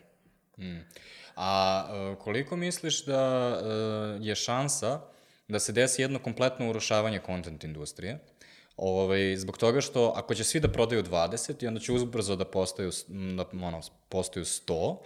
Mm. 0.58 0.80
A 1.36 1.84
e, 1.90 2.16
koliko 2.18 2.56
misliš 2.56 3.04
da 3.04 3.54
e, 3.62 4.18
je 4.20 4.34
šansa 4.34 5.00
da 5.48 5.58
se 5.58 5.72
desi 5.72 6.02
jedno 6.02 6.18
kompletno 6.18 6.70
urušavanje 6.70 7.20
content 7.26 7.64
industrije? 7.64 8.18
Ovaj, 8.76 9.36
zbog 9.36 9.59
toga 9.59 9.80
što 9.80 10.12
ako 10.16 10.34
će 10.34 10.44
svi 10.44 10.60
da 10.60 10.68
prodaju 10.68 11.02
20 11.02 11.64
i 11.64 11.66
onda 11.66 11.80
će 11.80 11.92
uzbrzo 11.92 12.36
da 12.36 12.44
postaju, 12.44 12.90
da, 13.09 13.44
ono, 13.66 13.80
postaju 14.09 14.44
100 14.44 14.96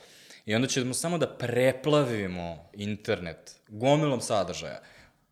i 0.46 0.54
onda 0.54 0.68
ćemo 0.68 0.94
samo 0.94 1.18
da 1.18 1.26
preplavimo 1.26 2.68
internet 2.72 3.56
gomilom 3.68 4.20
sadržaja. 4.20 4.80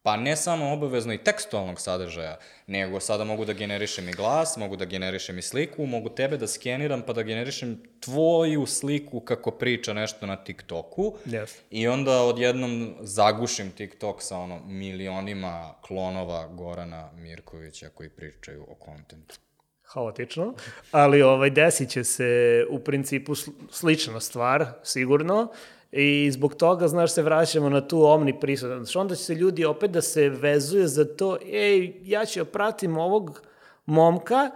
Pa 0.06 0.16
ne 0.16 0.36
samo 0.36 0.72
obavezno 0.72 1.14
i 1.14 1.18
tekstualnog 1.18 1.80
sadržaja, 1.80 2.38
nego 2.66 3.00
sada 3.00 3.24
mogu 3.24 3.44
da 3.44 3.52
generišem 3.52 4.08
i 4.08 4.12
glas, 4.12 4.56
mogu 4.56 4.76
da 4.76 4.84
generišem 4.84 5.38
i 5.38 5.42
sliku, 5.42 5.86
mogu 5.86 6.08
tebe 6.08 6.36
da 6.36 6.46
skeniram 6.46 7.02
pa 7.02 7.12
da 7.12 7.22
generišem 7.22 7.82
tvoju 8.00 8.66
sliku 8.66 9.20
kako 9.20 9.50
priča 9.50 9.92
nešto 9.92 10.26
na 10.26 10.36
TikToku. 10.36 11.14
Yes. 11.26 11.58
I 11.70 11.88
onda 11.88 12.22
odjednom 12.22 12.94
zagušim 13.00 13.70
TikTok 13.70 14.22
sa 14.22 14.38
ono 14.38 14.60
milionima 14.66 15.74
klonova 15.80 16.46
Gorana 16.46 17.10
Mirkovića 17.12 17.88
koji 17.88 18.10
pričaju 18.10 18.66
o 18.68 18.74
kontentu 18.74 19.36
haotično, 19.82 20.54
ali 20.90 21.22
ovaj, 21.22 21.50
desit 21.50 21.90
će 21.90 22.04
se 22.04 22.64
u 22.70 22.78
principu 22.78 23.34
slična 23.70 24.20
stvar, 24.20 24.66
sigurno, 24.82 25.52
I 25.98 26.30
zbog 26.30 26.54
toga, 26.54 26.88
znaš, 26.88 27.12
se 27.12 27.22
vraćamo 27.22 27.68
na 27.68 27.88
tu 27.88 28.04
omni 28.04 28.40
prisutnost. 28.40 28.96
Onda 28.96 29.14
će 29.14 29.24
se 29.24 29.34
ljudi 29.34 29.64
opet 29.64 29.90
da 29.90 30.02
se 30.02 30.28
vezuje 30.28 30.88
za 30.88 31.04
to, 31.04 31.38
ej, 31.52 31.92
ja 32.04 32.24
ću 32.24 32.44
pratim 32.44 32.98
ovog 32.98 33.42
momka, 33.86 34.50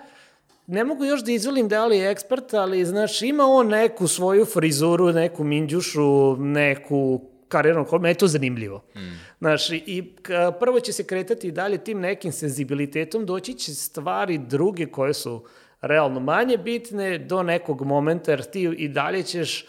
ne 0.66 0.84
mogu 0.84 1.04
još 1.04 1.24
da 1.24 1.32
izvolim 1.32 1.68
da 1.68 1.86
li 1.86 1.98
je 1.98 2.10
ekspert, 2.10 2.54
ali, 2.54 2.84
znaš, 2.84 3.22
ima 3.22 3.44
on 3.46 3.68
neku 3.68 4.08
svoju 4.08 4.44
frizuru, 4.44 5.12
neku 5.12 5.44
minđušu, 5.44 6.36
neku 6.36 7.20
karijernu 7.48 7.84
kolonu, 7.84 8.08
je 8.08 8.14
to 8.14 8.26
zanimljivo. 8.26 8.84
Mm. 8.96 9.00
Znaš, 9.38 9.70
i 9.70 10.12
ka, 10.22 10.52
prvo 10.60 10.80
će 10.80 10.92
se 10.92 11.04
kretati 11.04 11.52
dalje 11.52 11.78
tim 11.78 12.00
nekim 12.00 12.32
senzibilitetom, 12.32 13.26
doći 13.26 13.54
će 13.54 13.74
stvari 13.74 14.38
druge 14.38 14.86
koje 14.86 15.14
su 15.14 15.44
realno 15.80 16.20
manje 16.20 16.58
bitne 16.58 17.18
do 17.18 17.42
nekog 17.42 17.82
momenta, 17.82 18.30
jer 18.30 18.42
ti 18.42 18.62
i 18.62 18.88
dalje 18.88 19.22
ćeš 19.22 19.66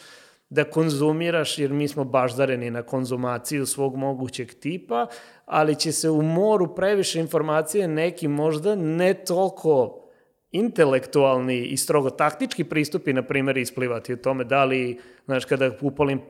da 0.51 0.63
konzumiraš, 0.63 1.59
jer 1.59 1.71
mi 1.71 1.87
smo 1.87 2.03
baždareni 2.03 2.71
na 2.71 2.83
konzumaciju 2.83 3.65
svog 3.65 3.95
mogućeg 3.95 4.53
tipa, 4.53 5.07
ali 5.45 5.75
će 5.75 5.91
se 5.91 6.09
u 6.09 6.21
moru 6.21 6.75
previše 6.75 7.19
informacije 7.19 7.87
neki 7.87 8.27
možda 8.27 8.75
ne 8.75 9.13
toliko 9.13 9.97
intelektualni 10.51 11.59
i 11.59 11.77
strogo 11.77 12.09
taktički 12.09 12.63
pristupi, 12.63 13.13
na 13.13 13.23
primjer, 13.23 13.57
isplivati 13.57 14.13
o 14.13 14.17
tome 14.17 14.43
da 14.43 14.65
li, 14.65 14.99
znaš, 15.25 15.45
kada 15.45 15.71
upalim 15.81 16.21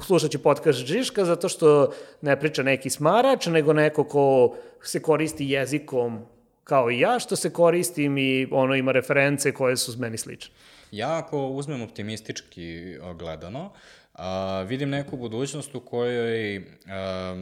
slušat 0.00 0.30
ću 0.30 0.42
podcast 0.42 0.78
Žiška 0.78 1.24
zato 1.24 1.48
što 1.48 1.92
ne 2.20 2.40
priča 2.40 2.62
neki 2.62 2.90
smarač, 2.90 3.46
nego 3.46 3.72
neko 3.72 4.04
ko 4.04 4.56
se 4.82 5.02
koristi 5.02 5.50
jezikom 5.50 6.20
kao 6.64 6.90
i 6.90 7.00
ja, 7.00 7.18
što 7.18 7.36
se 7.36 7.52
koristim 7.52 8.18
i 8.18 8.48
ono 8.50 8.74
ima 8.74 8.92
reference 8.92 9.52
koje 9.52 9.76
su 9.76 9.98
meni 9.98 10.18
slične. 10.18 10.54
Ja 10.92 11.18
ako 11.18 11.48
uzmem 11.48 11.82
optimistički 11.82 12.96
gledano, 13.18 13.72
a, 14.14 14.62
vidim 14.62 14.90
neku 14.90 15.16
budućnost 15.16 15.74
u 15.74 15.80
kojoj 15.80 16.56
a, 16.86 17.34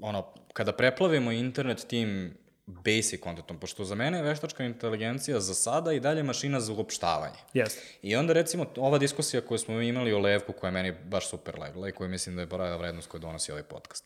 ono, 0.00 0.32
kada 0.52 0.72
preplavimo 0.72 1.32
internet 1.32 1.86
tim 1.88 2.34
basic 2.66 3.22
contentom, 3.22 3.58
pošto 3.60 3.84
za 3.84 3.94
mene 3.94 4.18
je 4.18 4.22
veštačka 4.22 4.64
inteligencija 4.64 5.40
za 5.40 5.54
sada 5.54 5.92
i 5.92 6.00
dalje 6.00 6.22
mašina 6.22 6.60
za 6.60 6.72
uopštavanje. 6.72 7.36
Yes. 7.54 7.78
I 8.02 8.16
onda 8.16 8.32
recimo 8.32 8.66
ova 8.76 8.98
diskusija 8.98 9.40
koju 9.40 9.58
smo 9.58 9.80
imali 9.80 10.12
o 10.12 10.18
Levku, 10.18 10.52
koja 10.52 10.68
je 10.68 10.72
meni 10.72 10.92
baš 11.04 11.28
super 11.28 11.58
legla 11.58 11.88
i 11.88 11.92
koju 11.92 12.08
mislim 12.08 12.36
da 12.36 12.42
je 12.42 12.48
prava 12.48 12.76
vrednost 12.76 13.08
koju 13.08 13.20
donosi 13.20 13.52
ovaj 13.52 13.62
podcast, 13.62 14.04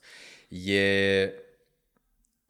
je 0.50 1.47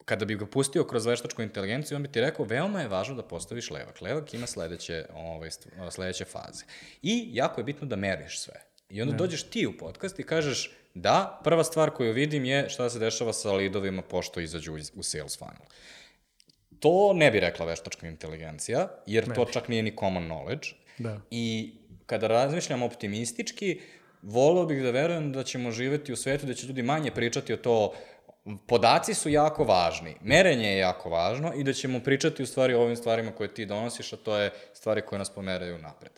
kada 0.09 0.25
bi 0.25 0.37
ga 0.37 0.47
pustio 0.47 0.85
kroz 0.85 1.07
veštačku 1.07 1.43
inteligenciju, 1.43 1.97
on 1.97 2.03
bi 2.03 2.09
ti 2.09 2.21
rekao, 2.21 2.45
veoma 2.45 2.81
je 2.81 2.89
važno 2.89 3.15
da 3.15 3.23
postaviš 3.23 3.71
levak. 3.71 4.01
Levak 4.01 4.35
ima 4.35 4.47
sledeće, 4.47 5.05
ovaj, 5.15 5.51
sledeće 5.91 6.25
faze. 6.25 6.65
I 7.03 7.29
jako 7.33 7.61
je 7.61 7.65
bitno 7.65 7.87
da 7.87 7.97
meriš 7.97 8.41
sve. 8.41 8.55
I 8.91 9.03
onda 9.03 9.15
dođeš 9.17 9.43
ti 9.43 9.67
u 9.67 9.79
podcast 9.79 10.19
i 10.19 10.25
kažeš, 10.25 10.71
da, 10.95 11.41
prva 11.45 11.65
stvar 11.65 11.91
koju 11.91 12.13
vidim 12.13 12.45
je 12.45 12.69
šta 12.69 12.91
se 12.91 12.99
dešava 12.99 13.33
sa 13.33 13.53
lidovima 13.53 14.03
pošto 14.03 14.41
izađu 14.41 14.77
iz- 14.77 14.93
u 14.95 15.03
sales 15.03 15.39
funnel. 15.39 15.67
To 16.81 17.13
ne 17.15 17.31
bi 17.31 17.41
rekla 17.41 17.67
veštačka 17.67 18.09
inteligencija, 18.09 18.89
jer 19.07 19.25
to 19.35 19.45
čak 19.45 19.69
nije 19.69 19.83
ni 19.83 19.97
common 20.01 20.25
knowledge. 20.25 20.73
Da. 20.99 21.21
I 21.31 21.75
kada 22.07 22.27
razmišljam 22.27 22.83
optimistički, 22.83 23.81
volao 24.23 24.67
bih 24.67 24.83
da 24.83 24.91
verujem 24.91 25.33
da 25.33 25.45
ćemo 25.45 25.71
živeti 25.71 26.13
u 26.13 26.17
svetu 26.17 26.47
da 26.47 26.55
će 26.55 26.67
ljudi 26.67 26.83
manje 26.83 27.11
pričati 27.11 27.53
o 27.53 27.57
to 27.57 27.93
podaci 28.67 29.15
su 29.15 29.29
jako 29.29 29.65
važni, 29.65 30.15
merenje 30.23 30.69
je 30.69 30.79
jako 30.79 31.11
važno 31.11 31.53
i 31.55 31.65
da 31.65 31.73
ćemo 31.73 32.01
pričati 32.01 32.43
u 32.43 32.47
stvari 32.47 32.75
o 32.75 32.83
ovim 32.83 32.97
stvarima 32.97 33.33
koje 33.33 33.55
ti 33.55 33.67
donosiš, 33.67 34.13
a 34.13 34.17
to 34.17 34.37
je 34.37 34.51
stvari 34.73 35.03
koje 35.03 35.19
nas 35.19 35.31
pomeraju 35.35 35.79
napred. 35.79 36.13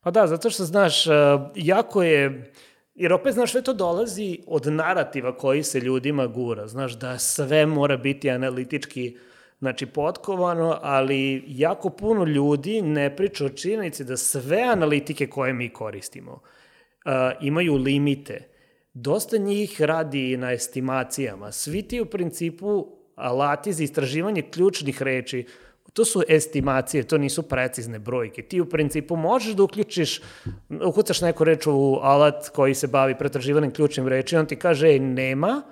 Pa 0.00 0.10
da, 0.10 0.26
zato 0.26 0.50
što 0.50 0.64
znaš, 0.64 1.06
uh, 1.06 1.12
jako 1.54 2.02
je, 2.02 2.52
jer 2.94 3.12
opet 3.12 3.34
znaš, 3.34 3.52
sve 3.52 3.62
to 3.62 3.72
dolazi 3.72 4.38
od 4.46 4.66
narativa 4.66 5.36
koji 5.36 5.62
se 5.62 5.80
ljudima 5.80 6.26
gura, 6.26 6.66
znaš, 6.66 6.92
da 6.92 7.18
sve 7.18 7.66
mora 7.66 7.96
biti 7.96 8.30
analitički 8.30 9.16
znači 9.58 9.86
potkovano, 9.86 10.78
ali 10.82 11.44
jako 11.46 11.90
puno 11.90 12.24
ljudi 12.24 12.82
ne 12.82 13.16
priča 13.16 13.44
o 13.44 13.48
činjenici 13.48 14.04
da 14.04 14.16
sve 14.16 14.62
analitike 14.62 15.26
koje 15.26 15.52
mi 15.52 15.68
koristimo 15.68 16.32
uh, 16.32 17.12
imaju 17.40 17.76
limite. 17.76 18.51
Dosta 18.94 19.36
njih 19.36 19.82
radi 19.82 20.36
na 20.36 20.52
estimacijama. 20.52 21.52
Svi 21.52 21.82
ti 21.82 22.00
u 22.00 22.06
principu 22.06 22.86
alati 23.14 23.72
za 23.72 23.84
istraživanje 23.84 24.42
ključnih 24.42 25.02
reči 25.02 25.46
To 25.92 26.04
su 26.04 26.22
estimacije, 26.28 27.02
to 27.02 27.18
nisu 27.18 27.42
precizne 27.42 27.98
brojke. 27.98 28.42
Ti 28.42 28.60
u 28.60 28.68
principu 28.68 29.16
možeš 29.16 29.54
da 29.54 29.62
uključiš, 29.62 30.20
ukucaš 30.86 31.20
neku 31.20 31.44
reč 31.44 31.66
u 31.66 31.98
alat 32.02 32.48
koji 32.48 32.74
se 32.74 32.86
bavi 32.86 33.18
pretraživanjem 33.18 33.70
ključnim 33.70 34.08
reči, 34.08 34.36
on 34.36 34.46
ti 34.46 34.56
kaže, 34.56 34.88
ej, 34.88 34.98
nema 34.98 35.62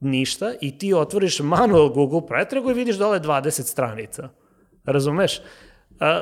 ništa 0.00 0.52
i 0.60 0.78
ti 0.78 0.94
otvoriš 0.94 1.40
manual 1.40 1.88
Google 1.88 2.26
pretragu 2.26 2.70
i 2.70 2.74
vidiš 2.74 2.96
dole 2.96 3.20
20 3.20 3.62
stranica. 3.62 4.28
Razumeš? 4.84 5.42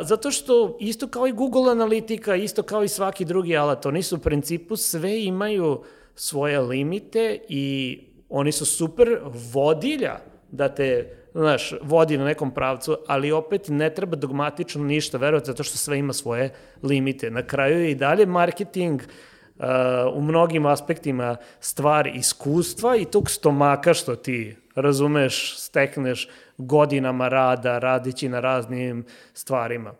Zato 0.03 0.31
što 0.31 0.77
isto 0.81 1.09
kao 1.09 1.27
i 1.27 1.33
Google 1.33 1.73
analitika, 1.73 2.37
isto 2.37 2.63
kao 2.63 2.85
i 2.85 2.89
svaki 2.89 3.25
drugi 3.25 3.57
alat, 3.57 3.87
oni 3.87 4.03
su 4.03 4.17
u 4.17 4.19
principu 4.19 4.77
sve 4.77 5.25
imaju 5.25 5.83
svoje 6.19 6.61
limite 6.61 7.39
i 7.49 7.99
oni 8.29 8.53
su 8.53 8.67
super 8.67 9.19
vodilja 9.53 10.19
da 10.51 10.69
te 10.69 11.15
znaš, 11.35 11.73
vodi 11.83 12.19
na 12.19 12.25
nekom 12.25 12.51
pravcu, 12.55 12.97
ali 13.07 13.33
opet 13.33 13.69
ne 13.69 13.95
treba 13.95 14.17
dogmatično 14.17 14.85
ništa 14.85 15.19
verovati 15.19 15.47
zato 15.47 15.63
što 15.63 15.77
sve 15.77 15.99
ima 15.99 16.13
svoje 16.13 16.55
limite. 16.83 17.31
Na 17.31 17.43
kraju 17.43 17.81
je 17.81 17.91
i 17.91 17.95
dalje 17.95 18.27
marketing 18.27 19.01
uh, 19.03 19.65
u 20.15 20.23
mnogim 20.23 20.67
aspektima 20.67 21.37
stvar 21.61 22.07
iskustva 22.07 22.97
i 22.97 23.05
tog 23.05 23.31
stomaka 23.31 23.95
što 23.95 24.17
ti 24.17 24.57
razumeš, 24.75 25.59
stekneš 25.59 26.29
godinama 26.59 27.29
rada, 27.29 27.79
radići 27.79 28.29
na 28.29 28.41
raznim 28.41 29.05
stvarima. 29.35 29.95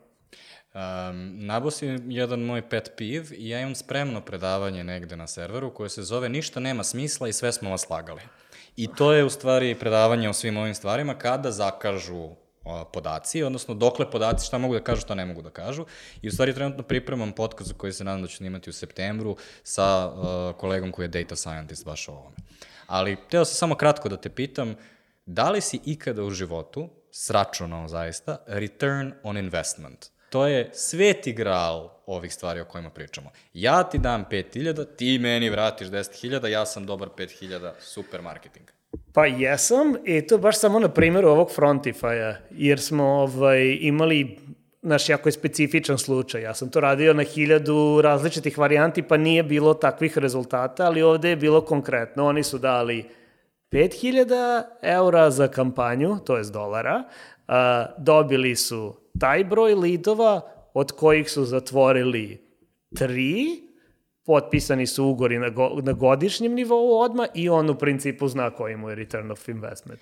Um, 0.79 1.47
nabo 1.47 1.71
si 1.71 1.99
jedan 2.07 2.41
moj 2.41 2.69
pet 2.69 2.93
piv 2.97 3.33
i 3.33 3.49
ja 3.49 3.61
imam 3.61 3.75
spremno 3.75 4.21
predavanje 4.21 4.85
negde 4.85 5.17
na 5.17 5.27
serveru 5.27 5.75
koje 5.75 5.89
se 5.89 6.03
zove 6.03 6.29
Ništa 6.29 6.61
nema 6.61 6.85
smisla 6.85 7.29
i 7.29 7.33
sve 7.33 7.53
smo 7.53 7.71
vas 7.71 7.91
lagali. 7.91 8.21
I 8.77 8.89
to 8.97 9.13
je 9.13 9.25
u 9.25 9.31
stvari 9.31 9.75
predavanje 9.75 10.29
o 10.29 10.33
svim 10.33 10.57
ovim 10.57 10.75
stvarima 10.75 11.19
kada 11.19 11.51
zakažu 11.51 12.31
podaci, 12.93 13.43
odnosno 13.43 13.75
dokle 13.75 14.11
podaci, 14.11 14.47
šta 14.47 14.59
mogu 14.59 14.75
da 14.75 14.81
kažu, 14.81 15.01
šta 15.01 15.15
ne 15.15 15.25
mogu 15.27 15.43
da 15.43 15.51
kažu. 15.51 15.87
I 16.23 16.29
u 16.29 16.31
stvari 16.31 16.55
trenutno 16.55 16.83
pripremam 16.83 17.33
podcast 17.33 17.73
koji 17.73 17.93
se 17.93 18.05
nadam 18.05 18.23
da 18.23 18.29
ću 18.29 18.37
snimati 18.37 18.71
u 18.71 18.73
septembru 18.73 19.37
sa 19.63 20.09
uh, 20.09 20.57
kolegom 20.57 20.93
koji 20.93 21.05
je 21.05 21.09
data 21.09 21.37
scientist 21.37 21.85
baš 21.85 22.09
o 22.09 22.13
ovome. 22.13 22.37
Ali 22.87 23.17
teo 23.31 23.45
sam 23.45 23.55
samo 23.55 23.75
kratko 23.75 24.09
da 24.09 24.17
te 24.17 24.29
pitam, 24.29 24.75
da 25.27 25.51
li 25.51 25.61
si 25.61 25.81
ikada 25.85 26.23
u 26.25 26.31
životu 26.31 26.89
sračunao 27.11 27.89
zaista 27.89 28.37
return 28.47 29.13
on 29.23 29.37
investment? 29.37 30.18
To 30.31 30.47
je 30.47 30.71
sveti 30.73 31.33
gral 31.33 31.91
ovih 32.07 32.35
stvari 32.35 32.61
o 32.61 32.65
kojima 32.65 32.91
pričamo. 32.91 33.31
Ja 33.53 33.83
ti 33.83 33.99
dam 33.99 34.25
5000, 34.31 34.87
ti 34.97 35.19
meni 35.19 35.51
vratiš 35.51 35.89
10.000, 35.89 36.47
ja 36.47 36.67
sam 36.67 36.87
dobar 36.87 37.09
5000, 37.09 37.71
super 37.81 38.23
marketing. 38.23 38.69
Pa 39.13 39.27
jesam, 39.27 39.95
i 40.05 40.27
to 40.27 40.39
baš 40.39 40.59
samo 40.59 40.79
na 40.79 40.89
primjeru 40.89 41.29
ovog 41.29 41.51
Frontify-a, 41.57 42.37
jer 42.51 42.81
smo 42.81 43.05
ovaj, 43.05 43.79
imali 43.81 44.39
naš 44.83 45.09
jako 45.09 45.29
je 45.29 45.33
specifičan 45.33 45.99
slučaj. 45.99 46.43
Ja 46.43 46.55
sam 46.55 46.71
to 46.71 46.81
radio 46.81 47.15
na 47.15 47.23
hiljadu 47.23 48.01
različitih 48.03 48.59
varijanti, 48.59 49.03
pa 49.03 49.17
nije 49.17 49.43
bilo 49.43 49.75
takvih 49.75 50.19
rezultata, 50.19 50.87
ali 50.87 51.03
ovde 51.03 51.29
je 51.29 51.37
bilo 51.37 51.61
konkretno. 51.61 52.27
Oni 52.27 52.43
su 52.43 52.59
dali 52.59 53.05
5000 53.73 54.63
eura 54.83 55.31
za 55.31 55.49
kampanju, 55.49 56.19
to 56.27 56.37
je 56.37 56.45
dolara, 56.45 57.05
a, 57.49 57.87
dobili 57.99 58.57
su 58.57 58.95
taj 59.21 59.45
broj 59.45 59.75
lidova, 59.75 60.41
od 60.75 60.93
kojih 60.93 61.31
su 61.31 61.45
zatvorili 61.45 62.43
tri, 62.97 63.69
potpisani 64.27 64.87
su 64.87 65.05
ugori 65.05 65.39
na, 65.39 65.49
go, 65.49 65.71
na 65.83 65.93
godišnjem 65.93 66.55
nivou 66.55 67.01
odma 67.01 67.27
i 67.35 67.49
on 67.49 67.71
u 67.71 67.75
principu 67.75 68.29
zna 68.29 68.51
koji 68.51 68.77
mu 68.77 68.89
je 68.89 68.95
return 68.95 69.31
of 69.31 69.49
investment. 69.49 70.01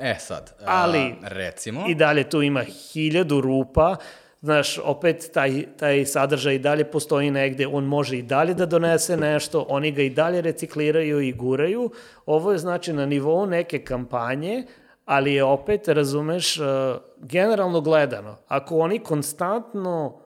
E 0.00 0.14
sad, 0.18 0.52
Ali, 0.66 0.98
a, 0.98 1.14
recimo, 1.22 1.84
I 1.88 1.94
dalje 1.94 2.30
tu 2.30 2.42
ima 2.42 2.62
hiljadu 2.62 3.40
rupa, 3.40 3.96
znaš, 4.40 4.78
opet 4.78 5.30
taj, 5.34 5.64
taj 5.76 6.04
sadržaj 6.04 6.54
i 6.54 6.58
dalje 6.58 6.84
postoji 6.84 7.30
negde, 7.30 7.66
on 7.66 7.84
može 7.84 8.18
i 8.18 8.22
dalje 8.22 8.54
da 8.54 8.66
donese 8.66 9.16
nešto, 9.16 9.66
oni 9.68 9.92
ga 9.92 10.02
i 10.02 10.10
dalje 10.10 10.40
recikliraju 10.40 11.20
i 11.20 11.32
guraju. 11.32 11.90
Ovo 12.26 12.52
je 12.52 12.58
znači 12.58 12.92
na 12.92 13.06
nivou 13.06 13.46
neke 13.46 13.78
kampanje, 13.78 14.64
ali 15.04 15.34
je 15.34 15.44
opet, 15.44 15.88
razumeš, 15.88 16.58
uh, 16.58 16.66
generalno 17.18 17.80
gledano, 17.80 18.36
ako 18.48 18.78
oni 18.78 18.98
konstantno 18.98 20.20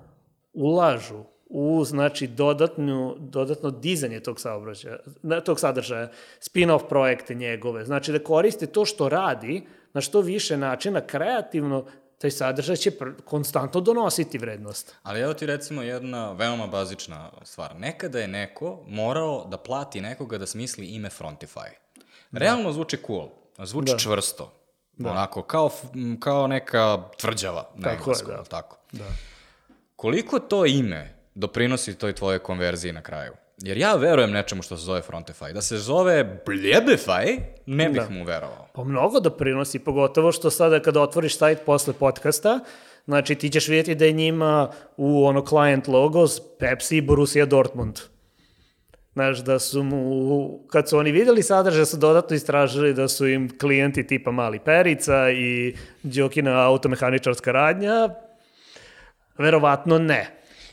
ulažu 0.52 1.24
u 1.46 1.84
znači 1.84 2.26
dodatnu, 2.26 3.16
dodatno 3.18 3.70
dizanje 3.70 4.20
tog 4.20 4.40
saobraćaja, 4.40 4.98
tog 5.44 5.60
sadržaja, 5.60 6.10
spin-off 6.40 6.88
projekte 6.88 7.34
njegove, 7.34 7.84
znači 7.84 8.12
da 8.12 8.18
koriste 8.18 8.66
to 8.66 8.84
što 8.84 9.08
radi 9.08 9.66
na 9.92 10.00
što 10.00 10.20
više 10.20 10.56
načina 10.56 11.00
kreativno, 11.00 11.86
taj 12.18 12.30
sadržaj 12.30 12.76
će 12.76 12.90
konstantno 13.24 13.80
donositi 13.80 14.38
vrednost. 14.38 14.94
ali 15.02 15.20
evo 15.20 15.34
ti 15.34 15.46
recimo 15.46 15.82
jedna 15.82 16.32
veoma 16.32 16.66
bazična 16.66 17.30
stvar. 17.42 17.76
Nekada 17.76 18.18
je 18.18 18.28
neko 18.28 18.84
morao 18.86 19.46
da 19.50 19.56
plati 19.56 20.00
nekoga 20.00 20.38
da 20.38 20.46
smisli 20.46 20.86
ime 20.86 21.08
Frontify. 21.08 21.68
Realno 22.32 22.72
zvuči 22.72 22.98
cool, 23.06 23.28
zvuči 23.58 23.92
Da. 23.92 23.98
čvrsto. 23.98 24.57
Onako, 25.04 25.42
kao, 25.42 25.70
kao 26.20 26.46
neka 26.46 26.98
tvrđava 27.20 27.70
na 27.74 27.90
Tako 27.90 28.10
je, 28.10 28.16
da. 28.26 28.44
tako? 28.44 28.76
Da. 28.92 29.04
Koliko 29.96 30.38
to 30.38 30.66
ime 30.66 31.14
doprinosi 31.34 31.94
toj 31.94 32.12
tvojoj 32.12 32.38
konverziji 32.38 32.92
na 32.92 33.02
kraju? 33.02 33.32
Jer 33.58 33.76
ja 33.78 33.94
verujem 33.94 34.30
nečemu 34.30 34.62
što 34.62 34.76
se 34.76 34.84
zove 34.84 35.02
Frontify. 35.10 35.52
Da 35.52 35.62
se 35.62 35.78
zove 35.78 36.42
Bljebify, 36.46 37.40
ne 37.66 37.88
bih 37.88 38.02
Da. 38.02 38.10
mu 38.10 38.24
verovao. 38.24 38.66
Pa 38.74 38.84
mnogo 38.84 39.20
doprinosi, 39.20 39.78
pogotovo 39.78 40.32
što 40.32 40.50
sada 40.50 40.82
kada 40.82 41.00
otvoriš 41.00 41.38
sajt 41.38 41.58
posle 41.66 41.92
podcasta, 41.92 42.60
znači 43.04 43.34
ti 43.34 43.50
ćeš 43.50 43.68
vidjeti 43.68 43.94
da 43.94 44.04
je 44.04 44.12
njima 44.12 44.70
u 44.96 45.26
ono 45.26 45.46
client 45.46 45.88
logos 45.88 46.40
Pepsi 46.58 46.96
i 46.96 47.00
Borussia 47.00 47.46
Dortmund. 47.46 47.98
Znaš, 49.18 49.38
da 49.38 49.58
su 49.58 49.82
mu, 49.82 50.58
kad 50.70 50.88
su 50.88 50.98
oni 50.98 51.12
videli 51.12 51.42
sadržaj, 51.42 51.86
su 51.86 51.96
dodatno 51.96 52.36
istražili 52.36 52.94
da 52.94 53.08
su 53.08 53.26
im 53.26 53.58
klijenti 53.58 54.06
tipa 54.06 54.30
Mali 54.30 54.58
Perica 54.58 55.30
i 55.30 55.74
Đokina 56.02 56.66
automehaničarska 56.66 57.52
radnja, 57.52 58.08
verovatno 59.38 59.98
ne. 59.98 60.26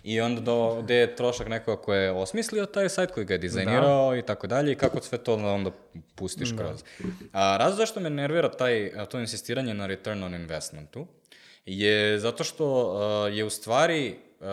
I 0.04 0.22
onda 0.22 0.42
do, 0.42 0.82
gde 0.84 0.96
je 0.96 1.16
trošak 1.16 1.48
nekoga 1.48 1.82
ko 1.82 1.94
je 1.94 2.12
osmislio 2.12 2.66
taj 2.66 2.90
sajt, 2.90 3.12
koji 3.12 3.26
ga 3.26 3.34
je 3.34 3.38
dizajnirao 3.38 4.16
i 4.18 4.22
tako 4.22 4.48
dalje 4.48 4.72
i 4.72 4.76
kako 4.76 5.02
sve 5.02 5.18
to 5.18 5.34
onda 5.34 5.72
pustiš 6.16 6.52
kroz. 6.58 6.84
A, 7.34 7.58
razlog 7.58 7.78
zašto 7.78 8.00
me 8.00 8.10
nervira 8.10 8.52
taj, 8.52 8.92
to 9.10 9.20
insistiranje 9.20 9.74
na 9.74 9.86
return 9.86 10.24
on 10.24 10.36
investmentu 10.36 11.08
je 11.66 12.20
zato 12.20 12.44
što 12.44 12.96
a, 12.98 13.30
je 13.30 13.46
u 13.46 13.50
stvari 13.50 14.16
a, 14.42 14.46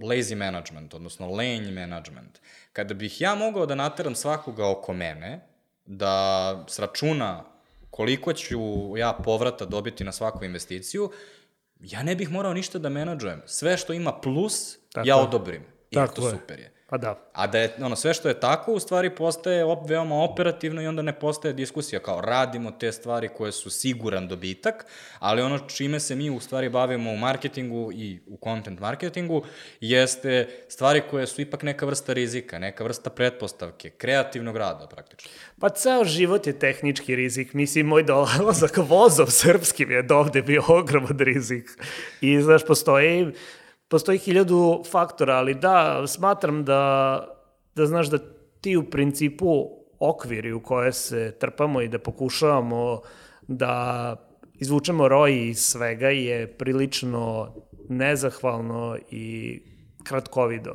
lazy 0.00 0.34
management, 0.34 0.94
odnosno 0.94 1.30
lenj 1.34 1.72
management. 1.72 2.38
Kada 2.78 2.94
bih 2.94 3.20
ja 3.20 3.34
mogao 3.34 3.66
da 3.66 3.74
nateram 3.74 4.14
svakoga 4.14 4.70
oko 4.70 4.92
mene, 4.92 5.40
da 5.86 6.64
sračuna 6.68 7.44
koliko 7.90 8.32
ću 8.32 8.58
ja 8.96 9.12
povrata 9.24 9.64
dobiti 9.64 10.04
na 10.04 10.12
svaku 10.12 10.44
investiciju, 10.44 11.10
ja 11.80 12.02
ne 12.02 12.16
bih 12.16 12.30
morao 12.30 12.54
ništa 12.54 12.78
da 12.78 12.88
menadžujem. 12.88 13.42
Sve 13.46 13.76
što 13.76 13.92
ima 13.92 14.20
plus, 14.20 14.78
Tako 14.92 15.08
ja 15.08 15.16
odobrim. 15.16 15.62
I 15.90 15.94
Tako 15.94 16.14
to 16.14 16.28
je. 16.28 16.30
super 16.30 16.58
je. 16.58 16.72
Pa 16.90 16.96
da. 16.96 17.30
A 17.32 17.46
da 17.46 17.58
je, 17.58 17.74
ono, 17.80 17.96
sve 17.96 18.14
što 18.14 18.28
je 18.28 18.40
tako, 18.40 18.72
u 18.72 18.80
stvari 18.80 19.10
postaje 19.10 19.64
op, 19.64 19.90
veoma 19.90 20.14
operativno 20.14 20.82
i 20.82 20.86
onda 20.86 21.02
ne 21.02 21.12
postaje 21.12 21.54
diskusija 21.54 22.00
kao 22.00 22.20
radimo 22.20 22.70
te 22.70 22.92
stvari 22.92 23.28
koje 23.28 23.52
su 23.52 23.70
siguran 23.70 24.28
dobitak, 24.28 24.86
ali 25.18 25.42
ono 25.42 25.58
čime 25.58 26.00
se 26.00 26.14
mi 26.14 26.30
u 26.30 26.40
stvari 26.40 26.68
bavimo 26.68 27.10
u 27.10 27.16
marketingu 27.16 27.92
i 27.92 28.20
u 28.26 28.38
content 28.44 28.80
marketingu 28.80 29.42
jeste 29.80 30.48
stvari 30.68 31.02
koje 31.10 31.26
su 31.26 31.40
ipak 31.40 31.62
neka 31.62 31.86
vrsta 31.86 32.12
rizika, 32.12 32.58
neka 32.58 32.84
vrsta 32.84 33.10
pretpostavke, 33.10 33.90
kreativnog 33.90 34.56
rada 34.56 34.86
praktično. 34.86 35.30
Pa 35.60 35.68
ceo 35.68 36.04
život 36.04 36.46
je 36.46 36.58
tehnički 36.58 37.16
rizik. 37.16 37.52
Mislim, 37.52 37.86
moj 37.86 38.02
dolazak 38.02 38.76
vozom 38.76 39.26
srpskim 39.26 39.90
je 39.90 40.02
dovde 40.02 40.42
bio 40.42 40.62
ogroman 40.68 41.18
rizik. 41.18 41.70
I, 42.20 42.42
znaš, 42.42 42.66
postoji 42.66 43.32
postoji 43.88 44.18
hiljadu 44.18 44.82
faktora, 44.90 45.34
ali 45.34 45.54
da, 45.54 46.06
smatram 46.06 46.64
da, 46.64 47.24
da 47.74 47.86
znaš 47.86 48.06
da 48.06 48.18
ti 48.60 48.76
u 48.76 48.90
principu 48.90 49.70
okviri 49.98 50.52
u 50.52 50.62
koje 50.62 50.92
se 50.92 51.36
trpamo 51.40 51.80
i 51.80 51.88
da 51.88 51.98
pokušavamo 51.98 53.00
da 53.48 54.16
izvučemo 54.54 55.08
roj 55.08 55.48
iz 55.48 55.58
svega 55.58 56.08
je 56.08 56.46
prilično 56.46 57.54
nezahvalno 57.88 58.96
i 59.10 59.60
kratkovido. 60.04 60.74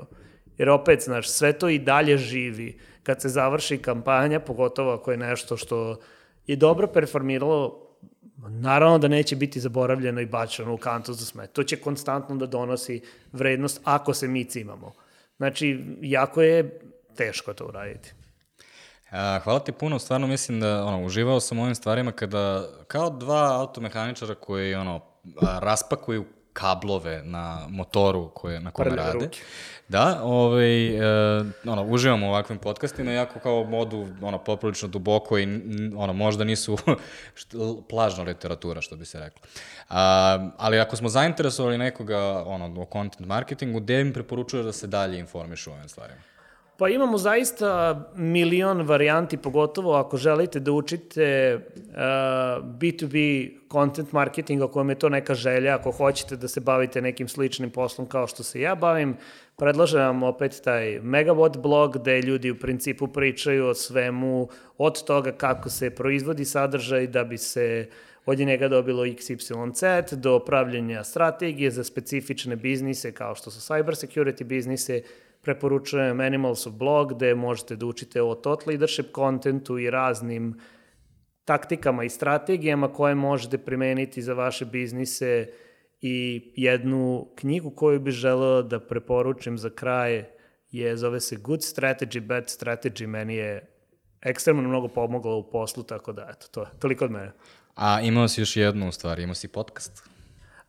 Jer 0.57 0.69
opet, 0.69 1.01
znaš, 1.01 1.29
sve 1.29 1.53
to 1.53 1.69
i 1.69 1.79
dalje 1.79 2.17
živi. 2.17 2.79
Kad 3.03 3.21
se 3.21 3.29
završi 3.29 3.77
kampanja, 3.77 4.39
pogotovo 4.39 4.93
ako 4.93 5.11
je 5.11 5.17
nešto 5.17 5.57
što 5.57 5.99
je 6.47 6.55
dobro 6.55 6.87
performiralo 6.87 7.92
Naravno 8.37 8.97
da 8.97 9.07
neće 9.07 9.35
biti 9.35 9.59
zaboravljeno 9.59 10.21
i 10.21 10.25
bačeno 10.25 10.73
u 10.73 10.77
kantu 10.77 11.13
za 11.13 11.25
smet. 11.25 11.51
To 11.51 11.63
će 11.63 11.75
konstantno 11.75 12.35
da 12.35 12.45
donosi 12.45 13.01
vrednost 13.31 13.81
ako 13.83 14.13
se 14.13 14.27
mi 14.27 14.45
cimamo. 14.45 14.93
Znači, 15.37 15.79
jako 16.01 16.41
je 16.41 16.79
teško 17.15 17.53
to 17.53 17.65
uraditi. 17.65 18.13
A, 19.11 19.39
hvala 19.43 19.59
ti 19.59 19.71
puno, 19.71 19.99
stvarno 19.99 20.27
mislim 20.27 20.59
da 20.59 20.85
ono, 20.85 21.05
uživao 21.05 21.39
sam 21.39 21.59
u 21.59 21.61
ovim 21.61 21.75
stvarima 21.75 22.11
kada, 22.11 22.69
kao 22.87 23.09
dva 23.09 23.59
automehaničara 23.59 24.35
koji 24.35 24.75
ono, 24.75 25.01
raspakuju 25.41 26.25
kablove 26.53 27.21
na 27.23 27.67
motoru 27.69 28.29
koje, 28.29 28.59
na 28.59 28.71
kome 28.71 28.89
Prljave 28.89 29.13
rade. 29.13 29.25
ruke. 29.25 29.39
Da, 29.87 30.19
ovaj, 30.23 30.87
e, 30.87 31.43
ono, 31.65 31.83
uživamo 31.83 32.27
u 32.27 32.29
ovakvim 32.29 32.57
podcastima, 32.59 33.11
jako 33.11 33.39
kao 33.39 33.63
modu 33.63 34.07
ono, 34.21 34.37
poprilično 34.37 34.87
duboko 34.87 35.39
i 35.39 35.43
ono, 35.97 36.13
možda 36.13 36.43
nisu 36.43 36.77
što, 37.39 37.81
plažna 37.89 38.23
literatura, 38.23 38.81
što 38.81 38.95
bi 38.95 39.05
se 39.05 39.19
reklo. 39.19 39.41
A, 39.89 40.49
ali 40.57 40.79
ako 40.79 40.95
smo 40.95 41.09
zainteresovali 41.09 41.77
nekoga 41.77 42.43
ono, 42.45 42.81
o 42.81 42.87
content 42.93 43.27
marketingu, 43.27 43.79
gde 43.79 44.01
im 44.01 44.13
preporučuje 44.13 44.63
da 44.63 44.73
se 44.73 44.87
dalje 44.87 45.19
informišu 45.19 45.71
o 45.71 45.73
ovim 45.73 45.89
stvarima? 45.89 46.32
Pa 46.77 46.89
imamo 46.89 47.17
zaista 47.17 48.01
milion 48.15 48.81
varijanti, 48.81 49.37
pogotovo 49.37 49.93
ako 49.93 50.17
želite 50.17 50.59
da 50.59 50.71
učite 50.71 51.55
uh, 51.55 51.93
B2B 52.63 53.49
content 53.71 54.11
marketing, 54.11 54.61
ako 54.61 54.79
vam 54.79 54.89
je 54.89 54.99
to 54.99 55.09
neka 55.09 55.33
želja, 55.33 55.75
ako 55.75 55.91
hoćete 55.91 56.35
da 56.35 56.47
se 56.47 56.61
bavite 56.61 57.01
nekim 57.01 57.27
sličnim 57.27 57.69
poslom 57.69 58.07
kao 58.07 58.27
što 58.27 58.43
se 58.43 58.61
ja 58.61 58.75
bavim, 58.75 59.17
predlažem 59.57 60.01
vam 60.01 60.23
opet 60.23 60.61
taj 60.63 60.99
Megabot 60.99 61.57
blog 61.57 61.97
gde 61.97 62.21
ljudi 62.21 62.51
u 62.51 62.59
principu 62.59 63.07
pričaju 63.07 63.67
o 63.67 63.73
svemu, 63.73 64.47
od 64.77 65.03
toga 65.03 65.31
kako 65.31 65.69
se 65.69 65.89
proizvodi 65.89 66.45
sadržaj 66.45 67.07
da 67.07 67.23
bi 67.23 67.37
se 67.37 67.89
od 68.25 68.39
njega 68.39 68.67
dobilo 68.67 69.05
XYZ 69.05 70.15
do 70.15 70.39
pravljenja 70.39 71.03
strategije 71.03 71.71
za 71.71 71.83
specifične 71.83 72.55
biznise 72.55 73.11
kao 73.11 73.35
što 73.35 73.51
su 73.51 73.73
cyber 73.73 74.07
security 74.07 74.43
biznise, 74.43 75.01
preporučujem 75.43 76.19
Animalsov 76.19 76.73
blog 76.73 77.13
gde 77.15 77.35
možete 77.35 77.75
da 77.75 77.85
učite 77.85 78.21
o 78.21 78.35
thought 78.35 78.67
leadership 78.67 79.11
kontentu 79.11 79.79
i 79.79 79.89
raznim 79.89 80.59
taktikama 81.45 82.03
i 82.03 82.09
strategijama 82.09 82.93
koje 82.93 83.15
možete 83.15 83.57
primeniti 83.57 84.21
za 84.21 84.33
vaše 84.33 84.65
biznise 84.65 85.49
i 86.01 86.51
jednu 86.55 87.27
knjigu 87.35 87.69
koju 87.69 87.99
bih 87.99 88.13
želeo 88.13 88.61
da 88.61 88.79
preporučim 88.79 89.57
za 89.57 89.69
kraj 89.69 90.25
je, 90.71 90.97
zove 90.97 91.19
se 91.19 91.35
Good 91.35 91.59
Strategy, 91.59 92.19
Bad 92.19 92.43
Strategy, 92.43 93.07
meni 93.07 93.35
je 93.35 93.67
ekstremno 94.21 94.69
mnogo 94.69 94.87
pomoglo 94.87 95.37
u 95.37 95.49
poslu, 95.51 95.83
tako 95.83 96.13
da, 96.13 96.29
eto, 96.31 96.47
to 96.51 96.61
je 96.61 96.67
toliko 96.79 97.05
od 97.05 97.11
mene. 97.11 97.31
A 97.75 98.01
imao 98.01 98.27
si 98.27 98.41
još 98.41 98.57
jednu 98.57 98.89
u 98.89 98.91
stvari, 98.91 99.23
imao 99.23 99.35
si 99.35 99.47
podcast. 99.47 100.12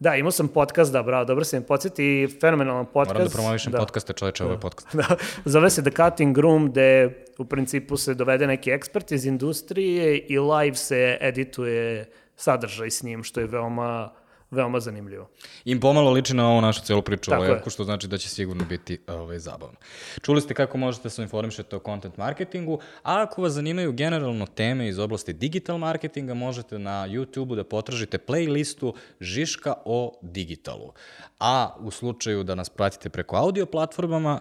Da, 0.05 0.17
imao 0.17 0.31
sam 0.31 0.49
podcast, 0.49 0.93
da, 0.93 1.03
bravo, 1.03 1.25
dobro 1.25 1.45
se 1.45 1.61
mi 1.61 1.67
podsjeti, 1.67 2.29
fenomenalan 2.41 2.87
podcast. 2.87 3.15
Moram 3.15 3.27
da 3.27 3.33
promovišem 3.33 3.73
da. 3.73 3.79
podcaste, 3.79 4.13
čoveče, 4.13 4.45
ovo 4.45 4.53
je 4.53 4.61
podcast. 4.61 4.95
Da, 4.99 5.17
zove 5.45 5.71
se 5.71 5.83
The 5.83 5.91
Cutting 5.91 6.39
Room, 6.39 6.71
gde 6.71 7.15
u 7.39 7.45
principu 7.45 7.97
se 7.97 8.15
dovede 8.15 8.47
neki 8.47 8.71
ekspert 8.71 9.13
iz 9.13 9.27
industrije 9.27 10.19
i 10.19 10.39
live 10.39 10.77
se 10.77 11.19
edituje 11.21 12.11
sadržaj 12.37 12.91
s 12.91 13.03
njim, 13.03 13.23
što 13.23 13.41
je 13.41 13.47
veoma, 13.47 14.11
veoma 14.55 14.81
zanimljivo. 14.81 15.29
I 15.65 15.81
pomalo 15.81 16.11
liči 16.11 16.35
na 16.35 16.49
ovu 16.49 16.61
našu 16.61 16.83
celu 16.83 17.03
priču 17.03 17.31
o 17.31 17.33
Tako 17.33 17.45
je. 17.45 17.51
Levku, 17.51 17.71
što 17.71 17.85
znači 17.85 18.09
da 18.09 18.19
će 18.19 18.29
sigurno 18.29 18.65
biti 18.65 18.99
ovaj, 19.07 19.39
zabavno. 19.39 19.77
Čuli 20.23 20.41
ste 20.41 20.55
kako 20.55 20.79
možete 20.79 21.11
se 21.11 21.23
informišete 21.23 21.77
o 21.77 21.81
content 21.85 22.17
marketingu, 22.17 22.79
a 23.03 23.23
ako 23.23 23.43
vas 23.43 23.53
zanimaju 23.53 23.93
generalno 23.93 24.47
teme 24.47 24.89
iz 24.89 24.99
oblasti 24.99 25.33
digital 25.33 25.79
marketinga, 25.79 26.35
možete 26.35 26.79
na 26.79 27.09
YouTube-u 27.09 27.55
da 27.55 27.65
potražite 27.65 28.19
playlistu 28.19 28.93
Žiška 29.21 29.75
o 29.85 30.19
digitalu. 30.23 30.93
A 31.41 31.77
u 31.81 31.91
slučaju 31.91 32.45
da 32.45 32.55
nas 32.55 32.71
pratite 32.71 33.09
preko 33.09 33.37
audio 33.37 33.67
platformama, 33.67 34.41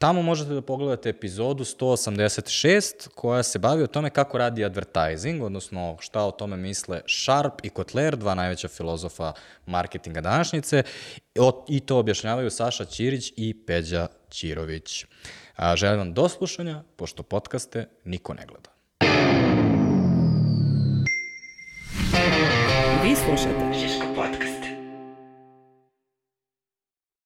Tamo 0.00 0.22
možete 0.22 0.54
da 0.54 0.62
pogledate 0.62 1.08
epizodu 1.08 1.64
186 1.64 3.08
koja 3.14 3.42
se 3.42 3.58
bavi 3.58 3.82
o 3.82 3.86
tome 3.86 4.10
kako 4.10 4.38
radi 4.38 4.64
advertising, 4.64 5.42
odnosno 5.42 5.96
šta 6.00 6.24
o 6.24 6.30
tome 6.30 6.56
misle 6.56 7.00
Sharp 7.08 7.52
i 7.62 7.68
Kotler, 7.68 8.16
dva 8.16 8.34
najveća 8.34 8.68
filozofa 8.68 9.32
marketinga 9.66 10.20
današnjice, 10.20 10.82
i 11.68 11.80
to 11.80 11.98
objašnjavaju 11.98 12.50
Saša 12.50 12.84
Ćirić 12.84 13.32
i 13.36 13.64
Peđa 13.66 14.06
Ćirović. 14.30 15.04
A, 15.56 15.76
želim 15.76 15.98
vam 15.98 16.12
do 16.12 16.28
slušanja, 16.28 16.82
pošto 16.96 17.22
podcaste 17.22 17.88
niko 18.04 18.34
ne 18.34 18.46
gleda. 18.46 18.70
Vi 23.04 23.16
slušate 23.16 23.72
Žiško. 23.80 24.29